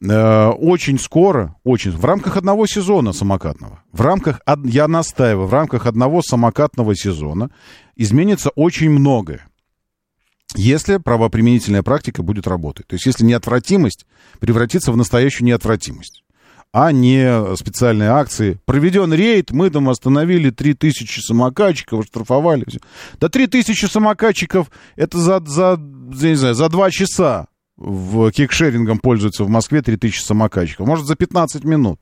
э, 0.00 0.46
очень 0.50 1.00
скоро, 1.00 1.56
очень, 1.64 1.90
в 1.90 2.04
рамках 2.04 2.36
одного 2.36 2.66
сезона 2.66 3.12
самокатного, 3.12 3.82
в 3.90 4.00
рамках, 4.00 4.40
я 4.64 4.86
настаиваю, 4.86 5.48
в 5.48 5.52
рамках 5.52 5.86
одного 5.86 6.22
самокатного 6.22 6.94
сезона 6.94 7.50
изменится 7.96 8.50
очень 8.50 8.90
многое. 8.90 9.48
Если 10.54 10.98
правоприменительная 10.98 11.82
практика 11.82 12.22
будет 12.22 12.46
работать. 12.46 12.86
То 12.86 12.94
есть 12.94 13.06
если 13.06 13.24
неотвратимость 13.24 14.06
превратится 14.38 14.92
в 14.92 14.96
настоящую 14.96 15.46
неотвратимость, 15.46 16.22
а 16.72 16.90
не 16.90 17.54
специальные 17.56 18.10
акции. 18.10 18.58
Проведен 18.64 19.12
рейд, 19.12 19.50
мы 19.50 19.70
там 19.70 19.88
остановили 19.88 20.50
3000 20.50 21.20
самокатчиков, 21.20 22.00
оштрафовали. 22.00 22.64
Всё. 22.66 22.78
Да 23.20 23.28
3000 23.28 23.86
самокатчиков, 23.86 24.70
это 24.96 25.18
за, 25.18 25.40
за, 25.44 25.78
я 26.20 26.30
не 26.30 26.36
знаю, 26.36 26.54
за 26.54 26.68
2 26.68 26.90
часа 26.90 27.46
в 27.76 28.30
кикшерингом 28.30 28.98
пользуются 28.98 29.44
в 29.44 29.48
Москве 29.48 29.82
3000 29.82 30.22
самокатчиков. 30.22 30.86
Может, 30.86 31.06
за 31.06 31.14
15 31.14 31.64
минут. 31.64 32.00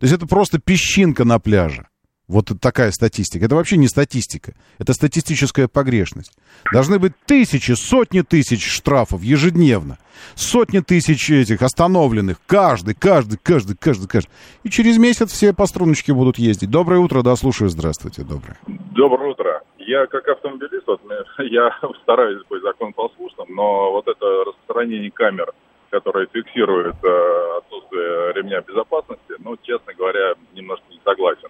То 0.00 0.04
есть 0.04 0.14
это 0.14 0.26
просто 0.26 0.58
песчинка 0.58 1.24
на 1.24 1.38
пляже. 1.38 1.88
Вот 2.28 2.50
такая 2.60 2.90
статистика. 2.90 3.46
Это 3.46 3.54
вообще 3.54 3.78
не 3.78 3.88
статистика. 3.88 4.52
Это 4.78 4.92
статистическая 4.92 5.66
погрешность. 5.66 6.32
Должны 6.70 6.98
быть 6.98 7.14
тысячи, 7.26 7.72
сотни 7.72 8.20
тысяч 8.20 8.70
штрафов 8.70 9.22
ежедневно. 9.22 9.96
Сотни 10.34 10.80
тысяч 10.80 11.30
этих 11.30 11.62
остановленных. 11.62 12.36
Каждый, 12.46 12.94
каждый, 12.94 13.38
каждый, 13.42 13.76
каждый, 13.76 14.08
каждый. 14.08 14.30
И 14.62 14.68
через 14.68 14.98
месяц 14.98 15.32
все 15.32 15.54
по 15.54 15.66
струночке 15.66 16.12
будут 16.12 16.36
ездить. 16.36 16.70
Доброе 16.70 17.00
утро, 17.00 17.22
да, 17.22 17.34
слушаю. 17.34 17.70
Здравствуйте, 17.70 18.22
доброе. 18.24 18.58
Доброе 18.66 19.30
утро. 19.30 19.62
Я 19.78 20.06
как 20.06 20.28
автомобилист, 20.28 20.86
вот, 20.86 21.00
я 21.38 21.70
стараюсь 22.02 22.44
быть 22.50 22.62
законопослушным, 22.62 23.46
но 23.54 23.90
вот 23.92 24.06
это 24.06 24.44
распространение 24.44 25.10
камер, 25.10 25.50
которые 25.88 26.26
фиксируют 26.30 26.96
э, 27.02 27.58
отсутствие 27.58 28.34
ремня 28.34 28.60
безопасности, 28.60 29.32
ну, 29.38 29.56
честно 29.62 29.94
говоря, 29.94 30.34
немножко 30.54 30.84
не 30.90 31.00
согласен. 31.02 31.48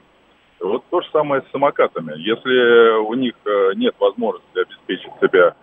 Вот 0.61 0.85
то 0.91 1.01
же 1.01 1.09
самое 1.13 1.43
с 1.43 1.51
самокатами. 1.53 2.15
Если 2.19 2.99
у 2.99 3.15
них 3.15 3.35
э, 3.45 3.73
нет 3.77 3.95
возможности 3.99 4.59
обеспечить 4.59 5.13
себя 5.21 5.55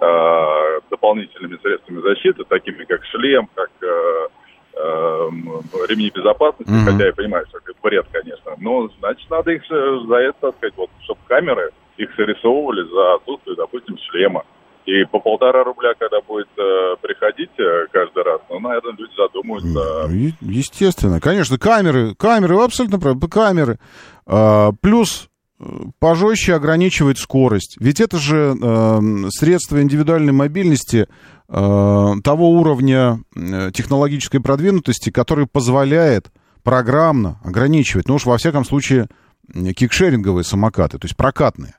э, 0.00 0.80
дополнительными 0.90 1.58
средствами 1.60 2.00
защиты, 2.02 2.44
такими 2.44 2.84
как 2.84 3.04
шлем, 3.06 3.48
как 3.54 3.70
э, 3.82 4.28
э, 4.74 5.28
ремни 5.88 6.10
безопасности, 6.10 6.70
Мгм. 6.72 6.84
хотя 6.84 7.06
я 7.06 7.12
понимаю, 7.12 7.46
что 7.48 7.58
это 7.58 7.72
бред, 7.82 8.06
конечно, 8.12 8.52
но 8.58 8.88
значит 9.00 9.28
надо 9.30 9.50
их 9.52 9.62
за 9.68 10.16
это, 10.16 10.36
так 10.40 10.56
сказать, 10.56 10.74
вот, 10.76 10.90
чтобы 11.02 11.20
камеры 11.26 11.70
их 11.96 12.14
срисовывали 12.14 12.82
за 12.88 13.14
отсутствие, 13.14 13.56
допустим, 13.56 13.96
шлема. 13.98 14.44
И 14.86 15.04
по 15.10 15.18
полтора 15.18 15.64
рубля, 15.64 15.94
когда 15.98 16.20
будет 16.20 16.48
э, 16.58 16.96
приходить 17.00 17.50
э, 17.58 17.86
каждый 17.90 18.22
раз, 18.22 18.40
ну, 18.50 18.60
наверное, 18.60 18.92
люди 18.92 19.12
задумаются. 19.16 20.12
Е- 20.12 20.34
Естественно. 20.42 21.20
Конечно, 21.20 21.58
камеры, 21.58 22.14
камеры, 22.14 22.58
абсолютно 22.62 23.00
правы, 23.00 23.28
камеры. 23.28 23.78
А, 24.26 24.72
плюс 24.82 25.30
э, 25.58 25.64
пожестче 25.98 26.54
ограничивать 26.54 27.18
скорость. 27.18 27.76
Ведь 27.80 28.00
это 28.00 28.18
же 28.18 28.54
э, 28.60 29.00
средство 29.30 29.80
индивидуальной 29.80 30.32
мобильности 30.32 31.06
э, 31.48 32.12
того 32.22 32.50
уровня 32.50 33.20
э, 33.34 33.70
технологической 33.72 34.40
продвинутости, 34.40 35.10
который 35.10 35.46
позволяет 35.46 36.30
программно 36.62 37.40
ограничивать, 37.44 38.08
ну 38.08 38.16
уж 38.16 38.26
во 38.26 38.36
всяком 38.38 38.64
случае, 38.64 39.08
кикшеринговые 39.52 40.44
самокаты, 40.44 40.98
то 40.98 41.04
есть 41.06 41.16
прокатные. 41.16 41.74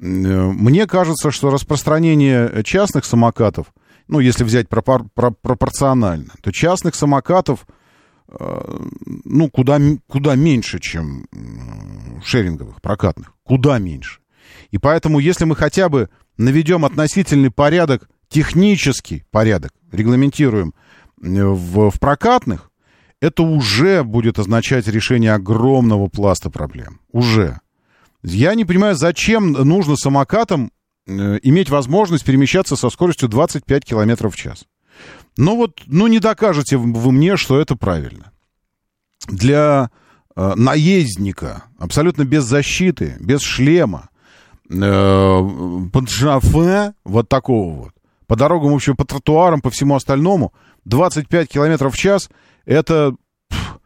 Э, 0.00 0.50
Мне 0.52 0.86
кажется, 0.86 1.30
что 1.30 1.50
распространение 1.50 2.62
частных 2.64 3.04
самокатов, 3.04 3.72
ну, 4.08 4.20
если 4.20 4.44
взять 4.44 4.68
пропор- 4.68 5.06
про- 5.14 5.30
пропорционально, 5.32 6.32
то 6.42 6.52
частных 6.52 6.94
самокатов, 6.94 7.66
э, 8.28 8.78
ну, 9.24 9.50
куда, 9.50 9.80
куда 10.08 10.34
меньше, 10.34 10.78
чем 10.80 11.26
шеринговых, 12.24 12.80
прокатных. 12.80 13.32
Куда 13.42 13.78
меньше. 13.78 14.20
И 14.70 14.78
поэтому, 14.78 15.18
если 15.18 15.44
мы 15.44 15.56
хотя 15.56 15.88
бы 15.88 16.08
наведем 16.36 16.84
относительный 16.84 17.50
порядок, 17.50 18.08
технический 18.28 19.24
порядок, 19.30 19.72
регламентируем 19.92 20.74
э, 21.22 21.44
в, 21.44 21.90
в 21.90 22.00
прокатных, 22.00 22.70
это 23.20 23.42
уже 23.42 24.04
будет 24.04 24.38
означать 24.38 24.86
решение 24.88 25.32
огромного 25.32 26.08
пласта 26.08 26.50
проблем. 26.50 27.00
Уже. 27.12 27.60
Я 28.28 28.56
не 28.56 28.64
понимаю, 28.64 28.96
зачем 28.96 29.52
нужно 29.52 29.94
самокатам 29.94 30.72
э, 31.06 31.38
иметь 31.44 31.70
возможность 31.70 32.24
перемещаться 32.24 32.74
со 32.74 32.90
скоростью 32.90 33.28
25 33.28 33.84
километров 33.84 34.34
в 34.34 34.36
час. 34.36 34.64
Ну 35.36 35.56
вот, 35.56 35.82
ну 35.86 36.08
не 36.08 36.18
докажете 36.18 36.76
вы 36.76 37.12
мне, 37.12 37.36
что 37.36 37.60
это 37.60 37.76
правильно. 37.76 38.32
Для 39.28 39.90
э, 40.34 40.54
наездника, 40.56 41.66
абсолютно 41.78 42.24
без 42.24 42.42
защиты, 42.42 43.16
без 43.20 43.42
шлема, 43.42 44.08
э, 44.68 45.40
под 45.92 46.10
шофе, 46.10 46.94
вот 47.04 47.28
такого 47.28 47.74
вот, 47.76 47.92
по 48.26 48.34
дорогам, 48.34 48.72
в 48.72 48.74
общем, 48.74 48.96
по 48.96 49.04
тротуарам, 49.04 49.60
по 49.60 49.70
всему 49.70 49.94
остальному, 49.94 50.52
25 50.84 51.48
километров 51.48 51.94
в 51.94 51.96
час, 51.96 52.28
это, 52.64 53.14
пф, 53.48 53.78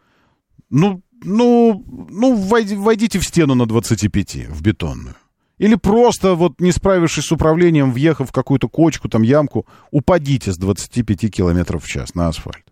ну, 0.71 1.03
ну, 1.23 1.85
ну, 2.11 2.35
войди- 2.37 2.77
войдите 2.77 3.19
в 3.19 3.25
стену 3.25 3.55
на 3.55 3.67
25, 3.67 4.49
в 4.49 4.63
бетонную. 4.63 5.15
Или 5.59 5.75
просто, 5.75 6.35
вот 6.35 6.61
не 6.61 6.73
справившись 6.73 7.27
с 7.27 7.33
управлением, 7.33 7.93
въехав 7.93 8.31
в 8.31 8.33
какую-то 8.33 8.69
кочку, 8.69 9.09
там, 9.09 9.23
ямку, 9.23 9.67
упадите 9.91 10.53
с 10.53 10.57
25 10.57 11.31
километров 11.31 11.85
в 11.85 11.89
час 11.89 12.15
на 12.15 12.29
асфальт. 12.29 12.65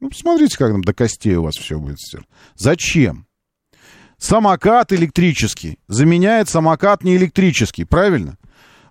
Ну, 0.00 0.08
посмотрите, 0.08 0.56
как 0.56 0.72
там 0.72 0.82
до 0.82 0.94
костей 0.94 1.36
у 1.36 1.42
вас 1.42 1.56
все 1.56 1.78
будет 1.78 1.98
стерто. 2.00 2.26
Зачем? 2.54 3.26
Самокат 4.16 4.92
электрический 4.92 5.78
заменяет 5.88 6.48
самокат 6.48 7.04
не 7.04 7.16
электрический, 7.16 7.84
правильно? 7.84 8.38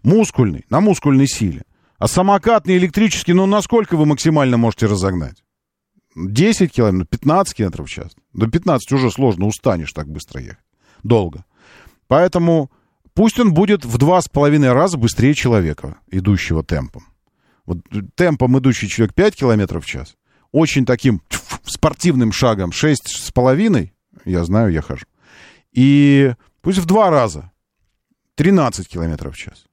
Мускульный, 0.03 0.65
на 0.69 0.79
мускульной 0.79 1.27
силе. 1.27 1.63
А 1.97 2.07
самокат 2.07 2.67
не 2.67 2.77
электрический, 2.77 3.33
ну, 3.33 3.45
насколько 3.47 3.97
вы 3.97 4.05
максимально 4.05 4.57
можете 4.57 4.85
разогнать? 4.85 5.43
10 6.27 6.71
километров, 6.71 7.09
15 7.09 7.55
километров 7.55 7.87
в 7.87 7.91
час. 7.91 8.11
До 8.33 8.47
15 8.47 8.91
уже 8.91 9.11
сложно, 9.11 9.45
устанешь 9.45 9.93
так 9.93 10.07
быстро 10.09 10.41
ехать. 10.41 10.65
Долго. 11.03 11.45
Поэтому 12.07 12.71
пусть 13.13 13.39
он 13.39 13.53
будет 13.53 13.85
в 13.85 13.97
два 13.97 14.21
с 14.21 14.27
половиной 14.27 14.73
раза 14.73 14.97
быстрее 14.97 15.33
человека, 15.33 15.97
идущего 16.11 16.63
темпом. 16.63 17.05
Вот 17.65 17.79
темпом 18.15 18.57
идущий 18.57 18.87
человек 18.87 19.13
5 19.13 19.35
километров 19.35 19.85
в 19.85 19.87
час, 19.87 20.15
очень 20.51 20.85
таким 20.85 21.21
спортивным 21.63 22.31
шагом 22.31 22.71
6 22.71 23.07
с 23.07 23.31
половиной, 23.31 23.93
я 24.25 24.43
знаю, 24.43 24.71
я 24.71 24.81
хожу, 24.81 25.05
и 25.71 26.33
пусть 26.61 26.79
в 26.79 26.85
два 26.85 27.11
раза 27.11 27.51
13 28.35 28.87
километров 28.87 29.35
в 29.35 29.37
час. 29.37 29.65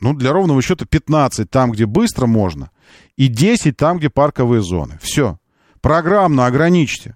Ну, 0.00 0.12
для 0.12 0.32
ровного 0.32 0.60
счета 0.60 0.86
15 0.86 1.48
там, 1.48 1.70
где 1.70 1.86
быстро 1.86 2.26
можно, 2.26 2.70
и 3.16 3.28
10 3.28 3.76
там, 3.76 3.98
где 3.98 4.10
парковые 4.10 4.60
зоны. 4.60 4.98
Все. 5.00 5.38
Программно 5.84 6.46
ограничьте. 6.46 7.14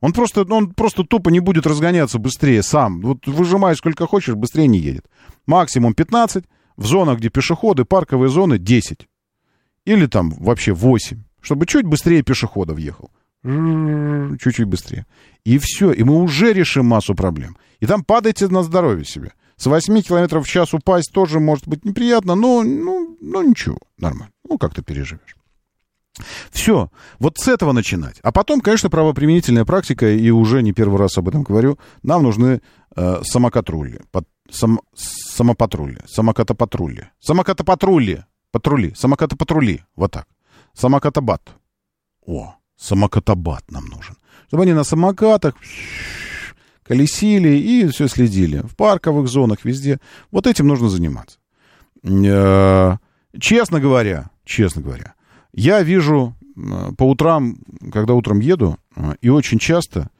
Он 0.00 0.14
просто, 0.14 0.46
он 0.48 0.72
просто 0.72 1.04
тупо 1.04 1.28
не 1.28 1.40
будет 1.40 1.66
разгоняться 1.66 2.18
быстрее 2.18 2.62
сам. 2.62 3.02
Вот 3.02 3.26
выжимай 3.26 3.76
сколько 3.76 4.06
хочешь, 4.06 4.34
быстрее 4.34 4.66
не 4.66 4.78
едет. 4.78 5.04
Максимум 5.44 5.92
15, 5.92 6.44
в 6.78 6.86
зонах, 6.86 7.18
где 7.18 7.28
пешеходы, 7.28 7.84
парковые 7.84 8.30
зоны 8.30 8.56
10. 8.56 9.06
Или 9.84 10.06
там 10.06 10.30
вообще 10.30 10.72
8, 10.72 11.22
чтобы 11.42 11.66
чуть 11.66 11.84
быстрее 11.84 12.22
пешехода 12.22 12.72
въехал. 12.72 13.10
Чуть-чуть 13.42 14.66
быстрее. 14.66 15.04
И 15.44 15.58
все. 15.58 15.92
И 15.92 16.02
мы 16.02 16.22
уже 16.22 16.54
решим 16.54 16.86
массу 16.86 17.14
проблем. 17.14 17.58
И 17.78 17.84
там 17.84 18.02
падайте 18.04 18.48
на 18.48 18.62
здоровье 18.62 19.04
себе. 19.04 19.32
С 19.56 19.66
8 19.66 20.00
километров 20.00 20.46
в 20.46 20.48
час 20.48 20.72
упасть 20.72 21.12
тоже 21.12 21.40
может 21.40 21.68
быть 21.68 21.84
неприятно, 21.84 22.36
но 22.36 22.62
ну, 22.62 23.18
ну 23.20 23.42
ничего, 23.42 23.76
нормально. 23.98 24.32
Ну, 24.48 24.56
как 24.56 24.72
ты 24.72 24.80
переживешь. 24.80 25.36
Все, 26.50 26.90
вот 27.18 27.38
с 27.38 27.48
этого 27.48 27.72
начинать. 27.72 28.18
А 28.22 28.32
потом, 28.32 28.60
конечно, 28.60 28.90
правоприменительная 28.90 29.64
практика, 29.64 30.08
и 30.10 30.30
уже 30.30 30.62
не 30.62 30.72
первый 30.72 30.98
раз 30.98 31.18
об 31.18 31.28
этом 31.28 31.42
говорю, 31.42 31.78
нам 32.02 32.22
нужны 32.22 32.60
э, 32.96 33.22
самокатрули, 33.24 34.00
под, 34.10 34.26
сам, 34.50 34.80
самопатрули, 34.94 36.00
самокатопатрули, 36.06 37.10
самокатопатрули, 37.20 38.24
патрули, 38.50 38.94
самокатопатрули, 38.94 39.84
вот 39.96 40.12
так. 40.12 40.26
Самокатобат. 40.74 41.42
О, 42.26 42.54
самокатобат 42.76 43.70
нам 43.70 43.86
нужен. 43.86 44.16
Чтобы 44.48 44.62
они 44.62 44.72
на 44.72 44.84
самокатах 44.84 45.54
колесили 46.82 47.48
и 47.48 47.88
все 47.88 48.08
следили. 48.08 48.60
В 48.60 48.76
парковых 48.76 49.28
зонах, 49.28 49.64
везде. 49.64 49.98
Вот 50.30 50.46
этим 50.46 50.66
нужно 50.66 50.88
заниматься. 50.88 51.38
Э, 52.04 52.96
Честно 53.38 53.78
говоря, 53.78 54.30
честно 54.44 54.82
говоря, 54.82 55.14
я 55.52 55.82
вижу 55.82 56.34
э, 56.56 56.92
по 56.96 57.04
утрам, 57.04 57.58
когда 57.92 58.14
утром 58.14 58.40
еду, 58.40 58.78
э, 58.96 59.14
и 59.20 59.28
очень 59.28 59.58
часто, 59.58 60.10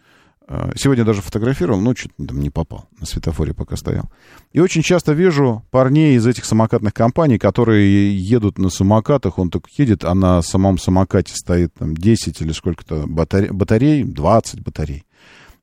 э, 0.49 0.73
сегодня 0.77 1.05
даже 1.05 1.23
фотографировал, 1.23 1.81
но 1.81 1.95
что-то 1.95 2.27
там 2.27 2.41
не 2.41 2.51
попал, 2.51 2.89
на 2.99 3.07
светофоре 3.07 3.55
пока 3.55 3.77
стоял. 3.77 4.11
И 4.53 4.61
очень 4.61 4.83
часто 4.83 5.13
вижу 5.13 5.65
парней 5.71 6.17
из 6.17 6.27
этих 6.27 6.45
самокатных 6.45 6.95
компаний, 6.95 7.39
которые 7.39 8.17
едут 8.17 8.59
на 8.59 8.71
самокатах, 8.71 9.39
он 9.39 9.51
только 9.51 9.69
едет, 9.77 10.05
а 10.05 10.15
на 10.15 10.43
самом 10.43 10.79
самокате 10.79 11.35
стоит 11.35 11.75
там 11.75 11.95
10 11.95 12.41
или 12.41 12.53
сколько-то 12.53 13.07
батарей, 13.07 13.51
батарей 13.51 14.05
20 14.05 14.63
батарей. 14.63 15.05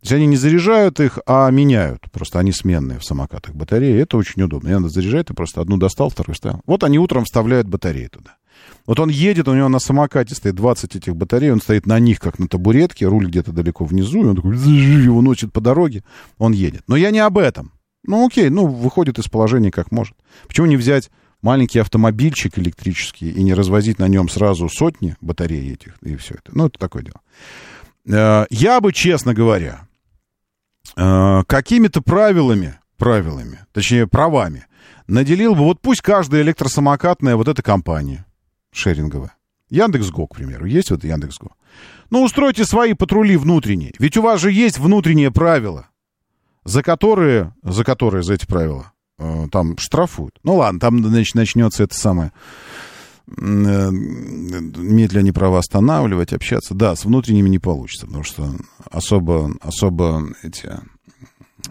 То 0.06 0.14
есть 0.14 0.14
они 0.18 0.28
не 0.28 0.38
заряжают 0.38 1.00
их, 1.00 1.18
а 1.26 1.50
меняют. 1.50 2.12
Просто 2.12 2.38
они 2.38 2.52
сменные 2.52 3.00
в 3.00 3.04
самокатах 3.04 3.56
батареи. 3.56 4.00
Это 4.00 4.18
очень 4.18 4.44
удобно. 4.44 4.68
Не 4.68 4.76
надо 4.76 4.90
заряжать, 4.90 5.26
ты 5.26 5.34
просто 5.34 5.62
одну 5.62 5.78
достал, 5.78 6.12
вторую 6.12 6.36
ставил. 6.36 6.62
Вот 6.68 6.84
они 6.84 7.00
утром 7.00 7.26
вставляют 7.26 7.68
батареи 7.68 8.06
туда. 8.06 8.38
Вот 8.86 9.00
он 9.00 9.10
едет, 9.10 9.48
у 9.48 9.54
него 9.56 9.68
на 9.68 9.80
самокате 9.80 10.36
стоит 10.36 10.56
20 10.56 10.96
этих 10.96 11.16
батарей, 11.16 11.52
он 11.52 11.60
стоит 11.60 11.86
на 11.86 12.00
них, 12.00 12.20
как 12.20 12.38
на 12.38 12.48
табуретке, 12.48 13.08
руль 13.08 13.28
где-то 13.28 13.52
далеко 13.52 13.86
внизу, 13.86 14.24
и 14.24 14.26
он 14.26 14.36
такой, 14.36 14.58
его 14.58 15.22
носит 15.22 15.52
по 15.52 15.62
дороге, 15.62 16.04
он 16.38 16.52
едет. 16.52 16.84
Но 16.88 16.96
я 16.96 17.12
не 17.12 17.20
об 17.20 17.38
этом. 17.38 17.72
Ну, 18.04 18.28
окей, 18.28 18.50
ну, 18.50 18.68
выходит 18.68 19.18
из 19.18 19.26
положения 19.26 19.72
как 19.72 19.92
может. 19.92 20.16
Почему 20.48 20.68
не 20.68 20.78
взять 20.78 21.10
маленький 21.42 21.80
автомобильчик 21.80 22.60
электрический 22.60 23.32
и 23.32 23.42
не 23.44 23.54
развозить 23.56 23.98
на 23.98 24.08
нем 24.08 24.30
сразу 24.30 24.70
сотни 24.70 25.16
батарей 25.22 25.74
этих, 25.74 25.98
и 26.04 26.16
все 26.16 26.36
это. 26.36 26.56
Ну, 26.56 26.68
это 26.68 26.78
такое 26.78 27.04
дело. 27.04 27.22
Э, 28.08 28.46
Я 28.52 28.80
бы, 28.82 28.94
честно 28.94 29.34
говоря, 29.34 29.88
э, 30.96 31.44
какими-то 31.48 32.02
правилами, 32.02 32.76
правилами, 32.98 33.60
точнее, 33.74 34.06
правами, 34.06 34.68
наделил 35.08 35.56
бы, 35.56 35.62
вот 35.62 35.82
пусть 35.82 36.02
каждая 36.02 36.44
электросамокатная 36.44 37.36
вот 37.36 37.48
эта 37.48 37.64
компания 37.64 38.26
шеринговая, 38.76 39.36
Яндекс.Го, 39.70 40.28
к 40.28 40.36
примеру, 40.36 40.66
есть 40.66 40.92
вот 40.92 41.04
Яндекс.Го. 41.04 41.52
Ну, 42.10 42.24
устройте 42.24 42.66
свои 42.66 42.94
патрули 42.94 43.36
внутренние. 43.38 43.94
Ведь 44.00 44.18
у 44.18 44.22
вас 44.22 44.40
же 44.42 44.52
есть 44.52 44.78
внутренние 44.78 45.32
правила, 45.32 45.88
за 46.64 46.84
которые, 46.84 47.54
за 47.64 47.84
которые, 47.84 48.24
за 48.24 48.34
эти 48.36 48.46
правила, 48.46 48.92
э, 49.18 49.48
там 49.52 49.78
штрафуют. 49.78 50.38
Ну, 50.44 50.56
ладно, 50.56 50.80
там, 50.80 51.04
значит, 51.04 51.36
начнется 51.36 51.84
это 51.84 51.96
самое 51.96 52.32
э, 53.28 53.32
медленно 53.92 55.34
права 55.34 55.60
останавливать, 55.60 56.34
общаться. 56.34 56.74
Да, 56.76 56.96
с 56.96 57.06
внутренними 57.06 57.50
не 57.50 57.60
получится, 57.60 58.06
потому 58.06 58.24
что 58.24 58.52
особо, 58.92 59.52
особо 59.62 60.28
эти 60.44 60.70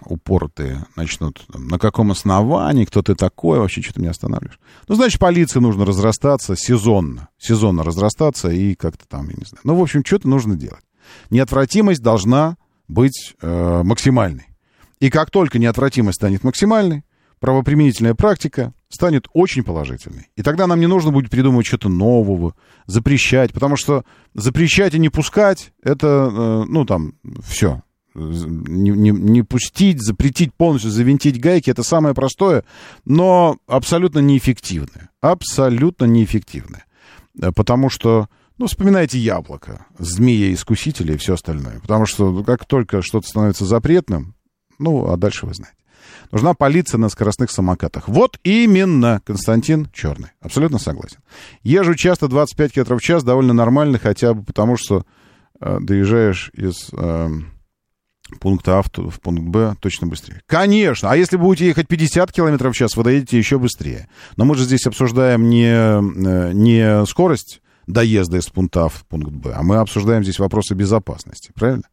упоротые 0.05 0.87
начнут, 0.97 1.45
там, 1.53 1.69
на 1.69 1.79
каком 1.79 2.11
основании, 2.11 2.85
кто 2.85 3.03
ты 3.03 3.15
такой, 3.15 3.59
вообще 3.59 3.83
что 3.83 3.95
ты 3.95 4.01
меня 4.01 4.11
останавливаешь. 4.11 4.59
Ну, 4.89 4.95
значит, 4.95 5.19
полиции 5.19 5.61
нужно 5.61 5.85
разрастаться 5.85 6.57
сезонно, 6.57 7.29
сезонно 7.39 7.83
разрастаться 7.83 8.51
и 8.51 8.75
как-то 8.75 9.07
там, 9.09 9.29
я 9.29 9.35
не 9.37 9.45
знаю. 9.45 9.61
Ну, 9.65 9.75
в 9.77 9.83
общем, 9.83 10.05
что-то 10.05 10.29
нужно 10.29 10.57
делать. 10.57 10.85
Неотвратимость 11.31 12.03
должна 12.03 12.57
быть 12.89 13.35
э, 13.41 13.83
максимальной. 13.83 14.49
И 15.01 15.11
как 15.11 15.31
только 15.31 15.59
неотвратимость 15.59 16.17
станет 16.17 16.45
максимальной, 16.45 17.05
правоприменительная 17.41 18.15
практика 18.15 18.73
станет 18.89 19.27
очень 19.33 19.65
положительной. 19.65 20.31
И 20.37 20.43
тогда 20.43 20.67
нам 20.67 20.81
не 20.81 20.87
нужно 20.87 21.11
будет 21.11 21.31
придумывать 21.31 21.67
что-то 21.67 21.89
нового, 21.89 22.55
запрещать, 22.87 23.53
потому 23.53 23.77
что 23.77 24.05
запрещать 24.35 24.95
и 24.95 24.99
не 24.99 25.09
пускать, 25.09 25.73
это, 25.83 26.31
э, 26.33 26.65
ну, 26.69 26.87
там, 26.87 27.15
все. 27.47 27.83
Не, 28.15 28.91
не, 28.91 29.11
не 29.11 29.43
пустить, 29.43 30.01
запретить 30.01 30.55
полностью, 30.55 30.91
завинтить 30.91 31.41
гайки, 31.41 31.71
это 31.71 31.83
самое 31.83 32.15
простое, 32.15 32.65
но 33.05 33.57
абсолютно 33.67 34.21
неэффективное. 34.21 35.11
Абсолютно 35.21 36.05
неэффективное. 36.05 36.85
Э, 37.41 37.51
Потому 37.55 37.91
что, 37.91 38.29
ну, 38.59 38.67
вспоминайте 38.67 39.19
яблоко, 39.19 39.87
змея-искусителя 39.99 41.15
и 41.15 41.19
все 41.19 41.35
остальное. 41.35 41.81
Потому 41.81 42.07
что 42.07 42.45
как 42.45 42.67
только 42.67 43.03
что-то 43.03 43.27
становится 43.27 43.65
запретным, 43.65 44.35
ну, 44.79 45.11
а 45.11 45.17
дальше 45.17 45.47
вы 45.47 45.55
знаете. 45.55 45.77
Нужна 46.31 46.55
полиция 46.55 46.99
на 46.99 47.09
скоростных 47.09 47.51
самокатах. 47.51 48.09
Вот 48.09 48.39
именно, 48.45 49.21
Константин 49.25 49.89
Черный. 49.93 50.31
Абсолютно 50.41 50.79
согласен. 50.79 51.19
Езжу 51.63 51.95
часто 51.95 52.29
25 52.29 52.73
км 52.73 52.97
в 52.97 53.01
час, 53.01 53.25
довольно 53.25 53.53
нормально, 53.53 53.99
хотя 53.99 54.35
бы 54.35 54.43
потому, 54.43 54.77
что 54.77 55.05
э, 55.61 55.79
доезжаешь 55.81 56.51
из 56.55 56.91
э, 56.93 57.29
пункта 58.41 58.79
А 58.79 58.83
в, 58.83 58.91
пункт 59.21 59.43
Б 59.43 59.75
точно 59.81 60.07
быстрее. 60.07 60.41
Конечно. 60.47 61.11
А 61.11 61.17
если 61.17 61.37
будете 61.37 61.67
ехать 61.67 61.89
50 61.89 62.33
км 62.33 62.71
в 62.71 62.75
час, 62.75 62.97
вы 62.97 63.05
доедете 63.05 63.39
еще 63.39 63.59
быстрее. 63.59 64.09
Но 64.37 64.45
мы 64.45 64.55
же 64.55 64.65
здесь 64.65 64.87
обсуждаем 64.87 65.49
не, 65.49 65.67
э, 65.67 66.53
не 66.53 67.07
скорость 67.07 67.61
доезда 67.87 68.39
из 68.39 68.47
пункта 68.47 68.85
А 68.85 68.89
в 68.89 69.05
пункт 69.07 69.31
Б, 69.31 69.53
а 69.55 69.63
мы 69.63 69.77
обсуждаем 69.77 70.23
здесь 70.23 70.39
вопросы 70.39 70.75
безопасности, 70.75 71.53
правильно? 71.55 71.85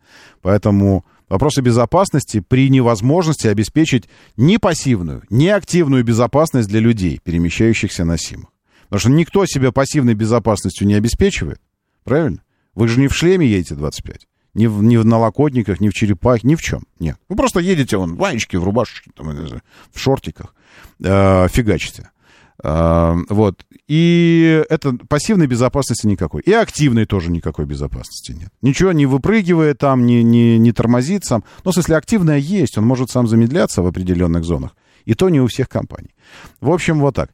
Поэтому 0.41 1.05
вопросы 1.29 1.61
безопасности 1.61 2.39
при 2.39 2.69
невозможности 2.69 3.47
обеспечить 3.47 4.09
ни 4.37 4.57
пассивную, 4.57 5.23
ни 5.29 5.47
активную 5.47 6.03
безопасность 6.03 6.69
для 6.69 6.79
людей, 6.79 7.19
перемещающихся 7.23 8.05
на 8.05 8.17
СИМах. 8.17 8.49
Потому 8.83 8.99
что 8.99 9.09
никто 9.09 9.45
себя 9.45 9.71
пассивной 9.71 10.13
безопасностью 10.13 10.87
не 10.87 10.95
обеспечивает, 10.95 11.61
правильно? 12.03 12.41
Вы 12.73 12.87
же 12.87 12.99
не 12.99 13.07
в 13.07 13.15
шлеме 13.15 13.47
едете 13.47 13.75
25, 13.75 14.27
ни 14.53 14.67
в, 14.67 14.83
ни 14.83 14.97
в 14.97 15.05
налокотниках, 15.05 15.79
ни 15.79 15.89
в 15.89 15.93
черепах, 15.93 16.43
ни 16.43 16.55
в 16.55 16.61
чем. 16.61 16.83
Нет. 16.99 17.17
Вы 17.29 17.35
просто 17.35 17.59
едете, 17.59 17.97
вон, 17.97 18.15
в 18.15 18.17
ванечке, 18.17 18.59
в 18.59 18.63
рубашечке, 18.63 19.11
там, 19.15 19.27
в 19.91 19.99
шортиках, 19.99 20.53
э, 21.03 21.47
фигачите. 21.49 22.09
Uh, 22.63 23.23
вот. 23.29 23.65
И 23.87 24.63
это 24.69 24.93
пассивной 25.09 25.47
безопасности 25.47 26.05
никакой. 26.05 26.43
И 26.43 26.53
активной 26.53 27.05
тоже 27.05 27.31
никакой 27.31 27.65
безопасности 27.65 28.33
нет. 28.33 28.49
Ничего 28.61 28.91
не 28.91 29.07
выпрыгивает 29.07 29.79
там, 29.79 30.05
не, 30.05 30.21
не, 30.21 30.59
не 30.59 30.71
тормозит 30.71 31.25
сам. 31.25 31.43
Но, 31.63 31.71
в 31.71 31.73
смысле, 31.73 31.97
активная 31.97 32.37
есть, 32.37 32.77
он 32.77 32.85
может 32.85 33.09
сам 33.09 33.27
замедляться 33.27 33.81
в 33.81 33.87
определенных 33.87 34.43
зонах. 34.43 34.75
И 35.05 35.15
то 35.15 35.29
не 35.29 35.41
у 35.41 35.47
всех 35.47 35.69
компаний. 35.69 36.13
В 36.59 36.69
общем, 36.69 36.99
вот 36.99 37.15
так. 37.15 37.31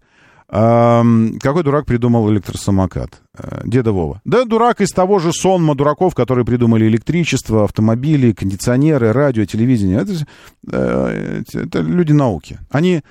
Какой 0.49 1.63
дурак 1.63 1.85
придумал 1.85 2.31
электросамокат? 2.31 3.21
Uh, 3.37 3.63
деда 3.65 3.91
Вова. 3.91 4.21
Да 4.23 4.45
дурак 4.45 4.79
из 4.79 4.91
того 4.91 5.19
же 5.19 5.33
сонма 5.33 5.75
дураков, 5.75 6.15
которые 6.15 6.45
придумали 6.45 6.87
электричество, 6.87 7.65
автомобили, 7.65 8.31
кондиционеры, 8.31 9.11
радио, 9.11 9.43
телевидение. 9.43 9.99
Это, 9.99 10.13
uh, 10.67 11.43
это 11.53 11.79
люди 11.81 12.13
науки. 12.13 12.59
Они, 12.71 13.01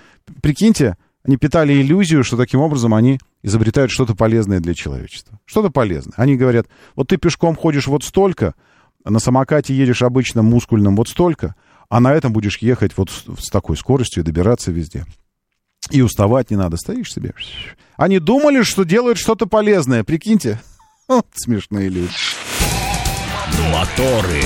прикиньте, 0.40 0.96
они 1.24 1.36
питали 1.36 1.74
иллюзию, 1.74 2.24
что 2.24 2.38
таким 2.38 2.60
образом 2.60 2.94
они 2.94 3.20
изобретают 3.42 3.90
что-то 3.90 4.14
полезное 4.14 4.60
для 4.60 4.72
человечества. 4.72 5.38
Что-то 5.44 5.70
полезное. 5.70 6.14
Они 6.16 6.36
говорят, 6.36 6.66
вот 6.94 7.08
ты 7.08 7.18
пешком 7.18 7.54
ходишь 7.54 7.86
вот 7.86 8.02
столько, 8.02 8.54
на 9.04 9.18
самокате 9.18 9.74
едешь 9.74 10.02
обычным 10.02 10.46
мускульным 10.46 10.96
вот 10.96 11.08
столько, 11.08 11.54
а 11.88 12.00
на 12.00 12.14
этом 12.14 12.32
будешь 12.32 12.58
ехать 12.58 12.96
вот 12.96 13.10
с 13.10 13.50
такой 13.50 13.76
скоростью 13.76 14.22
и 14.22 14.26
добираться 14.26 14.72
везде. 14.72 15.04
И 15.90 16.02
уставать 16.02 16.50
не 16.50 16.56
надо, 16.56 16.76
стоишь 16.76 17.12
себе. 17.12 17.32
Они 17.96 18.18
думали, 18.18 18.62
что 18.62 18.84
делают 18.84 19.18
что-то 19.18 19.46
полезное, 19.46 20.04
прикиньте. 20.04 20.60
Вот 21.08 21.26
смешные 21.34 21.88
люди. 21.88 22.10
Моторы. 23.72 24.42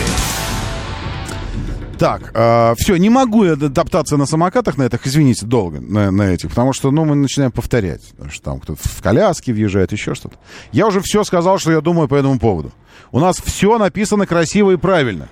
Так, 2.00 2.30
э, 2.34 2.74
все, 2.78 2.96
не 2.96 3.10
могу 3.10 3.44
я 3.44 3.56
топтаться 3.56 4.16
на 4.16 4.24
самокатах 4.24 4.78
на 4.78 4.84
этих, 4.84 5.06
извините, 5.06 5.44
долго 5.44 5.80
на, 5.82 6.10
на 6.10 6.22
этих, 6.32 6.48
потому 6.48 6.72
что, 6.72 6.90
ну, 6.90 7.04
мы 7.04 7.14
начинаем 7.14 7.52
повторять, 7.52 8.00
что 8.30 8.42
там 8.42 8.60
кто-то 8.60 8.80
в 8.82 9.02
коляске 9.02 9.52
въезжает, 9.52 9.92
еще 9.92 10.14
что-то. 10.14 10.36
Я 10.72 10.86
уже 10.86 11.02
все 11.02 11.24
сказал, 11.24 11.58
что 11.58 11.72
я 11.72 11.82
думаю 11.82 12.08
по 12.08 12.14
этому 12.14 12.38
поводу. 12.38 12.72
У 13.12 13.20
нас 13.20 13.36
все 13.36 13.76
написано 13.76 14.26
красиво 14.26 14.70
и 14.70 14.76
правильно. 14.76 15.28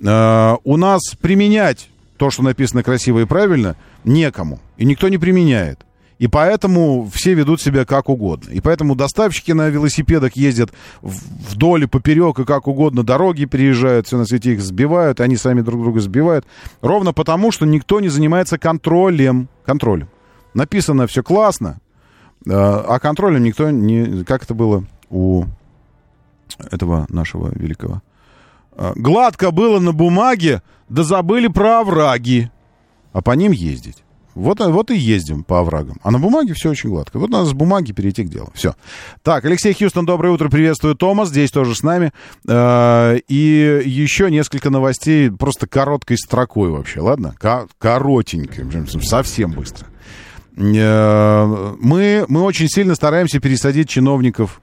Э, 0.00 0.56
у 0.64 0.78
нас 0.78 1.00
применять 1.20 1.90
то, 2.16 2.30
что 2.30 2.42
написано 2.42 2.82
красиво 2.82 3.18
и 3.18 3.26
правильно, 3.26 3.76
некому. 4.06 4.60
И 4.78 4.84
никто 4.84 5.08
не 5.08 5.18
применяет. 5.18 5.84
И 6.18 6.28
поэтому 6.28 7.06
все 7.12 7.34
ведут 7.34 7.60
себя 7.60 7.84
как 7.84 8.08
угодно. 8.08 8.50
И 8.50 8.60
поэтому 8.60 8.94
доставщики 8.94 9.52
на 9.52 9.68
велосипедах 9.68 10.34
ездят 10.34 10.72
вдоль 11.02 11.84
и 11.84 11.86
поперек, 11.86 12.38
и 12.38 12.46
как 12.46 12.68
угодно 12.68 13.02
дороги 13.02 13.44
переезжают, 13.44 14.06
все 14.06 14.16
на 14.16 14.24
свете 14.24 14.54
их 14.54 14.62
сбивают, 14.62 15.20
они 15.20 15.36
сами 15.36 15.60
друг 15.60 15.82
друга 15.82 16.00
сбивают. 16.00 16.46
Ровно 16.80 17.12
потому, 17.12 17.52
что 17.52 17.66
никто 17.66 18.00
не 18.00 18.08
занимается 18.08 18.56
контролем. 18.56 19.48
Контролем. 19.66 20.08
Написано 20.54 21.06
все 21.06 21.22
классно, 21.22 21.80
а 22.46 22.98
контролем 22.98 23.42
никто 23.42 23.68
не... 23.68 24.24
Как 24.24 24.44
это 24.44 24.54
было 24.54 24.84
у 25.10 25.44
этого 26.70 27.04
нашего 27.10 27.50
великого? 27.54 28.00
Гладко 28.94 29.50
было 29.50 29.80
на 29.80 29.92
бумаге, 29.92 30.62
да 30.88 31.02
забыли 31.02 31.48
про 31.48 31.80
овраги. 31.80 32.50
А 33.16 33.22
по 33.22 33.30
ним 33.30 33.50
ездить. 33.50 34.04
Вот, 34.34 34.60
вот 34.60 34.90
и 34.90 34.94
ездим 34.94 35.42
по 35.42 35.60
оврагам. 35.60 35.96
А 36.02 36.10
на 36.10 36.18
бумаге 36.18 36.52
все 36.52 36.68
очень 36.68 36.90
гладко. 36.90 37.18
Вот 37.18 37.30
надо 37.30 37.46
с 37.46 37.54
бумаги 37.54 37.92
перейти 37.92 38.24
к 38.24 38.28
делу. 38.28 38.50
Все. 38.54 38.74
Так, 39.22 39.46
Алексей 39.46 39.72
Хьюстон, 39.72 40.04
доброе 40.04 40.34
утро. 40.34 40.50
Приветствую 40.50 40.96
Томас. 40.96 41.30
Здесь 41.30 41.50
тоже 41.50 41.74
с 41.74 41.82
нами. 41.82 42.12
И 42.46 43.82
еще 43.86 44.30
несколько 44.30 44.68
новостей 44.68 45.30
просто 45.30 45.66
короткой 45.66 46.18
строкой 46.18 46.68
вообще. 46.68 47.00
Ладно? 47.00 47.34
Коротенькой. 47.78 48.66
Совсем 49.00 49.52
быстро. 49.52 49.86
Мы, 50.54 52.26
мы 52.28 52.42
очень 52.42 52.68
сильно 52.68 52.96
стараемся 52.96 53.40
пересадить 53.40 53.88
чиновников 53.88 54.60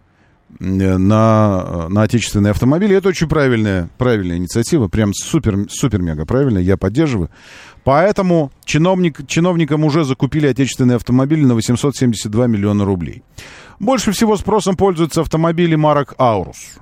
на, 0.60 1.88
на 1.90 2.04
отечественные 2.04 2.52
автомобили. 2.52 2.96
Это 2.96 3.10
очень 3.10 3.28
правильная, 3.28 3.90
правильная 3.98 4.38
инициатива, 4.38 4.88
прям 4.88 5.12
супер, 5.16 5.68
супер-мега 5.68 6.28
правильная, 6.28 6.62
я 6.62 6.78
поддерживаю. 6.78 7.32
Поэтому 7.84 8.52
чиновник, 8.66 9.28
чиновникам 9.28 9.84
уже 9.84 10.04
закупили 10.04 10.48
отечественные 10.48 10.96
автомобили 10.96 11.44
на 11.44 11.56
872 11.56 12.48
миллиона 12.48 12.86
рублей. 12.86 13.24
Больше 13.80 14.12
всего 14.12 14.38
спросом 14.38 14.76
пользуются 14.76 15.22
автомобили 15.22 15.76
марок 15.76 16.16
«Аурус». 16.18 16.80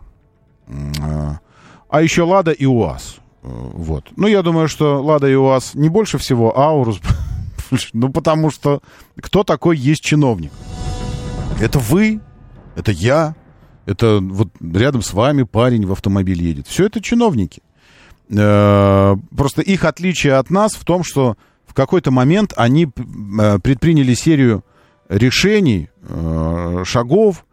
А, 1.90 2.02
еще 2.02 2.24
«Лада» 2.24 2.52
и 2.52 2.66
«УАЗ». 2.66 3.18
Вот. 3.42 4.06
Ну, 4.16 4.28
я 4.28 4.44
думаю, 4.44 4.68
что 4.68 5.02
«Лада» 5.02 5.28
и 5.28 5.36
«УАЗ» 5.36 5.74
не 5.74 5.90
больше 5.90 6.18
всего, 6.18 6.58
а 6.58 6.70
«Аурус» 6.70 7.02
Ну, 7.94 8.10
потому 8.10 8.52
что 8.52 8.82
кто 9.20 9.44
такой 9.44 9.78
есть 9.78 10.04
чиновник? 10.04 10.52
Это 11.60 11.80
вы, 11.80 12.20
это 12.76 12.92
я, 12.92 13.36
это 13.86 14.20
вот 14.22 14.50
рядом 14.60 15.02
с 15.02 15.14
вами 15.14 15.44
парень 15.44 15.86
в 15.86 15.92
автомобиле 15.92 16.46
едет. 16.46 16.68
Все 16.68 16.86
это 16.86 17.02
чиновники. 17.02 17.62
Э, 18.32 19.16
Просто 19.36 19.62
их 19.62 19.86
отличие 19.86 20.34
от 20.34 20.50
нас 20.50 20.74
в 20.74 20.86
том, 20.86 21.04
что 21.04 21.38
в 21.66 21.74
какой-то 21.74 22.12
момент 22.12 22.54
они 22.56 22.86
э, 22.86 23.60
предприняли 23.60 24.14
серию 24.14 24.64
решений, 25.10 25.90
э, 26.02 26.84
шагов, 26.86 27.46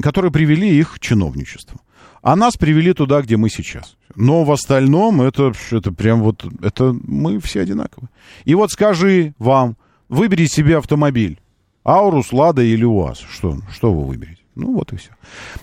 которые 0.00 0.30
привели 0.30 0.78
их 0.78 0.94
к 0.94 0.98
чиновничеству. 0.98 1.80
А 2.22 2.36
нас 2.36 2.56
привели 2.56 2.92
туда, 2.92 3.22
где 3.22 3.36
мы 3.36 3.48
сейчас. 3.48 3.96
Но 4.14 4.44
в 4.44 4.50
остальном 4.50 5.22
это, 5.22 5.52
это 5.70 5.92
прям 5.92 6.22
вот, 6.22 6.44
это 6.62 6.94
мы 7.04 7.38
все 7.38 7.60
одинаковы. 7.60 8.08
И 8.44 8.54
вот 8.54 8.70
скажи 8.70 9.34
вам, 9.38 9.76
выбери 10.08 10.46
себе 10.46 10.78
автомобиль. 10.78 11.38
Аурус, 11.84 12.32
Лада 12.32 12.62
или 12.62 12.84
УАЗ. 12.84 13.20
Что, 13.30 13.58
что 13.72 13.92
вы 13.92 14.04
выберете? 14.04 14.42
Ну 14.56 14.72
вот 14.72 14.90
и 14.94 14.96
все. 14.96 15.10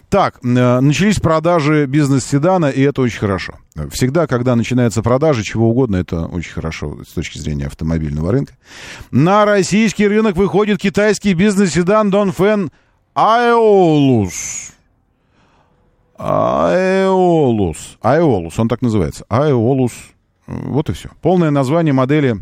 Так, 0.10 0.38
э, 0.44 0.80
начались 0.80 1.20
продажи 1.20 1.88
бизнес-седана, 1.88 2.68
и 2.68 2.82
это 2.82 3.02
очень 3.02 3.20
хорошо. 3.20 3.56
Всегда, 3.91 4.28
когда 4.28 4.56
начинаются 4.56 5.02
продажи 5.02 5.44
чего 5.44 5.72
угодно, 5.72 5.95
это 5.95 6.28
очень 6.28 6.53
хорошо 6.53 7.03
с 7.03 7.11
точки 7.11 7.40
зрения 7.40 7.65
автомобильного 7.65 8.32
рынка. 8.32 8.53
На 9.10 9.45
российский 9.45 10.07
рынок 10.07 10.36
выходит 10.36 10.80
китайский 10.80 11.34
бизнес-седан 11.34 12.11
Донфен 12.11 12.70
Аэолус. 13.15 14.74
Аэолус. 16.15 17.98
Аэолус, 17.99 18.60
он 18.60 18.70
так 18.70 18.84
называется. 18.84 19.26
Аэолус. 19.28 19.94
Вот 20.45 20.90
и 20.91 20.94
все. 20.94 21.10
Полное 21.22 21.49
название 21.49 21.94
модели... 21.94 22.38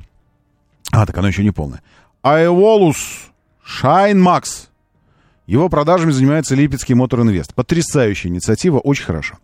А, 0.91 1.05
так 1.05 1.17
оно 1.17 1.29
еще 1.29 1.43
не 1.43 1.51
полное. 1.51 1.81
Аэолус 2.21 3.31
Shine 3.65 4.21
Max. 4.21 4.67
Его 5.47 5.69
продажами 5.69 6.11
занимается 6.11 6.55
Липецкий 6.55 6.95
Мотор 6.95 7.21
Инвест. 7.21 7.53
Потрясающая 7.53 8.29
инициатива, 8.29 8.79
очень 8.79 9.05
хорошо. 9.05 9.35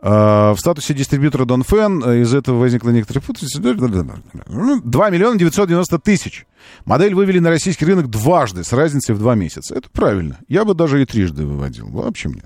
Э, 0.00 0.52
В 0.52 0.58
статусе 0.58 0.94
дистрибьютора 0.94 1.44
Донфен 1.46 2.02
э, 2.04 2.22
из 2.22 2.34
этого 2.34 2.58
возникла 2.58 2.90
некоторая 2.90 3.22
путаница. 3.22 3.58
2 3.60 5.10
миллиона 5.10 5.38
990 5.38 5.98
тысяч. 5.98 6.46
Модель 6.84 7.14
вывели 7.14 7.38
на 7.38 7.50
российский 7.50 7.84
рынок 7.86 8.08
дважды, 8.08 8.62
с 8.62 8.72
разницей 8.72 9.14
в 9.14 9.18
два 9.18 9.34
месяца. 9.34 9.74
Это 9.74 9.88
правильно. 9.90 10.38
Я 10.48 10.64
бы 10.64 10.74
даже 10.74 11.02
и 11.02 11.06
трижды 11.06 11.44
выводил. 11.46 11.88
Вообще 11.88 12.28
нет. 12.28 12.44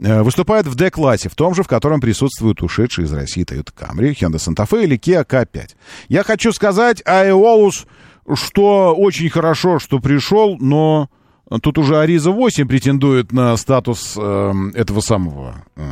Э, 0.00 0.22
Выступает 0.22 0.66
в 0.66 0.74
D-классе, 0.76 1.28
в 1.28 1.34
том 1.34 1.54
же, 1.54 1.62
в 1.62 1.68
котором 1.68 2.00
присутствуют 2.00 2.62
ушедшие 2.62 3.06
из 3.06 3.12
России 3.12 3.44
Toyota 3.44 3.72
Camry, 3.76 4.14
Hyundai 4.14 4.36
Santa 4.38 4.66
Fe 4.66 4.84
или 4.84 4.96
Kia 4.98 5.26
K5. 5.26 5.70
Я 6.08 6.22
хочу 6.22 6.52
сказать, 6.52 7.02
Аэолус, 7.04 7.86
что 8.34 8.94
очень 8.96 9.28
хорошо, 9.28 9.78
что 9.78 9.98
пришел, 9.98 10.56
но 10.58 11.10
тут 11.62 11.78
уже 11.78 11.98
Ариза 11.98 12.30
8 12.30 12.68
претендует 12.68 13.32
на 13.32 13.56
статус 13.56 14.14
э, 14.16 14.52
этого 14.74 15.00
самого 15.00 15.64
э, 15.76 15.82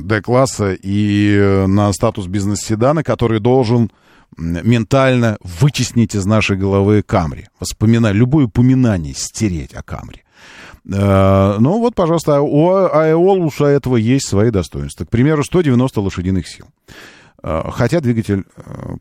D-класса 0.00 0.72
и 0.72 1.36
э, 1.36 1.66
на 1.66 1.92
статус 1.92 2.26
бизнес-седана, 2.26 3.02
который 3.04 3.40
должен 3.40 3.90
ментально 4.36 5.36
вытеснить 5.42 6.14
из 6.14 6.24
нашей 6.24 6.56
головы 6.56 7.02
Камри. 7.02 7.46
Воспоминать, 7.60 8.14
любое 8.14 8.46
упоминание 8.46 9.14
стереть 9.14 9.74
о 9.74 9.82
Камри. 9.82 10.22
Э, 10.90 11.56
Ну 11.58 11.78
вот, 11.80 11.94
пожалуйста, 11.94 12.40
у 12.40 12.70
Аэолуса 12.70 13.66
этого 13.66 13.96
есть 13.96 14.26
свои 14.26 14.50
достоинства. 14.50 15.04
К 15.04 15.10
примеру, 15.10 15.44
190 15.44 16.00
лошадиных 16.00 16.48
сил. 16.48 16.66
Э, 17.42 17.62
Хотя 17.70 18.00
двигатель 18.00 18.44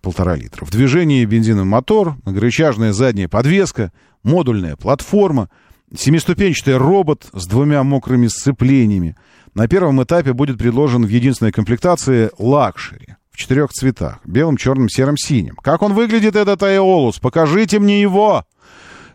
полтора 0.01 0.35
литра. 0.35 0.65
В 0.65 0.71
движении 0.71 1.23
бензиновый 1.25 1.65
мотор, 1.65 2.15
многорычажная 2.25 2.91
задняя 2.91 3.29
подвеска, 3.29 3.91
модульная 4.23 4.75
платформа, 4.75 5.49
семиступенчатый 5.95 6.77
робот 6.77 7.27
с 7.33 7.45
двумя 7.47 7.83
мокрыми 7.83 8.27
сцеплениями. 8.27 9.15
На 9.53 9.67
первом 9.67 10.01
этапе 10.03 10.33
будет 10.33 10.57
предложен 10.57 11.05
в 11.05 11.09
единственной 11.09 11.51
комплектации 11.51 12.31
luxury 12.37 13.15
в 13.31 13.37
четырех 13.37 13.71
цветах. 13.71 14.19
Белым, 14.25 14.57
черным, 14.57 14.89
серым, 14.89 15.17
синим. 15.17 15.55
Как 15.55 15.81
он 15.81 15.93
выглядит, 15.93 16.35
этот 16.35 16.61
Аэолус? 16.63 17.19
Покажите 17.19 17.79
мне 17.79 18.01
его! 18.01 18.45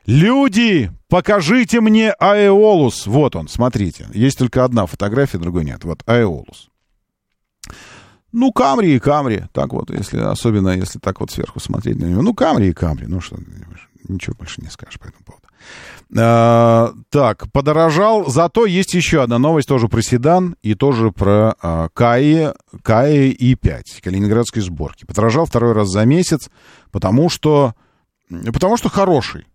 Люди, 0.07 0.91
покажите 1.09 1.81
мне 1.81 2.13
Аэолус. 2.13 3.07
Вот 3.07 3.37
он, 3.37 3.47
смотрите. 3.47 4.09
Есть 4.15 4.39
только 4.39 4.65
одна 4.65 4.87
фотография, 4.87 5.39
другой 5.39 5.65
нет. 5.65 5.85
Вот 5.85 6.03
Аэолус. 6.07 6.71
Ну, 8.33 8.53
Камри 8.53 8.97
и 8.97 8.99
Камри. 8.99 9.45
Так 9.53 9.73
вот, 9.73 9.91
если, 9.91 10.19
особенно 10.19 10.71
если 10.71 10.99
так 10.99 11.21
вот 11.21 11.31
сверху 11.31 11.61
смотреть 11.61 11.99
на 11.99 12.07
него. 12.07 12.23
Ну, 12.23 12.35
Камри 12.35 12.69
и 12.69 12.73
Камри. 12.73 13.07
Ну, 13.07 13.21
что, 13.21 13.37
ничего 14.09 14.35
больше 14.39 14.63
не 14.63 14.69
скажешь 14.69 14.99
по 14.99 15.05
этому 15.05 15.25
поводу. 15.25 15.48
А, 16.17 16.93
так, 17.11 17.51
подорожал. 17.53 18.27
Зато 18.31 18.67
есть 18.67 18.95
еще 18.95 19.23
одна 19.23 19.39
новость 19.39 19.69
тоже 19.69 19.89
про 19.89 20.01
седан 20.03 20.57
и 20.63 20.75
тоже 20.75 21.11
про 21.11 21.55
а, 21.61 21.89
Каи, 21.93 22.53
Каи 22.83 23.31
И5 23.33 24.03
калининградской 24.03 24.63
сборки. 24.63 25.05
Подорожал 25.05 25.47
второй 25.47 25.73
раз 25.73 25.89
за 25.89 26.05
месяц, 26.05 26.51
потому 26.91 27.29
что, 27.29 27.75
потому 28.29 28.77
что 28.77 28.89
хороший. 28.89 29.47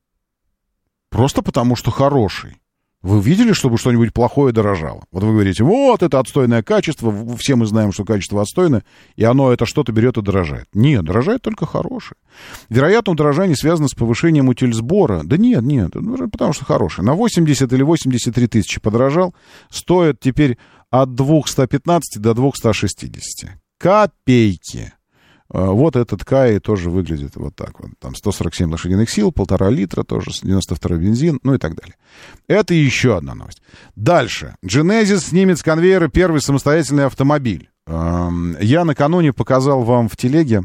Просто 1.09 1.41
потому 1.41 1.75
что 1.75 1.91
хороший. 1.91 2.62
Вы 3.03 3.21
видели, 3.21 3.51
чтобы 3.51 3.77
что-нибудь 3.77 4.13
плохое 4.13 4.53
дорожало? 4.53 5.03
Вот 5.11 5.23
вы 5.23 5.33
говорите, 5.33 5.65
вот 5.65 6.01
это 6.01 6.19
отстойное 6.19 6.63
качество, 6.63 7.13
все 7.35 7.55
мы 7.55 7.65
знаем, 7.65 7.91
что 7.91 8.05
качество 8.05 8.41
отстойное, 8.41 8.85
и 9.17 9.25
оно 9.25 9.51
это 9.51 9.65
что-то 9.65 9.91
берет 9.91 10.17
и 10.17 10.21
дорожает. 10.21 10.67
Нет, 10.73 11.03
дорожает 11.03 11.41
только 11.41 11.65
хорошее. 11.65 12.15
Вероятно, 12.69 13.11
удорожание 13.11 13.57
связано 13.57 13.89
с 13.89 13.93
повышением 13.93 14.47
утильсбора. 14.47 15.21
Да 15.25 15.35
нет, 15.35 15.63
нет, 15.63 15.91
ну, 15.95 16.29
потому 16.29 16.53
что 16.53 16.63
хороший. 16.63 17.03
На 17.03 17.13
80 17.13 17.73
или 17.73 17.83
83 17.83 18.47
тысячи 18.47 18.79
подорожал, 18.79 19.35
стоит 19.69 20.21
теперь 20.21 20.57
от 20.89 21.13
215 21.13 22.21
до 22.21 22.33
260. 22.33 23.51
Копейки. 23.77 24.93
А, 25.53 25.67
Вот 25.71 25.95
этот 25.95 26.25
Кай 26.25 26.59
тоже 26.59 26.89
выглядит 26.89 27.35
вот 27.35 27.55
так 27.55 27.79
вот. 27.79 27.91
Там 27.99 28.15
147 28.15 28.69
лошадиных 28.71 29.09
сил, 29.09 29.31
полтора 29.31 29.69
литра, 29.69 30.03
тоже 30.03 30.31
92 30.41 30.97
бензин, 30.97 31.39
ну 31.43 31.53
и 31.53 31.57
так 31.57 31.75
далее. 31.75 31.95
Это 32.47 32.73
еще 32.73 33.15
одна 33.17 33.35
новость. 33.35 33.61
Дальше. 33.95 34.55
Genesis 34.65 35.19
снимет 35.29 35.59
с 35.59 35.63
конвейера 35.63 36.07
первый 36.09 36.41
самостоятельный 36.41 37.05
автомобиль. 37.05 37.69
Я 37.87 38.83
накануне 38.85 39.33
показал 39.33 39.83
вам 39.83 40.07
в 40.09 40.15
телеге, 40.17 40.63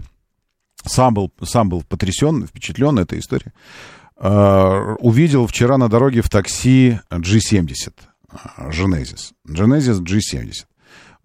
сам 0.85 1.15
был, 1.15 1.33
сам 1.43 1.69
был 1.69 1.83
потрясен, 1.83 2.47
впечатлен 2.47 2.99
этой 2.99 3.19
историей. 3.19 3.53
Э, 4.21 4.95
Увидел 5.01 5.47
вчера 5.47 5.79
на 5.79 5.89
дороге 5.89 6.23
в 6.23 6.29
такси 6.29 7.01
G70. 7.11 7.93
э, 8.33 8.71
Genesis. 8.71 9.33
Genesis 9.49 10.01
G70. 10.01 10.53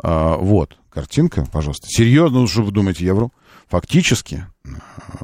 Э, 0.03 0.35
Вот, 0.39 0.77
картинка, 0.89 1.45
пожалуйста. 1.51 1.87
Серьезно, 1.87 2.39
ну 2.41 2.47
что 2.47 2.63
вы 2.63 2.71
думаете, 2.71 3.05
я 3.05 3.13
вру? 3.13 3.31
Фактически 3.73 4.45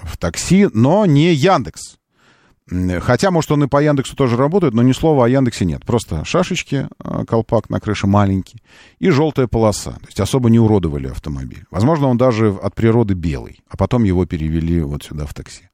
в 0.05 0.17
такси, 0.17 0.69
но 0.73 1.05
не 1.05 1.31
Яндекс. 1.35 1.99
Хотя, 2.99 3.29
может, 3.29 3.51
он 3.51 3.65
и 3.65 3.67
по 3.67 3.79
Яндексу 3.79 4.15
тоже 4.15 4.37
работает, 4.37 4.73
но 4.73 4.81
ни 4.81 4.91
слова 4.91 5.25
о 5.25 5.29
Яндексе 5.29 5.65
нет. 5.65 5.85
Просто 5.85 6.25
шашечки, 6.25 6.87
э, 7.03 7.25
колпак 7.27 7.69
на 7.69 7.79
крыше 7.79 8.07
маленький 8.07 8.63
и 8.97 9.11
желтая 9.11 9.45
полоса. 9.45 9.91
То 9.91 10.07
есть 10.07 10.19
особо 10.19 10.49
не 10.49 10.57
уродовали 10.57 11.09
автомобиль. 11.09 11.63
Возможно, 11.69 12.07
он 12.07 12.17
даже 12.17 12.49
от 12.49 12.73
природы 12.73 13.13
белый, 13.13 13.59
а 13.69 13.77
потом 13.77 14.03
его 14.03 14.25
перевели 14.25 14.81
вот 14.81 15.03
сюда 15.03 15.27
в 15.27 15.35
такси. 15.35 15.69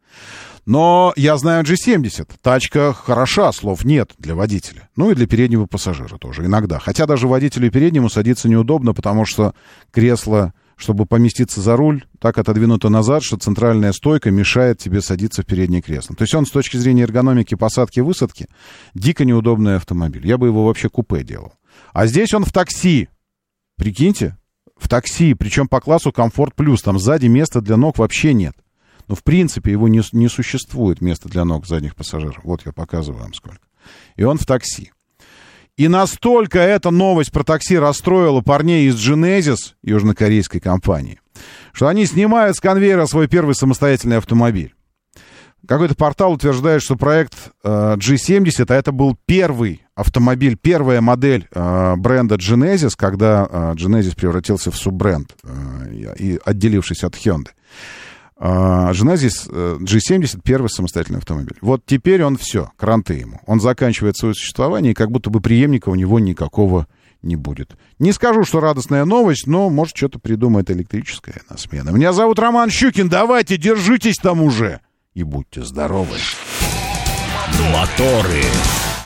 Но 0.66 1.14
я 1.16 1.38
знаю 1.38 1.64
G70. 1.64 2.30
Тачка 2.42 2.92
хороша, 2.92 3.54
слов 3.54 3.86
нет 3.86 4.12
для 4.18 4.36
водителя. 4.36 4.90
Ну 4.98 5.12
и 5.12 5.16
для 5.16 5.28
переднего 5.28 5.66
пассажира 5.66 6.18
тоже 6.18 6.44
иногда. 6.44 6.80
Хотя 6.80 7.06
даже 7.06 7.30
водителю 7.30 7.72
переднему 7.72 8.10
садиться 8.10 8.50
неудобно, 8.50 8.94
потому 8.94 9.24
что 9.24 9.54
кресло, 9.92 10.54
чтобы 10.76 11.06
поместиться 11.06 11.62
за 11.62 11.76
руль, 11.76 12.06
так 12.20 12.38
отодвинуто 12.38 12.90
назад, 12.90 13.24
что 13.24 13.38
центральная 13.38 13.94
стойка 13.94 14.32
мешает 14.32 14.80
тебе 14.80 15.02
садиться 15.02 15.42
в 15.42 15.46
переднее 15.46 15.82
кресло. 15.82 16.16
То 16.16 16.24
есть 16.24 16.36
он 16.36 16.46
с 16.46 16.52
точки 16.52 16.78
зрения 16.78 17.04
эргономики 17.04 17.56
посадки 17.56 18.00
и 18.00 18.02
высадки 18.02 18.48
дико 18.94 19.26
неудобный 19.26 19.78
автомобиль. 19.78 20.28
Я 20.28 20.38
бы 20.38 20.48
его 20.48 20.66
вообще 20.66 20.90
купе 20.90 21.24
делал. 21.24 21.54
А 21.94 22.08
здесь 22.08 22.34
он 22.34 22.44
в 22.44 22.52
такси. 22.52 23.10
Прикиньте, 23.78 24.38
в 24.78 24.88
такси, 24.88 25.34
причем 25.34 25.68
по 25.68 25.80
классу 25.80 26.12
комфорт 26.12 26.56
плюс. 26.56 26.82
Там 26.82 27.00
сзади 27.00 27.28
места 27.28 27.62
для 27.62 27.78
ног 27.78 27.98
вообще 27.98 28.34
нет. 28.34 28.56
Ну, 29.08 29.16
в 29.16 29.24
принципе, 29.24 29.72
его 29.72 29.88
не, 29.88 30.02
не 30.14 30.28
существует 30.28 31.02
места 31.02 31.30
для 31.30 31.46
ног 31.46 31.68
задних 31.68 31.96
пассажиров. 31.96 32.44
Вот 32.44 32.66
я 32.66 32.74
показываю 32.74 33.22
вам 33.22 33.34
сколько. 33.34 33.60
И 34.16 34.24
он 34.24 34.38
в 34.38 34.46
такси. 34.46 34.92
И 35.78 35.90
настолько 35.90 36.60
эта 36.60 36.90
новость 36.90 37.32
про 37.32 37.44
такси 37.44 37.78
расстроила 37.78 38.42
парней 38.42 38.88
из 38.88 38.96
Genesis, 38.96 39.74
южнокорейской 39.84 40.62
компании, 40.62 41.20
что 41.74 41.88
они 41.88 42.06
снимают 42.06 42.56
с 42.56 42.62
конвейера 42.62 43.06
свой 43.08 43.28
первый 43.28 43.56
самостоятельный 43.56 44.18
автомобиль. 44.18 44.74
Какой-то 45.68 45.96
портал 45.96 46.32
утверждает, 46.32 46.82
что 46.84 46.96
проект 46.96 47.34
э, 47.64 47.96
G70, 47.98 48.66
а 48.70 48.76
это 48.76 48.92
был 48.92 49.18
первый 49.26 49.84
автомобиль, 49.96 50.58
первая 50.62 51.02
модель 51.02 51.48
э, 51.52 51.96
бренда 51.98 52.36
Genesis, 52.36 52.92
когда 52.96 53.48
э, 53.50 53.74
Genesis 53.74 54.16
превратился 54.16 54.70
в 54.70 54.78
суббренд, 54.78 55.36
э, 55.44 56.14
и 56.20 56.40
отделившись 56.46 57.04
от 57.04 57.16
Hyundai. 57.16 57.50
А, 58.38 58.92
Genesis 58.92 59.50
э, 59.50 59.78
G70 59.80 60.42
первый 60.44 60.68
самостоятельный 60.68 61.20
автомобиль. 61.20 61.58
Вот 61.62 61.86
теперь 61.86 62.24
он 62.24 62.38
все, 62.38 62.72
кранты 62.76 63.14
ему. 63.14 63.40
Он 63.46 63.62
заканчивает 63.62 64.18
свое 64.18 64.34
существование, 64.34 64.92
и 64.92 64.96
как 64.96 65.10
будто 65.10 65.30
бы 65.30 65.40
преемника 65.40 65.90
у 65.90 65.96
него 65.96 66.20
никакого 66.20 66.88
не 67.22 67.38
будет. 67.38 67.76
Не 67.98 68.12
скажу, 68.12 68.44
что 68.44 68.60
радостная 68.60 69.06
новость, 69.06 69.48
но, 69.48 69.70
может, 69.70 69.96
что-то 69.96 70.20
придумает 70.20 70.70
электрическое 70.70 71.42
на 71.50 71.58
смену. 71.58 71.92
Меня 71.92 72.14
зовут 72.14 72.38
Роман 72.40 72.70
Щукин. 72.70 73.10
Давайте, 73.10 73.58
держитесь 73.58 74.18
там 74.18 74.42
уже. 74.42 74.82
И 75.14 75.24
будьте 75.24 75.64
здоровы. 75.64 76.18
Моторы. 77.72 78.44